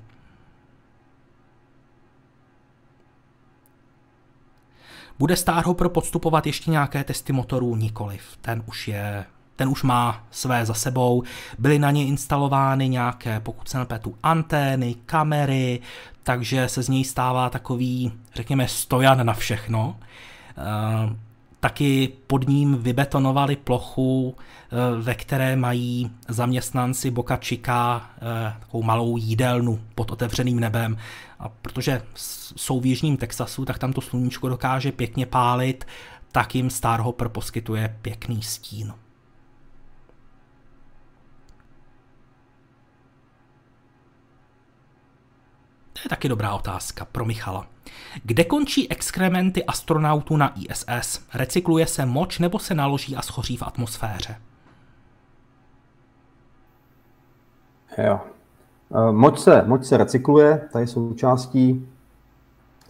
Bude 5.18 5.36
Starhopper 5.36 5.88
podstupovat 5.88 6.46
ještě 6.46 6.70
nějaké 6.70 7.04
testy 7.04 7.32
motorů? 7.32 7.76
Nikoliv. 7.76 8.38
Ten 8.40 8.62
už 8.66 8.88
je 8.88 9.24
ten 9.56 9.68
už 9.68 9.82
má 9.82 10.24
své 10.30 10.66
za 10.66 10.74
sebou, 10.74 11.22
byly 11.58 11.78
na 11.78 11.90
ně 11.90 12.06
instalovány 12.06 12.88
nějaké, 12.88 13.40
pokud 13.40 13.68
se 13.68 13.78
nepletu, 13.78 14.14
antény, 14.22 14.94
kamery, 15.06 15.80
takže 16.22 16.68
se 16.68 16.82
z 16.82 16.88
něj 16.88 17.04
stává 17.04 17.50
takový, 17.50 18.12
řekněme, 18.34 18.68
stojan 18.68 19.26
na 19.26 19.32
všechno. 19.32 19.96
E, 20.58 21.16
taky 21.60 22.12
pod 22.26 22.48
ním 22.48 22.78
vybetonovali 22.78 23.56
plochu, 23.56 24.36
e, 24.36 25.02
ve 25.02 25.14
které 25.14 25.56
mají 25.56 26.10
zaměstnanci 26.28 27.14
Chica 27.40 28.10
e, 28.16 28.60
takovou 28.60 28.82
malou 28.82 29.16
jídelnu 29.16 29.80
pod 29.94 30.10
otevřeným 30.10 30.60
nebem. 30.60 30.96
A 31.38 31.48
protože 31.48 32.02
jsou 32.56 32.80
v 32.80 32.86
jižním 32.86 33.16
Texasu, 33.16 33.64
tak 33.64 33.78
tam 33.78 33.92
to 33.92 34.00
sluníčko 34.00 34.48
dokáže 34.48 34.92
pěkně 34.92 35.26
pálit, 35.26 35.84
tak 36.32 36.54
jim 36.54 36.70
Starhopper 36.70 37.28
poskytuje 37.28 37.96
pěkný 38.02 38.42
stín. 38.42 38.92
Je 46.04 46.08
taky 46.08 46.28
dobrá 46.28 46.54
otázka 46.54 47.04
pro 47.12 47.24
Michala. 47.24 47.66
Kde 48.24 48.44
končí 48.44 48.90
exkrementy 48.90 49.64
astronautů 49.64 50.36
na 50.36 50.52
ISS? 50.60 51.20
Recykluje 51.34 51.86
se 51.86 52.06
moč 52.06 52.38
nebo 52.38 52.58
se 52.58 52.74
naloží 52.74 53.16
a 53.16 53.22
schoří 53.22 53.56
v 53.56 53.62
atmosféře? 53.62 54.36
Jo. 57.98 58.20
E, 59.08 59.12
moč 59.12 59.38
se, 59.38 59.62
moč 59.66 59.84
se 59.84 59.96
recykluje, 59.96 60.68
ta 60.72 60.80
je 60.80 60.86
součástí 60.86 61.88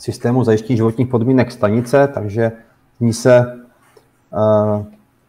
systému 0.03 0.45
zajištění 0.45 0.77
životních 0.77 1.09
podmínek 1.09 1.53
stanice, 1.53 2.09
takže 2.15 2.53
z 2.97 3.01
ní 3.01 3.13
se 3.13 3.63
uh, 4.31 4.85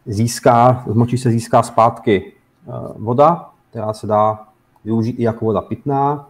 získá, 0.06 0.84
z 0.86 0.94
moči 0.94 1.18
se 1.18 1.30
získá 1.30 1.62
zpátky 1.62 2.32
uh, 2.66 2.74
voda, 3.04 3.50
která 3.70 3.92
se 3.92 4.06
dá 4.06 4.48
využít 4.84 5.16
i 5.18 5.22
jako 5.22 5.44
voda 5.44 5.60
pitná, 5.60 6.28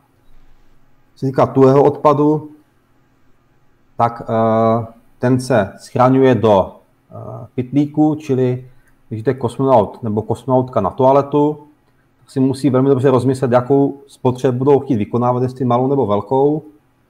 se 1.16 1.26
týká 1.26 1.46
tuhého 1.46 1.82
odpadu, 1.82 2.50
tak 3.96 4.22
uh, 4.28 4.84
ten 5.18 5.40
se 5.40 5.72
schraňuje 5.78 6.34
do 6.34 6.80
uh, 7.14 7.46
pytlíku, 7.54 8.14
čili 8.14 8.70
když 9.08 9.22
jde 9.22 9.34
kosmonaut 9.34 10.02
nebo 10.02 10.22
kosmonautka 10.22 10.80
na 10.80 10.90
toaletu, 10.90 11.66
tak 12.20 12.30
si 12.30 12.40
musí 12.40 12.70
velmi 12.70 12.88
dobře 12.88 13.10
rozmyslet, 13.10 13.52
jakou 13.52 14.02
spotřebu 14.06 14.58
budou 14.58 14.80
chtít 14.80 14.96
vykonávat, 14.96 15.42
jestli 15.42 15.64
malou 15.64 15.88
nebo 15.88 16.06
velkou. 16.06 16.62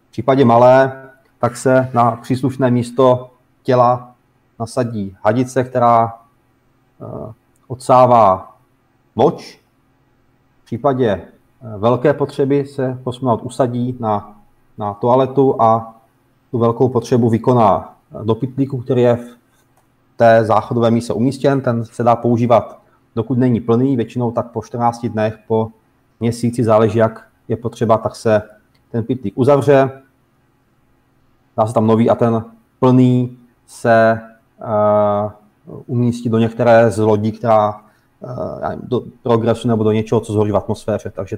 V 0.09 0.11
případě 0.11 0.45
malé, 0.45 1.03
tak 1.39 1.57
se 1.57 1.91
na 1.95 2.11
příslušné 2.11 2.71
místo 2.71 3.31
těla 3.63 4.15
nasadí 4.61 5.17
hadice, 5.23 5.65
která 5.65 6.15
uh, 6.99 7.33
odsává 7.69 8.57
moč. 9.17 9.61
V 10.63 10.65
případě 10.65 11.23
velké 11.77 12.15
potřeby 12.15 12.67
se 12.67 12.99
kosmonaut 13.05 13.43
usadí 13.43 13.97
na, 14.01 14.37
na 14.79 14.95
toaletu 14.95 15.63
a 15.63 15.95
tu 16.51 16.59
velkou 16.59 16.89
potřebu 16.89 17.31
vykoná 17.31 17.97
do 18.25 18.35
pytlíku, 18.35 18.79
který 18.79 19.03
je 19.03 19.17
v 19.17 19.37
té 20.17 20.45
záchodové 20.45 20.91
míse 20.91 21.13
umístěn. 21.13 21.61
Ten 21.61 21.85
se 21.85 22.03
dá 22.03 22.17
používat, 22.17 22.79
dokud 23.17 23.39
není 23.39 23.61
plný, 23.61 23.97
většinou 23.97 24.31
tak 24.31 24.51
po 24.51 24.63
14 24.63 25.07
dnech, 25.07 25.39
po 25.47 25.69
měsíci, 26.21 26.65
záleží, 26.65 26.99
jak 26.99 27.29
je 27.49 27.57
potřeba, 27.57 27.99
tak 27.99 28.17
se 28.17 28.43
ten 28.91 29.05
pytlík 29.05 29.35
uzavře, 29.37 29.91
dá 31.57 31.67
se 31.67 31.75
tam 31.75 31.87
nový 31.87 32.11
a 32.11 32.15
ten 32.15 32.45
plný 32.81 33.39
se 33.67 34.21
uh, 34.61 35.33
umístí 35.87 36.29
do 36.29 36.39
některé 36.39 36.91
z 36.91 36.99
lodí, 36.99 37.33
která 37.33 37.84
do 38.83 39.03
progresu 39.23 39.69
nebo 39.69 39.85
do 39.85 39.93
něčeho, 39.93 40.21
co 40.21 40.33
zhoří 40.33 40.53
v 40.53 40.57
atmosféře. 40.57 41.11
Takže 41.11 41.37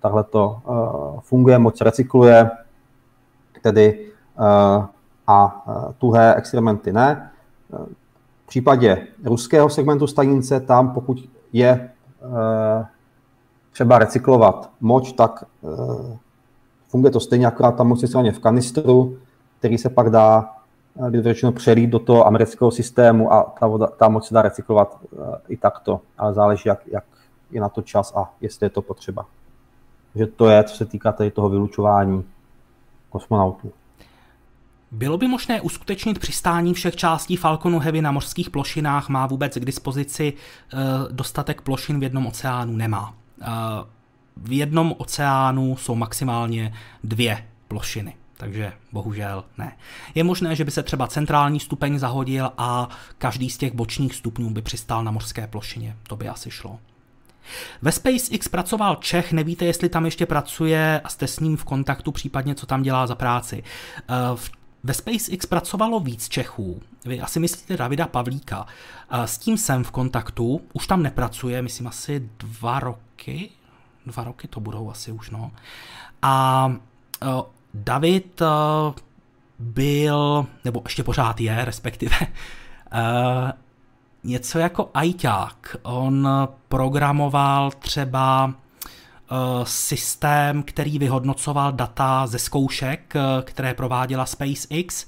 tahle 0.00 0.24
to 0.24 0.60
uh, 0.64 1.20
funguje, 1.20 1.58
moc 1.58 1.80
recykluje, 1.80 2.50
tedy 3.62 4.10
uh, 4.38 4.84
a 5.26 5.66
tuhé 5.98 6.34
experimenty 6.34 6.92
ne. 6.92 7.30
V 8.44 8.46
případě 8.46 9.06
ruského 9.24 9.68
segmentu 9.68 10.06
stanice, 10.06 10.60
tam 10.60 10.90
pokud 10.90 11.18
je 11.52 11.90
třeba 13.72 13.98
recyklovat 13.98 14.70
moč, 14.80 15.12
tak 15.12 15.44
funguje 16.88 17.10
to 17.10 17.20
stejně, 17.20 17.46
akorát 17.46 17.72
tam 17.72 17.88
moc 17.88 18.02
je 18.02 18.32
v 18.32 18.38
kanistru, 18.38 19.16
který 19.58 19.78
se 19.78 19.88
pak 19.88 20.10
dá 20.10 20.54
kdy 21.08 21.22
řečeno 21.22 21.52
přelít 21.52 21.90
do 21.90 21.98
toho 21.98 22.26
amerického 22.26 22.70
systému 22.70 23.32
a 23.32 23.54
ta, 23.60 23.66
voda, 23.66 23.86
ta 23.86 24.08
moc 24.08 24.28
se 24.28 24.34
dá 24.34 24.42
recyklovat 24.42 24.98
uh, 25.10 25.26
i 25.48 25.56
takto, 25.56 26.00
ale 26.18 26.34
záleží, 26.34 26.62
jak, 26.66 26.80
jak 26.86 27.04
je 27.50 27.60
na 27.60 27.68
to 27.68 27.82
čas 27.82 28.12
a 28.16 28.30
jestli 28.40 28.66
je 28.66 28.70
to 28.70 28.82
potřeba. 28.82 29.26
Takže 30.12 30.26
to 30.26 30.48
je, 30.48 30.64
co 30.64 30.76
se 30.76 30.84
týká 30.84 31.12
tady 31.12 31.30
toho 31.30 31.48
vylučování 31.48 32.24
kosmonautů. 33.10 33.72
Bylo 34.90 35.18
by 35.18 35.28
možné 35.28 35.60
uskutečnit 35.60 36.18
přistání 36.18 36.74
všech 36.74 36.96
částí 36.96 37.36
Falconu 37.36 37.78
Heavy 37.78 38.02
na 38.02 38.12
mořských 38.12 38.50
plošinách? 38.50 39.08
Má 39.08 39.26
vůbec 39.26 39.54
k 39.58 39.64
dispozici 39.64 40.32
uh, 40.32 40.80
dostatek 41.12 41.60
plošin 41.60 42.00
v 42.00 42.02
jednom 42.02 42.26
oceánu? 42.26 42.76
Nemá. 42.76 43.14
Uh, 43.40 43.46
v 44.36 44.52
jednom 44.52 44.94
oceánu 44.98 45.76
jsou 45.76 45.94
maximálně 45.94 46.72
dvě 47.04 47.46
plošiny 47.68 48.14
takže 48.38 48.72
bohužel 48.92 49.44
ne. 49.58 49.76
Je 50.14 50.24
možné, 50.24 50.56
že 50.56 50.64
by 50.64 50.70
se 50.70 50.82
třeba 50.82 51.06
centrální 51.06 51.60
stupeň 51.60 51.98
zahodil 51.98 52.50
a 52.58 52.88
každý 53.18 53.50
z 53.50 53.58
těch 53.58 53.74
bočních 53.74 54.14
stupňů 54.14 54.50
by 54.50 54.62
přistál 54.62 55.04
na 55.04 55.10
mořské 55.10 55.46
plošině. 55.46 55.96
To 56.02 56.16
by 56.16 56.28
asi 56.28 56.50
šlo. 56.50 56.78
Ve 57.82 57.92
SpaceX 57.92 58.48
pracoval 58.48 58.96
Čech, 58.96 59.32
nevíte, 59.32 59.64
jestli 59.64 59.88
tam 59.88 60.04
ještě 60.04 60.26
pracuje 60.26 61.00
a 61.04 61.08
jste 61.08 61.26
s 61.26 61.40
ním 61.40 61.56
v 61.56 61.64
kontaktu, 61.64 62.12
případně 62.12 62.54
co 62.54 62.66
tam 62.66 62.82
dělá 62.82 63.06
za 63.06 63.14
práci. 63.14 63.64
Eh, 64.08 64.14
ve 64.82 64.94
SpaceX 64.94 65.46
pracovalo 65.46 66.00
víc 66.00 66.28
Čechů. 66.28 66.82
Vy 67.04 67.20
asi 67.20 67.40
myslíte 67.40 67.76
Davida 67.76 68.06
Pavlíka. 68.06 68.66
Eh, 69.10 69.26
s 69.26 69.38
tím 69.38 69.58
jsem 69.58 69.84
v 69.84 69.90
kontaktu, 69.90 70.60
už 70.72 70.86
tam 70.86 71.02
nepracuje, 71.02 71.62
myslím 71.62 71.86
asi 71.86 72.28
dva 72.38 72.80
roky. 72.80 73.50
Dva 74.06 74.24
roky 74.24 74.48
to 74.48 74.60
budou 74.60 74.90
asi 74.90 75.12
už, 75.12 75.30
no. 75.30 75.50
A 76.22 76.72
eh, 77.22 77.26
David 77.74 78.40
uh, 78.40 78.48
byl, 79.58 80.46
nebo 80.64 80.82
ještě 80.84 81.02
pořád 81.02 81.40
je, 81.40 81.64
respektive, 81.64 82.16
uh, 82.20 83.50
něco 84.24 84.58
jako 84.58 84.90
ajťák. 84.94 85.76
On 85.82 86.28
programoval 86.68 87.70
třeba 87.70 88.46
uh, 88.46 88.54
systém, 89.64 90.62
který 90.62 90.98
vyhodnocoval 90.98 91.72
data 91.72 92.26
ze 92.26 92.38
zkoušek, 92.38 93.14
které 93.44 93.74
prováděla 93.74 94.26
SpaceX. 94.26 95.06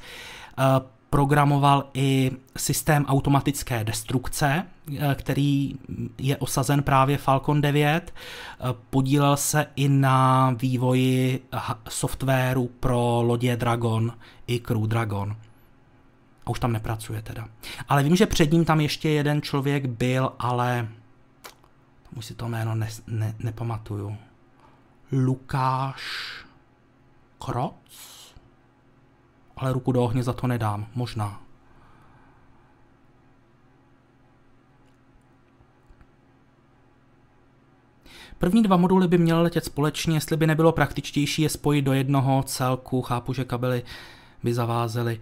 Programoval 1.10 1.84
i 1.94 2.30
systém 2.56 3.06
automatické 3.06 3.84
destrukce, 3.84 4.66
Eh, 4.98 5.14
který 5.14 5.74
je 6.18 6.36
osazen 6.36 6.82
právě 6.82 7.18
Falcon 7.18 7.60
9. 7.60 8.14
Eh, 8.14 8.64
podílel 8.90 9.36
se 9.36 9.66
i 9.76 9.88
na 9.88 10.50
vývoji 10.50 11.44
softwaru 11.88 12.70
pro 12.80 13.22
lodě 13.22 13.56
Dragon 13.56 14.12
i 14.46 14.60
Crew 14.60 14.86
Dragon. 14.86 15.36
A 16.46 16.50
už 16.50 16.60
tam 16.60 16.72
nepracuje 16.72 17.22
teda. 17.22 17.48
Ale 17.88 18.02
vím, 18.02 18.16
že 18.16 18.26
před 18.26 18.52
ním 18.52 18.64
tam 18.64 18.80
ještě 18.80 19.08
jeden 19.08 19.42
člověk 19.42 19.86
byl, 19.86 20.32
ale 20.38 20.88
už 22.16 22.26
si 22.26 22.34
to 22.34 22.48
jméno 22.48 22.74
ne, 22.74 22.88
ne, 23.06 23.34
nepamatuju. 23.38 24.16
Lukáš 25.12 26.02
Kroc? 27.38 28.09
Ale 29.60 29.72
ruku 29.72 29.92
do 29.92 30.02
ohně 30.02 30.22
za 30.22 30.32
to 30.32 30.46
nedám, 30.46 30.86
možná. 30.94 31.40
První 38.38 38.62
dva 38.62 38.76
moduly 38.76 39.08
by 39.08 39.18
měly 39.18 39.42
letět 39.42 39.64
společně, 39.64 40.16
jestli 40.16 40.36
by 40.36 40.46
nebylo 40.46 40.72
praktičtější 40.72 41.42
je 41.42 41.48
spojit 41.48 41.82
do 41.82 41.92
jednoho 41.92 42.42
celku, 42.42 43.02
chápu, 43.02 43.32
že 43.32 43.44
kabely 43.44 43.82
by 44.42 44.54
zavázely. 44.54 45.20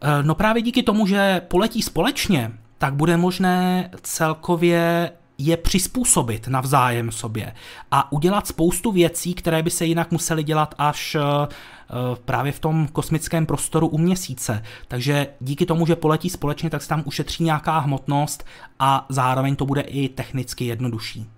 Eh, 0.00 0.22
no 0.22 0.34
právě 0.34 0.62
díky 0.62 0.82
tomu, 0.82 1.06
že 1.06 1.42
poletí 1.48 1.82
společně, 1.82 2.52
tak 2.78 2.94
bude 2.94 3.16
možné 3.16 3.90
celkově 4.02 5.10
je 5.38 5.56
přizpůsobit 5.56 6.48
navzájem 6.48 7.10
sobě 7.10 7.52
a 7.90 8.12
udělat 8.12 8.46
spoustu 8.46 8.92
věcí, 8.92 9.34
které 9.34 9.62
by 9.62 9.70
se 9.70 9.84
jinak 9.84 10.10
musely 10.10 10.42
dělat 10.42 10.74
až 10.78 11.14
eh, 11.14 11.20
eh, 11.20 12.16
právě 12.24 12.52
v 12.52 12.60
tom 12.60 12.88
kosmickém 12.92 13.46
prostoru 13.46 13.88
u 13.88 13.98
měsíce. 13.98 14.62
Takže 14.88 15.26
díky 15.40 15.66
tomu, 15.66 15.86
že 15.86 15.96
poletí 15.96 16.30
společně, 16.30 16.70
tak 16.70 16.82
se 16.82 16.88
tam 16.88 17.02
ušetří 17.06 17.44
nějaká 17.44 17.78
hmotnost 17.78 18.44
a 18.78 19.06
zároveň 19.08 19.56
to 19.56 19.66
bude 19.66 19.80
i 19.80 20.08
technicky 20.08 20.64
jednodušší. 20.64 21.30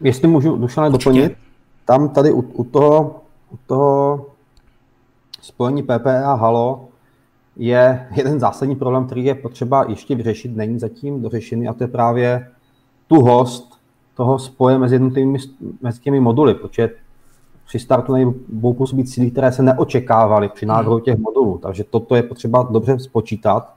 Jestli 0.00 0.28
můžu, 0.28 0.56
Dušane, 0.56 0.90
doplnit, 0.90 1.32
tam 1.84 2.08
tady 2.08 2.32
u, 2.32 2.40
u, 2.40 2.64
toho, 2.64 3.22
u 3.50 3.58
toho 3.66 4.26
spojení 5.40 5.82
PPA 5.82 6.34
Halo 6.34 6.87
je 7.58 8.08
jeden 8.16 8.40
zásadní 8.40 8.76
problém, 8.76 9.06
který 9.06 9.24
je 9.24 9.34
potřeba 9.34 9.84
ještě 9.88 10.14
vyřešit, 10.14 10.56
není 10.56 10.78
zatím 10.78 11.22
dořešený 11.22 11.68
a 11.68 11.72
to 11.72 11.84
je 11.84 11.88
právě 11.88 12.48
tu 13.06 13.20
host 13.20 13.78
toho 14.14 14.38
spoje 14.38 14.78
mezi 14.78 14.94
jednotlivými 14.94 15.38
mezi 15.82 16.00
těmi 16.00 16.20
moduly, 16.20 16.54
protože 16.54 16.90
při 17.66 17.78
startu 17.78 18.34
budou 18.48 18.74
působit 18.74 19.08
síly, 19.08 19.30
které 19.30 19.52
se 19.52 19.62
neočekávaly 19.62 20.48
při 20.48 20.66
návrhu 20.66 21.00
těch 21.00 21.18
modulů, 21.18 21.58
takže 21.58 21.84
toto 21.84 22.16
je 22.16 22.22
potřeba 22.22 22.68
dobře 22.70 22.98
spočítat. 22.98 23.74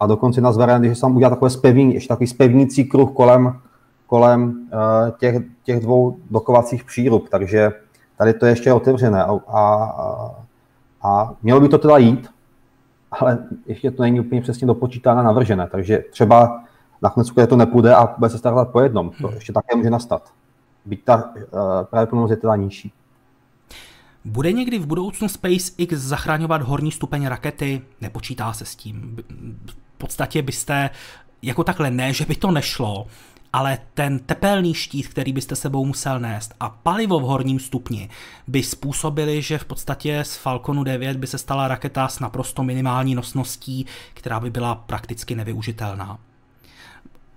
A 0.00 0.06
dokonce 0.06 0.40
na 0.40 0.50
variant, 0.50 0.84
že 0.84 0.94
se 0.94 1.00
tam 1.00 1.16
udělá 1.16 1.30
takové 1.30 1.50
spevní, 1.50 1.94
ještě 1.94 2.08
takový 2.08 2.26
spevnící 2.26 2.84
kruh 2.84 3.10
kolem, 3.12 3.58
kolem 4.06 4.42
uh, 4.44 5.10
těch, 5.18 5.42
těch 5.64 5.80
dvou 5.80 6.16
dokovacích 6.30 6.84
přírub, 6.84 7.28
takže 7.28 7.72
tady 8.18 8.34
to 8.34 8.46
je 8.46 8.52
ještě 8.52 8.72
otevřené. 8.72 9.24
A, 9.24 9.38
a, 9.48 10.34
a 11.02 11.34
mělo 11.42 11.60
by 11.60 11.68
to 11.68 11.78
teda 11.78 11.98
jít, 11.98 12.28
ale 13.20 13.38
ještě 13.66 13.90
to 13.90 14.02
není 14.02 14.20
úplně 14.20 14.40
přesně 14.40 14.66
dopočítáno 14.66 15.20
a 15.20 15.22
navržené, 15.22 15.68
takže 15.70 16.04
třeba 16.10 16.62
nakonec, 17.02 17.30
když 17.30 17.48
to 17.48 17.56
nepůjde 17.56 17.94
a 17.94 18.14
bude 18.18 18.30
se 18.30 18.38
startat 18.38 18.68
po 18.68 18.80
jednom, 18.80 19.10
to 19.10 19.26
hmm. 19.26 19.34
ještě 19.34 19.52
také 19.52 19.76
může 19.76 19.90
nastat. 19.90 20.32
Byť 20.84 21.04
ta 21.04 21.16
uh, 21.34 21.42
pravděpodobnost 21.90 22.30
je 22.30 22.36
teda 22.36 22.56
nižší. 22.56 22.92
Bude 24.24 24.52
někdy 24.52 24.78
v 24.78 24.86
budoucnu 24.86 25.28
SpaceX 25.28 25.92
zachraňovat 25.92 26.62
horní 26.62 26.92
stupeň 26.92 27.26
rakety? 27.26 27.82
Nepočítá 28.00 28.52
se 28.52 28.64
s 28.64 28.76
tím. 28.76 29.16
V 29.66 29.98
podstatě 29.98 30.42
byste 30.42 30.90
jako 31.42 31.64
takhle 31.64 31.90
ne, 31.90 32.12
že 32.12 32.24
by 32.24 32.34
to 32.34 32.50
nešlo, 32.50 33.06
ale 33.52 33.78
ten 33.94 34.18
tepelný 34.18 34.74
štít, 34.74 35.08
který 35.08 35.32
byste 35.32 35.56
sebou 35.56 35.84
musel 35.84 36.20
nést 36.20 36.54
a 36.60 36.68
palivo 36.68 37.20
v 37.20 37.22
horním 37.22 37.60
stupni 37.60 38.08
by 38.46 38.62
způsobili, 38.62 39.42
že 39.42 39.58
v 39.58 39.64
podstatě 39.64 40.24
z 40.24 40.36
Falconu 40.36 40.84
9 40.84 41.16
by 41.16 41.26
se 41.26 41.38
stala 41.38 41.68
raketa 41.68 42.08
s 42.08 42.20
naprosto 42.20 42.62
minimální 42.62 43.14
nosností, 43.14 43.86
která 44.14 44.40
by 44.40 44.50
byla 44.50 44.74
prakticky 44.74 45.34
nevyužitelná. 45.34 46.18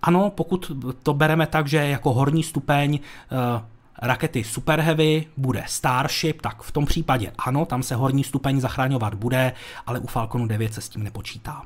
Ano, 0.01 0.29
pokud 0.29 0.71
to 1.03 1.13
bereme 1.13 1.47
tak, 1.47 1.67
že 1.67 1.77
jako 1.77 2.13
horní 2.13 2.43
stupeň 2.43 2.99
uh, 3.31 3.61
rakety 4.01 4.43
Super 4.43 4.81
Heavy 4.81 5.25
bude 5.37 5.63
Starship, 5.67 6.41
tak 6.41 6.61
v 6.61 6.71
tom 6.71 6.85
případě 6.85 7.31
ano, 7.37 7.65
tam 7.65 7.83
se 7.83 7.95
horní 7.95 8.23
stupeň 8.23 8.59
zachraňovat 8.59 9.13
bude, 9.13 9.53
ale 9.85 9.99
u 9.99 10.07
Falconu 10.07 10.47
9 10.47 10.73
se 10.73 10.81
s 10.81 10.89
tím 10.89 11.03
nepočítá. 11.03 11.61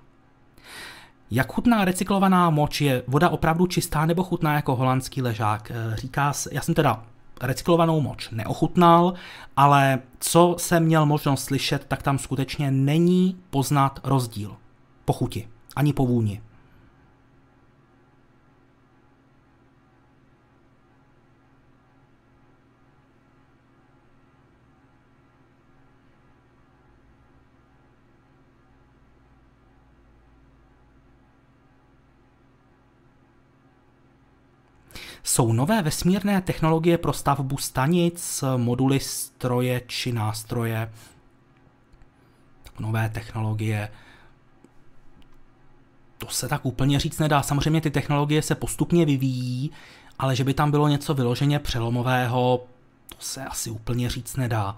Jak 1.31 1.53
chutná 1.53 1.85
recyklovaná 1.85 2.49
moč 2.49 2.81
je 2.81 3.03
voda 3.07 3.29
opravdu 3.29 3.67
čistá 3.67 4.05
nebo 4.05 4.23
chutná 4.23 4.53
jako 4.55 4.75
holandský 4.75 5.21
ležák? 5.21 5.71
Eh, 5.71 5.95
říká 5.95 6.33
se, 6.33 6.49
já 6.53 6.61
jsem 6.61 6.75
teda 6.75 7.03
recyklovanou 7.41 8.01
moč 8.01 8.29
neochutnal, 8.29 9.13
ale 9.57 9.99
co 10.19 10.55
jsem 10.59 10.83
měl 10.83 11.05
možnost 11.05 11.43
slyšet, 11.43 11.85
tak 11.87 12.03
tam 12.03 12.17
skutečně 12.17 12.71
není 12.71 13.37
poznat 13.49 13.99
rozdíl 14.03 14.55
po 15.05 15.13
chuti, 15.13 15.47
ani 15.75 15.93
po 15.93 16.05
vůni. 16.05 16.41
Jsou 35.29 35.53
nové 35.53 35.81
vesmírné 35.81 36.41
technologie 36.41 36.97
pro 36.97 37.13
stavbu 37.13 37.57
stanic, 37.57 38.43
moduly 38.57 38.99
stroje 38.99 39.81
či 39.87 40.11
nástroje. 40.11 40.91
Nové 42.79 43.09
technologie. 43.09 43.91
To 46.17 46.27
se 46.27 46.47
tak 46.47 46.65
úplně 46.65 46.99
říct 46.99 47.19
nedá. 47.19 47.41
Samozřejmě 47.41 47.81
ty 47.81 47.91
technologie 47.91 48.41
se 48.41 48.55
postupně 48.55 49.05
vyvíjí, 49.05 49.71
ale 50.19 50.35
že 50.35 50.43
by 50.43 50.53
tam 50.53 50.71
bylo 50.71 50.87
něco 50.87 51.13
vyloženě 51.13 51.59
přelomového, 51.59 52.65
to 53.09 53.15
se 53.19 53.45
asi 53.45 53.69
úplně 53.69 54.09
říct 54.09 54.35
nedá. 54.35 54.77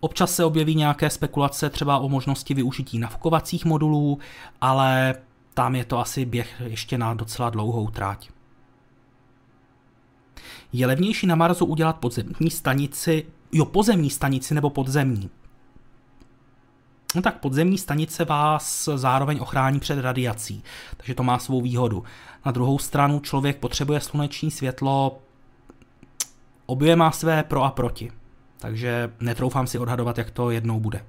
Občas 0.00 0.34
se 0.34 0.44
objeví 0.44 0.74
nějaké 0.74 1.10
spekulace 1.10 1.70
třeba 1.70 1.98
o 1.98 2.08
možnosti 2.08 2.54
využití 2.54 2.98
navkovacích 2.98 3.64
modulů, 3.64 4.18
ale 4.60 5.14
tam 5.54 5.74
je 5.74 5.84
to 5.84 5.98
asi 5.98 6.24
běh 6.24 6.62
ještě 6.64 6.98
na 6.98 7.14
docela 7.14 7.50
dlouhou 7.50 7.90
tráť. 7.90 8.30
Je 10.72 10.86
levnější 10.86 11.26
na 11.26 11.34
Marsu 11.34 11.64
udělat 11.64 11.96
podzemní 11.96 12.50
stanici, 12.50 13.26
jo, 13.52 13.64
pozemní 13.64 14.10
stanici 14.10 14.54
nebo 14.54 14.70
podzemní. 14.70 15.30
No 17.14 17.22
tak 17.22 17.38
podzemní 17.38 17.78
stanice 17.78 18.24
vás 18.24 18.88
zároveň 18.94 19.38
ochrání 19.40 19.80
před 19.80 20.00
radiací, 20.00 20.62
takže 20.96 21.14
to 21.14 21.22
má 21.22 21.38
svou 21.38 21.60
výhodu. 21.60 22.04
Na 22.46 22.52
druhou 22.52 22.78
stranu 22.78 23.20
člověk 23.20 23.58
potřebuje 23.58 24.00
sluneční 24.00 24.50
světlo, 24.50 25.22
obě 26.66 26.96
má 26.96 27.10
své 27.10 27.42
pro 27.42 27.62
a 27.62 27.70
proti, 27.70 28.12
takže 28.58 29.12
netroufám 29.20 29.66
si 29.66 29.78
odhadovat, 29.78 30.18
jak 30.18 30.30
to 30.30 30.50
jednou 30.50 30.80
bude. 30.80 31.04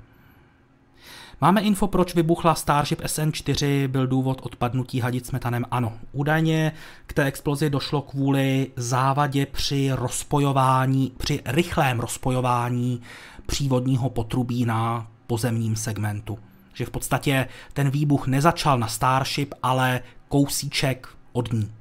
Máme 1.43 1.61
info, 1.61 1.87
proč 1.87 2.15
vybuchla 2.15 2.55
Starship 2.55 3.01
SN4, 3.01 3.87
byl 3.87 4.07
důvod 4.07 4.41
odpadnutí 4.43 4.99
hadic 4.99 5.27
s 5.27 5.31
metanem? 5.31 5.65
Ano, 5.71 5.93
údajně 6.11 6.71
k 7.05 7.13
té 7.13 7.23
explozi 7.23 7.69
došlo 7.69 8.01
kvůli 8.01 8.71
závadě 8.75 9.45
při 9.45 9.91
rozpojování, 9.91 11.11
při 11.17 11.41
rychlém 11.45 11.99
rozpojování 11.99 13.01
přívodního 13.45 14.09
potrubí 14.09 14.65
na 14.65 15.07
pozemním 15.27 15.75
segmentu. 15.75 16.39
Že 16.73 16.85
v 16.85 16.89
podstatě 16.89 17.47
ten 17.73 17.89
výbuch 17.89 18.27
nezačal 18.27 18.79
na 18.79 18.87
Starship, 18.87 19.53
ale 19.63 20.01
kousíček 20.27 21.07
od 21.33 21.53
ní. 21.53 21.71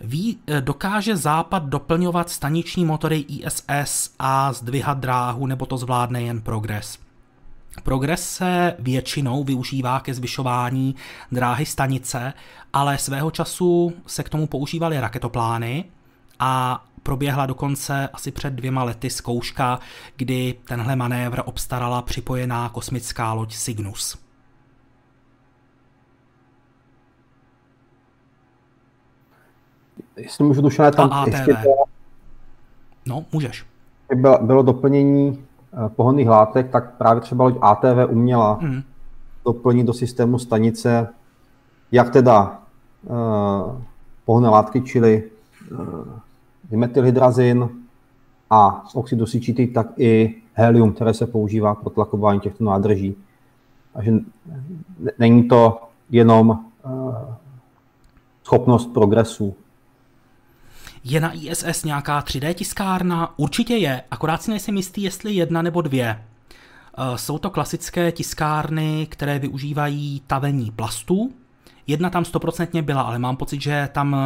Ví, 0.00 0.38
eh, 0.46 0.60
dokáže 0.60 1.16
Západ 1.16 1.64
doplňovat 1.64 2.30
staniční 2.30 2.84
motory 2.84 3.18
ISS 3.18 4.14
a 4.18 4.52
zdvihat 4.52 4.98
dráhu, 4.98 5.46
nebo 5.46 5.66
to 5.66 5.76
zvládne 5.76 6.22
jen 6.22 6.40
Progress? 6.40 6.98
Progres 7.82 8.30
se 8.30 8.74
většinou 8.78 9.44
využívá 9.44 10.00
ke 10.00 10.14
zvyšování 10.14 10.94
dráhy 11.32 11.66
stanice, 11.66 12.32
ale 12.72 12.98
svého 12.98 13.30
času 13.30 13.92
se 14.06 14.22
k 14.22 14.28
tomu 14.28 14.46
používaly 14.46 15.00
raketoplány 15.00 15.84
a 16.38 16.84
proběhla 17.02 17.46
dokonce 17.46 18.08
asi 18.12 18.30
před 18.30 18.52
dvěma 18.52 18.84
lety 18.84 19.10
zkouška, 19.10 19.80
kdy 20.16 20.54
tenhle 20.64 20.96
manévr 20.96 21.42
obstarala 21.44 22.02
připojená 22.02 22.68
kosmická 22.68 23.32
loď 23.32 23.56
Cygnus. 23.56 24.27
Jestli 30.18 30.44
můžu 30.44 30.62
Dušané, 30.62 30.90
tam 30.92 31.12
ATV. 31.12 31.32
ještě 31.32 31.54
to, 31.54 31.70
No, 33.06 33.24
můžeš. 33.32 33.66
Bylo, 34.14 34.38
bylo 34.42 34.62
doplnění 34.62 35.38
eh, 35.38 35.88
pohonných 35.88 36.28
látek, 36.28 36.70
tak 36.70 36.94
právě 36.94 37.20
třeba 37.20 37.44
loď 37.44 37.54
ATV 37.60 38.08
uměla 38.08 38.58
mm. 38.60 38.82
doplnit 39.44 39.86
do 39.86 39.92
systému 39.92 40.38
stanice 40.38 41.08
jak 41.92 42.10
teda 42.10 42.60
uh, 43.02 43.80
pohonné 44.24 44.48
látky, 44.48 44.80
čili 44.80 45.30
uh, 45.72 46.78
metylhydrazin 46.78 47.68
a 48.50 48.84
oxid 48.94 49.18
dusičitý, 49.18 49.66
tak 49.66 49.86
i 49.96 50.34
helium, 50.52 50.92
které 50.92 51.14
se 51.14 51.26
používá 51.26 51.74
pro 51.74 51.90
tlakování 51.90 52.40
těchto 52.40 52.64
nádrží. 52.64 53.16
Takže 53.92 54.12
není 55.18 55.48
to 55.48 55.80
jenom 56.10 56.50
uh, 56.50 57.14
schopnost 58.44 58.86
progresu, 58.86 59.54
je 61.04 61.20
na 61.20 61.32
ISS 61.32 61.84
nějaká 61.84 62.22
3D 62.22 62.54
tiskárna? 62.54 63.38
Určitě 63.38 63.76
je, 63.76 64.02
akorát 64.10 64.42
si 64.42 64.50
nejsem 64.50 64.76
jistý, 64.76 65.02
jestli 65.02 65.34
jedna 65.34 65.62
nebo 65.62 65.82
dvě. 65.82 66.24
Jsou 67.16 67.38
to 67.38 67.50
klasické 67.50 68.12
tiskárny, 68.12 69.06
které 69.10 69.38
využívají 69.38 70.22
tavení 70.26 70.70
plastů. 70.70 71.32
Jedna 71.86 72.10
tam 72.10 72.24
stoprocentně 72.24 72.82
byla, 72.82 73.02
ale 73.02 73.18
mám 73.18 73.36
pocit, 73.36 73.62
že 73.62 73.88
tam 73.92 74.16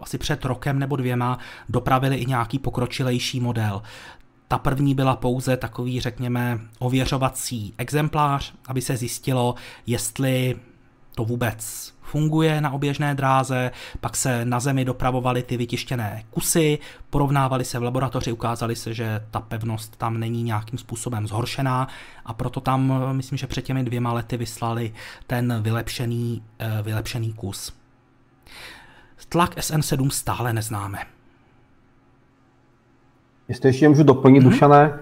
asi 0.00 0.18
před 0.18 0.44
rokem 0.44 0.78
nebo 0.78 0.96
dvěma 0.96 1.38
dopravili 1.68 2.16
i 2.16 2.26
nějaký 2.26 2.58
pokročilejší 2.58 3.40
model. 3.40 3.82
Ta 4.48 4.58
první 4.58 4.94
byla 4.94 5.16
pouze 5.16 5.56
takový, 5.56 6.00
řekněme, 6.00 6.60
ověřovací 6.78 7.74
exemplář, 7.78 8.54
aby 8.68 8.80
se 8.80 8.96
zjistilo, 8.96 9.54
jestli 9.86 10.56
to 11.14 11.24
vůbec 11.24 11.92
funguje 12.06 12.60
na 12.60 12.70
oběžné 12.70 13.14
dráze, 13.14 13.70
pak 14.00 14.16
se 14.16 14.44
na 14.44 14.60
zemi 14.60 14.84
dopravovaly 14.84 15.42
ty 15.42 15.56
vytištěné 15.56 16.22
kusy, 16.30 16.78
porovnávali 17.10 17.64
se 17.64 17.78
v 17.78 17.82
laboratoři, 17.82 18.32
ukázali 18.32 18.76
se, 18.76 18.94
že 18.94 19.20
ta 19.30 19.40
pevnost 19.40 19.96
tam 19.96 20.20
není 20.20 20.42
nějakým 20.42 20.78
způsobem 20.78 21.26
zhoršená 21.26 21.88
a 22.24 22.34
proto 22.34 22.60
tam, 22.60 22.92
myslím, 23.12 23.38
že 23.38 23.46
před 23.46 23.62
těmi 23.62 23.84
dvěma 23.84 24.12
lety 24.12 24.36
vyslali 24.36 24.92
ten 25.26 25.62
vylepšený, 25.62 26.42
eh, 26.58 26.82
vylepšený 26.82 27.32
kus. 27.32 27.72
Tlak 29.28 29.56
SN7 29.56 30.10
stále 30.10 30.52
neznáme. 30.52 30.98
Jestli 33.48 33.68
ještě 33.68 33.88
můžu 33.88 34.02
doplnit, 34.02 34.40
mm-hmm. 34.40 34.50
Dušané, 34.50 34.98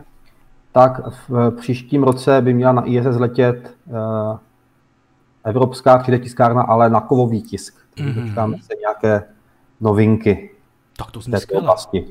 tak 0.72 1.00
v 1.28 1.50
příštím 1.50 2.02
roce 2.02 2.40
by 2.40 2.54
měla 2.54 2.72
na 2.72 2.82
ISS 2.88 3.16
letět 3.16 3.76
uh, 3.86 3.96
evropská 5.44 6.02
3D 6.02 6.20
tiskárna, 6.20 6.62
ale 6.62 6.90
na 6.90 7.00
kovový 7.00 7.42
tisk. 7.42 7.76
Mm-hmm. 7.96 8.14
Dočkáme 8.14 8.58
se 8.58 8.74
nějaké 8.80 9.24
novinky 9.80 10.50
tak 10.96 11.10
to 11.10 11.20
zní 11.20 11.32
této 11.32 11.58
oblasti. 11.58 12.06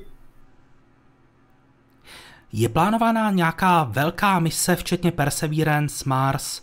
Je 2.52 2.70
plánovaná 2.70 3.32
nějaká 3.32 3.84
velká 3.84 4.40
mise, 4.40 4.76
včetně 4.76 5.12
Perseverance, 5.12 6.10
Mars, 6.10 6.62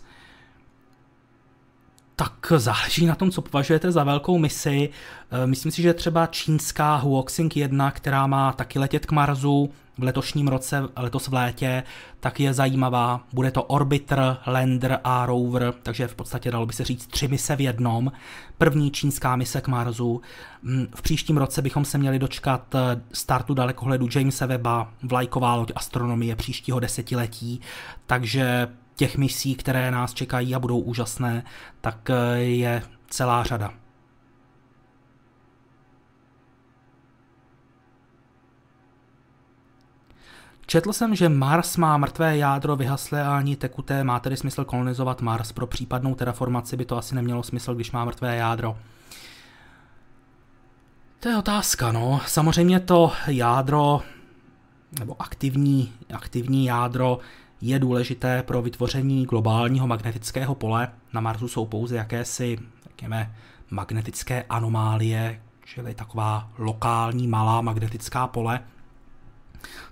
tak 2.15 2.53
záleží 2.57 3.05
na 3.05 3.15
tom, 3.15 3.31
co 3.31 3.41
považujete 3.41 3.91
za 3.91 4.03
velkou 4.03 4.37
misi. 4.37 4.89
Eh, 5.31 5.47
myslím 5.47 5.71
si, 5.71 5.81
že 5.81 5.93
třeba 5.93 6.27
čínská 6.27 6.95
Huoxing 6.95 7.57
1, 7.57 7.91
která 7.91 8.27
má 8.27 8.53
taky 8.53 8.79
letět 8.79 9.05
k 9.05 9.11
Marsu 9.11 9.69
v 9.97 10.03
letošním 10.03 10.47
roce, 10.47 10.83
letos 10.95 11.27
v 11.27 11.33
létě, 11.33 11.83
tak 12.19 12.39
je 12.39 12.53
zajímavá. 12.53 13.23
Bude 13.33 13.51
to 13.51 13.63
Orbiter, 13.63 14.37
Lander 14.47 14.99
a 15.03 15.25
Rover, 15.25 15.73
takže 15.83 16.07
v 16.07 16.15
podstatě 16.15 16.51
dalo 16.51 16.65
by 16.65 16.73
se 16.73 16.83
říct 16.83 17.07
tři 17.07 17.27
mise 17.27 17.55
v 17.55 17.61
jednom. 17.61 18.11
První 18.57 18.91
čínská 18.91 19.35
mise 19.35 19.61
k 19.61 19.67
Marsu. 19.67 20.21
Mm, 20.61 20.87
v 20.95 21.01
příštím 21.01 21.37
roce 21.37 21.61
bychom 21.61 21.85
se 21.85 21.97
měli 21.97 22.19
dočkat 22.19 22.75
eh, 22.75 23.01
startu 23.13 23.53
dalekohledu 23.53 24.07
Jamesa 24.15 24.45
Webba, 24.45 24.93
vlajková 25.03 25.55
loď 25.55 25.71
astronomie 25.75 26.35
příštího 26.35 26.79
desetiletí, 26.79 27.61
takže 28.05 28.67
těch 28.95 29.17
misí, 29.17 29.55
které 29.55 29.91
nás 29.91 30.13
čekají 30.13 30.55
a 30.55 30.59
budou 30.59 30.79
úžasné, 30.79 31.43
tak 31.81 32.09
eh, 32.09 32.37
je 32.37 32.83
celá 33.09 33.43
řada. 33.43 33.80
Četl 40.71 40.93
jsem, 40.93 41.15
že 41.15 41.29
Mars 41.29 41.77
má 41.77 41.97
mrtvé 41.97 42.37
jádro 42.37 42.75
vyhaslé 42.75 43.23
a 43.23 43.37
ani 43.37 43.55
tekuté, 43.55 44.03
má 44.03 44.19
tedy 44.19 44.37
smysl 44.37 44.65
kolonizovat 44.65 45.21
Mars. 45.21 45.51
Pro 45.51 45.67
případnou 45.67 46.15
terraformaci 46.15 46.77
by 46.77 46.85
to 46.85 46.97
asi 46.97 47.15
nemělo 47.15 47.43
smysl, 47.43 47.75
když 47.75 47.91
má 47.91 48.05
mrtvé 48.05 48.35
jádro. 48.35 48.77
To 51.19 51.29
je 51.29 51.37
otázka, 51.37 51.91
no. 51.91 52.21
Samozřejmě 52.27 52.79
to 52.79 53.11
jádro, 53.27 54.01
nebo 54.99 55.21
aktivní, 55.21 55.91
aktivní 56.13 56.65
jádro 56.65 57.19
je 57.61 57.79
důležité 57.79 58.43
pro 58.43 58.61
vytvoření 58.61 59.25
globálního 59.25 59.87
magnetického 59.87 60.55
pole. 60.55 60.87
Na 61.13 61.21
Marsu 61.21 61.47
jsou 61.47 61.65
pouze 61.65 61.95
jakési, 61.95 62.59
řekněme, 62.83 63.35
magnetické 63.69 64.43
anomálie, 64.49 65.41
čili 65.65 65.93
taková 65.93 66.49
lokální 66.57 67.27
malá 67.27 67.61
magnetická 67.61 68.27
pole, 68.27 68.59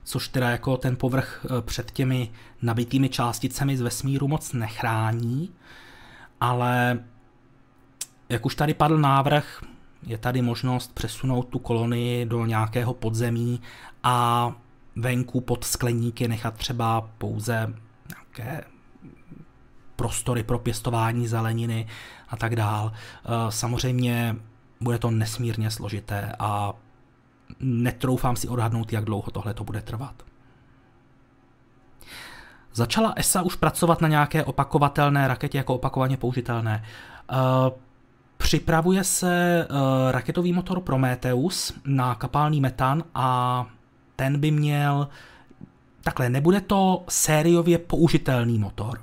což 0.04 0.28
teda 0.28 0.50
jako 0.50 0.78
ten 0.78 0.96
povrch 0.96 1.46
eh, 1.46 1.62
před 1.62 1.92
těmi 1.92 2.32
nabitými 2.62 3.10
částicemi 3.10 3.78
z 3.78 3.82
vesmíru 3.82 4.28
moc 4.28 4.54
nechrání, 4.54 5.52
ale 6.42 7.00
jak 8.30 8.46
už 8.46 8.56
tady 8.56 8.74
padl 8.74 8.98
návrh, 8.98 9.64
je 10.04 10.18
tady 10.18 10.42
možnost 10.42 10.94
přesunout 10.94 11.48
tu 11.48 11.60
kolonii 11.60 12.26
do 12.26 12.46
nějakého 12.46 12.94
podzemí 12.94 13.62
a 14.04 14.52
venku 14.96 15.42
pod 15.42 15.64
skleníky 15.64 16.28
nechat 16.28 16.54
třeba 16.54 17.10
pouze 17.18 17.74
nějaké 18.10 18.64
prostory 19.96 20.44
pro 20.44 20.60
pěstování 20.60 21.28
zeleniny 21.28 21.88
a 22.30 22.38
tak 22.38 22.56
dál. 22.56 22.92
Eh, 22.92 23.30
samozřejmě 23.50 24.36
bude 24.82 25.00
to 25.00 25.12
nesmírně 25.12 25.72
složité 25.72 26.36
a 26.40 26.74
netroufám 27.60 28.36
si 28.36 28.48
odhadnout, 28.48 28.94
jak 28.94 29.06
dlouho 29.06 29.32
tohle 29.32 29.54
to 29.54 29.64
bude 29.64 29.82
trvat. 29.82 30.24
Začala 32.74 33.14
ESA 33.16 33.42
už 33.42 33.56
pracovat 33.56 34.02
na 34.02 34.08
nějaké 34.08 34.44
opakovatelné 34.44 35.28
raketě 35.28 35.58
jako 35.58 35.76
opakovaně 35.76 36.18
použitelné. 36.18 36.84
Eh, 37.32 37.36
připravuje 38.38 39.04
se 39.04 39.68
eh, 39.70 40.12
raketový 40.12 40.54
motor 40.54 40.80
Prometheus 40.82 41.74
na 41.86 42.16
kapalný 42.16 42.62
metan 42.62 43.04
a 43.16 43.66
ten 44.16 44.40
by 44.40 44.52
měl, 44.52 45.08
takhle, 46.04 46.30
nebude 46.30 46.62
to 46.62 47.04
sériově 47.10 47.78
použitelný 47.78 48.60
motor, 48.60 49.02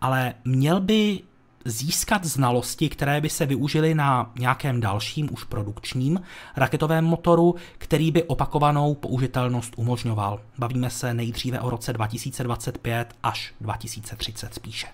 ale 0.00 0.34
měl 0.44 0.80
by 0.80 1.20
získat 1.66 2.24
znalosti, 2.24 2.88
které 2.88 3.20
by 3.20 3.28
se 3.28 3.46
využily 3.46 3.94
na 3.94 4.32
nějakém 4.38 4.80
dalším, 4.80 5.28
už 5.32 5.44
produkčním 5.44 6.20
raketovém 6.56 7.04
motoru, 7.04 7.54
který 7.78 8.10
by 8.10 8.22
opakovanou 8.22 8.94
použitelnost 8.94 9.72
umožňoval. 9.76 10.40
Bavíme 10.58 10.90
se 10.90 11.14
nejdříve 11.14 11.60
o 11.60 11.70
roce 11.70 11.92
2025 11.92 13.14
až 13.22 13.54
2030 13.60 14.54
spíše. 14.54 14.86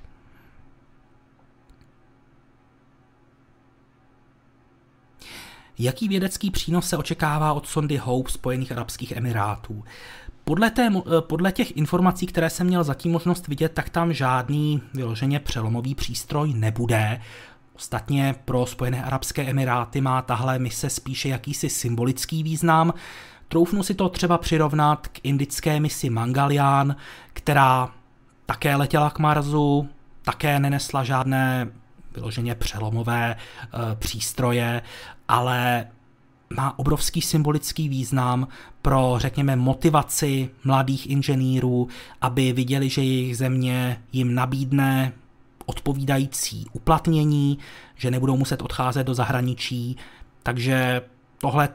Jaký 5.78 6.08
vědecký 6.08 6.50
přínos 6.50 6.88
se 6.88 6.96
očekává 6.96 7.52
od 7.52 7.68
sondy 7.68 7.96
Hope 7.96 8.30
Spojených 8.30 8.72
Arabských 8.72 9.12
Emirátů? 9.12 9.84
Podle, 10.44 10.70
té, 10.70 10.90
eh, 10.96 11.20
podle 11.20 11.52
těch 11.52 11.76
informací, 11.76 12.26
které 12.26 12.50
jsem 12.50 12.66
měl 12.66 12.84
zatím 12.84 13.12
možnost 13.12 13.48
vidět, 13.48 13.72
tak 13.72 13.88
tam 13.88 14.12
žádný 14.12 14.82
vyloženě 14.94 15.40
přelomový 15.40 15.94
přístroj 15.94 16.54
nebude. 16.54 17.20
Ostatně 17.74 18.34
pro 18.44 18.66
Spojené 18.66 19.04
Arabské 19.04 19.42
Emiráty 19.42 20.00
má 20.00 20.22
tahle 20.22 20.58
mise 20.58 20.90
spíše 20.90 21.28
jakýsi 21.28 21.68
symbolický 21.68 22.42
význam. 22.42 22.94
Troufnu 23.48 23.82
si 23.82 23.94
to 23.94 24.08
třeba 24.08 24.38
přirovnat 24.38 25.06
k 25.06 25.18
indické 25.22 25.80
misi 25.80 26.10
Mangalian, 26.10 26.96
která 27.32 27.90
také 28.46 28.76
letěla 28.76 29.10
k 29.10 29.18
Marsu, 29.18 29.88
také 30.22 30.60
nenesla 30.60 31.04
žádné 31.04 31.68
vyloženě 32.14 32.54
přelomové 32.54 33.36
e, 33.36 33.36
přístroje, 33.96 34.82
ale 35.28 35.86
má 36.56 36.78
obrovský 36.78 37.22
symbolický 37.22 37.88
význam 37.88 38.48
pro, 38.82 39.14
řekněme, 39.16 39.56
motivaci 39.56 40.50
mladých 40.64 41.10
inženýrů, 41.10 41.88
aby 42.20 42.52
viděli, 42.52 42.88
že 42.88 43.02
jejich 43.02 43.36
země 43.36 44.02
jim 44.12 44.34
nabídne 44.34 45.12
odpovídající 45.66 46.66
uplatnění, 46.72 47.58
že 47.96 48.10
nebudou 48.10 48.36
muset 48.36 48.62
odcházet 48.62 49.04
do 49.04 49.14
zahraničí. 49.14 49.96
Takže 50.42 51.02
tohle 51.38 51.68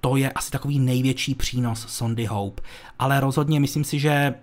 to 0.00 0.16
je 0.16 0.32
asi 0.32 0.50
takový 0.50 0.78
největší 0.78 1.34
přínos 1.34 1.86
Sondy 1.88 2.24
Hope. 2.24 2.62
Ale 2.98 3.20
rozhodně 3.20 3.60
myslím 3.60 3.84
si, 3.84 3.98
že 3.98 4.34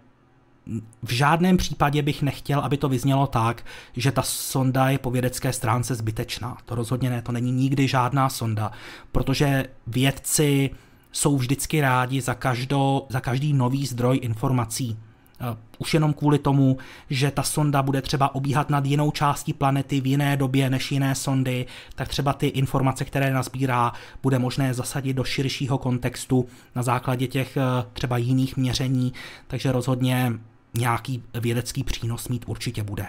v 1.04 1.12
žádném 1.12 1.58
případě 1.58 2.02
bych 2.02 2.22
nechtěl, 2.22 2.60
aby 2.60 2.78
to 2.78 2.90
vyznělo 2.90 3.28
tak, 3.28 3.66
že 3.94 4.12
ta 4.12 4.22
sonda 4.22 4.90
je 4.90 4.98
po 4.98 5.12
vědecké 5.12 5.54
stránce 5.54 5.96
zbytečná. 5.96 6.58
To 6.66 6.76
rozhodně 6.76 7.10
ne, 7.10 7.22
to 7.22 7.32
není 7.32 7.52
nikdy 7.52 7.88
žádná 7.88 8.30
sonda, 8.30 8.72
protože 9.12 9.66
vědci 9.88 10.70
jsou 11.12 11.38
vždycky 11.38 11.82
rádi 11.82 12.22
za, 12.22 12.34
každo, 12.34 13.06
za 13.10 13.20
každý 13.20 13.54
nový 13.54 13.86
zdroj 13.86 14.20
informací. 14.22 14.98
Eh, 15.40 15.58
už 15.78 15.94
jenom 15.94 16.14
kvůli 16.14 16.40
tomu, 16.40 16.78
že 17.10 17.32
ta 17.32 17.44
sonda 17.44 17.82
bude 17.82 18.02
třeba 18.02 18.36
obíhat 18.36 18.70
nad 18.70 18.86
jinou 18.86 19.12
částí 19.12 19.54
planety 19.54 20.02
v 20.02 20.08
jiné 20.08 20.38
době 20.38 20.70
než 20.70 20.92
jiné 20.92 21.16
sondy, 21.16 21.66
tak 21.96 22.08
třeba 22.08 22.34
ty 22.34 22.48
informace, 22.48 23.06
které 23.06 23.34
nazbírá, 23.34 23.92
bude 24.24 24.40
možné 24.40 24.74
zasadit 24.74 25.14
do 25.14 25.24
širšího 25.24 25.78
kontextu 25.78 26.46
na 26.76 26.84
základě 26.84 27.28
těch 27.28 27.58
eh, 27.58 27.62
třeba 27.94 28.18
jiných 28.18 28.58
měření, 28.58 29.14
takže 29.48 29.72
rozhodně 29.72 30.34
nějaký 30.78 31.24
vědecký 31.34 31.84
přínos 31.84 32.28
mít 32.28 32.44
určitě 32.48 32.84
bude. 32.84 33.08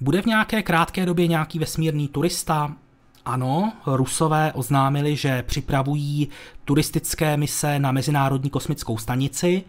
Bude 0.00 0.22
v 0.22 0.26
nějaké 0.26 0.62
krátké 0.62 1.06
době 1.06 1.26
nějaký 1.26 1.58
vesmírný 1.58 2.08
turista? 2.08 2.76
Ano, 3.24 3.72
Rusové 3.86 4.52
oznámili, 4.52 5.16
že 5.16 5.42
připravují 5.42 6.28
turistické 6.64 7.36
mise 7.36 7.78
na 7.78 7.92
Mezinárodní 7.92 8.50
kosmickou 8.50 8.98
stanici. 8.98 9.64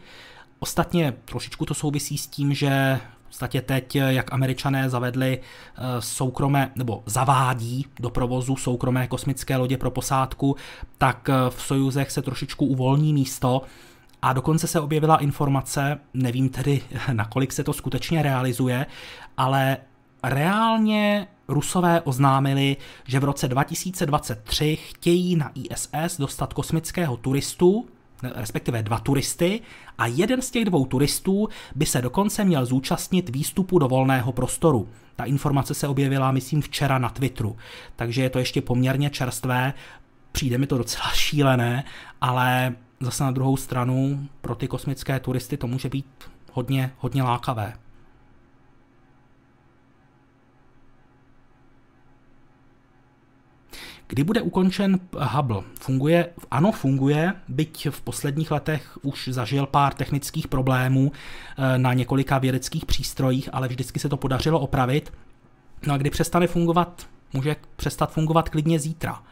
Ostatně 0.60 1.14
trošičku 1.26 1.66
to 1.66 1.74
souvisí 1.74 2.18
s 2.18 2.28
tím, 2.28 2.54
že 2.54 3.00
v 3.24 3.28
podstatě 3.28 3.62
teď, 3.62 3.96
jak 3.96 4.34
američané 4.34 4.90
zavedli 4.90 5.40
eh, 5.40 5.82
soukromé, 6.00 6.72
nebo 6.76 7.04
zavádí 7.06 7.86
do 8.00 8.10
provozu 8.10 8.56
soukromé 8.56 9.08
kosmické 9.08 9.58
lodě 9.58 9.78
pro 9.78 9.92
posádku, 9.92 10.56
tak 10.98 11.30
eh, 11.30 11.34
v 11.50 11.62
Sojuzech 11.62 12.12
se 12.12 12.22
trošičku 12.22 12.66
uvolní 12.66 13.14
místo 13.14 13.62
a 14.22 14.34
dokonce 14.34 14.68
se 14.68 14.80
objevila 14.80 15.18
informace, 15.18 16.00
nevím 16.14 16.50
tedy, 16.50 16.82
nakolik 17.14 17.54
se 17.54 17.64
to 17.64 17.74
skutečně 17.74 18.22
realizuje, 18.22 18.86
ale 19.38 19.78
reálně 20.24 21.28
Rusové 21.48 22.02
oznámili, 22.02 22.78
že 23.06 23.20
v 23.20 23.24
roce 23.24 23.48
2023 23.48 24.78
chtějí 24.90 25.36
na 25.36 25.52
ISS 25.54 26.18
dostat 26.18 26.54
kosmického 26.54 27.18
turistu, 27.18 27.88
respektive 28.36 28.84
dva 28.84 29.00
turisty, 29.00 29.62
a 29.98 30.06
jeden 30.06 30.42
z 30.42 30.52
těch 30.52 30.66
dvou 30.66 30.86
turistů 30.86 31.50
by 31.76 31.86
se 31.86 32.02
dokonce 32.02 32.44
měl 32.44 32.66
zúčastnit 32.66 33.30
výstupu 33.30 33.80
do 33.80 33.88
volného 33.88 34.32
prostoru. 34.32 34.90
Ta 35.16 35.24
informace 35.24 35.74
se 35.74 35.88
objevila, 35.88 36.32
myslím, 36.32 36.62
včera 36.62 36.98
na 36.98 37.10
Twitteru, 37.10 37.58
takže 37.96 38.22
je 38.22 38.30
to 38.30 38.40
ještě 38.40 38.62
poměrně 38.62 39.10
čerstvé, 39.10 39.74
přijde 40.32 40.58
mi 40.58 40.68
to 40.68 40.78
docela 40.78 41.10
šílené, 41.14 41.84
ale 42.22 42.76
zase 43.02 43.24
na 43.24 43.32
druhou 43.32 43.58
stranu 43.58 44.28
pro 44.42 44.56
ty 44.56 44.68
kosmické 44.68 45.20
turisty 45.20 45.58
to 45.58 45.68
může 45.68 45.90
být 45.90 46.06
hodně, 46.52 46.92
hodně 46.98 47.24
lákavé. 47.24 47.74
Kdy 54.08 54.24
bude 54.24 54.42
ukončen 54.42 55.00
Hubble? 55.20 55.62
Funguje, 55.80 56.30
ano, 56.52 56.72
funguje, 56.72 57.34
byť 57.48 57.88
v 57.90 58.02
posledních 58.02 58.52
letech 58.52 58.98
už 59.02 59.28
zažil 59.28 59.66
pár 59.66 59.94
technických 59.94 60.48
problémů 60.48 61.12
eh, 61.12 61.78
na 61.78 61.94
několika 61.94 62.38
vědeckých 62.38 62.86
přístrojích, 62.86 63.50
ale 63.54 63.68
vždycky 63.68 64.00
se 64.00 64.10
to 64.10 64.18
podařilo 64.18 64.60
opravit. 64.60 65.14
No 65.88 65.94
a 65.94 65.98
kdy 65.98 66.10
přestane 66.10 66.48
fungovat? 66.48 67.08
Může 67.34 67.56
přestat 67.76 68.12
fungovat 68.12 68.50
klidně 68.50 68.80
zítra. 68.80 69.24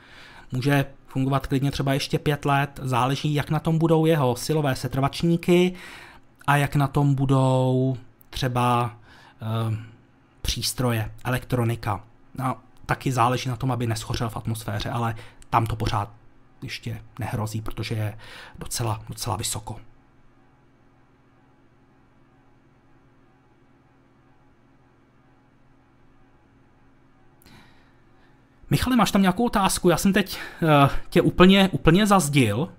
Může 0.52 0.86
fungovat 1.10 1.48
klidně 1.48 1.72
třeba 1.72 1.94
ještě 1.94 2.20
pět 2.20 2.46
let, 2.46 2.80
záleží, 2.84 3.34
jak 3.34 3.50
na 3.50 3.60
tom 3.60 3.78
budou 3.78 4.06
jeho 4.06 4.36
silové 4.36 4.76
setrvačníky 4.76 5.74
a 6.48 6.58
jak 6.58 6.76
na 6.76 6.88
tom 6.88 7.16
budou 7.16 7.98
třeba 8.30 8.96
e, 9.42 9.78
přístroje, 10.42 11.12
elektronika. 11.24 12.04
No, 12.38 12.56
taky 12.86 13.12
záleží 13.12 13.50
na 13.50 13.56
tom, 13.56 13.72
aby 13.72 13.88
neschořel 13.88 14.30
v 14.30 14.38
atmosféře, 14.38 14.90
ale 14.90 15.16
tam 15.50 15.66
to 15.66 15.76
pořád 15.76 16.10
ještě 16.62 17.02
nehrozí, 17.20 17.62
protože 17.62 17.96
je 17.96 18.18
docela, 18.60 19.02
docela 19.10 19.36
vysoko. 19.36 19.76
Michale, 28.70 28.96
máš 28.96 29.12
tam 29.12 29.22
nějakou 29.22 29.46
otázku? 29.46 29.90
Já 29.90 29.98
jsem 29.98 30.14
teď 30.14 30.40
uh, 30.62 30.70
tě 31.10 31.22
úplně, 31.22 31.70
úplně 31.72 32.08
zazdil. 32.08 32.70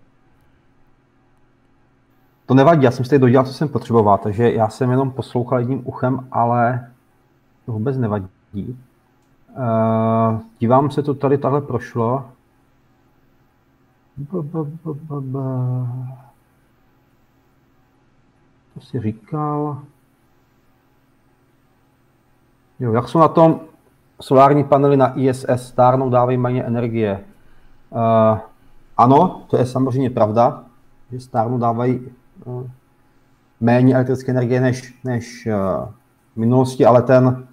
To 2.46 2.54
nevadí, 2.54 2.82
já 2.82 2.90
jsem 2.90 3.04
si 3.04 3.10
teď 3.10 3.20
dodělal, 3.20 3.46
co 3.46 3.52
jsem 3.52 3.68
potřeboval, 3.68 4.18
takže 4.18 4.52
já 4.52 4.68
jsem 4.68 4.90
jenom 4.90 5.10
poslouchal 5.10 5.58
jedním 5.58 5.86
uchem, 5.88 6.28
ale 6.32 6.90
to 7.66 7.72
vůbec 7.72 7.98
nevadí. 7.98 8.28
Uh, 8.54 10.40
dívám 10.58 10.90
se, 10.90 11.02
to 11.02 11.14
tady 11.14 11.38
takhle 11.38 11.60
prošlo. 11.60 12.30
Ba, 14.16 14.42
ba, 14.42 14.64
ba, 14.64 14.92
ba, 14.94 15.20
ba. 15.20 15.86
To 18.74 18.80
si 18.80 19.00
říkal. 19.00 19.82
Jo, 22.80 22.92
jak 22.92 23.08
jsou 23.08 23.18
na 23.18 23.28
tom 23.28 23.60
solární 24.20 24.64
panely 24.64 24.96
na 24.96 25.12
ISS 25.18 25.46
stárnou, 25.56 26.10
dávají 26.10 26.38
méně 26.38 26.64
energie. 26.64 27.20
Uh, 27.90 28.38
ano, 28.96 29.42
to 29.50 29.56
je 29.56 29.66
samozřejmě 29.66 30.10
pravda, 30.10 30.64
že 31.12 31.20
stárnou 31.20 31.58
dávají 31.58 32.00
uh, 32.44 32.64
méně 33.60 33.94
elektrické 33.94 34.32
energie 34.32 34.60
než, 34.60 34.94
než 35.04 35.46
uh, 35.46 35.88
v 36.34 36.36
minulosti, 36.36 36.86
ale 36.86 37.02
ten, 37.02 37.46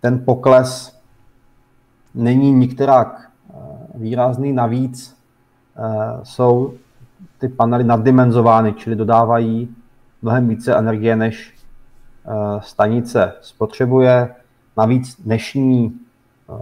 ten 0.00 0.24
pokles 0.24 1.00
není 2.14 2.52
nikterak 2.52 3.30
uh, 3.48 3.76
výrazný. 3.94 4.52
Navíc 4.52 5.16
uh, 5.78 6.22
jsou 6.22 6.74
ty 7.38 7.48
panely 7.48 7.84
naddimenzovány, 7.84 8.72
čili 8.72 8.96
dodávají 8.96 9.76
mnohem 10.22 10.48
více 10.48 10.76
energie, 10.76 11.16
než 11.16 11.54
stanice 12.60 13.32
spotřebuje. 13.40 14.34
Navíc 14.76 15.20
dnešní 15.20 16.00
eh, 16.50 16.54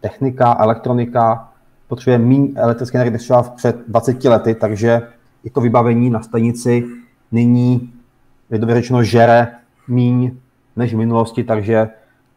technika, 0.00 0.56
elektronika 0.60 1.52
potřebuje 1.88 2.18
méně 2.18 2.48
elektrické 2.54 2.98
energie 2.98 3.12
než 3.12 3.22
třeba 3.22 3.42
před 3.42 3.76
20 3.88 4.24
lety, 4.24 4.54
takže 4.54 5.02
i 5.44 5.50
to 5.50 5.60
vybavení 5.60 6.10
na 6.10 6.22
stanici 6.22 6.84
nyní, 7.32 7.92
lidově 8.50 8.74
řečeno, 8.74 9.02
žere 9.02 9.56
míň 9.88 10.36
než 10.76 10.94
v 10.94 10.96
minulosti, 10.96 11.44
takže 11.44 11.88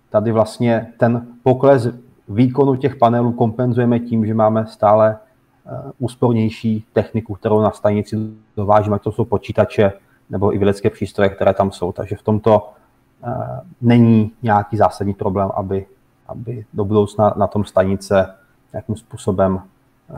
tady 0.10 0.32
vlastně 0.32 0.88
ten 0.98 1.28
pokles 1.44 1.88
výkonu 2.30 2.76
těch 2.76 2.96
panelů 2.96 3.32
kompenzujeme 3.32 4.00
tím, 4.00 4.26
že 4.26 4.34
máme 4.34 4.66
stále 4.68 5.18
eh, 5.18 5.92
úspornější 6.00 6.86
techniku, 6.94 7.34
kterou 7.34 7.62
na 7.62 7.72
stanici 7.72 8.18
dovážíme, 8.58 9.00
to 9.00 9.12
jsou 9.12 9.26
počítače 9.26 9.94
nebo 10.30 10.56
i 10.56 10.58
vědecké 10.58 10.90
přístroje, 10.90 11.30
které 11.30 11.54
tam 11.54 11.72
jsou. 11.72 11.92
Takže 11.92 12.16
v 12.16 12.24
tomto 12.24 12.70
není 13.82 14.32
nějaký 14.42 14.78
zásadní 14.78 15.14
problém, 15.14 15.50
aby, 15.56 15.86
aby 16.28 16.66
do 16.74 16.86
budoucna 16.86 17.34
na 17.38 17.48
tom 17.48 17.66
stanice 17.66 18.36
nějakým 18.74 18.96
způsobem 18.96 19.60
eh, 19.60 20.18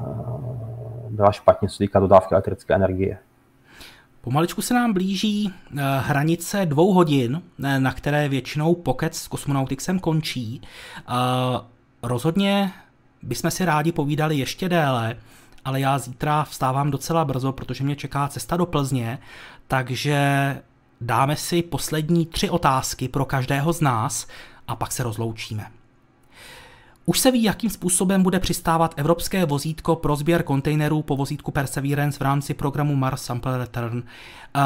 byla 1.09 1.31
špatně, 1.31 1.69
co 1.69 1.77
týká 1.77 1.99
dodávky 1.99 2.33
elektrické 2.33 2.75
energie. 2.75 3.17
Pomaličku 4.21 4.61
se 4.61 4.73
nám 4.73 4.93
blíží 4.93 5.53
eh, 5.53 5.81
hranice 5.99 6.65
dvou 6.65 6.93
hodin, 6.93 7.41
na 7.77 7.93
které 7.93 8.29
většinou 8.29 8.75
pokec 8.75 9.17
s 9.17 9.27
kosmonautixem 9.27 9.99
končí. 9.99 10.61
Rozhodně 12.03 12.71
bychom 13.23 13.51
si 13.51 13.65
rádi 13.65 13.91
povídali 13.91 14.37
ještě 14.37 14.69
déle, 14.69 15.15
ale 15.65 15.79
já 15.79 15.99
zítra 15.99 16.43
vstávám 16.43 16.91
docela 16.91 17.25
brzo, 17.25 17.51
protože 17.51 17.83
mě 17.83 17.95
čeká 17.95 18.27
cesta 18.27 18.57
do 18.57 18.65
Plzně, 18.65 19.19
takže 19.67 20.17
dáme 21.01 21.35
si 21.35 21.61
poslední 21.61 22.25
tři 22.25 22.49
otázky 22.49 23.07
pro 23.07 23.25
každého 23.25 23.73
z 23.73 23.81
nás 23.81 24.27
a 24.67 24.75
pak 24.75 24.91
se 24.91 25.03
rozloučíme. 25.03 25.67
Už 27.07 27.19
se 27.19 27.31
ví, 27.31 27.43
jakým 27.43 27.69
způsobem 27.69 28.23
bude 28.23 28.39
přistávat 28.39 28.93
evropské 28.97 29.45
vozítko 29.45 29.95
pro 29.95 30.15
sběr 30.15 30.43
kontejnerů 30.43 31.01
po 31.01 31.15
vozítku 31.15 31.51
Perseverance 31.51 32.19
v 32.19 32.21
rámci 32.21 32.53
programu 32.53 32.95
Mars 32.95 33.23
Sample 33.23 33.57
Return. 33.57 34.03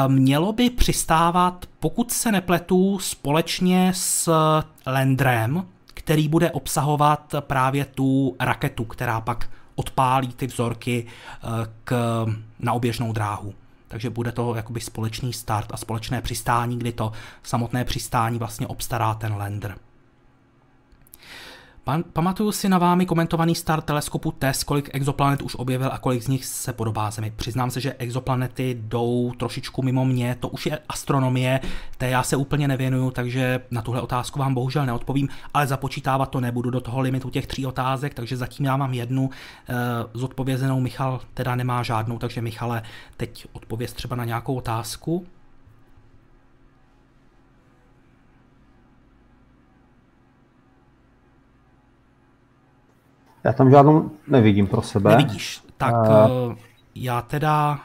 Mělo 0.08 0.52
by 0.52 0.70
přistávat, 0.70 1.66
pokud 1.80 2.12
se 2.12 2.32
nepletu, 2.32 2.98
společně 2.98 3.92
s 3.94 4.32
Landrem, 4.86 5.66
který 5.86 6.28
bude 6.28 6.50
obsahovat 6.50 7.34
právě 7.40 7.84
tu 7.84 8.36
raketu, 8.40 8.84
která 8.84 9.20
pak 9.20 9.50
odpálí 9.74 10.28
ty 10.28 10.46
vzorky 10.46 11.06
eh, 11.06 11.46
k, 11.84 12.26
na 12.60 12.72
oběžnou 12.72 13.12
dráhu 13.12 13.54
takže 13.90 14.10
bude 14.10 14.32
to 14.32 14.54
jakoby 14.54 14.80
společný 14.80 15.32
start 15.32 15.66
a 15.72 15.76
společné 15.76 16.22
přistání, 16.22 16.78
kdy 16.78 16.92
to 16.92 17.12
samotné 17.42 17.84
přistání 17.84 18.38
vlastně 18.38 18.66
obstará 18.66 19.14
ten 19.14 19.32
lander. 19.32 19.78
Pan, 21.90 22.04
pamatuju 22.12 22.52
si 22.52 22.68
na 22.68 22.78
vámi 22.78 23.06
komentovaný 23.06 23.54
start 23.54 23.84
teleskopu 23.84 24.32
TESS, 24.32 24.64
kolik 24.64 24.90
exoplanet 24.92 25.42
už 25.42 25.54
objevil 25.54 25.90
a 25.92 25.98
kolik 25.98 26.22
z 26.22 26.28
nich 26.28 26.44
se 26.44 26.72
podobá 26.72 27.10
Zemi. 27.10 27.32
Přiznám 27.36 27.70
se, 27.70 27.80
že 27.80 27.94
exoplanety 27.98 28.76
jdou 28.80 29.32
trošičku 29.38 29.82
mimo 29.82 30.04
mě, 30.04 30.36
to 30.40 30.48
už 30.48 30.66
je 30.66 30.78
astronomie, 30.88 31.60
té 31.98 32.08
já 32.08 32.22
se 32.22 32.36
úplně 32.36 32.68
nevěnuju, 32.68 33.10
takže 33.10 33.60
na 33.70 33.82
tuhle 33.82 34.00
otázku 34.00 34.38
vám 34.38 34.54
bohužel 34.54 34.86
neodpovím, 34.86 35.28
ale 35.54 35.66
započítávat 35.66 36.30
to 36.30 36.40
nebudu 36.40 36.70
do 36.70 36.80
toho 36.80 37.00
limitu 37.00 37.30
těch 37.30 37.46
tří 37.46 37.66
otázek, 37.66 38.14
takže 38.14 38.36
zatím 38.36 38.66
já 38.66 38.76
mám 38.76 38.94
jednu 38.94 39.30
e, 39.68 39.74
zodpovězenou, 40.14 40.80
Michal 40.80 41.20
teda 41.34 41.54
nemá 41.54 41.82
žádnou, 41.82 42.18
takže 42.18 42.42
Michale, 42.42 42.82
teď 43.16 43.46
odpověz 43.52 43.92
třeba 43.92 44.16
na 44.16 44.24
nějakou 44.24 44.54
otázku. 44.54 45.26
Já 53.44 53.52
tam 53.52 53.70
žádnou 53.70 54.10
nevidím 54.28 54.66
pro 54.66 54.82
sebe. 54.82 55.10
Nevidíš. 55.10 55.62
Tak 55.76 55.94
uh, 55.94 56.54
já 56.94 57.22
teda... 57.22 57.78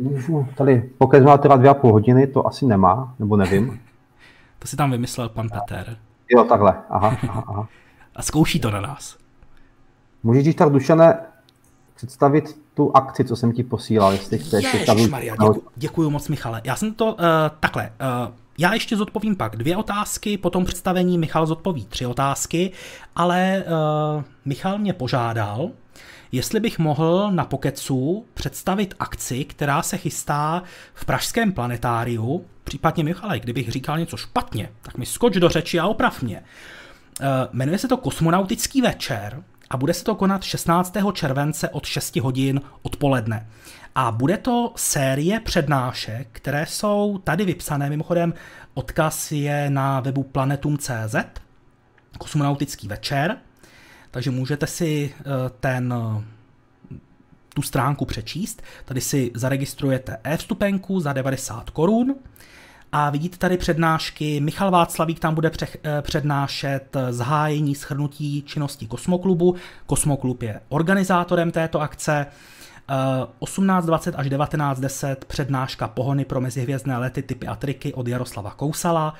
Můžu, 0.00 0.48
tady, 0.54 0.90
pokud 0.98 1.22
má 1.22 1.38
teda 1.38 1.56
dvě 1.56 1.70
a 1.70 1.74
půl 1.74 1.92
hodiny, 1.92 2.26
to 2.26 2.46
asi 2.46 2.66
nemá, 2.66 3.14
nebo 3.18 3.36
nevím. 3.36 3.80
to 4.58 4.68
si 4.68 4.76
tam 4.76 4.90
vymyslel 4.90 5.28
pan 5.28 5.48
Peter. 5.48 5.96
Jo, 6.30 6.44
takhle, 6.44 6.74
aha, 6.90 7.16
aha, 7.28 7.44
aha. 7.48 7.68
a 8.16 8.22
zkouší 8.22 8.60
to 8.60 8.70
na 8.70 8.80
nás. 8.80 9.16
Můžeš 10.22 10.54
tak, 10.54 10.70
Dušane, 10.72 11.18
představit 11.94 12.60
tu 12.74 12.96
akci, 12.96 13.24
co 13.24 13.36
jsem 13.36 13.52
ti 13.52 13.62
posílal, 13.62 14.12
jestli 14.12 14.38
chceš. 14.38 14.88
Maria, 15.10 15.36
děku, 15.36 15.62
děkuji 15.76 16.10
moc, 16.10 16.28
Michale. 16.28 16.60
Já 16.64 16.76
jsem 16.76 16.94
to 16.94 17.06
uh, 17.06 17.20
takhle. 17.60 17.92
Uh, 18.26 18.34
já 18.58 18.74
ještě 18.74 18.96
zodpovím 18.96 19.36
pak 19.36 19.56
dvě 19.56 19.76
otázky, 19.76 20.38
potom 20.38 20.64
představení 20.64 21.18
Michal 21.18 21.46
zodpoví 21.46 21.84
tři 21.84 22.06
otázky, 22.06 22.72
ale 23.16 23.64
uh, 24.16 24.22
Michal 24.44 24.78
mě 24.78 24.92
požádal, 24.92 25.70
jestli 26.32 26.60
bych 26.60 26.78
mohl 26.78 27.30
na 27.30 27.44
Pokecu 27.44 28.26
představit 28.34 28.94
akci, 28.98 29.44
která 29.44 29.82
se 29.82 29.96
chystá 29.96 30.62
v 30.94 31.04
Pražském 31.04 31.52
planetáriu, 31.52 32.44
případně 32.64 33.04
Michale, 33.04 33.40
kdybych 33.40 33.70
říkal 33.70 33.98
něco 33.98 34.16
špatně, 34.16 34.68
tak 34.82 34.98
mi 34.98 35.06
skoč 35.06 35.34
do 35.34 35.48
řeči 35.48 35.78
a 35.78 35.86
oprav 35.86 36.22
mě. 36.22 36.42
Uh, 37.20 37.26
jmenuje 37.52 37.78
se 37.78 37.88
to 37.88 37.96
Kosmonautický 37.96 38.82
večer 38.82 39.42
a 39.72 39.76
bude 39.76 39.94
se 39.94 40.04
to 40.04 40.14
konat 40.14 40.42
16. 40.42 40.96
července 41.12 41.68
od 41.68 41.86
6 41.86 42.16
hodin 42.16 42.60
odpoledne. 42.82 43.48
A 43.94 44.10
bude 44.10 44.36
to 44.36 44.72
série 44.76 45.40
přednášek, 45.40 46.28
které 46.32 46.66
jsou 46.66 47.18
tady 47.18 47.44
vypsané. 47.44 47.90
Mimochodem, 47.90 48.34
odkaz 48.74 49.32
je 49.32 49.70
na 49.70 50.00
webu 50.00 50.22
planetum.cz, 50.22 51.14
kosmonautický 52.18 52.88
večer, 52.88 53.36
takže 54.10 54.30
můžete 54.30 54.66
si 54.66 55.14
eh, 55.18 55.24
ten 55.60 55.94
tu 57.54 57.62
stránku 57.62 58.04
přečíst. 58.04 58.62
Tady 58.84 59.00
si 59.00 59.30
zaregistrujete 59.34 60.16
e-vstupenku 60.24 61.00
za 61.00 61.12
90 61.12 61.70
korun 61.70 62.14
a 62.92 63.10
vidíte 63.10 63.38
tady 63.38 63.56
přednášky. 63.56 64.40
Michal 64.40 64.70
Václavík 64.70 65.20
tam 65.20 65.34
bude 65.34 65.50
eh, 65.62 66.02
přednášet 66.02 66.96
zahájení 67.10 67.74
schrnutí 67.74 68.42
činnosti 68.42 68.86
Kosmoklubu. 68.86 69.54
Kosmoklub 69.86 70.42
je 70.42 70.60
organizátorem 70.68 71.50
této 71.50 71.80
akce. 71.80 72.26
18.20 73.40 74.12
až 74.16 74.26
19.10 74.26 75.16
přednáška 75.26 75.88
pohony 75.88 76.24
pro 76.24 76.40
mezihvězdné 76.40 76.98
lety, 76.98 77.22
typy 77.22 77.46
a 77.46 77.56
triky 77.56 77.94
od 77.94 78.08
Jaroslava 78.08 78.50
Kousala. 78.50 79.14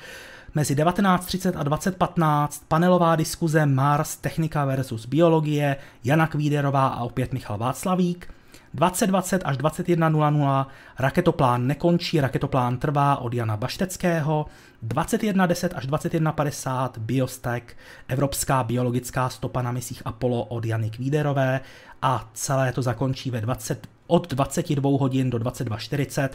Mezi 0.55 0.75
19.30 0.75 1.59
a 1.59 1.63
20.15 1.63 2.47
panelová 2.67 3.15
diskuze 3.15 3.65
Mars, 3.65 4.15
technika 4.15 4.65
versus 4.65 5.05
biologie, 5.05 5.75
Jana 6.03 6.27
Kvíderová 6.27 6.87
a 6.87 7.03
opět 7.03 7.33
Michal 7.33 7.57
Václavík. 7.57 8.33
2020 8.73 9.41
až 9.45 9.57
21.00 9.57 10.65
raketoplán 10.99 11.67
nekončí, 11.67 12.21
raketoplán 12.21 12.77
trvá 12.77 13.17
od 13.17 13.33
Jana 13.33 13.57
Bašteckého, 13.57 14.45
21.10 14.87 15.69
až 15.75 15.87
21.50 15.87 16.91
Biostek, 16.97 17.77
Evropská 18.07 18.63
biologická 18.63 19.29
stopa 19.29 19.61
na 19.61 19.71
misích 19.71 20.01
Apollo 20.05 20.43
od 20.43 20.65
Jany 20.65 20.89
Kvíderové. 20.89 21.61
A 22.01 22.29
celé 22.33 22.71
to 22.71 22.81
zakončí 22.81 23.31
ve 23.31 23.41
20, 23.41 23.87
od 24.07 24.33
22 24.33 24.99
hodin 24.99 25.29
do 25.29 25.37
22.40 25.37 26.29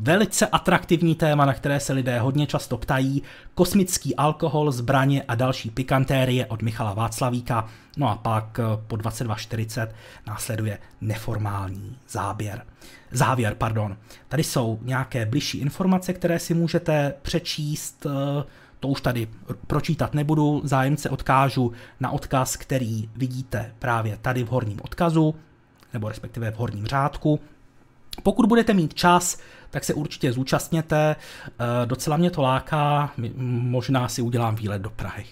Velice 0.00 0.46
atraktivní 0.46 1.14
téma, 1.14 1.44
na 1.44 1.54
které 1.54 1.80
se 1.80 1.92
lidé 1.92 2.20
hodně 2.20 2.46
často 2.46 2.78
ptají, 2.78 3.22
kosmický 3.54 4.16
alkohol, 4.16 4.72
zbraně 4.72 5.22
a 5.28 5.34
další 5.34 5.70
pikantérie 5.70 6.46
od 6.46 6.62
Michala 6.62 6.94
Václavíka. 6.94 7.68
No 7.96 8.08
a 8.08 8.14
pak 8.14 8.58
eh, 8.58 8.62
po 8.86 8.96
22.40 8.96 9.88
následuje 10.26 10.78
neformální 11.00 11.96
záběr. 12.08 12.66
Závěr, 13.10 13.54
pardon. 13.54 13.96
Tady 14.28 14.44
jsou 14.44 14.78
nějaké 14.82 15.26
bližší 15.26 15.58
informace, 15.58 16.12
které 16.12 16.38
si 16.38 16.54
můžete 16.54 17.14
přečíst, 17.22 18.06
eh, 18.06 18.44
to 18.80 18.88
už 18.88 19.00
tady 19.00 19.28
pročítat 19.66 20.14
nebudu, 20.14 20.60
zájemce 20.64 21.10
odkážu 21.10 21.72
na 22.00 22.10
odkaz, 22.10 22.56
který 22.56 23.10
vidíte 23.16 23.74
právě 23.78 24.16
tady 24.16 24.44
v 24.44 24.48
horním 24.48 24.80
odkazu, 24.82 25.34
nebo 25.92 26.08
respektive 26.08 26.50
v 26.50 26.56
horním 26.56 26.86
řádku. 26.86 27.40
Pokud 28.22 28.46
budete 28.46 28.74
mít 28.74 28.94
čas, 28.94 29.38
tak 29.70 29.84
se 29.84 29.94
určitě 29.94 30.32
zúčastněte. 30.32 31.16
Eh, 31.48 31.86
docela 31.86 32.16
mě 32.16 32.30
to 32.30 32.42
láká, 32.42 33.12
možná 33.36 34.08
si 34.08 34.22
udělám 34.22 34.54
výlet 34.54 34.82
do 34.82 34.90
Prahy. 34.90 35.26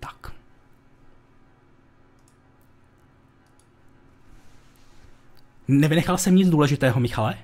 Tak. 0.00 0.32
Nevynechal 5.68 6.18
jsem 6.18 6.34
nic 6.34 6.50
důležitého, 6.50 7.00
Michale? 7.00 7.34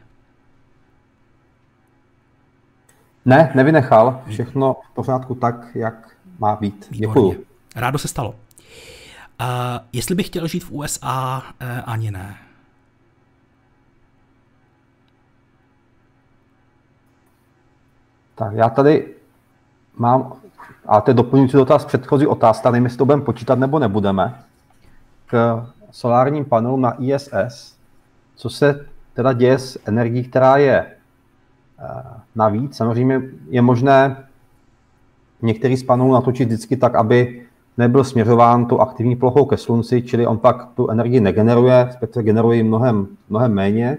Ne, 3.24 3.52
nevynechal. 3.54 4.22
Všechno 4.28 4.76
v 4.90 4.94
pořádku 4.94 5.34
tak, 5.34 5.54
jak 5.74 6.16
má 6.38 6.56
být. 6.56 6.86
Děkuji. 6.90 7.46
Rádo 7.76 7.98
se 7.98 8.08
stalo. 8.08 8.30
Uh, 8.30 9.46
jestli 9.92 10.14
bych 10.14 10.26
chtěl 10.26 10.46
žít 10.48 10.64
v 10.64 10.72
USA, 10.72 11.38
uh, 11.38 11.44
eh, 11.60 11.82
ani 11.82 12.10
ne. 12.10 12.41
Tak 18.34 18.52
já 18.52 18.68
tady 18.68 19.06
mám, 19.96 20.32
a 20.86 21.00
to 21.00 21.10
je 21.10 21.14
doplňující 21.14 21.56
dotaz 21.56 21.84
předchozí 21.84 22.26
otázka, 22.26 22.70
nevím, 22.70 22.84
jestli 22.84 22.98
to 22.98 23.04
budeme 23.04 23.22
počítat 23.22 23.58
nebo 23.58 23.78
nebudeme, 23.78 24.34
k 25.26 25.66
solárním 25.90 26.44
panelům 26.44 26.80
na 26.80 26.96
ISS, 26.98 27.76
co 28.36 28.50
se 28.50 28.86
teda 29.14 29.32
děje 29.32 29.58
s 29.58 29.78
energií, 29.84 30.24
která 30.24 30.56
je 30.56 30.86
eh, 30.86 32.02
navíc. 32.34 32.76
Samozřejmě 32.76 33.22
je 33.48 33.62
možné 33.62 34.16
některý 35.42 35.76
z 35.76 35.82
panelů 35.82 36.12
natočit 36.12 36.48
vždycky 36.48 36.76
tak, 36.76 36.94
aby 36.94 37.46
nebyl 37.78 38.04
směřován 38.04 38.66
tu 38.66 38.80
aktivní 38.80 39.16
plochou 39.16 39.44
ke 39.44 39.56
slunci, 39.56 40.02
čili 40.02 40.26
on 40.26 40.38
pak 40.38 40.68
tu 40.74 40.90
energii 40.90 41.20
negeneruje, 41.20 41.84
respektive 41.84 42.22
generuje 42.22 42.56
ji 42.56 42.62
mnohem, 42.62 43.06
mnohem 43.28 43.52
méně. 43.54 43.98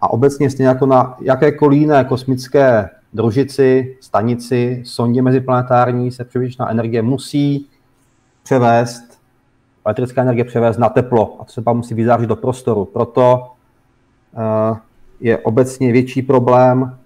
A 0.00 0.10
obecně 0.10 0.50
stejně 0.50 0.68
jako 0.68 0.86
na 0.86 1.16
jakékoliv 1.20 1.80
jiné 1.80 2.04
kosmické 2.04 2.90
družici, 3.12 3.96
stanici, 4.00 4.82
sondě 4.84 5.22
meziplanetární 5.22 6.10
se 6.10 6.24
přebytečná 6.24 6.70
energie 6.70 7.02
musí 7.02 7.68
převést, 8.42 9.20
elektrická 9.84 10.22
energie 10.22 10.44
převést 10.44 10.78
na 10.78 10.88
teplo 10.88 11.36
a 11.40 11.44
třeba 11.44 11.72
musí 11.72 11.94
vyzářit 11.94 12.28
do 12.28 12.36
prostoru. 12.36 12.84
Proto 12.84 13.52
uh, 14.32 14.76
je 15.20 15.38
obecně 15.38 15.92
větší 15.92 16.22
problém 16.22 16.96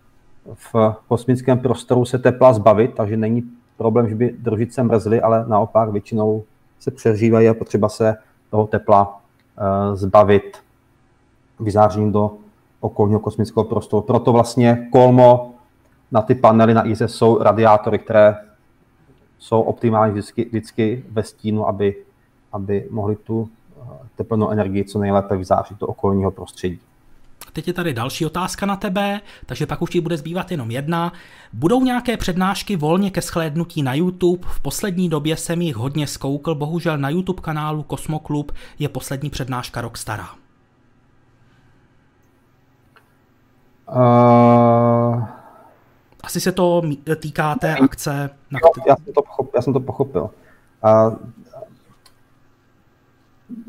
v 0.54 0.94
kosmickém 1.08 1.58
prostoru 1.58 2.04
se 2.04 2.18
tepla 2.18 2.52
zbavit, 2.52 2.94
takže 2.94 3.16
není 3.16 3.42
problém, 3.76 4.08
že 4.08 4.14
by 4.14 4.34
družice 4.38 4.82
mrzly, 4.82 5.20
ale 5.20 5.44
naopak 5.48 5.90
většinou 5.90 6.44
se 6.80 6.90
přežívají 6.90 7.48
a 7.48 7.54
potřeba 7.54 7.88
se 7.88 8.16
toho 8.50 8.66
tepla 8.66 9.20
uh, 9.88 9.96
zbavit 9.96 10.56
vyzářením 11.60 12.12
do 12.12 12.34
okolního 12.80 13.20
kosmického 13.20 13.64
prostoru. 13.64 14.02
Proto 14.02 14.32
vlastně 14.32 14.88
kolmo 14.92 15.55
na 16.12 16.22
ty 16.22 16.34
panely 16.34 16.74
na 16.74 16.86
ISS 16.86 17.02
jsou 17.06 17.42
radiátory, 17.42 17.98
které 17.98 18.36
jsou 19.38 19.60
optimální 19.60 20.12
vždycky, 20.12 20.44
vždycky 20.44 21.04
ve 21.10 21.22
stínu, 21.22 21.68
aby, 21.68 21.96
aby 22.52 22.88
mohli 22.90 23.16
tu 23.16 23.48
eh, 23.48 23.82
teplnou 24.16 24.50
energii 24.50 24.84
co 24.84 24.98
nejlépe 24.98 25.36
vyzářit 25.36 25.78
do 25.78 25.86
okolního 25.86 26.30
prostředí. 26.30 26.80
Teď 27.52 27.66
je 27.66 27.72
tady 27.72 27.94
další 27.94 28.26
otázka 28.26 28.66
na 28.66 28.76
tebe, 28.76 29.20
takže 29.46 29.66
pak 29.66 29.82
už 29.82 29.90
ti 29.90 30.00
bude 30.00 30.16
zbývat 30.16 30.50
jenom 30.50 30.70
jedna. 30.70 31.12
Budou 31.52 31.84
nějaké 31.84 32.16
přednášky 32.16 32.76
volně 32.76 33.10
ke 33.10 33.20
shlédnutí 33.20 33.82
na 33.82 33.94
YouTube? 33.94 34.48
V 34.48 34.60
poslední 34.60 35.08
době 35.08 35.36
jsem 35.36 35.62
jich 35.62 35.76
hodně 35.76 36.06
zkoukl, 36.06 36.54
bohužel 36.54 36.98
na 36.98 37.10
YouTube 37.10 37.42
kanálu 37.42 37.82
Kosmoklub 37.82 38.52
je 38.78 38.88
poslední 38.88 39.30
přednáška 39.30 39.80
rok 39.80 39.96
stará. 39.96 40.28
Uh, 43.88 45.24
asi 46.26 46.40
se 46.40 46.52
to 46.52 46.82
týká 47.16 47.54
té 47.54 47.76
akce. 47.76 48.30
Na 48.50 48.58
jo, 48.62 48.84
já, 48.88 48.96
jsem 48.96 49.14
to 49.14 49.22
pochopil, 49.22 49.52
já 49.54 49.62
jsem 49.62 49.72
to 49.72 49.80
pochopil. 49.80 50.30
A 50.82 51.12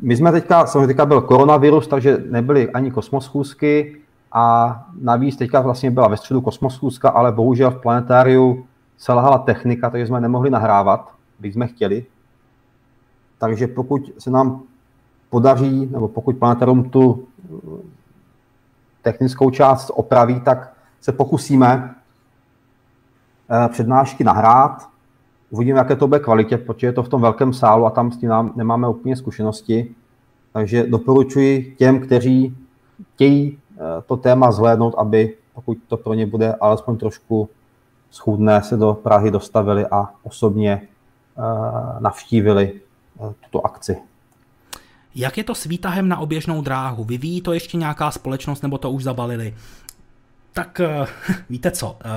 my 0.01 0.17
jsme 0.17 0.31
teďka, 0.31 0.65
samozřejmě 0.65 0.87
teďka 0.87 1.05
byl 1.05 1.21
koronavirus, 1.21 1.87
takže 1.87 2.17
nebyly 2.29 2.69
ani 2.69 2.91
kosmoschůzky 2.91 4.01
a 4.31 4.75
navíc 5.01 5.37
teďka 5.37 5.61
vlastně 5.61 5.91
byla 5.91 6.07
ve 6.07 6.17
středu 6.17 6.41
kosmoschůzka, 6.41 7.09
ale 7.09 7.31
bohužel 7.31 7.71
v 7.71 7.81
planetáriu 7.81 8.65
selhala 8.97 9.37
technika, 9.37 9.89
takže 9.89 10.07
jsme 10.07 10.21
nemohli 10.21 10.49
nahrávat, 10.49 11.13
bych 11.39 11.53
jsme 11.53 11.67
chtěli. 11.67 12.05
Takže 13.37 13.67
pokud 13.67 14.11
se 14.19 14.31
nám 14.31 14.61
podaří, 15.29 15.89
nebo 15.91 16.07
pokud 16.07 16.37
planetárium 16.37 16.89
tu 16.89 17.27
technickou 19.01 19.49
část 19.49 19.91
opraví, 19.95 20.39
tak 20.39 20.73
se 21.01 21.11
pokusíme 21.11 21.93
Eh, 21.93 22.06
přednášky 23.67 24.23
nahrát. 24.23 24.89
Uvidíme, 25.49 25.79
jaké 25.79 25.95
to 25.95 26.07
bude 26.07 26.19
kvalitě, 26.19 26.57
protože 26.57 26.87
je 26.87 26.93
to 26.93 27.03
v 27.03 27.09
tom 27.09 27.21
velkém 27.21 27.53
sálu 27.53 27.85
a 27.85 27.89
tam 27.89 28.11
s 28.11 28.17
tím 28.17 28.29
nám 28.29 28.51
nemáme 28.55 28.87
úplně 28.87 29.15
zkušenosti. 29.15 29.95
Takže 30.53 30.83
doporučuji 30.87 31.75
těm, 31.77 31.99
kteří 31.99 32.57
chtějí 33.13 33.57
eh, 33.57 33.79
to 34.05 34.17
téma 34.17 34.51
zhlédnout, 34.51 34.95
aby 34.97 35.35
pokud 35.53 35.77
to 35.87 35.97
pro 35.97 36.13
ně 36.13 36.25
bude 36.25 36.53
alespoň 36.53 36.97
trošku 36.97 37.49
schůdné, 38.11 38.61
se 38.61 38.77
do 38.77 38.93
Prahy 38.93 39.31
dostavili 39.31 39.85
a 39.91 40.09
osobně 40.23 40.87
navštívili 41.99 42.81
tuto 43.43 43.65
akci. 43.65 43.97
Jak 45.15 45.37
je 45.37 45.43
to 45.43 45.55
s 45.55 45.63
výtahem 45.63 46.09
na 46.09 46.17
oběžnou 46.17 46.61
dráhu? 46.61 47.03
Vyvíjí 47.03 47.41
to 47.41 47.53
ještě 47.53 47.77
nějaká 47.77 48.11
společnost 48.11 48.61
nebo 48.61 48.77
to 48.77 48.91
už 48.91 49.03
zabalili? 49.03 49.55
Tak 50.57 50.79
eh, 50.79 51.07
víte 51.49 51.71
co, 51.71 51.97
eh, 52.05 52.09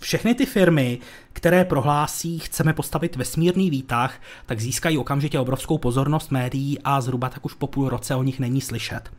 všechny 0.00 0.34
ty 0.34 0.46
firmy, 0.46 0.98
které 1.32 1.64
prohlásí, 1.64 2.38
chceme 2.38 2.72
postavit 2.72 3.16
vesmírný 3.16 3.70
výtah, 3.70 4.14
tak 4.46 4.60
získají 4.60 4.98
okamžitě 4.98 5.38
obrovskou 5.38 5.78
pozornost 5.78 6.30
médií 6.30 6.78
a 6.84 7.00
zhruba 7.00 7.28
tak 7.28 7.44
už 7.44 7.54
po 7.54 7.66
půl 7.66 7.88
roce 7.88 8.14
o 8.14 8.22
nich 8.22 8.40
není 8.40 8.60
slyšet. 8.60 9.10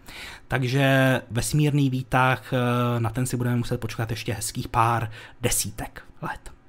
Takže 0.48 1.22
vesmírný 1.32 1.90
výtah, 1.90 2.54
eh, 2.54 3.00
na 3.00 3.10
ten 3.10 3.26
si 3.26 3.38
budeme 3.38 3.56
muset 3.56 3.80
počkat 3.80 4.10
ještě 4.10 4.34
hezkých 4.34 4.68
pár 4.68 5.12
desítek 5.42 6.04
let. 6.22 6.63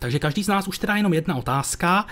Takže 0.00 0.18
každý 0.18 0.44
z 0.44 0.48
nás 0.48 0.68
už 0.68 0.78
teda 0.78 0.96
jenom 0.96 1.14
jedna 1.14 1.34
otázka. 1.34 2.06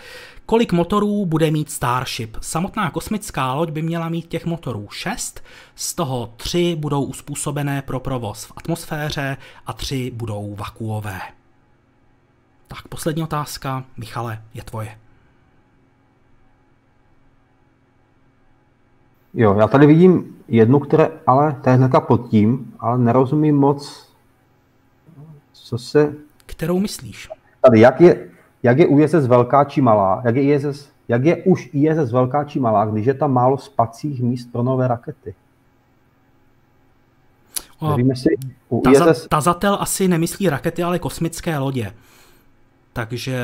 Kolik 0.46 0.72
motorů 0.72 1.26
bude 1.26 1.50
mít 1.50 1.70
Starship? 1.70 2.36
Samotná 2.40 2.90
kosmická 2.90 3.54
loď 3.54 3.70
by 3.70 3.82
měla 3.82 4.08
mít 4.08 4.26
těch 4.26 4.46
motorů 4.46 4.88
6, 4.90 5.44
z 5.74 5.94
toho 5.94 6.32
3 6.36 6.76
budou 6.78 7.04
uspůsobené 7.04 7.82
pro 7.82 8.00
provoz 8.00 8.44
v 8.44 8.52
atmosféře 8.56 9.36
a 9.66 9.72
3 9.72 10.10
budou 10.14 10.54
vakuové. 10.54 11.20
Tak 12.68 12.88
poslední 12.88 13.22
otázka, 13.22 13.84
Michale, 13.96 14.42
je 14.54 14.62
tvoje. 14.62 14.98
Jo, 19.34 19.54
já 19.58 19.68
tady 19.68 19.86
vidím 19.86 20.36
jednu, 20.48 20.78
které 20.78 21.10
ale 21.26 21.52
to 21.64 21.70
je 21.70 21.76
hnedka 21.76 22.00
pod 22.00 22.30
tím, 22.30 22.74
ale 22.80 22.98
nerozumím 22.98 23.56
moc, 23.56 24.12
co 25.52 25.78
se... 25.78 26.14
Kterou 26.46 26.78
myslíš? 26.78 27.28
Tady, 27.64 27.80
jak 27.80 28.00
je, 28.00 28.28
jak 28.62 28.78
je 28.78 28.86
USS 28.86 29.26
velká 29.26 29.64
či 29.64 29.80
malá, 29.80 30.22
jak 30.24 30.36
je, 30.36 30.42
ISS, 30.42 30.88
jak 31.08 31.24
je 31.24 31.36
už 31.36 31.70
ISS 31.72 32.12
velká 32.12 32.44
či 32.44 32.60
malá, 32.60 32.84
když 32.84 33.06
je 33.06 33.14
tam 33.14 33.32
málo 33.32 33.58
spacích 33.58 34.22
míst 34.22 34.52
pro 34.52 34.62
nové 34.62 34.88
rakety? 34.88 35.34
O, 37.78 37.90
Nevím, 37.90 38.10
jestli 38.10 38.36
u 38.68 38.80
taza, 38.80 39.10
ISS... 39.10 39.28
Tazatel 39.28 39.76
asi 39.80 40.08
nemyslí 40.08 40.48
rakety, 40.48 40.82
ale 40.82 40.98
kosmické 40.98 41.58
lodě. 41.58 41.92
Takže 42.92 43.38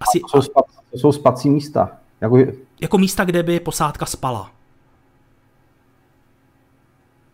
asi... 0.00 0.20
To 0.20 0.28
jsou, 0.28 0.42
spa, 0.42 0.60
to 0.90 0.98
jsou 0.98 1.12
spací 1.12 1.50
místa. 1.50 1.90
Jako... 2.20 2.38
jako 2.80 2.98
místa, 2.98 3.24
kde 3.24 3.42
by 3.42 3.60
posádka 3.60 4.06
spala. 4.06 4.50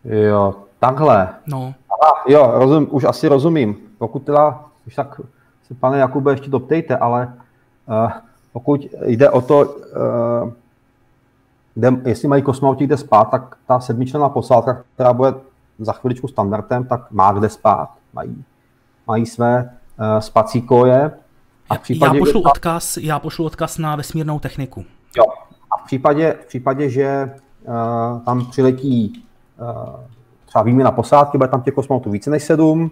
Jo, 0.03 0.55
takhle. 0.79 1.29
No. 1.45 1.73
Aha, 2.01 2.23
jo, 2.27 2.51
rozum, 2.53 2.87
už 2.91 3.03
asi 3.03 3.27
rozumím. 3.27 3.77
Pokud 3.97 4.19
teda, 4.19 4.65
už 4.87 4.95
tak 4.95 5.21
se, 5.67 5.73
pane 5.73 5.97
Jakube, 5.97 6.31
ještě 6.31 6.49
doptejte, 6.49 6.97
ale 6.97 7.33
uh, 7.85 8.11
pokud 8.53 8.87
jde 9.05 9.29
o 9.29 9.41
to, 9.41 9.59
uh, 9.65 10.51
kde, 11.75 11.91
jestli 12.05 12.27
mají 12.27 12.41
kosmonauti 12.41 12.85
kde 12.85 12.97
spát, 12.97 13.25
tak 13.31 13.57
ta 13.67 13.79
sedmičlená 13.79 14.29
posádka, 14.29 14.83
která 14.93 15.13
bude 15.13 15.33
za 15.79 15.93
chviličku 15.93 16.27
standardem, 16.27 16.85
tak 16.85 17.11
má 17.11 17.31
kde 17.31 17.49
spát. 17.49 17.89
Mají, 18.13 18.43
mají 19.07 19.25
své 19.25 19.69
uh, 19.99 20.19
spací 20.19 20.61
koje. 20.61 21.11
A 21.69 21.75
v 21.75 21.79
případě, 21.79 22.17
já, 22.17 22.21
pošlu 22.21 22.41
že, 22.41 22.45
odkaz, 22.47 22.97
já 22.97 23.19
pošlu 23.19 23.45
odkaz 23.45 23.77
na 23.77 23.95
vesmírnou 23.95 24.39
techniku. 24.39 24.85
Jo. 25.17 25.23
A 25.71 25.77
v 25.77 25.85
případě, 25.85 26.37
v 26.43 26.45
případě 26.45 26.89
že 26.89 27.35
uh, 27.63 28.21
tam 28.21 28.45
přiletí 28.45 29.23
uh, 29.59 29.99
třeba 30.45 30.63
výměna 30.63 30.91
posádky, 30.91 31.37
bude 31.37 31.49
tam 31.49 31.61
těch 31.61 31.73
kosmonautů 31.73 32.11
více 32.11 32.29
než 32.29 32.43
sedm, 32.43 32.91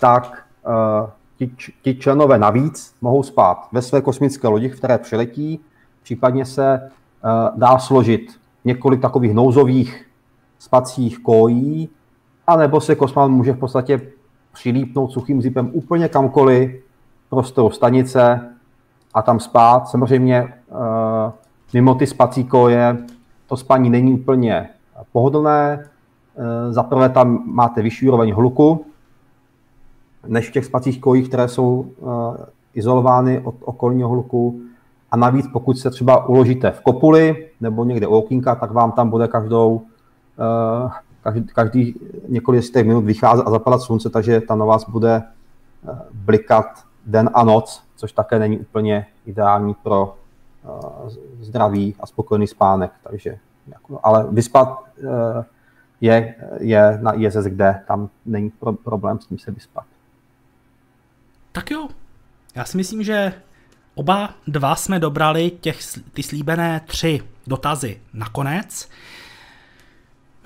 tak 0.00 0.46
uh, 0.66 1.10
ti, 1.38 1.50
ti 1.82 1.94
členové 1.94 2.38
navíc 2.38 2.94
mohou 3.00 3.22
spát 3.22 3.68
ve 3.72 3.82
své 3.82 4.00
kosmické 4.00 4.48
lodi, 4.48 4.70
které 4.70 4.98
přiletí, 4.98 5.60
případně 6.02 6.44
se 6.44 6.90
uh, 7.24 7.58
dá 7.58 7.78
složit 7.78 8.40
několik 8.64 9.00
takových 9.00 9.34
nouzových 9.34 10.06
spacích 10.58 11.18
kojí, 11.18 11.88
anebo 12.46 12.80
se 12.80 12.94
kosmonaut 12.94 13.32
může 13.32 13.52
v 13.52 13.58
podstatě 13.58 14.00
přilípnout 14.52 15.12
suchým 15.12 15.42
zipem 15.42 15.70
úplně 15.72 16.08
kamkoliv, 16.08 16.84
prostoru 17.30 17.70
stanice 17.70 18.40
a 19.14 19.22
tam 19.22 19.40
spát. 19.40 19.88
Samozřejmě 19.88 20.42
uh, 20.42 20.78
mimo 21.74 21.94
ty 21.94 22.06
spací 22.06 22.44
koje 22.44 22.96
to 23.46 23.56
spání 23.56 23.90
není 23.90 24.12
úplně 24.12 24.68
pohodlné. 25.12 25.84
Uh, 26.34 26.72
za 26.72 26.82
prvé 26.82 27.08
tam 27.08 27.42
máte 27.46 27.82
vyšší 27.82 28.08
úroveň 28.08 28.32
hluku, 28.32 28.86
než 30.26 30.48
v 30.48 30.52
těch 30.52 30.64
spacích 30.64 31.00
kojích, 31.00 31.28
které 31.28 31.48
jsou 31.48 31.80
uh, 31.80 32.36
izolovány 32.74 33.40
od 33.40 33.54
okolního 33.60 34.08
hluku. 34.08 34.60
A 35.10 35.16
navíc, 35.16 35.46
pokud 35.52 35.78
se 35.78 35.90
třeba 35.90 36.28
uložíte 36.28 36.70
v 36.70 36.80
kopuli 36.80 37.50
nebo 37.60 37.84
někde 37.84 38.06
u 38.06 38.14
okýnka, 38.14 38.54
tak 38.54 38.70
vám 38.70 38.92
tam 38.92 39.10
bude 39.10 39.28
každou, 39.28 39.74
uh, 39.74 40.92
každý, 41.22 41.44
každý 41.44 41.94
několik 42.28 42.76
minut 42.76 43.04
vycházet 43.04 43.46
a 43.46 43.50
zapadat 43.50 43.80
slunce, 43.80 44.10
takže 44.10 44.40
tam 44.40 44.58
na 44.58 44.64
vás 44.64 44.88
bude 44.88 45.22
uh, 45.88 45.98
blikat 46.12 46.66
den 47.06 47.30
a 47.34 47.44
noc, 47.44 47.82
což 47.96 48.12
také 48.12 48.38
není 48.38 48.58
úplně 48.58 49.06
ideální 49.26 49.74
pro 49.74 50.14
zdravý 51.40 51.94
a 52.00 52.06
spokojený 52.06 52.46
spánek. 52.46 52.92
Takže, 53.02 53.38
jako, 53.66 54.00
ale 54.02 54.26
vyspat 54.30 54.84
je, 56.00 56.34
je 56.58 56.98
na 57.02 57.12
ISS, 57.12 57.44
kde 57.44 57.80
tam 57.88 58.08
není 58.26 58.50
pro, 58.50 58.72
problém 58.72 59.20
s 59.20 59.26
tím 59.26 59.38
se 59.38 59.50
vyspat. 59.50 59.84
Tak 61.52 61.70
jo, 61.70 61.88
já 62.54 62.64
si 62.64 62.76
myslím, 62.76 63.02
že 63.02 63.32
oba 63.94 64.34
dva 64.46 64.76
jsme 64.76 64.98
dobrali 64.98 65.52
těch, 65.60 65.78
ty 66.12 66.22
slíbené 66.22 66.80
tři 66.86 67.20
dotazy 67.46 68.00
nakonec. 68.12 68.88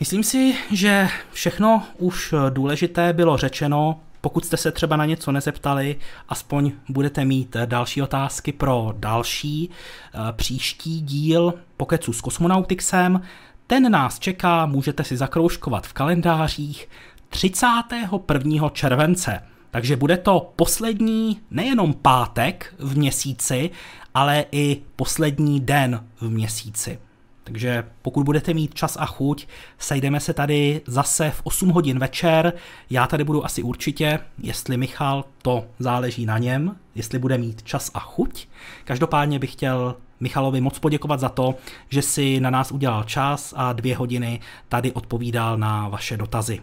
Myslím 0.00 0.24
si, 0.24 0.54
že 0.70 1.08
všechno 1.32 1.82
už 1.98 2.34
důležité 2.50 3.12
bylo 3.12 3.36
řečeno. 3.36 4.00
Pokud 4.20 4.44
jste 4.44 4.56
se 4.56 4.72
třeba 4.72 4.96
na 4.96 5.04
něco 5.04 5.32
nezeptali, 5.32 5.96
aspoň 6.28 6.72
budete 6.88 7.24
mít 7.24 7.56
další 7.64 8.02
otázky 8.02 8.52
pro 8.52 8.94
další 8.96 9.70
eh, 9.70 10.18
příští 10.32 11.00
díl 11.00 11.54
Pokecu 11.76 12.12
s 12.12 12.20
kosmonautixem. 12.20 13.22
Ten 13.66 13.92
nás 13.92 14.18
čeká, 14.18 14.66
můžete 14.66 15.04
si 15.04 15.16
zakroužkovat 15.16 15.86
v 15.86 15.92
kalendářích 15.92 16.88
31. 17.28 18.68
července. 18.68 19.51
Takže 19.72 19.96
bude 19.96 20.16
to 20.16 20.52
poslední 20.56 21.40
nejenom 21.50 21.94
pátek 21.94 22.74
v 22.78 22.96
měsíci, 22.96 23.70
ale 24.14 24.44
i 24.52 24.82
poslední 24.96 25.60
den 25.60 26.04
v 26.20 26.30
měsíci. 26.30 26.98
Takže 27.44 27.84
pokud 28.02 28.24
budete 28.24 28.54
mít 28.54 28.74
čas 28.74 28.96
a 29.00 29.06
chuť, 29.06 29.46
sejdeme 29.78 30.20
se 30.20 30.32
tady 30.32 30.80
zase 30.86 31.30
v 31.30 31.40
8 31.44 31.68
hodin 31.68 31.98
večer. 31.98 32.52
Já 32.90 33.06
tady 33.06 33.24
budu 33.24 33.44
asi 33.44 33.62
určitě, 33.62 34.18
jestli 34.42 34.76
Michal, 34.76 35.24
to 35.42 35.64
záleží 35.78 36.26
na 36.26 36.38
něm, 36.38 36.76
jestli 36.94 37.18
bude 37.18 37.38
mít 37.38 37.62
čas 37.62 37.90
a 37.94 38.00
chuť. 38.00 38.48
Každopádně 38.84 39.38
bych 39.38 39.52
chtěl 39.52 39.96
Michalovi 40.20 40.60
moc 40.60 40.78
poděkovat 40.78 41.20
za 41.20 41.28
to, 41.28 41.54
že 41.88 42.02
si 42.02 42.40
na 42.40 42.50
nás 42.50 42.72
udělal 42.72 43.04
čas 43.04 43.54
a 43.56 43.72
dvě 43.72 43.96
hodiny 43.96 44.40
tady 44.68 44.92
odpovídal 44.92 45.58
na 45.58 45.88
vaše 45.88 46.16
dotazy. 46.16 46.60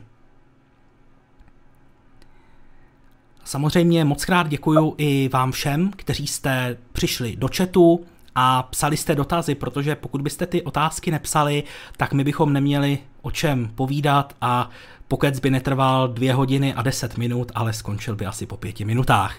Samozřejmě 3.49 4.05
moc 4.05 4.25
krát 4.25 4.47
děkuju 4.47 4.95
i 4.97 5.29
vám 5.33 5.51
všem, 5.51 5.91
kteří 5.95 6.27
jste 6.27 6.77
přišli 6.93 7.35
do 7.35 7.49
chatu 7.57 8.05
a 8.35 8.63
psali 8.63 8.97
jste 8.97 9.15
dotazy, 9.15 9.55
protože 9.55 9.95
pokud 9.95 10.21
byste 10.21 10.45
ty 10.45 10.61
otázky 10.61 11.11
nepsali, 11.11 11.63
tak 11.97 12.13
my 12.13 12.23
bychom 12.23 12.53
neměli 12.53 12.99
o 13.21 13.31
čem 13.31 13.71
povídat 13.75 14.35
a 14.41 14.69
pokec 15.07 15.39
by 15.39 15.49
netrval 15.49 16.07
dvě 16.07 16.33
hodiny 16.33 16.73
a 16.73 16.81
deset 16.81 17.17
minut, 17.17 17.51
ale 17.55 17.73
skončil 17.73 18.15
by 18.15 18.25
asi 18.25 18.45
po 18.45 18.57
pěti 18.57 18.85
minutách. 18.85 19.35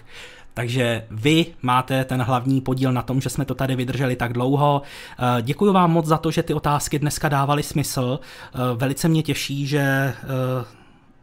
Takže 0.53 1.05
vy 1.11 1.45
máte 1.61 2.05
ten 2.05 2.21
hlavní 2.21 2.61
podíl 2.61 2.93
na 2.93 3.01
tom, 3.01 3.21
že 3.21 3.29
jsme 3.29 3.45
to 3.45 3.55
tady 3.55 3.75
vydrželi 3.75 4.15
tak 4.15 4.33
dlouho. 4.33 4.81
Eh, 5.19 5.41
děkuji 5.41 5.73
vám 5.73 5.91
moc 5.91 6.05
za 6.05 6.17
to, 6.17 6.31
že 6.31 6.43
ty 6.43 6.53
otázky 6.53 6.99
dneska 6.99 7.29
dávaly 7.29 7.63
smysl. 7.63 8.19
Eh, 8.19 8.57
velice 8.75 9.07
mě 9.07 9.23
těší, 9.23 9.67
že 9.67 9.79
eh, 9.79 10.15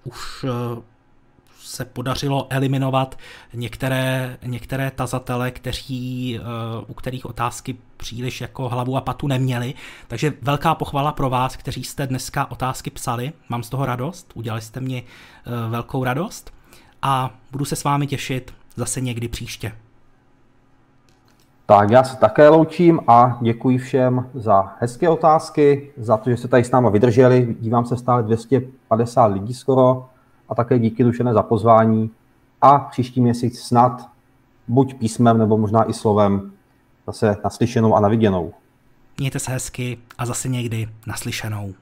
už 0.04 0.44
se 1.68 1.84
podařilo 1.84 2.46
eliminovat 2.50 3.18
některé, 3.54 4.36
některé 4.46 4.90
tazatele, 4.90 5.50
kteří, 5.50 6.40
eh, 6.40 6.42
u 6.86 6.94
kterých 6.94 7.26
otázky 7.26 7.76
příliš 7.96 8.40
jako 8.40 8.68
hlavu 8.68 8.96
a 8.96 9.00
patu 9.00 9.26
neměli. 9.26 9.74
Takže 10.08 10.32
velká 10.42 10.74
pochvala 10.74 11.12
pro 11.12 11.30
vás, 11.30 11.56
kteří 11.56 11.84
jste 11.84 12.06
dneska 12.06 12.50
otázky 12.50 12.90
psali. 12.90 13.32
Mám 13.48 13.62
z 13.62 13.68
toho 13.68 13.86
radost, 13.86 14.32
udělali 14.34 14.62
jste 14.62 14.80
mě 14.80 15.02
eh, 15.02 15.70
velkou 15.70 16.04
radost 16.04 16.52
a 17.02 17.30
budu 17.52 17.64
se 17.64 17.76
s 17.76 17.84
vámi 17.84 18.06
těšit 18.06 18.54
zase 18.76 19.00
někdy 19.00 19.28
příště. 19.28 19.72
Tak 21.66 21.90
já 21.90 22.04
se 22.04 22.16
také 22.16 22.48
loučím 22.48 23.00
a 23.08 23.38
děkuji 23.40 23.78
všem 23.78 24.30
za 24.34 24.72
hezké 24.80 25.08
otázky, 25.08 25.92
za 25.96 26.16
to, 26.16 26.30
že 26.30 26.36
jste 26.36 26.48
tady 26.48 26.64
s 26.64 26.70
námi 26.70 26.88
vydrželi. 26.90 27.56
Dívám 27.60 27.86
se 27.86 27.96
stále 27.96 28.22
250 28.22 29.26
lidí 29.26 29.54
skoro 29.54 30.08
a 30.48 30.54
také 30.54 30.78
díky 30.78 31.04
Dušené 31.04 31.34
za 31.34 31.42
pozvání 31.42 32.10
a 32.60 32.78
příští 32.78 33.20
měsíc 33.20 33.60
snad 33.60 34.08
buď 34.68 34.94
písmem 34.94 35.38
nebo 35.38 35.58
možná 35.58 35.90
i 35.90 35.92
slovem 35.92 36.52
zase 37.06 37.36
naslyšenou 37.44 37.94
a 37.94 38.00
naviděnou. 38.00 38.52
Mějte 39.18 39.38
se 39.38 39.52
hezky 39.52 39.98
a 40.18 40.26
zase 40.26 40.48
někdy 40.48 40.88
naslyšenou. 41.06 41.74